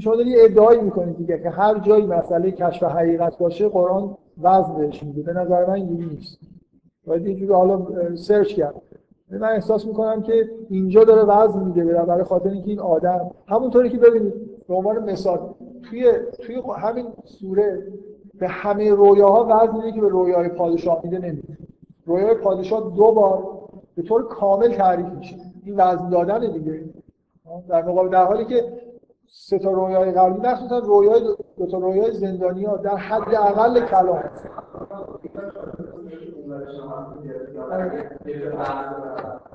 شما 0.00 0.16
داری 0.16 0.40
ادعایی 0.40 0.80
می‌کنید 0.80 1.16
دیگه 1.16 1.38
که 1.38 1.50
هر 1.50 1.78
جایی 1.78 2.06
مسئله 2.06 2.50
کشف 2.50 2.82
حقیقت 2.82 3.38
باشه 3.38 3.68
قرآن 3.68 4.16
وزن 4.42 4.74
بهش 4.74 5.02
میده. 5.02 5.22
به 5.22 5.32
نظر 5.32 5.66
من 5.66 5.74
اینجوری 5.74 6.06
نیست. 6.06 6.38
باید 7.06 7.26
یه 7.26 7.34
جوری 7.34 7.52
حالا 7.52 7.86
سرچ 8.14 8.54
کرد. 8.54 8.74
من 9.30 9.48
احساس 9.48 9.86
می‌کنم 9.86 10.22
که 10.22 10.50
اینجا 10.70 11.04
داره 11.04 11.22
وزن 11.22 11.64
میده 11.64 11.84
برای 11.84 12.24
خاطر 12.24 12.50
اینکه 12.50 12.70
این 12.70 12.80
آدم 12.80 13.30
همونطوری 13.46 13.90
که 13.90 13.98
ببینید 13.98 14.34
به 14.68 14.74
عنوان 14.74 15.10
مثال 15.10 15.54
توی 15.82 16.12
توی 16.42 16.62
همین 16.76 17.06
سوره 17.24 17.86
به 18.38 18.48
همه 18.48 18.90
رویاها 18.90 19.44
وزن 19.44 19.76
میده 19.76 19.92
که 19.92 20.00
به 20.00 20.08
رویای 20.08 20.48
پادشاه 20.48 21.00
میده 21.04 21.18
نمیده. 21.18 21.58
رویای 22.06 22.34
پادشاه 22.34 22.92
دو 22.96 23.12
بار 23.12 23.58
به 23.96 24.02
طور 24.02 24.28
کامل 24.28 24.68
تعریف 24.68 25.06
میشه. 25.06 25.36
این 25.64 25.74
وزن 25.76 26.08
دادن 26.08 26.52
دیگه. 26.52 26.84
در 27.68 27.84
مقابل 27.84 28.08
در 28.08 28.24
حالی 28.24 28.44
که 28.44 28.64
سه 29.28 29.58
تا 29.58 29.70
رویای 29.70 30.12
قبلی 30.12 30.48
مخصوصا 30.48 30.78
رویای 30.78 31.20
دو 31.58 31.66
تا 31.66 31.78
رویای 31.78 32.12
زندانی 32.12 32.66
در 32.84 32.96
حد 32.96 33.34
اقل 33.34 33.80
کلام. 33.80 34.22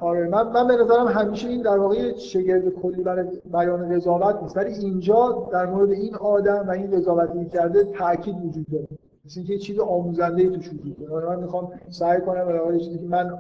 آره 0.02 0.28
من 0.28 0.52
من 0.52 0.68
به 0.68 0.76
نظرم 0.76 1.08
همیشه 1.08 1.48
این 1.48 1.62
در 1.62 1.78
واقع 1.78 2.16
شگرد 2.16 2.70
کلی 2.70 3.04
برای 3.04 3.42
بیان 3.54 3.96
قضاوت 3.96 4.42
نیست. 4.42 4.58
ولی 4.58 4.74
اینجا 4.74 5.50
در 5.52 5.66
مورد 5.66 5.90
این 5.90 6.16
آدم 6.16 6.68
و 6.68 6.72
این 6.72 6.92
قضاوتی 6.92 7.46
کرده 7.46 7.84
تاکید 7.84 8.46
وجود 8.46 8.66
داره. 8.72 8.88
مثل 9.26 9.40
اینکه 9.40 9.58
چیز 9.58 9.80
آموزنده 9.80 10.42
ای 10.42 10.50
توش 10.50 10.74
وجود 10.74 11.08
داره. 11.08 11.28
من 11.28 11.40
می‌خوام 11.44 11.72
سعی 11.90 12.22
کنم 12.22 12.46
به 12.46 12.80
چیزی 12.80 13.00
که 13.00 13.08
من 13.08 13.40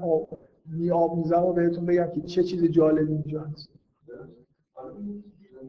می 0.65 0.91
آموزم 0.91 1.43
و 1.43 1.53
بهتون 1.53 1.85
بگم 1.85 2.07
که 2.15 2.21
چه 2.21 2.43
چیز 2.43 2.63
جالبی 2.63 3.13
اینجا 3.13 3.41
هست. 3.41 3.69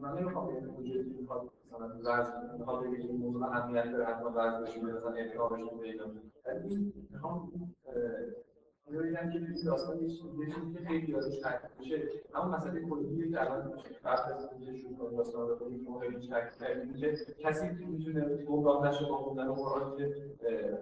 من 0.03 0.19
نمی‌خوام 0.19 0.53
موضوعی 0.53 1.03
که 1.03 1.19
می‌خواد 1.21 1.49
مثلا 1.67 1.87
ورزش 1.87 2.59
می‌خواد 2.59 2.83
بگه 2.83 2.97
این 2.97 3.17
موضوع 3.17 3.43
اهمیت 3.43 3.91
داره 3.91 4.05
حتما 4.05 4.29
ورزش 4.29 4.69
بشه 4.69 4.81
مثلا 4.81 5.11
اعتراضش 5.11 5.61
رو 5.61 5.77
پیدا 5.77 6.05
ولی 6.45 6.93
می‌خوام 7.09 7.51
ببینم 8.93 9.29
که 9.31 9.39
این 9.39 9.55
داستان 9.65 9.99
یه 9.99 10.09
چیزی 10.09 10.73
که 10.73 10.79
خیلی 10.87 11.11
یادش 11.11 11.39
تاکید 11.39 11.69
میشه. 11.79 12.01
اما 12.35 12.57
مسئله 12.57 12.81
کلی 12.81 13.31
که 13.31 13.41
الان 13.41 13.71
قبل 14.05 14.33
از 14.33 14.49
اینکه 14.51 14.81
شروع 14.81 14.97
کنیم 14.97 15.17
داستان 15.17 15.49
رو 15.49 15.69
ما 15.85 15.99
خیلی 15.99 16.27
تاکید 16.27 16.59
کردیم 16.59 16.93
که 16.93 17.17
کسی 17.39 17.67
که 17.67 17.85
می‌تونه 17.85 18.43
گمراه 18.43 18.87
نشه 18.87 19.05
با 19.05 19.17
خوندن 19.17 19.53
قرآن 19.53 19.97
که 19.97 20.15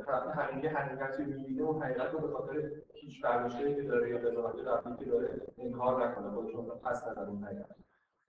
طرف 0.06 0.28
حقیقی 0.28 0.68
حقیقتی 0.68 1.24
رو 1.24 1.30
می‌بینه 1.30 1.62
اون 1.62 1.84
حقیقت 1.84 2.14
رو 2.14 2.20
به 2.20 2.28
خاطر 2.28 2.72
هیچ 2.94 3.24
برداشتی 3.24 3.76
که 3.76 3.82
داره 3.82 4.10
یا 4.10 4.18
قضاوت 4.18 4.68
قبلی 4.68 4.98
که 4.98 5.06
داره 5.06 5.42
انکار 5.58 6.08
نکنه 6.08 6.30
خودش 6.30 6.54
رو 6.54 6.62
پس 6.62 7.04
اون 7.04 7.44
حقیقت. 7.44 7.76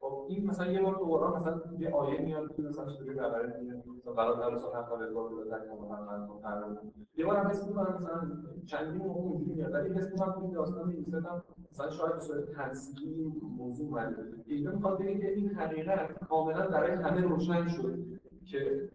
خب 0.02 0.26
این 0.28 0.46
مثلا 0.46 0.72
یه 0.72 0.82
بار 0.82 0.94
تو 0.94 1.04
قرآن 1.04 1.36
مثلا 1.36 1.60
یه 1.78 1.90
آیه 1.90 2.20
میاد 2.20 2.56
که 2.56 2.62
مثلا 2.62 2.86
سوره 2.86 3.14
بقره 3.14 3.56
میگه 3.60 3.82
مثلا 3.98 4.12
قرار 4.12 4.36
در 4.36 4.54
رسول 4.54 4.70
هم 4.74 4.82
قابل 4.82 5.12
بار 5.12 5.30
رو 5.30 5.44
در 5.44 5.60
محمد 5.80 6.78
یه 7.16 7.26
بار 7.26 7.36
هم 7.36 7.46
مثلا 7.46 8.30
چندین 8.66 9.02
موقع 9.02 9.20
اونجوری 9.20 9.52
میاد 9.52 9.74
ولی 9.74 9.94
حس 9.94 10.12
می‌کنم 10.12 10.42
این 10.42 10.52
داستان 10.52 10.90
هم 10.90 11.42
مثلا 11.72 11.90
شاید 11.90 12.12
به 12.12 12.20
صورت 12.20 12.50
تنسیقی 12.50 13.32
موضوع 13.58 13.88
اومده. 13.88 14.22
اینجا 14.46 14.72
می‌خواد 14.72 14.98
که 14.98 15.28
این 15.28 15.50
حقیقت 15.50 16.24
کاملا 16.28 16.68
برای 16.68 16.90
همه 16.90 17.20
روشن 17.20 17.68
شد 17.68 17.98
که 18.44 18.88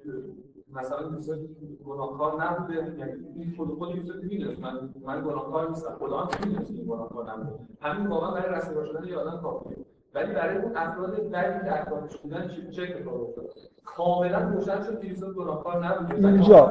مثلا 0.73 1.11
یوسف 1.11 1.37
گناهکار 1.85 2.43
نبوده. 2.43 2.95
یعنی 2.97 3.25
این 3.35 3.53
خود 3.57 3.69
خود 3.77 3.95
یوسف 3.95 4.15
می‌دونست 4.15 4.59
من 4.59 4.89
من 5.05 5.21
گناهکار 5.21 5.69
نیستم 5.69 5.95
خدا 5.99 6.17
هم 6.17 6.27
می‌دونست 6.45 6.71
این 6.71 6.85
گناهکار 6.85 7.31
نبوده. 7.31 7.59
همین 7.81 8.07
واقعا 8.07 8.31
برای 8.31 8.55
رسول 8.55 8.85
شدن 8.85 9.07
یه 9.07 9.17
آدم 9.17 9.41
کافیه. 9.41 9.86
ولی 10.15 10.33
برای 10.33 10.57
اون 10.57 10.77
افراد 10.77 11.29
بعدی 11.31 11.65
که 11.65 11.81
اطرافش 11.81 12.17
بودن 12.17 12.47
چی 12.47 12.69
چه 12.69 12.81
اتفاقی 12.81 13.23
افتاد؟ 13.23 13.45
کاملا 13.85 14.39
روشن 14.39 14.83
شد 14.83 15.01
که 15.01 15.07
یوسف 15.07 15.27
گناهکار 15.27 15.85
نبوده 15.85 16.27
اینجا. 16.27 16.69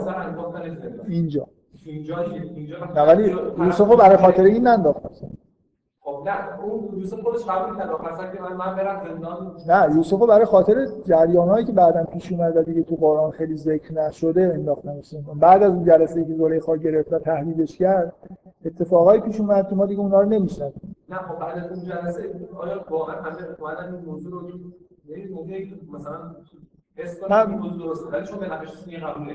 اینجا. 1.08 1.46
اینجا 1.84 2.20
اینجا 2.20 2.76
نه 2.94 3.02
ولی 3.02 3.36
یوسف 3.58 3.96
برای 3.96 4.16
خاطر 4.16 4.42
این 4.42 4.66
ننداخت 4.66 5.00
خب 6.00 6.22
نه 6.26 6.60
اون 6.62 6.98
یوسف 7.00 7.20
خودش 7.20 7.44
قبول 7.44 7.76
کرد. 7.76 8.32
که 8.34 8.42
من 8.42 8.52
من 8.52 8.76
برم 8.76 9.02
زندان. 9.04 9.56
نه 9.68 9.96
یوسف 9.96 10.18
برای 10.18 10.44
خاطر 10.44 10.86
جریانایی 11.04 11.64
که 11.64 11.72
بعدا 11.72 12.04
پیش 12.04 12.32
اومد 12.32 12.56
و 12.56 12.62
دیگه 12.62 12.82
تو 12.82 12.96
قرآن 12.96 13.30
خیلی 13.30 13.56
ذکر 13.56 13.92
نشده 13.92 14.42
انداختن 14.54 15.00
بعد 15.40 15.62
از 15.62 15.70
اون 15.70 15.84
جلسه 15.84 16.24
که 16.24 16.34
زلیخا 16.34 16.76
گرفت 16.76 17.12
و 17.12 17.18
تهدیدش 17.18 17.78
کرد 17.78 18.12
اتفاقایی 18.64 19.20
پیش 19.20 19.40
اومد 19.40 19.68
که 19.68 19.74
ما 19.74 19.86
دیگه 19.86 20.00
اونها 20.00 20.20
رو 20.20 20.28
نمی‌شناسیم. 20.28 20.95
نه 21.08 21.16
خب 21.16 21.38
بعد 21.38 21.58
از 21.58 21.72
اون 21.72 21.84
جلسه 21.84 22.48
آیا 22.56 22.84
واقعا 22.90 23.22
همه 23.22 23.36
اومدن 23.58 23.94
این 23.94 24.04
موضوع 24.04 24.32
رو 24.32 24.50
یعنی 25.08 25.24
موقعی 25.24 25.80
مثلا 25.92 26.36
حس 26.96 27.22
این 27.22 27.58
موضوع 27.58 27.78
درسته 27.78 28.06
ولی 28.06 28.26
چون 28.26 28.38
به 28.38 28.48
نفعش 28.48 28.70
این 28.86 29.00
قبول 29.06 29.34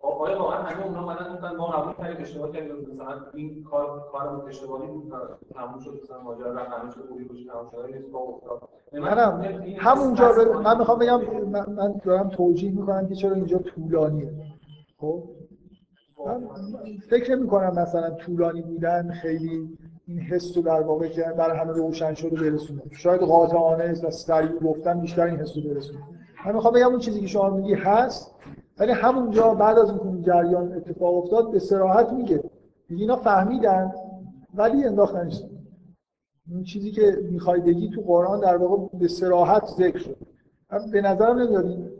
آیا 0.00 0.38
واقعا 0.38 0.62
همه 0.62 0.86
اونها 0.86 1.02
اومدن 1.02 1.34
گفتن 1.34 1.56
ما 1.56 1.66
قبول 1.66 1.94
کردیم 1.94 2.22
اشتباه 2.22 2.52
کردیم 2.52 2.90
مثلا 2.90 3.20
این 3.34 3.64
کار 3.64 4.08
کارمون 4.12 4.48
اشتباهی 4.48 4.86
بود 4.86 5.12
تموم 5.54 5.80
شد 5.80 6.00
مثلا 6.02 6.22
ماجرا 6.22 6.52
رفت 6.52 6.70
همه 6.70 6.92
چیز 6.92 7.02
خوبی 7.08 7.24
بود 7.24 7.36
تموم 7.52 7.70
شد 7.70 7.94
اتفاق 7.94 8.34
افتاد. 8.34 8.68
منم 8.92 9.42
همونجا 9.78 10.32
من 10.64 10.78
می‌خوام 10.78 10.98
بگم 10.98 11.20
من 11.44 12.00
دارم 12.04 12.28
توجیه 12.28 12.70
می‌کنم 12.70 13.08
که 13.08 13.14
چرا 13.14 13.34
اینجا 13.34 13.58
طولانیه. 13.58 14.32
خب؟ 14.98 15.24
من 16.26 16.48
فکر 17.10 17.34
نمی 17.34 17.48
کنم 17.48 17.72
مثلا 17.78 18.10
طولانی 18.10 18.62
بودن 18.62 19.12
خیلی 19.12 19.78
این 20.08 20.20
حس 20.20 20.56
رو 20.56 20.62
در 20.62 20.80
واقع 20.80 21.08
که 21.08 21.22
برای 21.38 21.58
همه 21.58 21.72
روشن 21.72 22.14
شده 22.14 22.36
برسونه. 22.36 22.82
شاید 22.90 23.20
قاطعانه 23.20 23.92
و 23.92 24.10
سریع 24.10 24.58
گفتن 24.58 25.00
بیشتر 25.00 25.22
این 25.22 25.36
حس 25.36 25.56
رو 25.56 25.62
برسونه. 25.62 25.98
من 26.46 26.54
می‌خوام 26.54 26.74
بگم 26.74 26.86
اون 26.86 26.98
چیزی 26.98 27.20
که 27.20 27.26
شما 27.26 27.50
میگی 27.50 27.74
هست 27.74 28.34
ولی 28.78 28.92
همونجا 28.92 29.54
بعد 29.54 29.78
از 29.78 29.90
اون 29.90 30.22
جریان 30.22 30.72
اتفاق 30.72 31.16
افتاد 31.16 31.50
به 31.50 31.58
سراحت 31.58 32.12
میگه. 32.12 32.42
اینا 32.90 33.16
فهمیدن 33.16 33.92
ولی 34.54 34.84
انداختنش 34.84 35.42
این 36.50 36.64
چیزی 36.64 36.90
که 36.90 37.18
می‌خوای 37.30 37.60
بگی 37.60 37.90
تو 37.90 38.00
قرآن 38.00 38.40
در 38.40 38.56
واقع 38.56 38.98
به 38.98 39.08
سراحت 39.08 39.66
ذکر 39.66 39.98
شد. 39.98 40.16
به 40.92 41.00
نظرم 41.00 41.38
نمیاد 41.38 41.90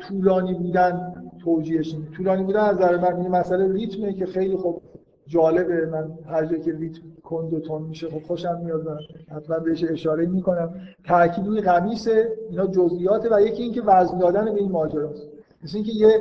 طولانی 0.00 0.54
بودن 0.54 1.14
توجیهش 1.44 1.96
طولانی 2.16 2.44
بودن 2.44 2.60
از 2.60 2.76
نظر 2.76 2.96
من 2.96 3.16
این 3.16 3.28
مسئله 3.28 3.72
ریتمه 3.72 4.12
که 4.12 4.26
خیلی 4.26 4.56
خوب 4.56 4.82
جالبه. 5.26 5.86
من 5.86 6.12
هر 6.26 6.46
جایی 6.46 6.62
که 6.62 6.72
ریتم 6.72 7.02
کند 7.24 7.54
و 7.54 7.60
تون 7.60 7.82
میشه 7.82 8.10
خب 8.10 8.22
خوشم 8.22 8.60
میاد 8.64 8.88
من 8.88 8.98
حتما 9.36 9.58
بهش 9.58 9.84
اشاره 9.84 10.26
می‌کنم. 10.26 10.74
تاکید 11.04 11.46
روی 11.46 11.60
قمیسه 11.60 12.32
اینا 12.50 12.66
جزئیاته 12.66 13.28
و 13.36 13.40
یکی 13.40 13.62
اینکه 13.62 13.82
وزن 13.82 14.18
دادن 14.18 14.44
به 14.44 14.60
این 14.60 14.70
ماجراست. 14.70 15.28
مثل 15.64 15.76
اینکه 15.76 15.92
یه 15.92 16.20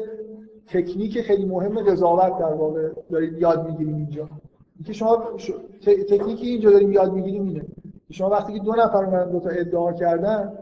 تکنیک 0.68 1.22
خیلی 1.22 1.46
مهم 1.46 1.80
قضاوت 1.84 2.40
در 2.40 2.54
واقع 2.54 2.90
دارید 3.12 3.38
یاد 3.38 3.68
می‌گیریم 3.68 3.96
اینجا. 3.96 4.30
اینکه 4.76 4.94
شما 4.94 5.24
ش... 5.38 5.52
تکنیکی 5.86 6.48
اینجا 6.48 6.72
داریم 6.72 6.92
یاد 6.92 7.14
می‌گیریم 7.14 7.48
اینه. 7.48 7.66
شما 8.12 8.30
وقتی 8.30 8.54
که 8.54 8.60
دو 8.60 8.72
نفر 8.72 9.06
اومدن 9.06 9.32
دو 9.32 9.40
تا 9.40 9.50
ادعا 9.50 9.94
کردن 9.94 10.54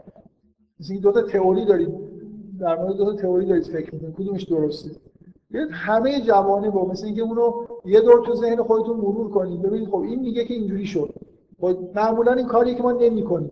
مثل 0.80 0.98
دو 0.98 1.12
تا 1.12 1.22
تئوری 1.22 1.64
دارید. 1.64 1.94
در 2.60 2.78
مورد 2.78 2.96
دو 2.96 3.04
تا 3.04 3.14
تئوری 3.14 3.46
دارید 3.46 3.64
فکر 3.64 3.94
می‌کنید. 3.94 4.14
کدومش 4.14 4.42
درسته؟ 4.42 4.90
همه 5.70 6.20
جوانه 6.20 6.70
با 6.70 6.84
مثل 6.84 7.06
اینکه 7.06 7.22
اونو 7.22 7.52
یه 7.84 8.00
دور 8.00 8.26
تو 8.26 8.34
ذهن 8.34 8.62
خودتون 8.62 8.96
مرور 8.96 9.30
کنید. 9.30 9.62
ببینید 9.62 9.88
خب 9.88 10.00
این 10.00 10.20
میگه 10.20 10.44
که 10.44 10.54
اینجوری 10.54 10.86
شد. 10.86 11.14
خب 11.60 11.76
معمولا 11.94 12.32
این 12.32 12.46
کاری 12.46 12.74
که 12.74 12.82
ما 12.82 12.92
نمی‌کنیم. 12.92 13.50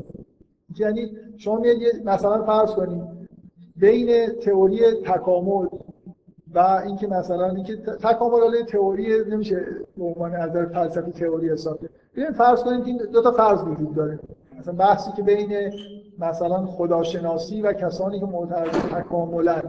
یعنی 0.79 1.11
شما 1.37 1.57
میاد 1.57 1.77
مثلا 2.05 2.45
فرض 2.45 2.71
کنید 2.71 3.03
بین 3.77 4.27
تئوری 4.27 4.81
تکامل 4.93 5.67
و 6.55 6.59
اینکه 6.87 7.07
مثلا 7.07 7.51
اینکه 7.51 7.77
تکامل 7.77 8.41
علی 8.41 8.63
تئوری 8.63 9.25
نمیشه 9.31 9.67
به 9.99 10.05
عنوان 10.05 10.35
نظر 10.35 10.67
فلسفی 10.67 11.13
تئوری 11.13 11.51
حساب 11.51 11.79
کنید 11.79 12.31
فرض 12.31 12.63
کنید 12.63 12.85
که 12.85 13.07
دو 13.07 13.23
تا 13.23 13.31
فرض 13.33 13.63
وجود 13.63 13.95
داره. 13.95 14.19
مثلا 14.59 14.75
بحثی 14.75 15.11
که 15.17 15.23
بین 15.23 15.73
مثلا 16.19 16.67
خداشناسی 16.67 17.63
و 17.63 17.73
کسانی 17.73 18.21
که 18.21 18.27
معترض 18.27 18.71
تکاملن. 18.71 19.63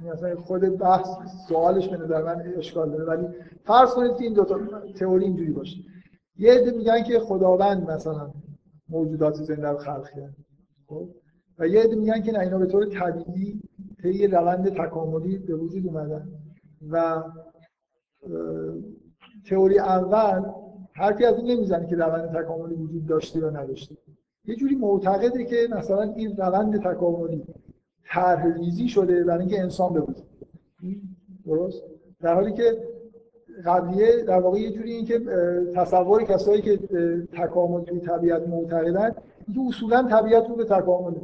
مثلا 0.00 0.36
خود 0.36 0.78
بحث 0.78 1.08
سوالش 1.48 1.88
به 1.88 1.96
نظر 1.96 2.22
من 2.22 2.52
اشکال 2.56 2.90
داره. 2.90 3.04
ولی 3.04 3.28
فرض 3.64 3.94
کنید 3.94 4.16
که 4.16 4.24
این 4.24 4.32
دو 4.32 4.44
تا 4.44 4.58
تئوری 4.96 5.24
اینجوری 5.24 5.50
باشه. 5.50 5.76
یه 6.36 6.52
عده 6.52 6.70
میگن 6.70 7.02
که 7.02 7.18
خداوند 7.18 7.90
مثلا 7.90 8.30
موجودات 8.88 9.34
زنده 9.34 9.68
رو 9.68 9.78
خلق 9.78 10.10
کرد 10.10 10.36
خب؟ 10.86 11.08
و 11.58 11.66
یه 11.66 11.82
عده 11.82 11.96
میگن 11.96 12.22
که 12.22 12.32
نه 12.32 12.38
اینا 12.38 12.58
به 12.58 12.66
طور 12.66 12.86
طبیعی 12.86 13.60
طی 14.02 14.26
روند 14.26 14.68
تکاملی 14.68 15.38
به 15.38 15.54
وجود 15.54 15.86
اومدن. 15.86 16.28
و 16.90 17.22
تئوری 19.48 19.78
اول 19.78 20.42
حرفی 20.92 21.24
از 21.24 21.36
این 21.36 21.50
نمی‌زنه 21.50 21.86
که 21.86 21.96
روند 21.96 22.42
تکاملی 22.42 22.74
وجود 22.74 23.06
داشته 23.06 23.38
یا 23.38 23.50
نداشته. 23.50 23.96
یه 24.44 24.56
جوری 24.56 24.74
معتقده 24.74 25.44
که 25.44 25.56
مثلا 25.70 26.02
این 26.02 26.36
روند 26.36 26.80
تکاملی 26.80 27.44
طرح 28.10 28.46
ریزی 28.46 28.88
شده 28.88 29.24
برای 29.24 29.40
اینکه 29.40 29.60
انسان 29.60 29.92
به 29.92 30.00
وجود 30.00 30.26
درست؟ 31.46 31.82
در 32.20 32.34
حالی 32.34 32.52
که 32.52 32.76
قبلیه 33.66 34.24
در 34.28 34.40
واقع 34.40 34.58
یه 34.58 34.70
جوری 34.70 34.92
اینکه 34.92 35.20
تصور 35.74 36.22
کسایی 36.22 36.62
که 36.62 36.78
تکامل 37.32 37.84
توی 37.84 38.00
طبیعت 38.00 38.48
معتقدن 38.48 39.14
اینکه 39.46 39.60
اصولا 39.68 40.02
طبیعت 40.02 40.48
رو 40.48 40.54
به 40.56 40.64
تکامل 40.64 41.14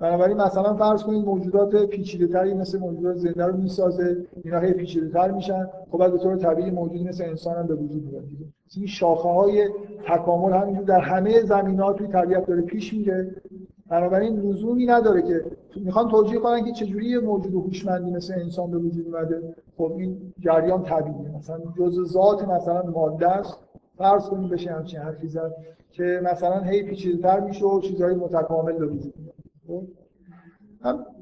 بنابراین 0.00 0.36
مثلا 0.36 0.74
فرض 0.74 1.02
کنید 1.02 1.24
موجودات 1.24 1.84
پیچیده 1.86 2.26
تری 2.26 2.54
مثل 2.54 2.78
موجودات 2.78 3.16
زنده 3.16 3.46
رو 3.46 3.56
می‌سازه 3.56 4.16
اینا 4.44 4.60
هی 4.60 4.72
پیچیده 4.72 5.08
تر 5.08 5.30
میشن. 5.30 5.68
خب 5.90 5.98
بعد 5.98 6.12
به 6.12 6.18
طور 6.18 6.36
طبیعی 6.36 6.70
موجودی 6.70 7.04
مثل 7.04 7.24
انسان 7.24 7.56
هم 7.56 7.66
به 7.66 7.74
وجود 7.74 8.04
میاد 8.04 8.24
این 8.76 8.86
شاخه 8.86 9.28
های 9.28 9.68
تکامل 10.08 10.52
همینجور 10.52 10.84
در 10.84 11.00
همه 11.00 11.42
زمینات 11.42 11.96
توی 11.96 12.06
طبیعت 12.06 12.46
داره 12.46 12.62
پیش 12.62 12.94
میره. 12.94 13.34
بنابراین 13.88 14.36
لزومی 14.40 14.86
نداره 14.86 15.22
که 15.22 15.44
می‌خوان 15.76 16.08
توجیه 16.08 16.38
کنن 16.38 16.64
که 16.64 16.72
چجوری 16.72 17.06
یه 17.06 17.18
موجود 17.18 17.54
هوشمندی 17.54 18.10
مثل 18.10 18.34
انسان 18.34 18.70
به 18.70 18.78
وجود 18.78 19.06
اومده. 19.06 19.54
خب 19.78 19.92
این 19.98 20.32
جریان 20.40 20.82
طبیعیه. 20.82 21.36
مثلا 21.36 21.58
جزء 21.78 22.04
ذات 22.04 22.48
مثلا 22.48 22.82
ماده 22.82 23.28
است. 23.28 23.58
فرض 23.98 24.28
کنیم 24.28 24.48
بشه 24.48 24.70
همچین 24.70 25.00
حرفی 25.00 25.28
زد 25.28 25.54
که 25.90 26.20
مثلا 26.24 26.60
هی 26.60 26.82
پیچیده‌تر 26.82 27.40
میشه 27.40 27.66
و 27.66 27.80
چیزهای 27.80 28.14
متکامل 28.14 28.72
به 28.72 28.86
وجود 28.86 29.14
میاد. 29.16 29.34
خب؟ 29.66 29.86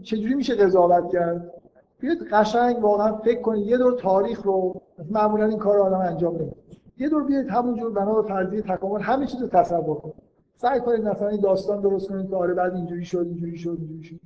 چجوری 0.02 0.34
میشه 0.34 0.54
قضاوت 0.54 1.12
کرد؟ 1.12 1.52
بیاید 2.00 2.22
قشنگ 2.32 2.84
واقعا 2.84 3.16
فکر 3.16 3.40
کنید. 3.40 3.66
یه 3.66 3.78
دور 3.78 3.92
تاریخ 3.92 4.42
رو 4.42 4.80
معمولا 5.10 5.44
این 5.44 5.58
کار 5.58 5.78
آدم 5.78 5.98
انجام 5.98 6.36
نمیده. 6.36 6.56
یه 6.98 7.08
دور 7.08 7.24
بیاید 7.24 7.48
همونجور 7.48 7.92
بنا 7.92 8.14
به 8.14 8.28
فرضیه 8.28 8.62
تکامل 8.62 9.00
همه 9.00 9.26
چیز 9.26 9.42
رو 9.42 9.48
تصور 9.48 9.96
کنید. 9.96 10.25
سعی 10.56 10.80
کنید 10.80 11.00
مثلا 11.00 11.36
داستان 11.36 11.80
درست 11.80 12.08
کنید 12.08 12.30
که 12.30 12.36
آره 12.36 12.54
بعد 12.54 12.74
اینجوری 12.74 13.04
شد 13.04 13.18
اینجوری 13.18 13.58
شد 13.58 13.76
اینجوری 13.80 14.02
شد. 14.02 14.20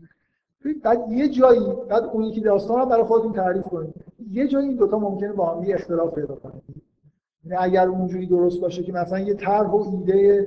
بعد 0.83 1.13
یه 1.13 1.29
جایی 1.29 1.61
بعد 1.89 2.05
اون 2.05 2.25
یکی 2.25 2.41
داستان 2.41 2.81
رو 2.81 2.87
برای 2.87 3.03
خودتون 3.03 3.33
تعریف 3.33 3.65
کنید. 3.65 3.95
یه 4.31 4.49
جایی 4.49 4.69
این 4.69 4.77
دوتا 4.77 4.99
ممکنه 4.99 5.33
با 5.33 5.47
هم 5.47 5.65
اختلاف 5.69 6.15
پیدا 6.15 6.39
یعنی 7.45 7.57
اگر 7.59 7.89
اونجوری 7.89 8.27
درست 8.27 8.61
باشه 8.61 8.83
که 8.83 8.93
مثلا 8.93 9.19
یه 9.19 9.35
طرح 9.35 9.71
و 9.71 9.77
ایده 9.77 10.47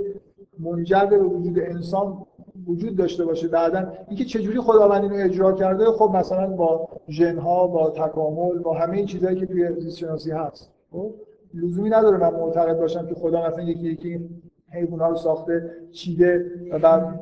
منجر 0.60 1.05
به 1.05 1.18
وجود 1.18 1.60
انسان 1.60 2.26
وجود 2.68 2.95
داشته 2.95 3.26
باشه 3.26 3.47
بعدا 3.47 3.93
اینکه 4.07 4.26
چجوری 4.26 4.60
خداوند 4.60 5.03
اینو 5.03 5.15
اجرا 5.26 5.51
کرده 5.51 5.85
خب 5.85 6.11
مثلا 6.15 6.47
با 6.47 6.89
ژنها 7.10 7.68
با 7.68 7.89
تکامل 7.89 8.60
با 8.60 8.73
همه 8.73 8.97
این 8.97 9.05
چیزهایی 9.05 9.39
که 9.39 9.45
توی 9.45 9.81
زیست 9.81 9.97
شناسی 9.97 10.31
هست. 10.31 10.72
خب 10.91 11.11
لزومی 11.53 11.89
نداره 11.89 12.18
من 12.18 12.39
معتقد 12.39 12.80
باشم 12.80 13.07
که 13.07 13.15
خدا 13.15 13.47
مثلا 13.47 13.64
یکی 13.64 13.91
یکی 13.91 14.30
حیونا 14.73 15.09
رو 15.09 15.15
ساخته 15.15 15.69
چیده 15.91 16.51
و 16.71 16.79
بعد 16.79 17.19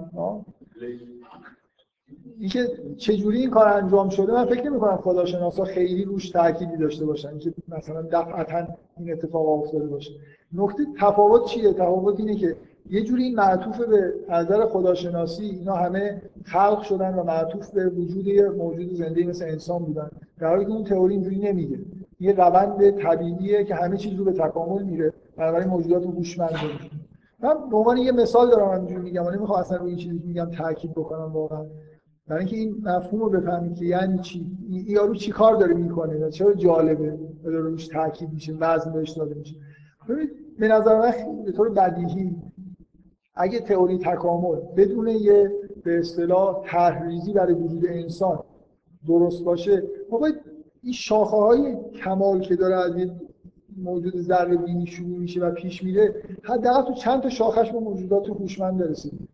اینکه 2.39 2.67
چجوری 2.97 3.39
این 3.39 3.49
کار 3.49 3.67
انجام 3.67 4.09
شده 4.09 4.33
من 4.33 4.45
فکر 4.45 4.69
نمی 4.69 4.79
کنم 4.79 4.97
خداشناسا 4.97 5.63
خیلی 5.63 6.03
روش 6.03 6.29
تأکیدی 6.29 6.77
داشته 6.77 7.05
باشن. 7.05 7.37
که 7.37 7.53
مثلا 7.67 8.01
دفعتا 8.01 8.67
این 8.97 9.11
اتفاق 9.13 9.49
افتاده 9.49 9.87
باشه. 9.87 10.11
نکته 10.53 10.83
تفاوت 10.99 11.45
چیه؟ 11.45 11.73
تفاوت 11.73 12.19
اینه 12.19 12.35
که 12.35 12.55
یه 12.89 13.03
جوری 13.03 13.23
این 13.23 13.35
معطوف 13.35 13.81
به 13.81 14.13
نظر 14.29 14.65
خداشناسی 14.65 15.45
اینا 15.45 15.75
همه 15.75 16.21
خلق 16.45 16.81
شدن 16.81 17.13
و 17.13 17.23
معطوف 17.23 17.69
به 17.69 17.89
وجود 17.89 18.27
یه 18.27 18.49
موجود 18.49 18.93
زنده 18.93 19.23
مثل 19.23 19.45
انسان 19.45 19.83
بودن. 19.83 20.09
در 20.39 20.47
حالی 20.47 20.65
که 20.65 20.71
اون 20.71 20.83
تئوری 20.83 21.13
اینجوری 21.13 21.39
نمیگه. 21.39 21.79
یه 22.19 22.33
روند 22.33 22.91
طبیعیه 22.91 23.63
که 23.63 23.75
همه 23.75 23.97
چیز 23.97 24.13
رو 24.13 24.25
به 24.25 24.31
تکامل 24.31 24.83
میره. 24.83 25.13
بنابراین 25.37 25.67
موجودات 25.67 26.03
هوشمند 26.03 26.55
من 27.43 27.69
به 27.69 27.77
عنوان 27.77 27.97
یه 27.97 28.11
مثال 28.11 28.49
دارم 28.49 28.69
اینجوری 28.69 29.01
میگم 29.01 29.25
ولی 29.25 29.37
نمی‌خوام 29.37 29.59
اصلا 29.59 29.77
روی 29.77 29.95
چیزی 29.95 30.21
میگم 30.25 30.45
تاکید 30.45 30.91
بکنم 30.91 31.33
واقعا. 31.33 31.65
برای 32.27 32.39
اینکه 32.39 32.57
این 32.57 32.81
مفهوم 32.83 33.21
رو 33.21 33.29
بفهمید 33.29 33.75
که 33.75 33.85
یعنی 33.85 34.19
چی؟ 34.19 34.57
این 34.69 34.85
یارو 34.87 35.15
چی 35.15 35.31
کار 35.31 35.55
داره 35.55 35.73
می‌کنه 35.73 36.29
چرا 36.29 36.53
جالبه؟ 36.53 37.19
داره 37.43 37.59
روش 37.59 37.87
تاکید 37.87 38.33
میشه 38.33 38.53
وزن 38.59 38.91
بهش 38.91 39.09
داده 39.09 39.35
میشه. 39.35 39.55
ببینید 40.09 40.57
به 40.59 40.67
نظر 40.67 40.99
من 40.99 41.43
به 41.45 41.51
طور 41.51 41.69
بدیهی 41.69 42.35
اگه 43.35 43.59
تئوری 43.59 43.97
تکامل 43.97 44.59
بدون 44.77 45.07
یه 45.07 45.51
به 45.83 45.99
اصطلاح 45.99 46.63
تحریزی 46.65 47.33
برای 47.33 47.53
وجود 47.53 47.85
انسان 47.85 48.39
درست 49.07 49.43
باشه 49.43 49.83
ما 50.11 50.17
باید 50.17 50.35
این 50.83 50.93
شاخه 50.93 51.37
های 51.37 51.77
کمال 52.03 52.39
که 52.39 52.55
داره 52.55 52.75
از 52.75 52.97
یه 52.97 53.11
موجود 53.77 54.21
ذره 54.21 54.57
بینی 54.57 54.87
شروع 54.87 55.17
میشه 55.17 55.39
و 55.39 55.51
پیش 55.51 55.83
میره 55.83 56.23
حداقل 56.43 56.81
تو 56.81 56.93
چند 56.93 57.21
تا 57.21 57.29
شاخش 57.29 57.71
به 57.71 57.79
موجودات 57.79 58.29
هوشمند 58.29 58.77
برسید 58.77 59.29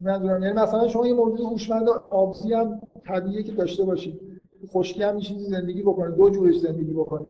منظورم 0.00 0.42
یعنی 0.42 0.54
مثلا 0.54 0.88
شما 0.88 1.06
یه 1.06 1.14
موجود 1.14 1.40
هوشمند 1.40 1.88
آبزی 2.10 2.52
هم 2.52 2.80
طبیعیه 3.04 3.42
که 3.42 3.52
داشته 3.52 3.84
باشید. 3.84 4.20
خشکی 4.66 5.02
هم 5.02 5.18
چیزی 5.18 5.44
زندگی 5.44 5.82
بکنه 5.82 6.10
دو 6.10 6.30
جورش 6.30 6.58
زندگی 6.58 6.92
بکنه 6.92 7.26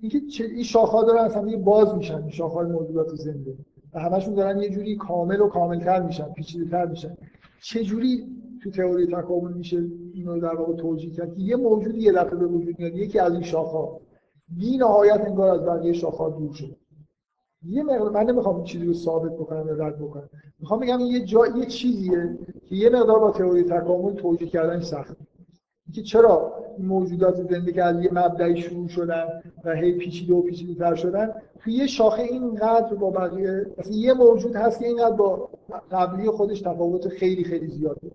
اینکه 0.00 0.44
این 0.44 0.62
شاخه 0.62 0.92
ها 0.92 1.04
دارن 1.04 1.24
اصلا 1.24 1.56
باز 1.56 1.94
میشن 1.94 2.16
این 2.16 2.30
شاخه 2.30 2.54
های 2.54 2.66
موجودات 2.66 3.14
زنده. 3.14 3.54
و 3.94 4.00
همشون 4.00 4.34
دارن 4.34 4.62
یه 4.62 4.70
جوری 4.70 4.96
کامل 4.96 5.40
و 5.40 5.48
کاملتر 5.48 6.02
میشن 6.02 6.32
پیچیده‌تر 6.32 6.86
میشن. 6.86 7.16
چه 7.62 7.84
جوری 7.84 8.26
تو 8.62 8.70
تئوری 8.70 9.06
تکامل 9.06 9.52
میشه 9.52 9.84
اینو 10.14 10.40
در 10.40 10.54
واقع 10.54 10.74
توجیه 10.74 11.10
کرد؟ 11.10 11.34
که 11.34 11.40
یه 11.40 11.56
موجودی 11.56 12.00
یه 12.00 12.12
دفعه 12.12 12.36
به 12.36 12.46
وجود 12.46 12.78
میاد 12.78 12.96
یکی 12.96 13.18
از 13.18 13.32
این 13.32 13.42
شاخه 13.42 14.00
بی 14.58 14.76
نهایت 14.76 15.20
انگار 15.20 15.48
از 15.48 15.60
بقیه 15.60 15.92
شاخه 15.92 16.30
دور 16.38 16.52
شد 16.52 16.76
یه 17.62 17.82
مقدار 17.82 18.10
من 18.10 18.30
نمی‌خوام 18.30 18.56
این 18.56 18.64
چیزی 18.64 18.86
رو 18.86 18.92
ثابت 18.92 19.32
بکنم 19.32 19.68
یا 19.68 19.74
رد 19.74 19.98
بکنم. 19.98 20.30
می‌خوام 20.58 20.80
بگم 20.80 21.00
یه 21.00 21.24
جا 21.24 21.46
یه 21.46 21.66
چیزیه 21.66 22.38
که 22.68 22.76
یه 22.76 22.90
مقدار 22.90 23.18
با 23.18 23.30
تئوری 23.30 23.62
تکامل 23.62 24.14
توجیه 24.14 24.48
کردن 24.48 24.80
سخته. 24.80 25.16
که 25.94 26.02
چرا 26.02 26.52
موجودات 26.78 27.36
زنده 27.36 27.72
که 27.72 27.82
از 27.82 28.04
یه 28.04 28.10
مبدعی 28.12 28.56
شروع 28.56 28.88
شدن 28.88 29.26
و 29.64 29.74
هی 29.76 29.92
پیچیده 29.92 30.34
و 30.34 30.42
پیچیده 30.42 30.74
تر 30.74 30.94
شدن 30.94 31.32
توی 31.58 31.72
یه 31.72 31.86
شاخه 31.86 32.22
اینقدر 32.22 32.94
با 32.94 33.10
بقیه 33.10 33.66
یه 33.90 34.12
موجود 34.12 34.56
هست 34.56 34.78
که 34.78 34.86
اینقدر 34.86 35.16
با 35.16 35.50
قبلی 35.90 36.30
خودش 36.30 36.60
تفاوت 36.60 37.08
خیلی 37.08 37.44
خیلی 37.44 37.66
زیاد 37.66 38.00
داره. 38.00 38.14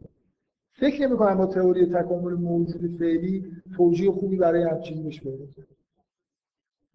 فکر 0.73 1.07
نمی 1.07 1.17
کنم 1.17 1.37
با 1.37 1.45
تئوری 1.45 1.85
تکامل 1.85 2.33
موجود 2.33 2.97
فعلی 2.99 3.45
توجیه 3.77 4.11
خوبی 4.11 4.37
برای 4.37 4.81
چیزی 4.83 5.03
بهش 5.03 5.21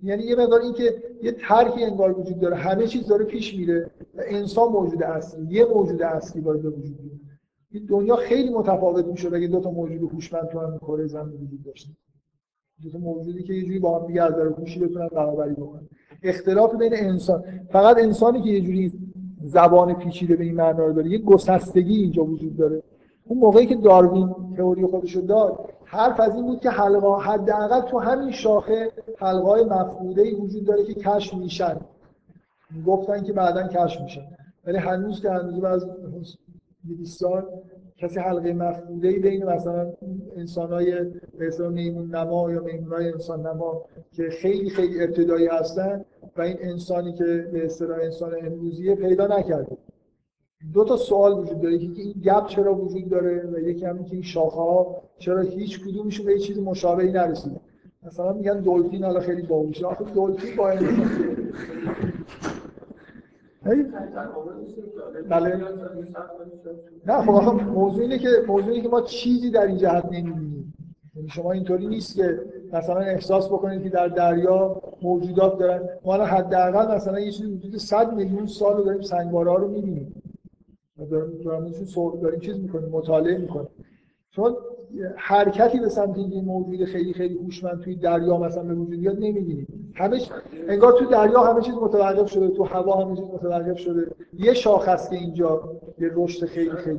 یعنی 0.03 0.23
یه 0.23 0.37
مقدار 0.37 0.61
این 0.61 0.73
که 0.73 1.03
یه 1.23 1.33
طرحی 1.33 1.85
انگار 1.85 2.21
وجود 2.21 2.41
داره. 2.41 2.57
همه 2.57 2.87
چیز 2.87 3.07
داره 3.07 3.25
پیش 3.25 3.55
میره 3.55 3.91
و 4.15 4.23
انسان 4.27 4.69
موجود 4.69 5.03
اصلی 5.03 5.55
یه 5.55 5.65
موجود 5.65 6.03
اصلی 6.03 6.41
باید 6.41 6.62
به 6.62 6.71
وجود 6.71 6.99
بیاد 7.03 7.21
این 7.71 7.87
دنیا 7.87 8.16
خیلی 8.16 8.51
متفاوت 8.51 9.05
می‌شد 9.07 9.35
اگه 9.35 9.47
دو 9.47 9.61
تا 9.61 9.71
موجود 9.71 10.12
هوشمند 10.12 10.49
تو 10.49 10.59
همین 10.61 10.79
کره 10.79 11.07
زمین 11.07 11.35
وجود 11.35 11.62
داشت 11.65 11.89
دو 12.83 12.91
تا 12.91 12.99
موجودی 12.99 13.43
که 13.43 13.55
یه 13.55 13.62
جوری 13.62 13.79
با 13.79 13.99
هم 13.99 14.07
دیگه 14.07 14.23
از 14.23 14.35
هوشی 14.35 14.81
بتونن 14.81 15.09
برابری 15.09 15.55
بکنن. 15.55 15.89
اختلاف 16.23 16.75
بین 16.75 16.93
انسان 16.95 17.45
فقط 17.71 17.99
انسانی 17.99 18.43
که 18.43 18.51
یه 18.51 18.61
جوری 18.61 18.93
زبان 19.45 19.95
پیچیده 19.95 20.37
به 20.37 20.45
این 20.45 20.55
معنا 20.55 20.87
رو 20.87 20.93
داره 20.93 21.11
یه 21.11 21.19
گسستگی 21.19 21.97
اینجا 21.97 22.25
وجود 22.25 22.57
داره. 22.57 22.83
اون 23.25 23.39
موقعی 23.39 23.66
که 23.66 23.75
داروین 23.75 24.35
تئوری 24.57 24.87
خودش 24.87 25.16
رو 25.16 25.23
داد 25.23 25.59
حرف 25.95 26.21
از 26.21 26.35
این 26.35 26.47
بود 26.47 26.61
که 26.61 26.71
حلقه 26.71 27.19
حداقل 27.19 27.81
تو 27.81 27.99
همین 27.99 28.31
شاخه 28.31 28.93
حلقه 29.19 29.49
های 29.49 29.65
مفقوده 29.65 30.23
ای 30.23 30.35
وجود 30.35 30.65
داره 30.65 30.85
که 30.85 30.95
کشف 30.95 31.35
میشن. 31.35 31.77
گفتن 32.87 33.23
که 33.23 33.33
بعدا 33.33 33.69
کشف 33.69 34.01
میشن 34.01 34.27
ولی 34.66 34.79
هنوز 34.79 35.23
که 35.23 35.31
هنوز 35.31 35.65
از 35.65 35.87
200 36.87 37.21
سال 37.21 37.47
کسی 37.97 38.21
حلقه 38.21 38.53
مفقوده 38.53 39.09
ای 39.09 39.19
بین 39.19 39.45
مثلا 39.45 39.93
انسان 40.37 40.73
های 40.73 41.05
به 41.39 41.69
میمون 41.69 42.15
نما 42.15 42.53
یا 42.53 42.61
میمون 42.61 42.93
های 42.93 43.12
انسان 43.12 43.47
نما 43.47 43.83
که 44.12 44.29
خیلی 44.31 44.71
خیلی 44.71 45.05
ابتدایی 45.05 45.47
هستن 45.47 46.05
و 46.37 46.43
این 46.43 46.57
انسانی 46.61 47.12
که 47.12 47.49
به 47.53 47.65
اصطلاح 47.65 47.99
انسان 48.03 48.35
امروزیه 48.43 48.95
پیدا 48.95 49.27
نکرده. 49.27 49.77
دو 50.73 50.85
تا 50.85 50.97
سوال 50.97 51.39
وجود 51.39 51.61
داره. 51.61 51.78
که 51.78 52.03
این 52.03 52.15
گپ 52.24 52.47
چرا 52.47 52.74
وجود 52.74 53.09
داره 53.09 53.51
و 53.53 53.59
یکی 53.59 53.85
هم 53.85 54.05
که 54.05 54.12
این 54.12 54.23
شاخه 54.23 54.57
ها 54.57 55.03
چرا 55.19 55.41
هیچ 55.41 55.81
کدومشون 55.81 56.27
به 56.27 56.32
یه 56.32 56.39
چیز 56.39 56.59
مشابهی 56.59 57.12
نرسیده. 57.12 57.61
مثلا 58.07 58.32
میگن 58.32 58.61
دلفین 58.61 59.05
حالا 59.05 59.20
خیلی 59.20 59.43
باهوشه 59.43 59.86
آخه 59.86 60.05
دلفین 60.05 60.57
با 60.57 60.73
بله. 65.28 65.57
نه 67.07 67.23
خب 67.23 67.31
آخه 67.31 67.65
موضوع 67.65 68.03
اینه 68.03 68.19
که 68.19 68.28
موضوع 68.49 68.70
اینه 68.70 68.82
که 68.82 68.89
ما 68.89 69.01
چیزی 69.01 69.51
در 69.51 69.66
این 69.66 69.77
جهت 69.77 70.05
نمی‌بینیم. 70.05 70.74
یعنی 71.16 71.28
شما 71.28 71.53
اینطوری 71.53 71.86
نیست 71.86 72.16
که 72.16 72.41
مثلا 72.73 72.99
احساس 72.99 73.49
بکنید 73.49 73.82
که 73.82 73.89
در 73.89 74.09
دریا 74.09 74.82
موجودات 75.03 75.59
دارن. 75.59 75.89
ما 76.05 76.15
حداقل 76.15 76.95
مثلا 76.95 77.20
یه 77.20 77.31
چیزی 77.31 77.53
وجود 77.53 77.77
100 77.77 78.15
میلیون 78.15 78.47
سال 78.47 78.85
داریم 78.85 79.01
سنگواره 79.03 79.51
ها 79.51 79.57
رو 79.57 79.69
می‌بینیم. 79.69 80.23
داریم 81.11 81.39
داریم 82.23 82.41
چیز 82.41 82.61
می‌کنیم 82.61 82.89
مطالعه 82.89 83.39
می‌کنیم. 83.39 83.69
چون 84.31 84.57
حرکتی 85.16 85.81
به 85.81 85.89
سمت 85.89 86.19
این 86.19 86.45
موجود 86.45 86.85
خیلی 86.85 87.12
خیلی 87.12 87.35
هوشمند 87.35 87.81
توی 87.81 87.97
دریا 87.97 88.39
مثلا 88.39 88.62
به 88.62 88.75
وجود 88.75 89.01
بیاد 89.01 89.16
نمی‌بینیم. 89.16 89.93
همه 89.95 90.21
انگار 90.69 90.93
تو 90.93 91.05
دریا 91.05 91.41
همه 91.41 91.61
چیز 91.61 91.75
متوقف 91.75 92.31
شده 92.31 92.49
تو 92.49 92.65
هوا 92.65 93.05
همه 93.05 93.16
چیز 93.16 93.25
متوقف 93.25 93.79
شده. 93.79 94.11
یه 94.39 94.55
شاخ 94.55 95.09
که 95.11 95.16
اینجا 95.16 95.81
یه 95.99 96.11
رشد 96.15 96.47
خیلی 96.47 96.71
خیلی. 96.71 96.99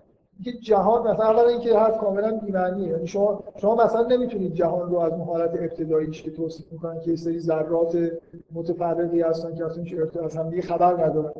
که 0.43 0.51
جهان 0.51 1.01
مثلا 1.01 1.25
اولا 1.25 1.47
اینکه 1.47 1.77
حرف 1.77 1.97
کاملا 1.97 2.31
بی‌معنیه. 2.31 2.87
یعنی 2.87 3.07
شما 3.07 3.43
شما 3.57 3.75
مثلا 3.75 4.07
نمی‌تونید 4.07 4.53
جهان 4.53 4.89
رو 4.89 4.97
از 4.97 5.11
اون 5.11 5.21
حالت 5.21 5.53
ابتداییش 5.53 6.23
که 6.23 6.31
توصیف 6.31 6.71
می‌کنن 6.71 6.99
که 6.99 7.15
سری 7.15 7.39
ذرات 7.39 8.11
متفرقی 8.51 9.21
هستن 9.21 9.55
که 9.55 9.65
اصلا 9.65 9.83
هیچ 9.83 9.95
از 10.23 10.37
هم 10.37 10.49
دیگه 10.49 10.61
خبر 10.61 11.05
ندارن. 11.05 11.31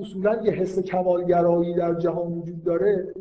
اصولا 0.00 0.42
یه 0.42 0.50
حس 0.50 0.78
کمالگرایی 0.78 1.74
در 1.74 1.94
جهان 1.94 2.32
وجود 2.32 2.64
داره 2.64 3.14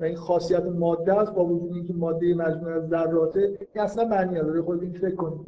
و 0.00 0.04
این 0.04 0.16
خاصیت 0.16 0.62
ماده 0.64 1.20
است 1.20 1.34
با 1.34 1.44
وجود 1.44 1.72
اینکه 1.72 1.94
ماده 1.94 2.34
مجموعه 2.34 2.74
از 2.74 2.88
ذراته 2.88 3.40
این 3.74 3.84
اصلا 3.84 4.04
معنی 4.04 4.34
نداره. 4.34 4.62
خود 4.62 4.82
این 4.82 4.92
فکر 4.92 5.14
کنید. 5.14 5.40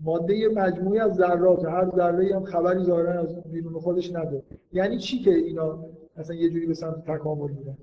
ماده 0.00 0.48
مجموعی 0.48 0.98
از 0.98 1.14
ذرات 1.14 1.64
هر 1.64 1.90
ذره 1.96 2.34
هم 2.34 2.44
خبری 2.44 2.84
ظاهرا 2.84 3.20
از 3.20 3.42
بیرون 3.52 3.72
خودش 3.72 4.12
نداره. 4.12 4.42
یعنی 4.72 4.98
چی 4.98 5.18
که 5.18 5.30
اینا 5.30 5.78
مثلا 6.16 6.36
یه 6.36 6.50
جوری 6.50 6.66
به 6.66 6.74
سمت 6.74 7.04
تکامل 7.04 7.50
میرن؟ 7.50 7.76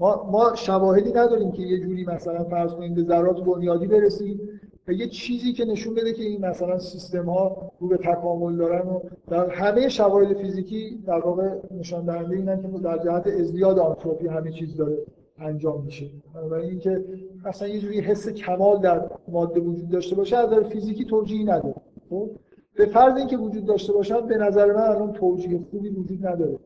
ما 0.00 0.28
ما 0.32 0.54
شواهدی 0.54 1.12
نداریم 1.12 1.52
که 1.52 1.62
یه 1.62 1.80
جوری 1.80 2.04
مثلا 2.04 2.44
فرض 2.44 2.72
کنیم 2.72 2.94
به 2.94 3.02
ذرات 3.02 3.44
بنیادی 3.44 3.86
برسیم 3.86 4.40
و 4.88 4.92
یه 4.92 5.08
چیزی 5.08 5.52
که 5.52 5.64
نشون 5.64 5.94
بده 5.94 6.12
که 6.12 6.22
این 6.22 6.46
مثلا 6.46 6.78
سیستم 6.78 7.24
ها 7.24 7.72
رو 7.80 7.88
به 7.88 7.96
تکامل 7.96 8.56
دارن 8.56 8.88
و 8.88 9.00
در 9.28 9.50
همه 9.50 9.88
شواهد 9.88 10.36
فیزیکی 10.36 11.02
در 11.06 11.18
واقع 11.18 11.48
نشان 11.70 12.04
دهنده 12.04 12.36
اینن 12.36 12.62
که 12.62 12.68
در 12.68 12.98
جهت 12.98 13.26
ازدیاد 13.26 13.78
آنتروپی 13.78 14.26
همه 14.26 14.52
چیز 14.52 14.76
داره 14.76 14.98
انجام 15.38 15.84
میشه. 15.84 16.06
بنابراین 16.34 16.70
اینکه 16.70 17.04
اصلا 17.44 17.68
یه 17.68 17.80
جوری 17.80 18.00
حس 18.00 18.28
کمال 18.28 18.80
در 18.80 19.10
ماده 19.28 19.60
وجود 19.60 19.88
داشته 19.88 20.16
باشه 20.16 20.36
از 20.36 20.52
نظر 20.52 20.62
فیزیکی 20.62 21.04
توجیهی 21.04 21.44
نداره. 21.44 21.74
خب؟ 22.10 22.30
به 22.74 22.86
فرض 22.86 23.16
اینکه 23.16 23.36
وجود 23.36 23.64
داشته 23.64 23.92
باشن 23.92 24.26
به 24.26 24.36
نظر 24.36 24.72
من 24.72 24.82
الان 24.82 25.12
توجیه 25.12 25.60
خوبی 25.70 25.88
وجود 25.88 26.26
نداره. 26.26 26.58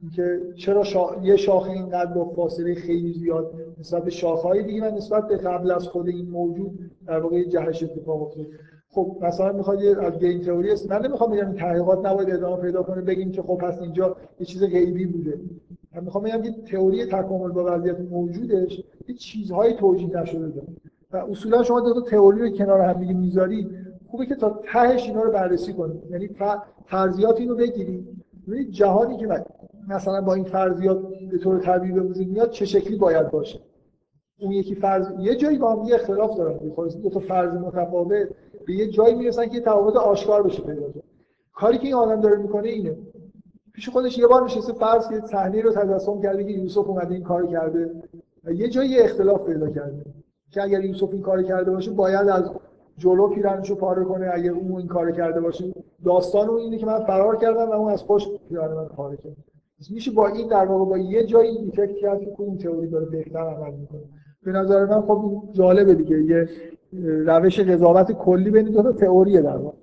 اینکه 0.00 0.40
چرا 0.56 0.84
شا... 0.84 1.06
یه 1.22 1.36
شاخه 1.36 1.70
اینقدر 1.70 2.12
با 2.12 2.24
فاصله 2.24 2.74
خیلی 2.74 3.12
زیاد 3.12 3.54
نسبت 3.80 4.04
به 4.04 4.10
شاخه‌های 4.10 4.62
دیگه 4.62 4.80
من 4.80 4.94
نسبت 4.94 5.28
به 5.28 5.36
قبل 5.36 5.70
از 5.70 5.88
خود 5.88 6.08
این 6.08 6.30
موجود 6.30 6.90
در 7.06 7.18
واقع 7.18 7.44
جهش 7.44 7.82
اتفاق 7.82 8.22
افتاد. 8.22 8.46
خب 8.90 9.16
مثلا 9.22 9.52
می‌خواد 9.52 9.84
از 9.84 10.18
گیم 10.18 10.40
تئوری 10.40 10.70
است 10.70 10.90
من 10.90 11.06
نمی‌خوام 11.06 11.30
بگم 11.30 11.52
تحقیقات 11.52 12.06
نباید 12.06 12.30
ادامه 12.30 12.62
پیدا 12.62 12.82
کنه 12.82 13.02
بگیم 13.02 13.32
که 13.32 13.42
خب 13.42 13.54
پس 13.54 13.78
اینجا 13.80 14.16
یه 14.40 14.46
چیز 14.46 14.62
غیبی 14.62 15.06
بوده. 15.06 15.40
من 15.94 16.04
می‌خوام 16.04 16.24
بگم 16.24 16.42
که 16.42 16.52
تئوری 16.70 17.06
تکامل 17.06 17.50
با 17.50 17.64
وضعیت 17.74 18.00
موجودش 18.00 18.82
یه 19.08 19.14
چیزهای 19.14 19.72
توجیه 19.72 20.20
نشده. 20.20 20.48
داره 20.48 20.66
و 21.12 21.16
اصولا 21.16 21.62
شما 21.62 21.80
دو 21.80 21.94
تا 21.94 22.00
تئوری 22.00 22.40
رو 22.40 22.50
کنار 22.50 22.80
هم 22.80 23.00
دیگه 23.00 23.14
می‌ذاری 23.14 23.68
خوبه 24.10 24.26
که 24.26 24.34
تا 24.34 24.60
تهش 24.72 25.08
اینا 25.08 25.22
رو 25.22 25.30
بررسی 25.30 25.72
کنید. 25.72 26.02
یعنی 26.10 26.30
فرضیات 26.86 27.40
اینو 27.40 27.54
بگیرید. 27.54 28.08
ببینید 28.48 28.70
جهانی 28.70 29.16
که 29.16 29.26
مثلا 29.88 30.20
با 30.20 30.34
این 30.34 30.44
فرضیات 30.44 30.98
به 31.30 31.38
طور 31.38 31.58
طبیعی 31.58 31.92
به 31.92 32.00
وجود 32.00 32.28
میاد 32.28 32.50
چه 32.50 32.64
شکلی 32.64 32.96
باید 32.96 33.30
باشه؟ 33.30 33.60
اون 34.40 34.52
یکی 34.52 34.74
فرض 34.74 35.10
یه 35.18 35.36
جایی 35.36 35.58
با 35.58 35.72
هم 35.72 35.94
اختلاف 35.94 36.36
دارن. 36.36 36.72
خلاص 36.76 36.96
دو 36.96 37.10
تا 37.10 37.20
فرض 37.20 37.52
متفاوت. 37.52 38.28
به 38.66 38.72
یه 38.72 38.88
جایی 38.88 39.14
می‌رسن 39.14 39.46
که 39.46 39.60
تفاوت 39.60 39.96
آشکار 39.96 40.42
بشه 40.42 40.62
پیدا 40.62 40.86
کاری 41.54 41.78
که 41.78 41.84
این 41.84 41.94
آدم 41.94 42.20
داره 42.20 42.36
می‌کنه 42.36 42.68
اینه. 42.68 42.96
پیش 43.74 43.88
خودش 43.88 44.18
یه 44.18 44.26
بار 44.26 44.44
نشسته 44.44 44.72
فرض 44.72 45.08
که 45.08 45.20
صحنه 45.20 45.62
رو 45.62 45.72
تجسم 45.72 46.20
کرده 46.20 46.44
که 46.44 46.50
یوسف 46.50 46.88
اومده 46.88 47.14
این 47.14 47.22
کار 47.22 47.46
کرده 47.46 47.90
و 48.44 48.52
یه 48.52 48.68
جایی 48.68 48.98
اختلاف 48.98 49.46
پیدا 49.46 49.70
کرده 49.70 50.04
که 50.50 50.62
اگر 50.62 50.84
یوسف 50.84 51.12
این 51.12 51.22
کار 51.22 51.42
کرده 51.42 51.70
باشه 51.70 51.90
باید 51.90 52.28
از 52.28 52.50
جلو 52.98 53.28
پیرنشو 53.28 53.74
پاره 53.74 54.04
کنه. 54.04 54.30
اگر 54.34 54.50
اون 54.50 54.76
این 54.78 54.86
کار 54.86 55.12
کرده 55.12 55.40
باشه 55.40 55.74
داستان 56.04 56.48
اون 56.48 56.58
اینه 56.58 56.78
که 56.78 56.86
من 56.86 57.04
فرار 57.04 57.36
کردم 57.36 57.68
و 57.68 57.72
اون 57.72 57.92
از 57.92 58.06
پشت 58.06 58.30
پیرن 58.48 58.74
من 58.74 58.84
پاره 58.84 59.16
کرد 59.16 59.36
میشه 59.90 60.10
با 60.10 60.28
این 60.28 60.48
در 60.48 60.64
واقع 60.64 60.84
با 60.84 60.98
یه 60.98 61.24
جایی 61.24 61.58
ایفکت 61.58 61.96
کرد 61.96 62.20
که 62.20 62.34
این 62.38 62.58
تئوری 62.58 62.88
داره 62.88 63.06
بهتر 63.06 63.38
عمل 63.38 63.74
می‌کنه. 63.74 64.00
به 64.42 64.52
نظر 64.52 64.84
من 64.84 65.00
خب 65.00 65.42
جالبه 65.52 65.94
دیگه. 65.94 66.22
یه 66.22 66.48
روش 67.26 67.60
قضاوت 67.60 68.12
کلی 68.12 68.50
بین 68.50 68.64
دو 68.64 68.82
تا 68.82 68.92
تئوریه 68.92 69.42
در 69.42 69.56
واقع. 69.56 69.76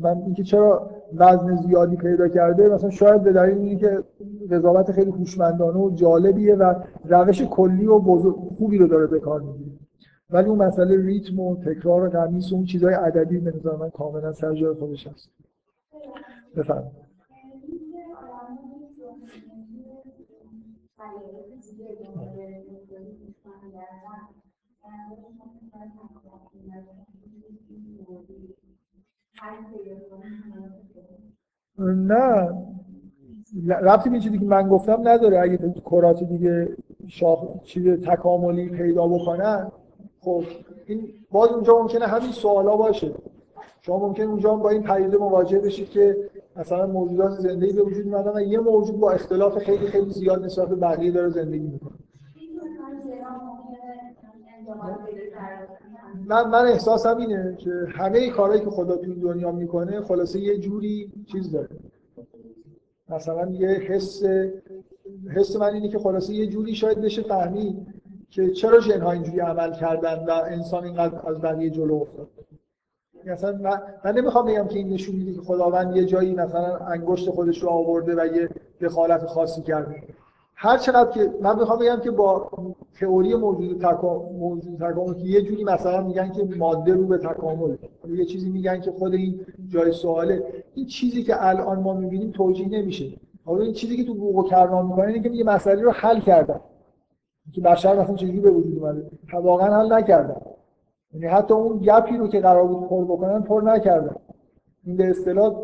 من 0.00 0.22
اینکه 0.22 0.42
چرا 0.42 0.90
وزن 1.16 1.56
زیادی 1.56 1.96
پیدا 1.96 2.28
کرده 2.28 2.68
مثلا 2.68 2.90
شاید 2.90 3.22
به 3.22 3.32
دلیل 3.32 3.58
اینه 3.58 3.76
که 3.76 4.04
قضاوت 4.50 4.92
خیلی 4.92 5.10
هوشمندانه 5.10 5.78
و 5.78 5.90
جالبیه 5.90 6.54
و 6.54 6.74
روش 7.04 7.42
کلی 7.42 7.86
و 7.86 7.98
بزرگ 7.98 8.34
خوبی 8.34 8.78
رو 8.78 8.86
داره 8.86 9.06
به 9.06 9.20
کار 9.20 9.40
می‌گیره. 9.40 9.70
ولی 10.30 10.48
اون 10.48 10.58
مسئله 10.58 11.06
ریتم 11.06 11.40
و 11.40 11.56
تکرار 11.56 12.02
و 12.04 12.08
تمیز 12.08 12.52
و 12.52 12.56
اون 12.56 12.64
چیزهای 12.64 12.94
عددی 12.94 13.38
به 13.38 13.52
نظر 13.56 13.76
من 13.76 13.90
کاملا 13.90 14.32
سر 14.32 14.54
جای 14.54 14.74
خودش 14.74 15.06
هست. 15.06 15.30
بفرمایید. 16.56 17.07
نه. 31.78 32.48
ربطی 33.68 34.10
به 34.10 34.20
چیزی 34.20 34.38
که 34.38 34.44
من 34.44 34.68
گفتم 34.68 35.08
نداره. 35.08 35.40
اگه 35.40 35.74
کرات 35.90 36.24
دیگه 36.24 36.76
شاخ 37.06 37.62
چیز 37.62 37.88
تکاملی 37.88 38.68
پیدا 38.68 39.08
بکنن 39.08 39.72
خب 40.20 40.44
این 40.86 41.12
باز 41.30 41.50
اونجا 41.50 41.78
ممکنه 41.78 42.06
همین 42.06 42.32
سوالا 42.32 42.76
باشه. 42.76 43.14
شما 43.80 43.98
ممکن 43.98 44.22
اونجا 44.22 44.54
با 44.54 44.70
این 44.70 44.82
پدیده 44.82 45.16
مواجه 45.16 45.58
بشید 45.58 45.90
که 45.90 46.30
مثلا 46.58 46.86
موجودات 46.86 47.30
زندگی 47.30 47.72
به 47.72 47.82
وجود 47.82 48.06
اومدن 48.06 48.36
و 48.36 48.40
یه 48.40 48.58
موجود 48.58 49.00
با 49.00 49.10
اختلاف 49.10 49.58
خیلی 49.58 49.86
خیلی 49.86 50.10
زیاد 50.10 50.44
نسبت 50.44 50.68
به 50.68 50.76
بقیه 50.76 51.10
داره 51.10 51.28
زندگی 51.28 51.66
می‌کنه. 51.66 51.98
من 56.26 56.50
من 56.50 56.66
احساسم 56.66 57.16
اینه 57.16 57.56
که 57.58 57.70
همه 57.88 58.30
کارهایی 58.30 58.60
که 58.60 58.70
خدا 58.70 58.96
تو 58.96 59.14
دنیا 59.14 59.52
می‌کنه 59.52 60.00
خلاصه 60.00 60.40
یه 60.40 60.58
جوری 60.58 61.12
چیز 61.32 61.52
داره. 61.52 61.68
مثلا 63.08 63.50
یه 63.50 63.68
حس 63.68 64.22
حس 65.36 65.56
من 65.56 65.74
اینه 65.74 65.88
که 65.88 65.98
خلاصه 65.98 66.34
یه 66.34 66.46
جوری 66.46 66.74
شاید 66.74 67.00
بشه 67.00 67.22
فهمید 67.22 67.86
که 68.30 68.50
چرا 68.50 68.80
جنها 68.80 69.12
اینجوری 69.12 69.40
عمل 69.40 69.72
کردن 69.72 70.24
و 70.28 70.30
انسان 70.46 70.84
اینقدر 70.84 71.28
از 71.28 71.40
بقیه 71.40 71.70
جلو 71.70 71.94
افتاد. 71.94 72.28
مثلا 73.32 73.52
من, 73.52 73.82
من 74.04 74.12
نمی‌خوام 74.12 74.46
بگم 74.46 74.66
که 74.66 74.78
این 74.78 74.88
نشون 74.88 75.16
میده 75.16 75.32
که 75.32 75.40
خداوند 75.40 75.96
یه 75.96 76.04
جایی 76.04 76.34
مثلا 76.34 76.76
انگشت 76.76 77.30
خودش 77.30 77.62
رو 77.62 77.68
آورده 77.68 78.14
و 78.14 78.26
یه 78.26 78.48
دخالت 78.80 79.26
خاصی 79.26 79.62
کرده. 79.62 80.02
هر 80.54 80.78
چقدر 80.78 81.10
که 81.10 81.30
من 81.42 81.58
می‌خوام 81.58 81.78
بگم 81.78 82.00
که 82.00 82.10
با 82.10 82.50
تئوری 83.00 83.34
موجود 83.34 83.78
تکامل 83.78 84.32
موجود 84.32 84.76
تکامل 84.76 85.14
که 85.14 85.24
یه 85.24 85.42
جوری 85.42 85.64
مثلا 85.64 86.00
میگن 86.00 86.32
که 86.32 86.44
ماده 86.56 86.94
رو 86.94 87.06
به 87.06 87.18
تکامل. 87.18 87.76
یه 88.08 88.24
چیزی 88.24 88.50
میگن 88.50 88.80
که 88.80 88.90
خود 88.90 89.14
این 89.14 89.40
جای 89.68 89.92
سواله. 89.92 90.42
این 90.74 90.86
چیزی 90.86 91.22
که 91.22 91.46
الان 91.46 91.78
ما 91.78 91.94
می‌بینیم 91.94 92.30
توجیه 92.30 92.68
نمیشه. 92.68 93.10
حالا 93.44 93.62
این 93.62 93.72
چیزی 93.72 93.96
که 93.96 94.04
تو 94.04 94.14
بوق 94.14 94.36
و 94.36 94.42
کرنا 94.42 94.82
می‌کنه 94.82 95.06
اینه 95.06 95.28
که 95.28 95.34
یه 95.34 95.44
مسئله 95.44 95.82
رو 95.82 95.90
حل 95.90 96.20
کردن. 96.20 96.60
که 97.52 97.60
بشر 97.60 98.00
مثلا 98.00 98.16
چجوری 98.16 98.40
به 98.40 98.50
وجود 98.50 98.78
اومده. 98.78 99.10
واقعا 99.32 99.80
حل 99.80 99.92
نکردن. 99.92 100.40
یعنی 101.14 101.26
حتی 101.26 101.54
اون 101.54 101.78
gap 101.78 102.06
ی 102.06 102.16
رو 102.16 102.28
که 102.28 102.40
قرار 102.40 102.66
بود 102.66 102.88
پر 102.88 103.04
بکنن 103.04 103.42
پر 103.42 103.62
نکردن. 103.62 104.16
این 104.84 104.96
به 104.96 105.10
اصطلاح 105.10 105.62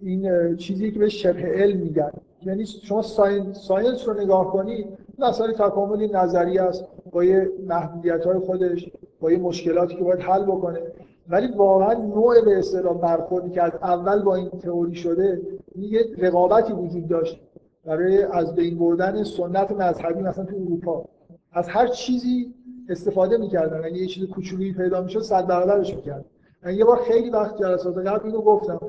این 0.00 0.56
چیزی 0.56 0.90
که 0.90 0.98
به 0.98 1.08
شبه 1.08 1.42
علم 1.42 1.80
میگن. 1.80 2.10
یعنی 2.42 2.66
شما 2.66 3.02
science, 3.02 3.58
science 3.58 4.08
رو 4.08 4.20
نگاه 4.20 4.52
کنید 4.52 4.86
مسائل 5.18 5.52
تکاملی 5.52 6.08
نظری 6.08 6.58
است 6.58 6.84
با 7.10 7.24
یه 7.24 7.50
محدودیت 7.66 8.24
های 8.26 8.38
خودش 8.38 8.90
با 9.20 9.32
یه 9.32 9.38
مشکلاتی 9.38 9.96
که 9.96 10.04
باید 10.04 10.20
حل 10.20 10.42
بکنه. 10.42 10.80
ولی 11.28 11.48
واقعا 11.56 11.92
نوع 11.92 12.44
به 12.44 12.58
اصطلاح 12.58 12.98
برخوردی 12.98 13.50
که 13.50 13.62
از 13.62 13.72
اول 13.82 14.22
با 14.22 14.34
این 14.34 14.50
تئوری 14.50 14.94
شده 14.94 15.42
یه 15.76 16.06
رقابتی 16.18 16.72
وجود 16.72 17.08
داشت 17.08 17.40
برای 17.84 18.22
از 18.22 18.54
بین 18.54 18.78
بردن 18.78 19.24
سنت 19.24 19.72
مذهبی 19.72 20.22
مثلا 20.22 20.44
تو 20.44 20.56
اروپا. 20.56 21.04
از 21.52 21.68
هر 21.68 21.86
چیزی 21.86 22.54
استفاده 22.90 23.36
می‌کردن. 23.36 23.84
اگه 23.84 23.96
یه 23.96 24.06
چیز 24.06 24.28
کوچولویی 24.28 24.72
پیدا 24.72 25.00
می‌شد 25.00 25.20
صد 25.20 25.46
برابرش 25.46 25.94
می‌کردن 25.94 26.24
من 26.64 26.74
یه 26.74 26.84
بار 26.84 26.96
خیلی 26.96 27.30
وقت 27.30 27.56
جلسات 27.58 27.98
قبل 27.98 28.26
اینو 28.26 28.40
گفتم. 28.40 28.80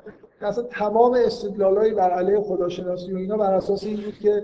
اصلا 0.41 0.63
تمام 0.63 1.17
استدلالایی 1.25 1.93
بر 1.93 2.09
علیه 2.09 2.39
خداشناسی 2.41 3.13
و 3.13 3.17
اینا 3.17 3.37
بر 3.37 3.53
اساس 3.53 3.83
این 3.83 3.95
بود 3.95 4.13
که 4.21 4.43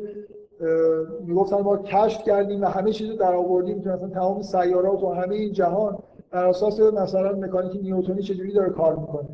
می‌گفتن 1.26 1.62
ما 1.62 1.78
کشف 1.78 2.24
کردیم 2.24 2.62
و 2.62 2.66
همه 2.66 2.92
چیزو 2.92 3.16
در 3.16 3.36
آوردیم 3.36 3.82
که 3.82 3.90
مثلا 3.90 4.08
تمام 4.08 4.42
سیارات 4.42 5.04
و 5.04 5.10
همه 5.10 5.36
این 5.36 5.52
جهان 5.54 5.98
بر 6.32 6.46
اساس 6.46 6.80
مثلا 6.80 7.32
مکانیک 7.32 7.82
نیوتنی 7.82 8.22
چجوری 8.22 8.54
داره 8.54 8.70
کار 8.70 8.96
می‌کنه. 8.96 9.28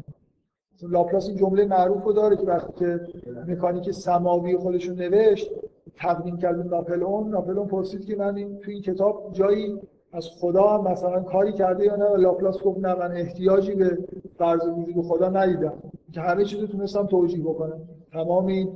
لاپلاس 0.90 1.28
این 1.28 1.38
جمله 1.38 1.66
معروف 1.66 2.04
رو 2.04 2.14
داره 2.14 2.38
که 2.38 2.44
وقتی 2.44 2.74
که 2.74 3.00
مکانیک 3.48 3.91
سماوی 3.91 4.58
خودش 4.58 4.86
رو 4.86 4.95
نوشت 4.95 5.52
تقدیم 5.98 6.38
کرد 6.38 6.64
به 6.64 6.70
ناپلئون. 6.70 7.30
ناپلئون 7.30 7.68
پرسید 7.68 8.06
که 8.06 8.16
من 8.16 8.36
این 8.36 8.58
توی 8.58 8.74
این 8.74 8.84
کتاب 8.84 9.30
جایی 9.32 9.82
از 10.14 10.30
خدا 10.40 10.68
هم 10.68 10.91
مثلا 10.91 11.19
کاری 11.19 11.53
کرده 11.53 11.85
یا 11.85 11.95
نه 11.95 12.06
و 12.06 12.15
لاپلاس 12.15 12.64
گفت 12.64 12.80
نه 12.80 12.95
من 12.95 13.11
احتیاجی 13.11 13.76
به 13.76 13.98
فرض 14.38 14.68
وجود 14.68 15.06
خدا 15.06 15.30
ندیدم. 15.30 15.73
که 16.11 16.22
همه 16.22 16.45
چیز 16.45 16.60
تونستم 16.60 17.06
توجیه 17.06 17.44
بکنم. 17.44 17.81
تمام 18.11 18.45
این 18.45 18.69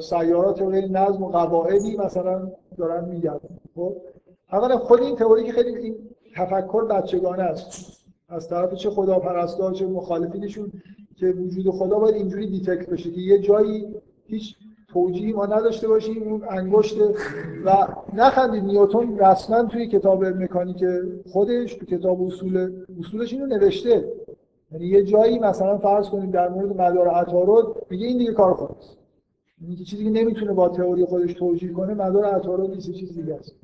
سیارات 0.00 0.62
و 0.62 0.70
نظم 0.70 1.22
و 1.22 1.28
قواعدی 1.28 1.96
مثلا 1.96 2.52
دارن 2.76 3.04
میگن. 3.04 3.40
خب؟ 3.74 3.96
اولا 4.52 4.78
خود 4.78 5.02
این 5.02 5.16
تئوری 5.16 5.44
که 5.44 5.52
خیلی 5.52 5.76
این 5.76 5.96
تفکر 6.36 6.84
بچگانه 6.84 7.42
است. 7.42 7.98
از 8.28 8.48
طرف 8.48 8.74
چه 8.74 8.90
خداپرستا 8.90 9.72
چه 9.72 9.86
مخالفینشون 9.86 10.72
که 11.16 11.26
وجود 11.26 11.70
خدا 11.70 11.98
باید 11.98 12.14
اینجوری 12.14 12.46
دیتکت 12.46 12.90
بشه 12.90 13.10
که 13.10 13.20
یه 13.20 13.38
جایی 13.38 13.86
هیچ 14.26 14.56
توجیهی 14.92 15.32
ما 15.32 15.46
نداشته 15.46 15.88
باشیم 15.88 16.22
اون 16.22 16.42
انگشت 16.50 16.96
و 17.64 17.88
نخندید. 18.12 18.64
نیوتن 18.64 19.18
رسما 19.18 19.62
توی 19.62 19.86
کتاب 19.86 20.24
مکانیک 20.24 20.84
خودش 21.32 21.74
تو 21.74 21.86
کتاب 21.86 22.22
اصول 22.22 22.84
اصولش 23.00 23.32
اینو 23.32 23.46
نوشته. 23.46 24.12
یعنی 24.72 24.86
یه 24.86 25.02
جایی 25.04 25.38
مثلا 25.38 25.78
فرض 25.78 26.08
کنیم 26.08 26.30
در 26.30 26.48
مورد 26.48 26.80
مدار 26.80 27.08
عطارد 27.08 27.66
میگه 27.90 28.06
این 28.06 28.18
دیگه 28.18 28.32
کار 28.32 28.54
خودست 28.54 28.98
این 29.60 29.76
که 29.76 29.84
چیزی 29.84 30.04
که 30.04 30.10
نمی‌تونه 30.10 30.52
با 30.52 30.68
تئوری 30.68 31.04
خودش 31.04 31.32
توجیه 31.34 31.72
کنه 31.72 31.94
مدار 31.94 32.24
عطارد 32.24 32.70
نیست 32.70 32.90
چیز 32.90 33.14
دیگه 33.14 33.34
است. 33.34 33.54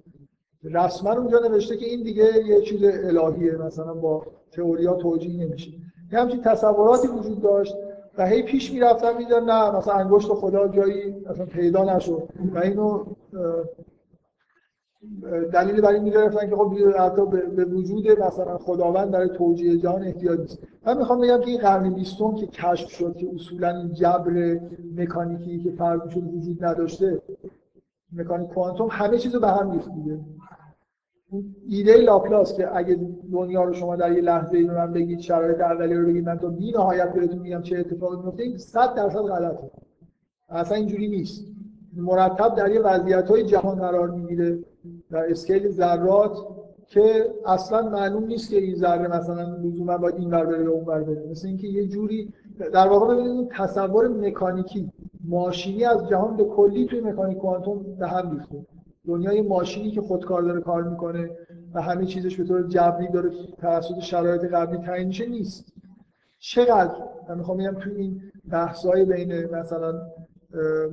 رسما 0.65 1.13
اونجا 1.13 1.39
نوشته 1.39 1.77
که 1.77 1.87
این 1.87 2.03
دیگه 2.03 2.25
یه 2.47 2.61
چیز 2.61 2.85
الهیه 2.85 3.57
مثلا 3.57 3.95
با 3.95 4.27
تئوریا 4.53 4.95
توجیه 4.95 5.45
نمیشه. 5.45 5.71
یه 6.13 6.19
همچین 6.19 6.41
تصوراتی 6.43 7.09
وجود 7.09 7.43
داشت. 7.43 7.77
و 8.19 8.27
هی 8.27 8.43
پیش 8.43 8.73
می‌رفتن 8.73 9.17
میدن 9.17 9.45
نه 9.45 9.77
مثلا 9.77 9.95
انگشت 9.95 10.29
خدا 10.29 10.69
جایی 10.69 11.11
مثلا 11.31 11.47
پیدا 11.47 11.97
نشد. 11.97 12.29
و 12.55 12.59
اینو 12.59 13.05
دلیل 15.53 15.81
برای 15.81 16.01
می‌گرفتن 16.01 16.51
که 16.51 16.57
خب 16.57 16.75
حتی 16.99 17.27
به 17.27 17.65
وجود 17.65 18.11
مثلا 18.11 18.59
خداوند 18.59 19.11
برای 19.11 19.29
توجیه 19.29 19.79
جهان 19.79 20.03
احتیاج 20.03 20.41
نیست. 20.41 20.59
من 20.87 20.99
می‌خوام 20.99 21.21
بگم 21.21 21.41
که 21.41 21.51
این 21.51 21.61
قرن 21.61 21.91
بیستم 21.91 22.35
که 22.35 22.47
کشف 22.47 22.91
شد 22.91 23.17
که 23.17 23.29
اصولا 23.35 23.77
این 23.77 23.93
جبر 23.93 24.61
مکانیکی 24.97 25.59
که 25.59 25.71
فرض 25.71 26.01
شد 26.11 26.23
وجود 26.35 26.65
نداشته 26.65 27.23
مکانیک 28.13 28.49
کوانتوم 28.49 28.89
همه 28.91 29.19
چیز 29.19 29.35
رو 29.35 29.41
به 29.41 29.49
هم 29.49 29.71
ریخت 29.71 29.91
ایده 31.69 31.97
لاپلاس 31.97 32.57
که 32.57 32.77
اگه 32.77 32.99
دنیا 33.33 33.65
رو 33.65 33.73
شما 33.73 33.97
در 33.97 34.13
یه 34.13 34.21
لحظه 34.21 34.59
ای 34.59 34.65
من 34.65 34.93
بگید 34.93 35.21
شرایط 35.21 35.61
اولیه 35.61 35.99
رو 35.99 36.07
بگید 36.07 36.29
من 36.29 36.39
تا 36.39 36.49
بی 36.49 36.73
نهایت 36.73 37.13
بهتون 37.13 37.39
میگم 37.39 37.63
چه 37.63 37.79
اتفاقی 37.79 38.17
میفته 38.17 38.43
این 38.43 38.59
100 38.59 38.95
درصد 38.95 39.19
غلطه. 39.19 39.71
اصلا 40.49 40.77
اینجوری 40.77 41.09
نیست. 41.09 41.45
مرتب 41.97 42.55
در 42.55 42.71
یه 42.71 42.81
وضعیت 42.81 43.31
های 43.31 43.45
جهان 43.45 43.79
قرار 43.79 44.11
می‌گیره 44.11 44.59
در 45.11 45.31
scale 45.31 45.69
ذرات 45.69 46.39
که 46.87 47.35
اصلا 47.47 47.89
معلوم 47.89 48.25
نیست 48.25 48.51
که 48.51 48.57
این 48.57 48.75
ذره 48.75 49.09
مثلا 49.09 49.57
لزوما 49.57 49.99
باید 49.99 50.15
این 50.15 50.31
ور 50.31 50.47
بره 50.47 50.67
اون 50.67 50.85
ور 50.85 51.03
بره. 51.03 51.27
مثل 51.31 51.49
اینکه 51.49 51.67
یه 51.67 51.87
جوری 51.87 52.33
در 52.73 52.89
واقع 52.89 53.15
ببینید 53.15 53.49
تصور 53.49 54.09
مکانیکی 54.09 54.93
ماشینی 55.25 55.85
از 55.85 56.09
جهان 56.09 56.37
به 56.37 56.45
کلی 56.45 56.87
توی 56.87 57.01
مکانیک 57.01 57.39
کوانتوم 57.39 57.97
به 57.99 58.09
هم 58.09 58.31
ریخته 58.31 58.67
دنیای 59.09 59.43
ماشینی 59.43 59.91
که 59.91 60.01
خودکار 60.01 60.43
داره 60.43 60.61
کار 60.61 60.83
می‌کنه 60.83 61.31
و 61.75 61.83
همه 61.83 62.07
چیزش 62.07 62.37
به 62.37 62.45
طور 62.45 62.69
جبری 62.69 63.09
داره 63.09 63.31
توسط 63.59 63.99
شرایط 63.99 64.45
قبلی 64.45 64.79
تعیین 64.79 65.09
میشه 65.09 65.27
نیست. 65.27 65.73
چقدر؟ 66.39 66.95
من 67.29 67.39
می‌خوام 67.39 67.59
بگم 67.59 67.75
تو 67.75 67.91
این 67.97 68.21
بحث‌های 68.51 69.05
بین 69.05 69.45
مثلا 69.55 70.01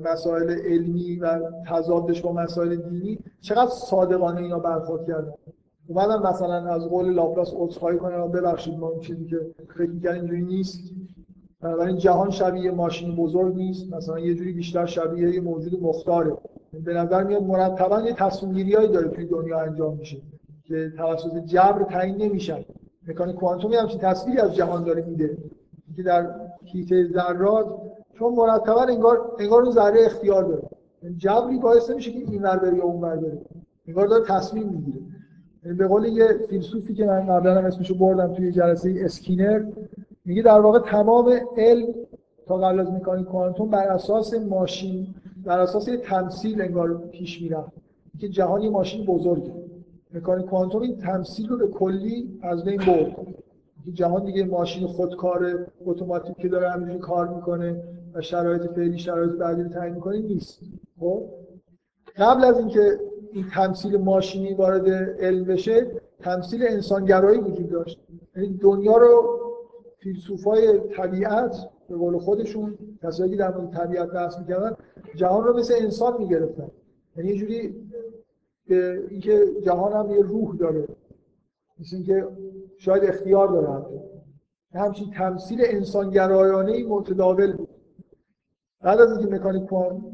مسائل 0.03 0.49
علمی 0.49 1.15
و 1.15 1.39
تضادش 1.67 2.21
با 2.21 2.33
مسائل 2.33 2.75
دینی 2.75 3.19
چقدر 3.41 3.69
صادقانه 3.69 4.41
اینا 4.41 4.59
برخورد 4.59 5.07
کردن؟ 5.07 5.31
اومدن 5.87 6.27
مثلا 6.27 6.73
از 6.73 6.87
قول 6.87 7.13
لاپلاس 7.13 7.53
عذرخواهی 7.55 7.97
کنن 7.97 8.31
ببخشید 8.31 8.79
ما 8.79 8.87
اون 8.87 8.99
چیزی 8.99 9.25
که 9.25 9.39
فکر 9.77 9.89
می‌کردیم 9.89 10.21
اینجوری 10.21 10.41
نیست. 10.41 10.79
بنابراین 11.61 11.97
جهان 11.97 12.29
شبیه 12.29 12.71
ماشین 12.71 13.15
بزرگ 13.15 13.55
نیست. 13.55 13.93
مثلا 13.93 14.19
یه 14.19 14.35
جوری 14.35 14.53
بیشتر 14.53 14.85
شبیه 14.85 15.29
یه 15.29 15.41
موجود 15.41 15.83
مختاره. 15.83 16.37
به 16.83 16.93
نظر 16.93 17.23
میاد 17.23 17.43
مرتبا 17.43 18.01
یه 18.01 18.13
تصمیم 18.13 18.69
داره 18.69 19.07
توی 19.07 19.25
دنیا 19.25 19.59
انجام 19.59 19.97
میشه 19.97 20.17
که 20.63 20.93
توسط 20.97 21.37
جبر 21.45 21.83
تعیین 21.83 22.15
نمیشن. 22.17 22.65
مکانیک 23.07 23.35
کوانتومی 23.35 23.75
همچین 23.75 23.99
تصویری 23.99 24.39
از 24.39 24.55
جهان 24.55 24.83
داره 24.83 25.01
میده. 25.01 25.37
که 25.95 26.03
در 26.03 26.29
کیته 26.65 27.07
ذرات 27.13 27.65
چون 28.13 28.33
مرتبا 28.33 28.81
انگار 28.81 29.31
انگار 29.39 29.61
اون 29.61 29.71
ذره 29.71 30.05
اختیار 30.05 30.43
داره. 30.43 30.63
یعنی 31.03 31.15
جبری 31.15 31.57
باعث 31.57 31.89
نمیشه 31.89 32.11
که 32.11 32.19
این 32.19 32.41
ور 32.41 32.57
بره 32.57 32.77
یا 32.77 32.83
اون 32.83 33.01
ور 33.01 33.15
بره. 33.15 33.41
انگار 33.87 34.07
داره 34.07 34.25
تصمیم 34.25 34.67
می‌گیره. 34.67 35.01
یعنی 35.65 35.77
به 35.77 35.87
قول 35.87 36.05
یه 36.05 36.27
فیلسوفی 36.49 36.93
که 36.93 37.05
من 37.05 37.25
قبلا 37.25 37.57
هم 37.57 37.65
اسمشو 37.65 37.97
بردم 37.97 38.33
توی 38.33 38.51
جلسه 38.51 38.95
اسکینر 38.97 39.65
میگه 40.25 40.41
در 40.41 40.59
واقع 40.59 40.79
تمام 40.79 41.39
علم 41.57 41.87
تا 42.47 42.57
قبل 42.57 42.79
از 42.79 42.91
مکانیک 42.91 43.25
کوانتوم 43.25 43.69
بر 43.69 43.87
اساس 43.87 44.33
ماشین 44.33 45.07
بر 45.45 45.59
اساس 45.59 45.89
تمثیل 46.03 46.61
انگار 46.61 46.97
پیش 47.11 47.41
می‌رفت. 47.41 47.71
که 48.19 48.29
جهان 48.29 48.61
یه 48.61 48.69
ماشین 48.69 49.05
بزرگه. 49.05 49.53
مکانیک 50.13 50.45
کوانتوم 50.45 50.81
این 50.81 50.97
تمثیل 50.97 51.47
رو 51.49 51.57
به 51.57 51.67
کلی 51.67 52.39
از 52.41 52.63
بین 52.63 52.77
برد. 52.77 53.15
جهان 53.93 54.25
دیگه 54.25 54.45
ماشین 54.45 54.87
خودکار 54.87 55.67
اتوماتیک 55.85 56.37
که 56.37 56.47
داره 56.47 56.69
همینجوری 56.69 56.99
کار 56.99 57.27
می‌کنه 57.27 57.83
و 58.13 58.21
شرایط 58.21 58.61
فعلی 58.61 58.97
شرایط 58.97 59.31
بعدی 59.31 59.63
رو 59.63 59.69
تعیین 59.69 59.95
می‌کنه 59.95 60.17
نیست. 60.17 60.59
خب؟ 60.99 61.23
قبل 62.17 62.43
از 62.43 62.59
اینکه 62.59 62.99
این 63.31 63.45
تمثیل 63.53 63.97
ماشینی 63.97 64.53
وارد 64.53 64.89
علم 65.19 65.43
بشه 65.43 65.91
تمثیل 66.19 66.63
انسانگرایی 66.67 67.39
وجود 67.39 67.69
داشت. 67.69 67.99
یعنی 68.35 68.57
دنیا 68.57 68.97
رو 68.97 69.39
فیلسوفای 69.99 70.79
طبیعت 70.97 71.69
به 71.89 71.95
قول 71.95 72.17
خودشون 72.17 72.77
کسایی 73.03 73.31
که 73.31 73.37
در 73.37 73.57
مورد 73.57 73.73
طبیعت 73.73 74.09
بحث 74.11 74.39
می‌کردن 74.39 74.75
جهان 75.15 75.43
رو 75.43 75.57
مثل 75.57 75.73
انسان 75.81 76.17
می‌گرفتن. 76.17 76.71
یعنی 77.17 77.29
یه 77.29 77.37
جوری 77.37 77.75
اینکه 79.09 79.45
جهان 79.65 79.93
هم 79.93 80.15
یه 80.15 80.21
روح 80.21 80.55
داره 80.55 80.87
مثل 81.79 81.95
اینکه 81.95 82.27
شاید 82.77 83.03
اختیار 83.03 83.47
داره 83.47 83.73
حتی. 83.73 83.99
همچین 84.73 85.11
تمثیل 85.11 85.61
انسانگرایانه 85.65 86.71
ای 86.71 86.83
متداول 86.83 87.53
بود. 87.53 87.69
بعد 88.81 89.01
از 89.01 89.11
اینکه 89.11 89.35
مکانیک 89.35 89.69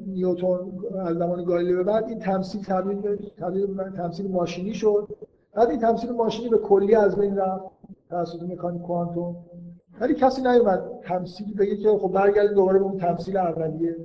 نیوتن 0.07 0.72
از 0.99 1.18
زمان 1.18 1.43
گالیله 1.43 1.76
به 1.76 1.84
بعد 1.84 2.03
این 2.03 2.19
تمثیل 2.19 2.64
تبدیل 2.64 3.89
تمثیل 3.98 4.31
ماشینی 4.31 4.73
شد. 4.73 5.07
بعد 5.53 5.69
این 5.69 5.80
تمثیل 5.80 6.11
ماشینی 6.11 6.49
به 6.49 6.57
کلی 6.57 6.95
از 6.95 7.15
بین 7.15 7.38
رفت 7.38 7.64
توسط 8.10 8.43
مکانیک 8.43 8.81
کوانتوم. 8.81 9.35
ولی 10.02 10.14
کسی 10.14 10.41
نیومد 10.41 10.84
تمثیل 11.03 11.53
بگه 11.53 11.78
که 11.78 11.90
خب 11.90 12.11
برگردیم 12.11 12.53
دوباره 12.53 12.80
به 12.80 12.86
اون 12.86 12.98
تمثیل 12.98 13.38
اولیه. 13.38 13.95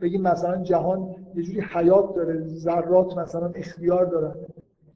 بگیم 0.00 0.22
مثلا 0.22 0.62
جهان 0.62 1.14
یه 1.34 1.42
جوری 1.42 1.60
حیات 1.60 2.14
داره 2.14 2.44
ذرات 2.48 3.18
مثلا 3.18 3.52
اختیار 3.54 4.04
دارن. 4.06 4.34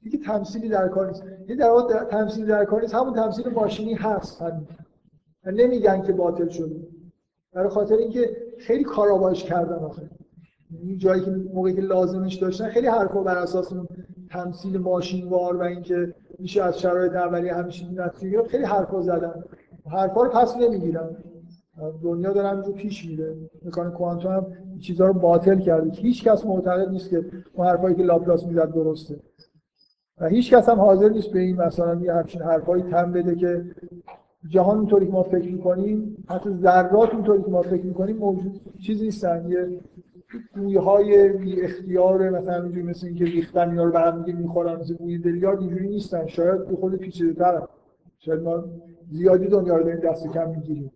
دیگه 0.03 0.17
تمثیلی 0.17 0.69
در 0.69 0.87
کار 0.87 1.07
نیست. 1.07 1.23
یه 1.47 1.55
در 1.55 1.69
واقع 1.69 2.03
تمثیلی 2.03 2.47
در 2.47 2.65
کار 2.65 2.81
نیست. 2.81 2.95
همون 2.95 3.13
تمثیل 3.13 3.49
ماشینی 3.49 3.93
هست 3.93 4.41
همین. 4.41 4.67
نمیگن 5.45 6.01
که 6.01 6.13
باطل 6.13 6.49
شده. 6.49 6.75
برای 7.53 7.69
خاطر 7.69 7.95
اینکه 7.95 8.37
خیلی 8.59 8.83
کارا 8.83 9.33
کردن 9.33 9.75
آخه. 9.75 10.09
این 10.83 10.97
جایی 10.97 11.25
که 11.25 11.31
موقعی 11.31 11.73
که 11.73 11.81
لازمش 11.81 12.35
داشتن 12.35 12.69
خیلی 12.69 12.87
حرفا 12.87 13.23
بر 13.23 13.37
اساس 13.37 13.73
اون 13.73 13.87
تمثیل 14.29 14.77
ماشینوار 14.77 15.55
و 15.57 15.61
اینکه 15.61 16.15
میشه 16.39 16.63
از 16.63 16.79
شرایط 16.79 17.13
اولیه 17.13 17.55
همیشه 17.55 17.91
نتیجه 17.91 18.43
خیلی 18.43 18.63
حرفا 18.63 19.01
زدن. 19.01 19.43
حرفا 19.89 20.21
رو 20.21 20.29
پس 20.29 20.57
نمی‌گیرن 20.57 21.09
دنیا 22.03 22.33
داره 22.33 22.47
همینجور 22.47 22.73
پیش 22.73 23.05
میره. 23.05 23.35
مکانیک 23.65 23.93
کوانتوم 23.93 24.31
هم 24.31 24.45
چیزها 24.79 25.07
رو 25.07 25.13
باطل 25.13 25.59
کرده. 25.59 25.89
هیچ 25.89 26.23
کس 26.23 26.45
معتقد 26.45 26.89
نیست 26.89 27.09
که 27.09 27.25
اون 27.53 27.67
حرفایی 27.67 27.95
که 27.95 28.03
لاپلاس 28.03 28.45
می‌زد 28.45 28.73
درسته. 28.73 29.19
و 30.17 30.27
هیچ 30.27 30.53
کس 30.53 30.69
هم 30.69 30.79
حاضر 30.79 31.09
نیست 31.09 31.29
به 31.29 31.39
این 31.39 31.55
مثلا 31.55 32.01
یه 32.01 32.13
همچین 32.13 32.41
حرفایی 32.41 32.83
تن 32.83 33.11
بده 33.11 33.35
که 33.35 33.65
جهان 34.49 34.77
اونطوری 34.77 35.05
که 35.05 35.11
ما 35.11 35.23
فکر 35.23 35.51
می‌کنیم 35.51 36.25
حتی 36.29 36.49
ذرات 36.49 37.13
اونطوری 37.13 37.43
که 37.43 37.49
ما 37.49 37.61
فکر 37.61 37.85
می‌کنیم 37.85 38.17
موجود 38.17 38.61
چیزی 38.85 39.05
نیستن. 39.05 39.45
یه 39.49 39.79
گویی 40.55 40.77
های 40.77 41.29
بی 41.29 41.61
اختیار 41.61 42.29
مثلا 42.29 42.63
اینجوری 42.63 42.83
مثل 42.83 43.07
اینکه 43.07 43.25
ریختن 43.25 43.69
اینا 43.69 43.83
رو 43.83 43.91
به 43.91 43.99
هم 43.99 44.23
می‌خورن 44.37 44.79
مثل 44.79 44.93
گوی 44.93 45.17
بیلیارد 45.17 45.59
اینجوری 45.59 45.87
نیستن. 45.87 46.27
شاید 46.27 46.67
به 46.67 46.75
خود 46.75 46.95
پیچیده‌تر 46.95 47.61
شاید 48.19 48.41
ما 48.41 48.63
زیادی 49.11 49.47
دنیا 49.47 49.77
رو 49.77 49.83
داریم 49.83 49.99
دست 49.99 50.27
کم 50.27 50.49
می‌گیریم. 50.49 50.91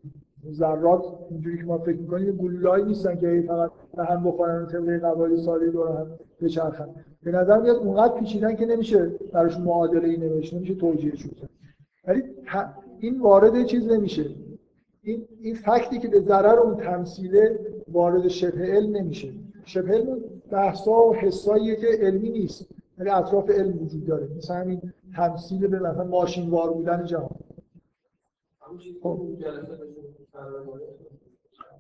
ذرات 0.52 1.06
اینجوری 1.30 1.58
که 1.58 1.64
ما 1.64 1.78
فکر 1.78 1.98
می‌کنیم 1.98 2.32
گلوله‌ای 2.32 2.84
نیستن 2.84 3.16
که 3.16 3.44
فقط 3.48 3.72
به 3.96 4.06
هم 4.06 4.24
بخورن 4.24 4.64
و 4.64 4.66
طبق 4.66 5.00
قواعد 5.00 5.36
ساده 5.36 5.68
دور 5.68 5.88
هم 5.88 6.08
بچرخن. 6.42 6.88
به 7.24 7.32
نظر 7.32 7.62
میاد 7.62 7.76
اونقدر 7.76 8.14
پیچیدن 8.14 8.56
که 8.56 8.66
نمیشه 8.66 9.12
براش 9.34 9.60
معادله 9.60 10.08
ای 10.08 10.18
نوشت 10.18 10.54
نمیشه 10.54 10.76
توجیهش 10.76 11.24
کرد 11.26 11.50
ولی 12.08 12.24
این 13.00 13.20
وارد 13.20 13.64
چیز 13.64 13.88
نمیشه. 13.88 14.26
این 15.02 15.28
این 15.42 15.56
فکتی 15.56 16.00
که 16.00 16.08
به 16.08 16.20
ضرر 16.20 16.60
اون 16.60 16.76
تمثیله 16.76 17.60
وارد 17.92 18.28
شبه 18.28 18.64
علم 18.64 18.96
نمیشه. 18.96 19.30
شبه 19.66 19.92
علم 19.92 20.18
بحثا 20.52 21.08
و 21.08 21.16
حساییه 21.16 21.76
که 21.76 21.88
علمی 22.00 22.30
نیست. 22.30 22.66
ولی 22.98 23.10
اطراف 23.10 23.50
علم 23.50 23.84
وجود 23.84 24.06
داره. 24.06 24.28
مثلا 24.38 24.58
همین 24.58 24.82
تمثیل 25.16 25.68
به 25.68 25.80
مثلا 25.80 26.04
ماشین 26.04 26.50
وار 26.50 26.74
بودن 26.74 27.06
جهان. 27.06 27.30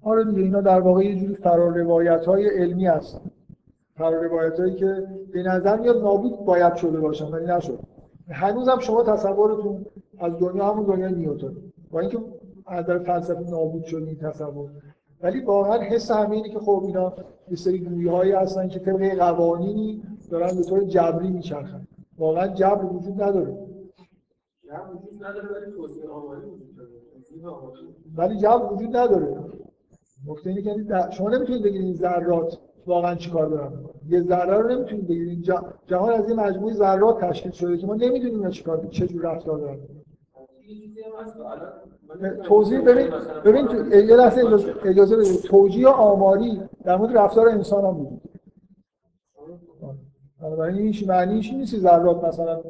آره 0.03 0.23
دیگه 0.23 0.41
اینا 0.41 0.61
در 0.61 0.79
واقع 0.79 1.05
یه 1.05 1.15
جوری 1.15 1.35
فرار 1.35 1.77
روایت 1.77 2.25
های 2.25 2.47
علمی 2.47 2.85
هستن. 2.87 3.31
فرار 3.97 4.27
روایت 4.27 4.59
هایی 4.59 4.75
که 4.75 5.07
به 5.33 5.43
نظر 5.43 5.79
میاد 5.79 5.97
نابود 5.97 6.45
باید 6.45 6.75
شده 6.75 6.99
باشن 6.99 7.25
ولی 7.25 7.45
نشد. 7.45 7.79
هنوز 8.29 8.69
هم 8.69 8.79
شما 8.79 9.03
تصورتون 9.03 9.85
از 10.19 10.39
دنیا 10.39 10.65
همون 10.65 10.85
دنیا 10.85 11.07
نیوتن. 11.07 11.55
با 11.91 11.99
اینکه 11.99 12.17
از 12.67 12.85
در 12.85 12.99
فلسفه 12.99 13.49
نابود 13.49 13.83
شد 13.83 14.03
این 14.07 14.17
تصور. 14.17 14.69
ولی 15.21 15.39
واقعا 15.41 15.81
حس 15.81 16.11
همینه 16.11 16.49
که 16.49 16.59
خب 16.59 16.83
اینا 16.85 17.13
یه 17.49 17.55
سری 17.55 17.79
گویی 17.79 18.07
هایی 18.07 18.31
هستن 18.31 18.67
که 18.67 18.79
طبق 18.79 19.17
قوانینی 19.17 20.03
دارن 20.31 20.55
به 20.57 20.63
طور 20.63 20.83
جبری 20.83 21.29
میچرخن. 21.29 21.87
واقعا 22.17 22.47
جبر 22.47 22.85
وجود 22.85 23.21
نداره. 23.21 23.57
ولی 24.67 26.09
جبر 26.19 26.45
وجود 26.53 26.74
نداره. 28.87 29.37
نکته 30.27 30.49
اینه 30.49 30.61
که 30.61 30.85
شما 31.11 31.29
نمی‌تونید 31.29 31.63
بگید 31.63 31.81
این 31.81 31.93
ذرات 31.93 32.57
واقعا 32.87 33.15
چیکار 33.15 33.47
دارن. 33.47 33.71
یه 34.09 34.21
ذره 34.21 34.57
رو 34.57 34.69
نمی‌تونید 34.69 35.07
بگید. 35.07 35.53
جهان 35.87 36.13
از 36.13 36.29
یه 36.29 36.35
مجموعه 36.35 36.73
ذرات 36.73 37.19
تشکیل 37.25 37.51
شده 37.51 37.77
که 37.77 37.87
ما 37.87 37.95
نمی‌دونیم 37.95 38.37
اینا 38.37 38.49
چیکار 38.49 38.87
چه 38.91 39.07
جور 39.07 39.21
رفتار 39.21 39.57
دارن. 39.57 39.77
توضیح 42.43 42.81
ببین 42.81 43.09
ببین 43.45 43.67
یه 43.91 44.15
لحظه 44.15 44.41
اجازه 44.85 45.17
بدید. 45.17 45.41
توجیه 45.41 45.87
آماری 45.87 46.61
در 46.83 46.97
مورد 46.97 47.17
رفتار 47.17 47.49
انسان 47.49 47.85
هم 47.85 47.93
بود. 47.93 48.21
بنابراین 50.41 50.77
این 50.77 50.93
معنیش 51.07 51.53
نیست 51.53 51.77
ذرات 51.77 52.23
مثلا 52.23 52.61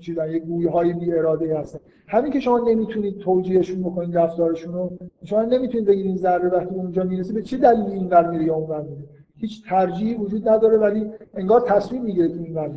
چیزا 0.00 0.26
یه 0.26 0.38
گویی 0.38 0.68
های 0.68 0.92
بی 0.92 1.12
اراده 1.12 1.58
هستن. 1.58 1.78
همین 2.06 2.32
که 2.32 2.40
شما 2.40 2.58
نمی‌تونید 2.58 3.18
توجیهشون 3.18 3.82
بکنید 3.82 4.18
رفتارشون 4.18 4.74
رو 4.74 4.92
شما 5.24 5.42
نمی‌تونید 5.42 5.86
بگید 5.86 6.06
این 6.06 6.16
ذره 6.16 6.48
وقتی 6.48 6.74
اونجا 6.74 7.04
می‌رسه 7.04 7.32
به 7.32 7.42
چه 7.42 7.56
دلیلی 7.56 7.92
این 7.92 8.08
ور 8.08 8.30
میره 8.30 8.44
یا 8.44 8.54
اون 8.54 8.68
ور 8.68 8.80
میره. 8.80 9.04
هیچ 9.36 9.68
ترجیحی 9.68 10.14
وجود 10.14 10.48
نداره 10.48 10.78
ولی 10.78 11.10
انگار 11.34 11.60
تصمیم 11.60 12.02
می‌گیره 12.02 12.26
این 12.26 12.54
ور 12.54 12.70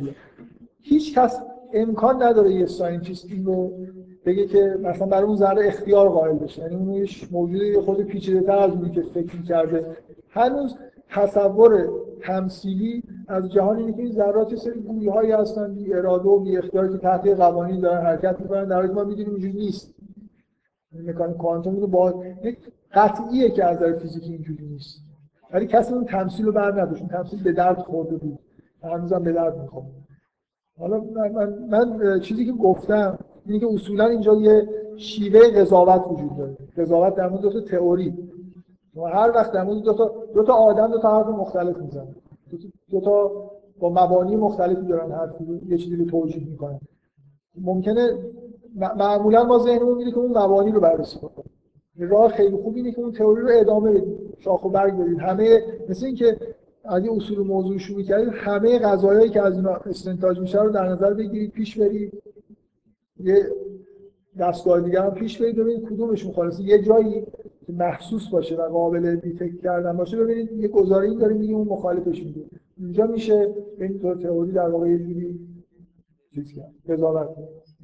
هیچ 0.82 1.18
کس 1.18 1.40
امکان 1.72 2.22
نداره 2.22 2.54
یه 2.54 2.66
scientist 2.66 3.26
این 3.30 3.44
رو 3.44 3.72
بگه 4.24 4.46
که 4.46 4.78
مثلا 4.82 5.06
برای 5.06 5.24
اون 5.24 5.36
ذره 5.36 5.66
اختیار 5.66 6.08
قائل 6.08 6.36
بشه. 6.38 6.62
یعنی 6.62 6.74
اون 6.74 7.06
موجود 7.30 7.76
خود 7.84 8.02
پیچیده 8.02 8.40
تر 8.40 8.58
از 8.58 8.70
اونی 8.70 8.90
که 8.90 9.02
فکر 9.02 9.42
کرده 9.42 9.86
هنوز 10.30 10.76
تصور 11.10 11.88
تمثیلی 12.22 13.02
از 13.28 13.52
جهان 13.52 13.76
اینه 13.76 13.92
که 13.92 14.02
این 14.02 14.12
ذرات 14.12 14.54
سری 14.54 14.80
گویی 14.80 15.08
هایی 15.08 15.32
هستن 15.32 15.74
بی 15.74 15.94
اراده 15.94 16.28
و 16.28 16.38
بی 16.38 16.58
اختیار 16.58 16.88
که 16.88 16.98
تحت 16.98 17.26
قوانین 17.26 17.80
دارن 17.80 18.06
حرکت 18.06 18.40
می‌کنن. 18.40 18.64
در 18.64 18.76
حالی 18.76 18.92
ما 18.92 19.04
می‌دونیم 19.04 19.30
اینجوری 19.30 19.52
نیست. 19.52 19.94
مکانیک 21.06 21.36
کوانتوم 21.36 21.76
رو 21.76 21.86
با 21.86 22.24
یک 22.44 22.58
قطعیه 22.92 23.50
که 23.50 23.64
از 23.64 23.76
نظر 23.76 23.92
فیزیکی 23.92 24.32
اینجوری 24.32 24.66
نیست. 24.66 25.00
ولی 25.52 25.66
کسی 25.66 25.94
اون 25.94 26.04
تمثیل 26.04 26.46
رو 26.46 26.52
بر 26.52 26.80
نداشت. 26.82 27.08
تمثیل 27.08 27.42
به 27.42 27.52
درد 27.52 27.78
خورده 27.78 28.16
بود. 28.16 28.38
هنوزم 28.82 29.22
به 29.22 29.32
درد 29.32 29.60
می‌خوره. 29.60 29.86
حالا 30.78 31.00
من, 31.00 31.32
من, 31.68 31.88
من 31.88 32.20
چیزی 32.20 32.46
که 32.46 32.52
گفتم 32.52 33.18
اینه 33.46 33.60
که 33.60 33.66
اصولا 33.66 34.06
اینجا 34.06 34.34
یه 34.34 34.68
شیوه 34.96 35.50
قضاوت 35.50 36.06
وجود 36.06 36.36
داره. 36.36 36.56
قضاوت 36.76 37.14
در 37.14 37.28
مورد 37.28 37.48
تا 37.48 37.60
تئوری. 37.60 38.14
هر 39.06 39.32
وقت 39.34 39.52
در 39.52 39.64
مورد 39.64 39.82
دو 39.82 39.92
تا 39.92 40.14
دو 40.34 40.42
تا 40.42 40.52
آدم 40.52 40.86
دو 40.86 40.98
تا 40.98 41.18
حرف 41.18 41.26
مختلف 41.26 41.78
می‌زنن. 41.78 42.14
دو 42.90 43.00
تا 43.00 43.30
با 43.78 43.90
مبانی 43.90 44.36
مختلفی 44.36 44.86
دارن 44.86 45.12
حرف 45.12 45.34
یه 45.68 45.78
چیزی 45.78 45.96
رو 45.96 46.04
توجیه 46.04 46.48
می‌کنن. 46.48 46.80
ممکنه 47.60 48.18
معمولا 48.76 49.44
ما 49.44 49.58
ذهنمون 49.58 49.96
میره 49.96 50.10
که 50.10 50.18
اون 50.18 50.38
مبانی 50.38 50.72
رو 50.72 50.80
بررسی 50.80 51.18
کنیم 51.18 51.50
راه 52.00 52.28
خیلی 52.28 52.56
خوب 52.56 52.76
اینه 52.76 52.92
که 52.92 53.00
اون 53.00 53.12
تئوری 53.12 53.42
رو 53.42 53.48
ادامه 53.52 53.90
بدیم. 53.90 54.18
شاخ 54.38 54.64
و 54.64 54.68
برگ 54.68 54.98
بدید 54.98 55.18
همه 55.18 55.62
مثل 55.88 56.06
اینکه 56.06 56.36
اگه 56.84 57.12
اصول 57.12 57.46
موضوع 57.46 57.78
شروع 57.78 58.02
کردید 58.02 58.28
همه 58.32 58.78
قضایایی 58.78 59.30
که 59.30 59.42
از 59.42 59.56
اینا 59.56 59.70
استنتاج 59.70 60.38
میشه 60.38 60.62
رو 60.62 60.70
در 60.70 60.88
نظر 60.88 61.14
بگیرید 61.14 61.50
پیش 61.50 61.78
برید. 61.78 62.22
یه 63.20 63.52
دستگاه 64.38 64.80
دیگه 64.80 65.00
هم 65.02 65.10
پیش 65.10 65.42
برید 65.42 65.56
ببینید 65.56 65.88
کدومش 65.88 66.26
مخالفه 66.26 66.62
یه 66.62 66.82
جایی 66.82 67.26
که 67.68 67.74
محسوس 67.74 68.28
باشه 68.28 68.56
و 68.56 68.62
قابل 68.62 69.16
دیتکت 69.16 69.60
کردن 69.60 69.96
باشه 69.96 70.16
ببینید 70.16 70.52
یه 70.52 70.68
گزاره‌ای 70.68 71.16
داره 71.16 71.34
میگه 71.34 71.54
اون 71.54 71.68
مخالفش 71.68 72.22
میگه. 72.22 72.42
اینجا 72.76 73.06
میشه 73.06 73.54
این 73.80 73.98
طور 73.98 74.14
تئوری 74.16 74.52
در 74.52 74.68
واقع 74.68 74.88
یه 74.88 74.98
جوری 74.98 75.40
چیز 76.34 76.52
کرد 76.52 76.72
قضاوت 76.88 77.28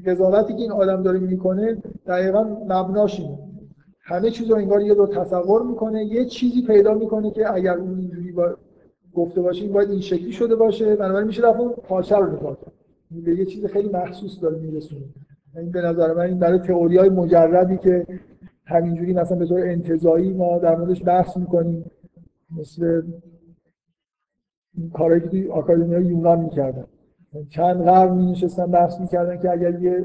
قضاوتی 0.06 0.54
که 0.54 0.60
این 0.60 0.72
آدم 0.72 1.02
داره 1.02 1.18
می‌کنه 1.18 1.82
دقیقا 2.06 2.44
مبناش 2.44 3.20
اینه. 3.20 3.38
همه 4.00 4.30
چیز 4.30 4.50
رو 4.50 4.56
انگار 4.56 4.80
یه 4.80 4.94
دو 4.94 5.06
تصور 5.06 5.62
می‌کنه 5.62 6.04
یه 6.04 6.24
چیزی 6.24 6.62
پیدا 6.66 6.94
می‌کنه 6.94 7.30
که 7.30 7.54
اگر 7.54 7.76
اون 7.76 7.98
اینجوری 7.98 8.32
با 8.32 8.56
گفته 9.14 9.40
باشه 9.40 9.62
این 9.62 9.72
باید 9.72 9.90
این 9.90 10.00
شکلی 10.00 10.32
شده 10.32 10.56
باشه. 10.56 10.96
بنابراین 10.96 11.26
میشه 11.26 11.42
رفت 11.42 11.60
اون 11.60 11.72
پارچه 11.72 12.16
رو 12.16 12.36
نگاه 12.36 12.56
به 13.24 13.34
یه 13.34 13.44
چیز 13.44 13.66
خیلی 13.66 13.88
مخصوص 13.88 14.42
داره 14.42 14.58
میرسونه. 14.58 15.04
این 15.56 15.70
به 15.70 15.80
نظر 15.80 16.14
من 16.14 16.22
این 16.22 16.38
برای 16.38 16.58
تئوری 16.58 16.96
های 16.96 17.08
مجردی 17.08 17.78
که 17.78 18.06
همینجوری 18.64 19.12
مثلا 19.12 19.38
به 19.38 19.46
طور 19.46 19.60
انتظایی 19.60 20.32
ما 20.32 20.58
در 20.58 20.76
موردش 20.76 21.02
بحث 21.04 21.36
می‌کنیم. 21.36 21.84
مثل 22.58 23.02
کارهایی 24.92 25.22
که 25.22 25.28
توی 25.28 25.48
آکادمی 25.48 26.06
یونان 26.06 26.40
می‌کردن. 26.40 26.84
چند 27.48 27.84
قرن 27.84 28.16
می 28.16 28.30
نشستن 28.30 28.66
بحث 28.66 29.00
می‌کردن 29.00 29.38
که 29.38 29.50
اگر 29.50 29.82
یه 29.82 30.04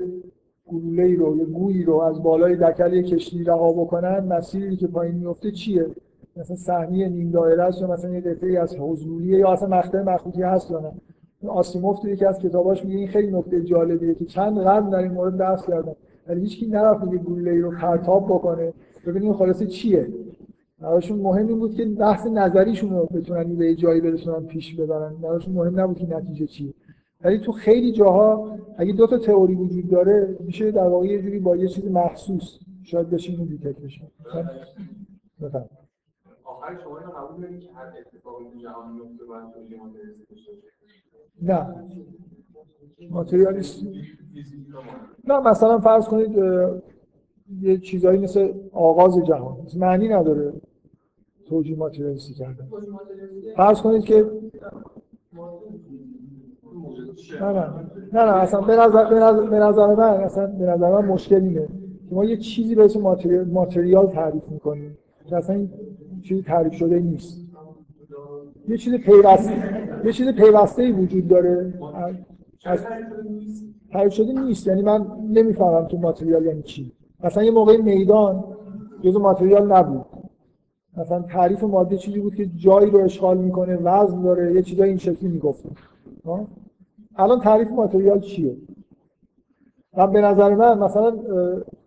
گلوله 0.68 1.15
رو 1.15 1.38
یه 1.38 1.45
گویی 1.45 1.84
رو 1.84 1.95
از 1.95 2.23
بالای 2.23 2.56
دکل 2.56 3.02
کشتی 3.02 3.44
رها 3.44 3.73
بکنن 3.73 4.19
مسیری 4.19 4.76
که 4.76 4.88
پایین 4.88 5.15
میفته 5.15 5.52
چیه؟ 5.52 5.86
مثلا 6.38 6.56
سهمی 6.56 7.10
نیم 7.10 7.31
دایره 7.31 7.64
است 7.64 7.81
یا 7.81 7.88
مثلا 7.88 8.11
یه 8.11 8.22
قطعه 8.22 8.60
از 8.60 8.76
حضوریه 8.76 9.40
یا 9.40 9.52
اصلا 9.52 9.69
مقطع 9.69 10.02
مخروطی 10.02 10.41
هست 10.41 10.72
یا 10.72 10.80
نه؟ 10.80 10.91
آسیموف 11.49 11.99
تو 11.99 12.10
یکی 12.10 12.26
از 12.26 12.40
کتاباش 12.40 12.86
میگه 12.86 12.98
این 12.98 13.07
خیلی 13.07 13.31
نکته 13.31 13.64
جالبیه 13.64 14.15
که 14.15 14.26
چند 14.26 14.60
قرن 14.60 14.90
در 14.90 14.98
این 14.98 15.11
مورد 15.11 15.38
بحث 15.38 15.68
کردن. 15.68 15.94
ولی 16.30 16.42
هیچ 16.42 16.60
کی 16.60 16.68
نرفت 16.68 17.04
میگه 17.04 17.18
گلوله 17.18 17.62
رو 17.62 17.72
پرتاب 17.72 18.26
بکنه. 18.26 18.74
ببینیم 19.06 19.34
خلاصه 19.34 19.68
چیه. 19.68 20.08
براشون 20.80 21.20
مهم 21.20 21.48
این 21.48 21.60
بود 21.60 21.76
که 21.76 21.86
بحث 21.86 22.28
نظریشون 22.28 22.90
رو 22.90 23.06
بتونن 23.06 23.56
به 23.56 23.76
جایی 23.76 24.02
برسونن 24.02 24.46
پیش 24.46 24.76
ببرن. 24.76 25.16
براشون 25.16 25.54
مهم 25.54 25.80
نبود 25.80 25.98
که 25.98 26.16
نتیجه 26.16 26.46
چیه 26.48 26.74
ولی 27.24 27.40
تو 27.40 27.52
خیلی 27.52 27.92
جاها 27.92 28.58
اگه 28.78 28.94
دو 28.94 29.08
تا 29.08 29.18
تئوری 29.18 29.56
وجود 29.56 29.90
داره 29.90 30.38
میشه 30.40 30.72
در 30.72 30.88
واقع 30.88 31.06
یه 31.06 31.22
جوری 31.22 31.40
با 31.40 31.56
یه 31.56 31.68
چیز 31.68 31.86
محسوس 31.86 32.60
شاید 32.84 33.10
بشه 33.10 33.32
اینو 33.32 33.46
دیتکت 33.46 33.80
بشه. 33.80 34.02
بفهم 35.42 35.70
آخر 36.44 36.78
شما 36.84 37.00
اینو 37.00 37.12
قبول 37.12 37.42
دارید 37.42 37.60
که 37.60 37.70
هر 37.74 37.94
اتفاقی 38.00 38.46
تو 38.54 38.60
جهان 38.60 38.92
میفته 38.92 39.26
باید 39.26 39.54
توضیح 39.54 39.80
نه. 41.42 41.76
ماتریالیست 43.12 43.84
نه 45.28 45.40
مثلا 45.40 45.80
فرض 45.80 46.08
کنید 46.08 46.38
یه 47.62 47.78
چیزایی 47.78 48.20
مثل 48.20 48.54
آغاز 48.72 49.18
جهان 49.26 49.58
معنی 49.78 50.08
نداره 50.08 50.54
توجیه 51.46 51.78
ماتریالیستی 51.78 52.34
کردن. 52.34 52.68
فرض 53.56 53.82
کنید 53.82 54.04
که 54.04 54.26
نه 57.41 57.52
نه 57.52 57.66
نه 58.14 58.24
نه 58.26 58.36
اصلا 58.36 58.62
به 58.62 58.76
نظر 58.76 59.10
به 59.10 59.16
نظر, 59.16 59.50
به 59.50 59.60
نظر 59.60 59.96
من 59.96 60.04
اصلا 60.04 60.48
به 60.48 60.66
نظر 60.66 60.91
من 60.91 61.06
مشکل 61.06 61.36
اینه. 61.36 61.68
که 62.10 62.16
ما 62.16 62.26
یه 62.26 62.38
چیزی 62.38 62.76
به 62.76 62.86
اسم 62.86 63.02
ماتریال, 63.02 63.46
ماتریال 63.46 64.08
تعریف 64.08 64.52
می‌کنیم 64.52 64.98
که 65.26 65.36
اصلا 65.36 65.56
این 65.56 65.70
چیزی 66.24 66.41
تعریف 66.41 66.74
شده 66.74 67.00
نیست. 67.00 67.41
یه 68.68 68.78
چیز 68.78 68.94
پیوسته 68.94 69.54
یه 70.06 70.12
چیز 70.12 70.28
پیوسته 70.28 70.91
وجود 70.91 71.28
داره. 71.28 71.74
از 72.65 72.86
تعریف 73.91 74.14
شده 74.14 74.41
نیست. 74.41 74.68
یعنی 74.68 74.81
من 74.81 75.07
نمی‌فهمم 75.30 75.88
تو 75.88 75.98
ماتریال 75.98 76.45
یعنی 76.45 76.61
چی. 76.61 76.91
مثلا 77.23 77.44
یه 77.44 77.52
موقع 77.52 77.77
میدان 77.77 78.44
جز 79.02 79.15
ماتریال 79.15 79.72
نبود. 79.72 80.06
مثلا 80.98 81.22
تعریف 81.22 81.64
ماده 81.64 81.98
چیزی 81.98 82.19
بود 82.19 82.36
که 82.36 82.45
جایی 82.45 82.91
رو 82.91 82.99
اشغال 82.99 83.38
می‌کنه 83.38 83.76
وزن 83.76 84.22
داره 84.22 84.53
یه 84.53 84.61
چیزای 84.61 84.90
این 84.90 84.98
شکلی 84.98 85.30
می‌گفتن 85.30 85.69
الان 87.15 87.40
تعریف 87.40 87.72
ماتریال 87.72 88.19
چیه؟ 88.19 88.57
من 89.98 90.11
به 90.11 90.22
نظر 90.22 90.56
من 90.56 90.80
مثلا 90.80 91.18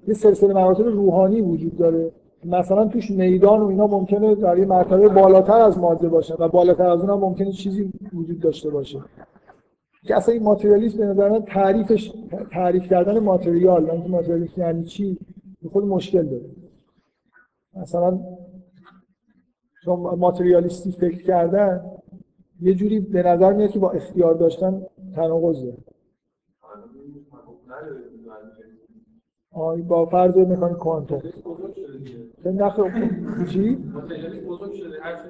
یه 0.09 0.15
سلسله 0.15 0.55
مراتب 0.55 0.87
روحانی 0.87 1.41
وجود 1.41 1.77
داره. 1.77 2.13
مثلا 2.45 2.85
توش 2.85 3.11
میدان 3.11 3.61
و 3.61 3.67
اینا 3.67 3.87
ممکنه 3.87 4.35
در 4.35 4.59
یه 4.59 4.67
مرتبه 4.67 5.09
بالاتر 5.09 5.61
از 5.61 5.79
ماده 5.79 6.09
باشه 6.09 6.35
و 6.39 6.49
بالاتر 6.49 6.87
از 6.91 7.01
اونها 7.01 7.17
ممکنه 7.17 7.53
چیزی 7.53 7.93
وجود 8.13 8.41
داشته 8.41 8.71
باشه. 8.71 8.99
که 10.07 10.17
اصلا 10.17 10.35
این 10.35 10.43
ماتریالیسم 10.43 10.99
به 10.99 11.05
نظر 11.05 11.29
من 11.29 11.43
تعریفش 11.43 12.13
تعریف 12.53 12.89
کردن 12.89 13.19
ماتریال 13.19 13.91
اینکه 13.91 14.09
ماتریالیسم 14.09 14.61
یعنی 14.61 14.85
چی 14.85 15.19
خود 15.73 15.85
مشکل 15.85 16.27
داره. 16.27 16.51
مثلا 17.75 18.21
چون 19.85 20.01
ماتریالیستی 20.01 20.93
فکر 20.93 21.23
کردن 21.23 21.85
یه 22.61 22.75
جوری 22.75 23.01
به 23.01 23.23
نظر 23.23 23.53
میاد 23.53 23.71
که 23.71 23.79
با 23.79 23.91
اختیار 23.91 24.35
داشتن 24.35 24.83
تناقض 25.15 25.63
داره. 25.63 25.77
آی 29.55 29.83
با 29.83 30.07
فرض 30.07 30.39
مکانیک 30.39 30.77
کوانتوم 30.77 31.23
نخ 32.45 32.81
چی؟ 33.51 33.79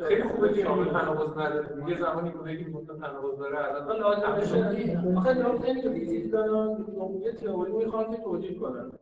خیلی 0.09 0.23
خوبه 0.23 0.53
که 0.53 0.71
این 0.73 0.85
تناقض 0.85 1.39
نداره 1.39 1.91
یه 1.91 1.99
زمانی 1.99 2.31
که 2.31 2.39
بگیم 2.39 2.69
مثلا 2.69 2.97
تناقض 2.97 3.39
داره. 3.39 3.59
الان 3.59 3.99
لازم 3.99 4.47
شده. 4.47 5.17
آخه 5.17 5.33
لازم 5.33 5.81
که 5.83 5.91
فیزیک 5.91 6.33
دارن 6.33 6.85
یه 7.21 7.33
تئوری 7.33 7.73
می‌خوان 7.73 8.11
که 8.11 8.17
توجیه 8.17 8.59
کنن. 8.59 8.93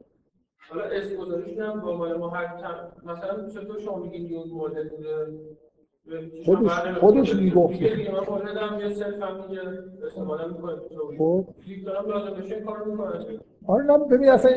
حالا 0.70 0.84
اسم 0.84 1.16
گذاریشون 1.16 1.62
هم 1.62 1.80
با 1.80 1.96
ما 1.96 2.28
هر 2.28 2.46
مثلا 3.04 3.48
چطور 3.48 3.78
شما 3.78 3.98
میگین 3.98 4.26
یه 4.26 4.44
مدل 4.54 4.88
بوده؟ 4.88 5.26
خودش 6.44 6.70
خودش 7.00 7.34
می‌گفت 7.34 7.80
خب. 11.18 11.44
آره 13.66 13.84
نه 13.84 13.98
ببین 13.98 14.28
اصلا 14.28 14.50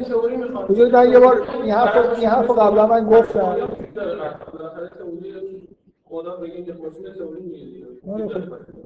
بذارید 0.69 0.95
من 0.95 1.11
یه 1.11 1.19
بار 1.19 1.41
این 1.63 1.71
حرف 1.71 2.19
این 2.19 2.27
حرف 2.27 2.49
قبلا 2.49 2.87
من 2.87 3.05
گفتم. 3.05 3.57
آره، 8.07 8.27
خب. 8.27 8.41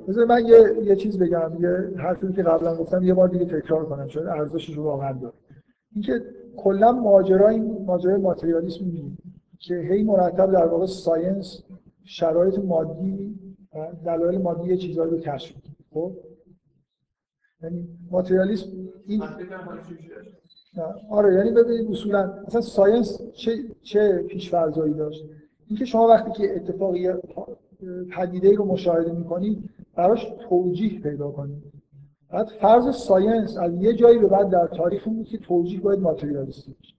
بذار 0.08 0.26
من 0.26 0.46
یه 0.46 0.58
یه 0.84 0.96
چیز 0.96 1.20
بگم 1.20 1.52
یه 1.60 2.00
حرفی 2.02 2.34
که 2.34 2.44
قبلا 2.44 2.76
گفتم 2.76 3.04
یه 3.04 3.14
بار 3.14 3.28
دیگه 3.28 3.46
تکرار 3.46 3.86
کنم 3.86 4.08
شاید 4.08 4.28
ارزشش 4.28 4.78
رو 4.78 4.84
واقعا 4.84 5.14
داره. 5.14 5.34
اینکه 5.94 6.22
کلا 6.58 6.92
ماجرا 6.92 7.58
ماجرای 7.86 8.18
ماتریالیسم 8.18 8.86
می‌بینیم 8.86 9.18
که 9.60 9.76
هی 9.76 10.04
مرتب 10.04 10.52
در 10.52 10.66
واقع 10.66 10.86
science 10.86 11.64
شرایط 12.08 12.60
مادی 12.60 13.36
دلایل 14.06 14.42
مادی 14.42 14.70
یه 14.70 14.78
چیزایی 14.78 15.12
رو 15.12 15.20
کشف 15.20 15.56
خب؟ 15.94 16.16
یعنی 17.64 17.88
ماتریالیسم 18.12 18.68
این 19.08 19.24
آره 21.10 21.34
یعنی 21.34 21.52
ببینید 21.52 21.92
اصولا 21.92 22.44
مثلا 22.48 22.62
science 22.62 23.22
چه 23.34 23.64
چه 23.82 24.24
پیش‌فرضایی 24.30 24.94
داشت؟ 24.94 25.26
اینکه 25.68 25.86
شما 25.86 26.08
وقتی 26.08 26.32
که 26.32 26.56
اتفاقی 26.56 27.10
پدیده 28.12 28.56
رو 28.56 28.66
مشاهده 28.66 29.12
می‌کنید 29.12 29.70
براش 29.96 30.28
توجیه 30.50 31.00
پیدا 31.00 31.32
کنید 31.32 31.64
بعد 32.30 32.48
فرض 32.48 32.96
science 32.96 33.58
از 33.58 33.74
یه 33.76 33.94
جایی 33.94 34.20
به 34.20 34.28
بعد 34.28 34.50
در 34.50 34.68
تاریخ 34.68 35.08
بود 35.08 35.28
که 35.28 35.38
توجیه 35.38 35.80
باید 35.80 36.00
ماتریالیستی 36.00 36.72
باشه. 36.72 36.97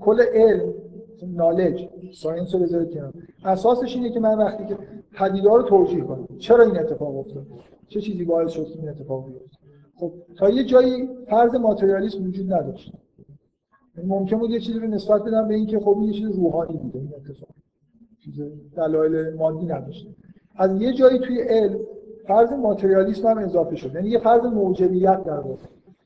کل 0.00 0.20
علم 0.20 0.74
knowledge 1.22 1.88
science 2.14 2.54
رو 2.54 2.60
بذارید 2.60 2.90
کنار. 2.90 3.12
اساسش 3.44 3.96
اینه 3.96 4.10
که 4.10 4.20
من 4.20 4.38
وقتی 4.38 4.66
که 4.66 4.78
پدیده 5.12 5.48
رو 5.48 5.62
توجیه 5.62 6.00
کنم 6.00 6.28
چرا 6.38 6.64
این 6.64 6.78
اتفاق 6.78 7.18
افتاد؟ 7.18 7.46
چه 7.88 8.00
چیزی 8.00 8.24
باعث 8.24 8.50
شد 8.50 8.66
این 8.74 8.88
اتفاق 8.88 9.26
بیفته؟ 9.26 9.58
خب 9.96 10.12
تا 10.36 10.50
یه 10.50 10.64
جایی 10.64 11.08
فرض 11.30 11.54
ماتریالیسم 11.54 12.24
وجود 12.24 12.52
نداشت. 12.52 12.92
ممکن 14.04 14.38
بود 14.38 14.50
یه 14.50 14.60
چیزی 14.60 14.78
رو 14.78 14.86
نسبت 14.86 15.22
بدم 15.22 15.48
به 15.48 15.54
اینکه 15.54 15.80
خب 15.80 16.02
یه 16.02 16.12
چیز 16.12 16.36
روحانی 16.36 16.76
بوده 16.76 16.98
این 16.98 17.12
اتفاق. 17.16 17.48
چیز 18.24 18.40
دلایل 18.76 19.34
مادی 19.34 19.66
نداشت. 19.66 20.06
از 20.56 20.80
یه 20.80 20.92
جایی 20.92 21.18
توی 21.18 21.40
علم 21.40 21.78
فرض 22.26 22.52
ماتریالیسم 22.52 23.28
هم 23.28 23.38
اضافه 23.38 23.76
شد. 23.76 23.94
یعنی 23.94 24.08
یه 24.08 24.18
فرض 24.18 24.44
موجبیت 24.44 25.24
در 25.24 25.40
واقع. 25.40 25.62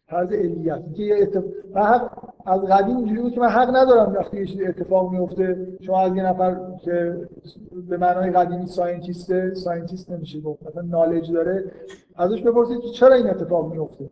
فرض 0.06 0.32
علیت. 0.32 0.82
یه 0.98 1.16
اتفاق 1.22 1.44
من 1.74 1.82
حق 1.82 2.32
از 2.46 2.60
قدیم 2.60 2.96
اینجوری 2.96 3.22
بود 3.22 3.32
که 3.32 3.40
من 3.40 3.48
حق 3.48 3.76
ندارم 3.76 4.12
وقتی 4.12 4.36
یه 4.36 4.46
چیزی 4.46 4.66
اتفاق 4.66 5.12
میفته. 5.12 5.68
شما 5.80 6.00
از 6.00 6.16
یه 6.16 6.22
نفر 6.22 6.60
که 6.84 7.28
به 7.88 7.96
معنای 7.96 8.30
قدیمی 8.30 8.66
scientist 8.66 9.54
ه 9.54 9.60
scientist 9.60 10.10
نمیشه 10.10 10.40
گفت 10.40 10.66
مثلا 10.66 10.82
knowledge 10.82 11.32
داره 11.32 11.64
ازش 12.16 12.42
بپرسید 12.42 12.80
چرا 12.80 13.14
این 13.14 13.30
اتفاق 13.30 13.72
میفته. 13.72 14.10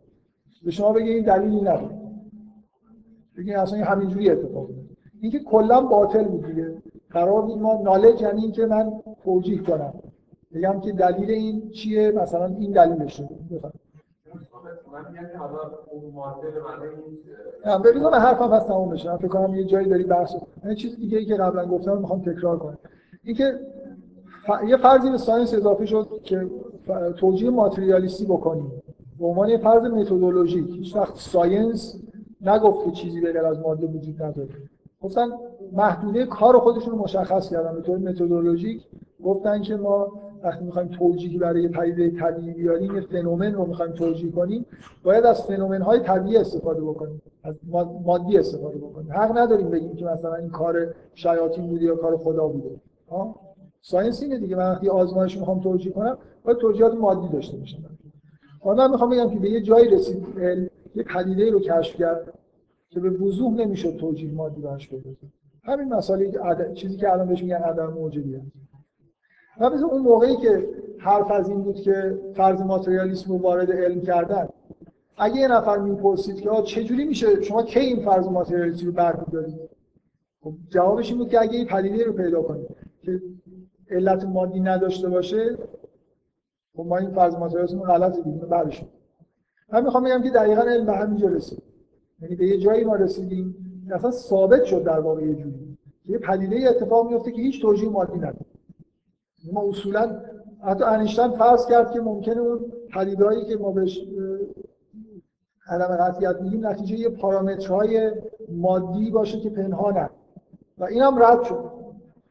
به 0.65 0.71
شما 0.71 0.93
بگه 0.93 1.11
این 1.11 1.25
دلیلی 1.25 1.61
نداره. 1.61 2.01
بگید 3.37 3.55
اصلا 3.55 3.85
همینجوری 3.85 4.29
اتفاق 4.29 4.69
میفته. 4.69 4.95
اینکه 5.21 5.39
کلا 5.39 5.81
باطل 5.81 6.23
بود 6.23 6.45
دیگه. 6.45 6.73
قرار 7.09 7.41
بود 7.41 7.61
ما 7.61 7.81
نالج 7.83 8.21
یعنی 8.21 8.41
اینکه 8.41 8.65
من 8.65 8.91
توجیه 9.23 9.61
کنم. 9.61 9.93
بگم 10.53 10.79
که 10.79 10.91
دلیل 10.91 11.31
این 11.31 11.69
چیه؟ 11.69 12.11
مثلا 12.11 12.45
این 12.45 12.71
دلیلشه. 12.71 13.29
من 17.65 17.81
ببینم 17.81 18.09
من 18.09 18.19
حرفم 18.19 18.47
پس 18.47 18.63
تموم 18.63 18.89
بشه. 18.89 19.17
فکر 19.17 19.27
کنم 19.27 19.55
یه 19.55 19.63
جایی 19.63 19.89
داری 19.89 20.03
بحث 20.03 20.35
یه 20.65 20.75
چیز 20.75 20.95
دیگه 20.95 21.17
ای 21.17 21.25
که 21.25 21.35
قبلا 21.35 21.65
گفتم 21.65 21.97
می‌خوام 21.97 22.21
تکرار 22.21 22.59
کنم. 22.59 22.77
اینکه 23.23 23.59
ف... 24.47 24.49
یه 24.67 24.77
فرضی 24.77 25.11
به 25.11 25.17
ساینس 25.17 25.53
اضافه 25.53 25.85
شد 25.85 26.07
که 26.23 26.49
توجیه 27.17 27.49
ماتریالیستی 27.49 28.25
بکنیم. 28.25 28.71
به 29.19 29.25
عنوان 29.25 29.49
یه 29.49 29.57
فرض 29.57 29.83
متدولوژیک. 29.83 30.69
هیچ 30.69 30.95
وقت 30.95 31.15
ساینس 31.15 31.95
نگفت 32.41 32.85
که 32.85 32.91
چیزی 32.91 33.21
غیر 33.21 33.45
از 33.45 33.61
ماده 33.61 33.87
وجود 33.87 34.23
نداره. 34.23 34.49
گفتن 35.01 35.29
محدوده 35.73 36.25
کار 36.25 36.59
خودشون 36.59 36.93
رو 36.93 36.99
مشخص 36.99 37.49
کردن. 37.49 37.75
به 37.75 37.81
طور 37.81 37.97
متدولوژیک 37.97 38.87
گفتن 39.23 39.61
که 39.61 39.75
ما 39.75 40.11
وقتی 40.43 40.65
می‌خوایم 40.65 40.87
توجیهی 40.87 41.37
برای 41.37 41.67
پدیده 41.67 42.19
طبیعی 42.19 42.53
بیاریم 42.53 42.95
یه 42.95 43.01
فنومن 43.01 43.53
رو 43.53 43.65
می‌خوایم 43.65 43.91
توجیه 43.91 44.31
کنیم 44.31 44.65
باید 45.03 45.25
از 45.25 45.41
فنومن 45.41 45.81
های 45.81 45.99
طبیعی 45.99 46.37
استفاده 46.37 46.81
بکنیم 46.81 47.21
از 47.43 47.55
مادی 48.05 48.37
استفاده 48.37 48.77
بکنیم. 48.77 49.11
حق 49.11 49.37
نداریم 49.37 49.69
بگیم 49.69 49.95
که 49.95 50.05
مثلا 50.05 50.35
این 50.35 50.49
کار 50.49 50.93
شیاطین 51.15 51.67
بوده 51.67 51.85
یا 51.85 51.95
کار 51.95 52.17
خدا 52.17 52.47
بوده. 52.47 52.75
ها؟ 53.09 53.35
ساینس 53.81 54.23
اینه 54.23 54.39
دیگه. 54.39 54.55
من 54.55 54.71
وقتی 54.71 54.89
آزمایش 54.89 55.37
می‌خوام 55.37 55.59
توجیه 55.59 55.91
کنم 55.91 56.17
باید 56.43 56.57
توجیهات 56.57 56.93
مادی 56.93 57.27
داشته 57.33 57.57
باشم. 57.57 57.77
من 58.65 58.91
می‌خوام 58.91 59.09
بگم 59.09 59.29
که 59.29 59.39
به 59.39 59.49
یه 59.49 59.61
جایی 59.61 59.89
رسید 59.89 60.25
یه 60.95 61.03
پدیده 61.03 61.51
رو 61.51 61.59
کشف 61.59 61.95
کرد 61.95 62.33
که 62.89 62.99
به 62.99 63.09
وضوح 63.09 63.53
نمی‌شد 63.53 63.97
توجیه 63.97 64.31
مادی 64.31 64.61
براش 64.61 64.89
پیدا 64.89 65.09
همین 65.63 65.93
مسئله 65.93 66.31
چیزی 66.73 66.97
که 66.97 67.13
الان 67.13 67.27
بهش 67.27 67.43
میگن 67.43 67.55
عدم 67.55 67.93
موجودیت 67.93 68.41
و 69.59 69.63
اون 69.63 70.01
موقعی 70.01 70.35
که 70.35 70.69
حرف 70.97 71.31
از 71.31 71.49
این 71.49 71.61
بود 71.61 71.75
که 71.75 72.19
فرض 72.33 72.61
ماتریالیسم 72.61 73.31
رو 73.31 73.37
وارد 73.37 73.71
علم 73.71 74.01
کردن 74.01 74.49
اگه 75.17 75.35
یه 75.35 75.47
نفر 75.47 75.77
می‌پرسید 75.77 76.41
که 76.41 76.49
چجوری 76.65 77.05
میشه 77.05 77.41
شما 77.41 77.63
کی 77.63 77.79
این 77.79 77.99
فرض 77.99 78.27
ماتریالیسم 78.27 78.85
رو 78.85 78.91
برمی‌دارید؟ 78.91 79.59
خب 80.41 80.53
جوابش 80.69 81.09
این 81.09 81.17
بود 81.17 81.29
که 81.29 81.41
اگه 81.41 81.57
این 81.57 81.67
پدیده 81.67 82.05
رو 82.05 82.13
پیدا 82.13 82.41
کنید 82.41 82.67
که 83.01 83.21
علت 83.89 84.23
مادی 84.23 84.59
نداشته 84.59 85.09
باشه 85.09 85.57
خب 86.75 86.85
ما 86.85 86.97
این 86.97 87.09
فرض 87.09 87.35
ماتریالیسم 87.35 87.79
رو 87.79 87.85
غلط 87.85 88.15
دیدیم 88.15 88.37
برش 88.37 88.83
من 89.73 89.83
می‌خوام 89.83 90.03
بگم 90.03 90.21
که 90.21 90.29
دقیقا 90.29 90.61
علم 90.61 90.85
به 90.85 90.93
همینجا 90.93 91.27
رسید. 91.27 91.63
یعنی 92.21 92.35
به 92.35 92.47
یه 92.47 92.57
جایی 92.57 92.83
ما 92.83 92.95
رسیدیم 92.95 93.55
اصلا 93.91 94.11
ثابت 94.11 94.63
شد 94.63 94.83
در 94.83 94.99
واقع 94.99 95.21
یه 95.21 95.35
جوری. 95.35 95.77
یه 96.05 96.17
پدیده 96.17 96.69
اتفاق 96.69 97.11
میفته 97.11 97.31
که 97.31 97.41
هیچ 97.41 97.61
توجیه 97.61 97.89
مادی 97.89 98.17
نداره. 98.17 98.50
ما 99.53 99.69
اصولا 99.69 100.21
حتی 100.63 100.83
انیشتن 100.83 101.31
فرض 101.31 101.65
کرد 101.65 101.91
که 101.91 101.99
ممکنه 101.99 102.37
اون 102.37 102.59
پدیدهایی 102.93 103.45
که 103.45 103.57
ما 103.57 103.71
بهش 103.71 103.99
علم 105.67 105.87
قطعیت 105.87 106.41
میگیم 106.41 106.67
نتیجه 106.67 106.95
یه 106.95 107.09
پارامترهای 107.09 108.11
مادی 108.49 109.11
باشه 109.11 109.39
که 109.39 109.49
پنهانن. 109.49 110.09
و 110.77 110.83
این 110.83 111.01
هم 111.01 111.23
رد 111.23 111.43
شد. 111.43 111.71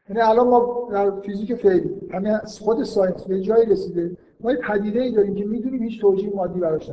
یعنی 0.09 0.21
الان 0.21 0.47
ما 0.47 0.89
در 0.91 1.11
فیزیک 1.11 1.55
فعلی 1.55 2.01
همین 2.11 2.37
خود 2.37 2.83
science 2.83 3.23
به 3.23 3.41
جایی 3.41 3.65
رسیده. 3.65 4.17
ما 4.39 4.51
یه 4.51 4.57
پدیده 4.57 5.01
ای 5.01 5.11
داریم 5.11 5.35
که 5.35 5.45
می‌دونیم 5.45 5.83
هیچ 5.83 6.01
توجیه 6.01 6.35
مادی 6.35 6.59
براش 6.59 6.91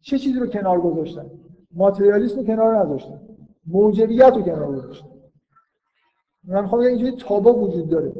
چه 0.00 0.18
چیزی 0.18 0.38
رو 0.38 0.46
کنار 0.46 0.80
گذاشتن؟ 0.80 1.26
ماتریالیسم 1.74 2.36
رو 2.36 2.44
کنار 2.44 2.76
نذاشتن. 2.76 3.20
موجبیت 3.66 4.32
رو 4.36 4.42
کنار 4.42 4.66
گذاشتن. 4.66 5.08
من 6.44 6.62
می‌خوام 6.62 6.80
اینجوری 6.80 7.16
تابا 7.16 7.54
وجود 7.54 7.88
داره. 7.88 8.12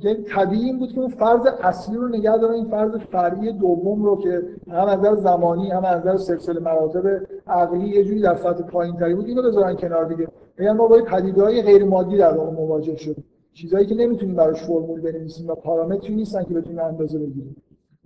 یعنی 0.00 0.22
طبیعی 0.22 0.64
این 0.64 0.78
بود 0.78 0.92
که 0.92 1.00
اون 1.00 1.08
فرض 1.08 1.46
اصلی 1.62 1.96
رو 1.96 2.08
نگه 2.08 2.38
دارن 2.38 2.54
این 2.54 2.64
فرض 2.64 2.96
فرعی 2.96 3.52
دوم 3.52 4.04
رو 4.04 4.16
که 4.16 4.42
هم 4.70 4.86
از 4.86 4.98
نظر 4.98 5.14
زمانی 5.14 5.70
هم 5.70 5.84
از 5.84 6.00
نظر 6.00 6.16
سلسله 6.16 6.60
مراتب 6.60 7.06
عقلی 7.46 7.88
یه 7.88 8.04
جوری 8.04 8.20
در 8.20 8.36
سطح 8.36 8.62
پایین 8.62 8.96
تری 8.96 9.14
بود 9.14 9.26
اینو 9.26 9.42
بذارن 9.42 9.76
کنار 9.76 10.04
دیگه. 10.04 10.28
بگن 10.58 10.72
ما 10.72 10.86
با 10.86 10.96
پدیده‌های 10.96 11.62
غیر 11.62 11.84
مادی 11.84 12.16
در 12.16 12.36
واقع 12.36 12.52
مواجه 12.52 12.96
شد 12.96 13.16
چیزایی 13.52 13.86
که 13.86 13.94
نمی‌تونیم 13.94 14.36
براش 14.36 14.62
فرمول 14.62 15.00
بنویسیم 15.00 15.48
و 15.48 15.54
پارامتری 15.54 16.14
نیستن 16.14 16.44
که 16.44 16.54
بتونیم 16.54 16.78
اندازه 16.78 17.18
بگیریم. 17.18 17.56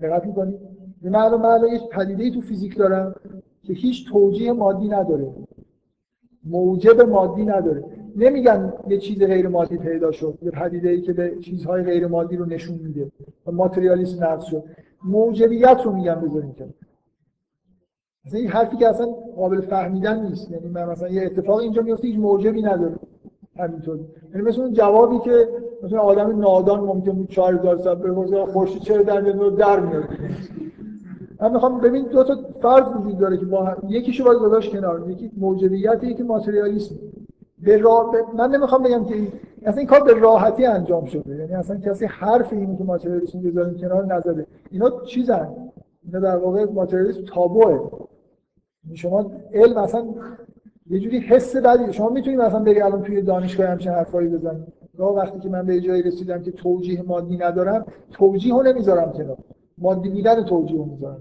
دقت 0.03 0.27
می‌کنید؟ 0.27 0.59
به 1.03 1.11
معلوم 1.11 1.43
معلوم 1.43 1.75
یک 1.75 1.89
پدیده 1.89 2.31
تو 2.31 2.41
فیزیک 2.41 2.79
دارم 2.79 3.15
که 3.63 3.73
هیچ 3.73 4.09
توجیه 4.09 4.53
مادی 4.53 4.89
نداره. 4.89 5.33
موجب 6.45 7.01
مادی 7.01 7.45
نداره. 7.45 7.85
نمیگن 8.19 8.73
یه 8.89 8.99
چیز 8.99 9.19
غیر 9.19 9.49
مادی 9.49 9.79
پیدا 9.79 10.13
شد 10.13 10.39
یه 10.43 10.51
پدیده 10.51 10.89
ای 10.89 11.01
که 11.01 11.13
به 11.13 11.37
چیزهای 11.41 11.83
غیر 11.83 12.07
مادی 12.07 12.37
رو 12.37 12.45
نشون 12.45 12.79
میده 12.79 13.11
و 13.47 13.53
ماتریالیسم 13.53 14.25
نقض 14.25 14.45
شد. 14.45 14.63
موجبیت 15.05 15.81
رو 15.85 15.93
میگن 15.93 16.15
بذاریم 16.15 16.53
که. 16.53 16.67
مثلا 18.27 18.41
این 18.41 18.49
حرفی 18.49 18.77
که 18.77 18.89
اصلا 18.89 19.07
قابل 19.37 19.61
فهمیدن 19.61 20.23
نیست. 20.23 20.51
یعنی 20.51 20.69
من 20.69 20.85
مثلا 20.85 21.09
یه 21.09 21.23
اتفاق 21.23 21.57
اینجا 21.57 21.83
میفته 21.83 22.09
هیچ 22.09 22.19
موجبی 22.19 22.63
نداره. 22.63 22.95
همینطور. 23.59 23.99
یعنی 24.35 24.47
مثل 24.47 24.61
اون 24.61 24.73
جوابی 24.73 25.19
که 25.19 25.49
مثلا 25.83 25.99
آدم 25.99 26.39
نادان 26.39 26.81
ممکن 26.81 27.13
بود 27.13 27.29
4000 27.29 27.77
سال 27.79 27.95
بپرسه 27.95 28.47
خورشید 28.47 28.83
چرا 28.83 29.03
در 29.03 29.21
میاد؟ 29.21 29.57
در 29.57 29.81
میاد. 29.81 30.05
من 31.41 31.53
می‌خوام 31.53 31.81
ببین 31.81 32.05
دو 32.05 32.25
تا 32.25 32.37
فرض 32.63 32.89
وجود 32.97 33.19
داره 33.19 33.37
که 33.37 33.45
با 33.45 33.65
هم 33.65 33.77
یکیشو 33.89 34.25
باید 34.25 34.39
گذاشت 34.39 34.73
کنار. 34.73 35.11
یکی 35.11 35.31
موجبیت 35.37 36.05
یکی 36.05 36.23
ماتریالیسم. 36.23 36.95
به 37.63 37.77
راه 37.77 38.13
من 38.37 38.51
نمی‌خوام 38.51 38.83
بگم 38.83 39.05
که 39.05 39.15
اصلا 39.63 39.79
این 39.79 39.87
کار 39.87 40.03
به 40.03 40.13
راحتی 40.13 40.67
انجام 40.67 41.05
شده. 41.05 41.37
یعنی 41.37 41.55
اصلا 41.55 41.77
کسی 41.77 42.07
حرف 42.07 42.53
اینو 42.53 42.77
که 42.77 42.85
ماتریالیسم 42.85 43.43
بذاریم 43.43 43.79
کنار 43.79 44.07
نزده 44.07 44.47
اینا 44.71 44.91
چیزن. 45.05 45.49
اینا 46.05 46.21
در 46.21 46.37
واقع 46.37 46.65
ماتریالیسم 46.65 47.23
تابوه. 47.25 47.91
شما 48.95 49.31
علم 49.55 49.79
اصلا 49.79 50.07
یه 50.91 51.01
جوری 51.01 51.19
حس 51.19 51.57
بدی. 51.57 51.93
شما 51.93 52.09
می‌تونید 52.09 52.41
مثلا 52.41 52.61
بری 52.61 52.81
الان 52.81 53.03
توی 53.03 53.23
دانشگاه 53.23 53.67
همچین 53.67 53.93
حرفایی 53.93 54.29
بزنید 54.29 54.73
راه 54.99 55.15
وقتی 55.15 55.39
که 55.39 55.49
من 55.49 55.67
به 55.67 55.81
جایی 55.81 56.03
رسیدم 56.03 56.43
که 56.43 56.53
توجیه 56.53 57.03
مادی 57.03 57.37
ندارم 57.37 57.85
توجیه 58.13 58.55
رو 58.55 58.63
نمی‌ذارم 58.63 59.13
کنار. 59.13 59.37
مادی 59.79 60.09
بودن 60.09 60.45
توجیه 60.45 60.79
رو 60.79 60.85
می‌ذارم 60.85 61.19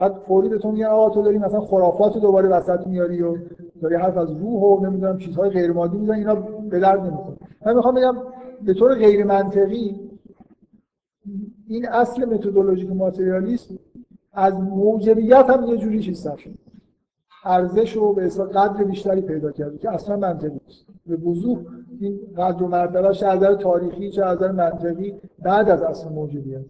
بعد 0.00 0.12
فوری 0.12 0.48
به 0.48 0.58
تو 0.58 0.72
میگن 0.72 0.86
آقا 0.86 1.10
تو 1.10 1.22
داری 1.22 1.38
مثلا 1.38 1.60
خرافات 1.60 2.14
رو 2.14 2.20
دوباره 2.20 2.48
وسط 2.48 2.86
میاری 2.86 3.22
و 3.22 3.36
داری 3.84 3.96
حرف 3.96 4.16
از 4.16 4.30
روح 4.30 4.62
و 4.62 4.86
نمی‌دونم 4.86 5.18
چیزهای 5.18 5.50
غیر 5.50 5.72
مادی 5.72 5.96
می‌زنی 5.96 6.18
اینا 6.18 6.34
به 6.70 6.80
درد 6.80 7.00
نمی‌خوره. 7.00 7.36
من 7.66 7.74
می‌خوام 7.74 7.94
بگم 7.94 8.16
به 8.62 8.74
طور 8.74 8.94
غیر 8.94 9.24
منطقی 9.24 10.00
این 11.68 11.88
اصل 11.88 12.24
متدولوژیک 12.24 12.92
ماتریالیسم 12.92 13.74
از 14.32 14.54
موجبیت 14.54 15.50
هم 15.50 15.64
یه 15.64 15.76
جوری 15.76 16.00
چیز 16.00 16.28
شد. 16.36 16.54
ارزش 17.44 17.92
رو 17.92 18.12
به 18.12 18.24
اصلا 18.24 18.44
قدر 18.44 18.84
بیشتری 18.84 19.20
پیدا 19.20 19.52
کرده 19.52 19.78
که 19.78 19.90
اصلا 19.90 20.16
منطقی 20.16 20.60
نیست. 20.66 20.86
به 21.06 21.16
وضوح 21.16 21.58
این 22.00 22.18
قدر 22.36 22.62
و 22.62 22.68
مرتبه 22.68 23.08
از 23.08 23.24
نظر 23.24 23.54
تاریخی 23.54 24.10
چه 24.10 24.24
از 24.24 24.36
نظر 24.36 24.52
منطقی 24.52 25.14
بعد 25.42 25.68
از 25.68 25.82
اصل 25.82 26.08
موجودیت 26.08 26.64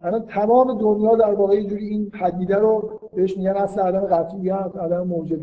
الان 0.00 0.26
تمام 0.26 0.78
دنیا 0.78 1.16
در 1.16 1.34
واقع 1.34 1.62
جوری 1.62 1.88
این 1.88 2.10
پدیده 2.10 2.56
رو 2.56 3.00
بهش 3.14 3.36
میگن 3.36 3.50
اصل 3.50 3.80
عدم 3.80 4.00
قطعیت 4.00 4.76
عدم 4.80 5.06
موجودیت 5.06 5.42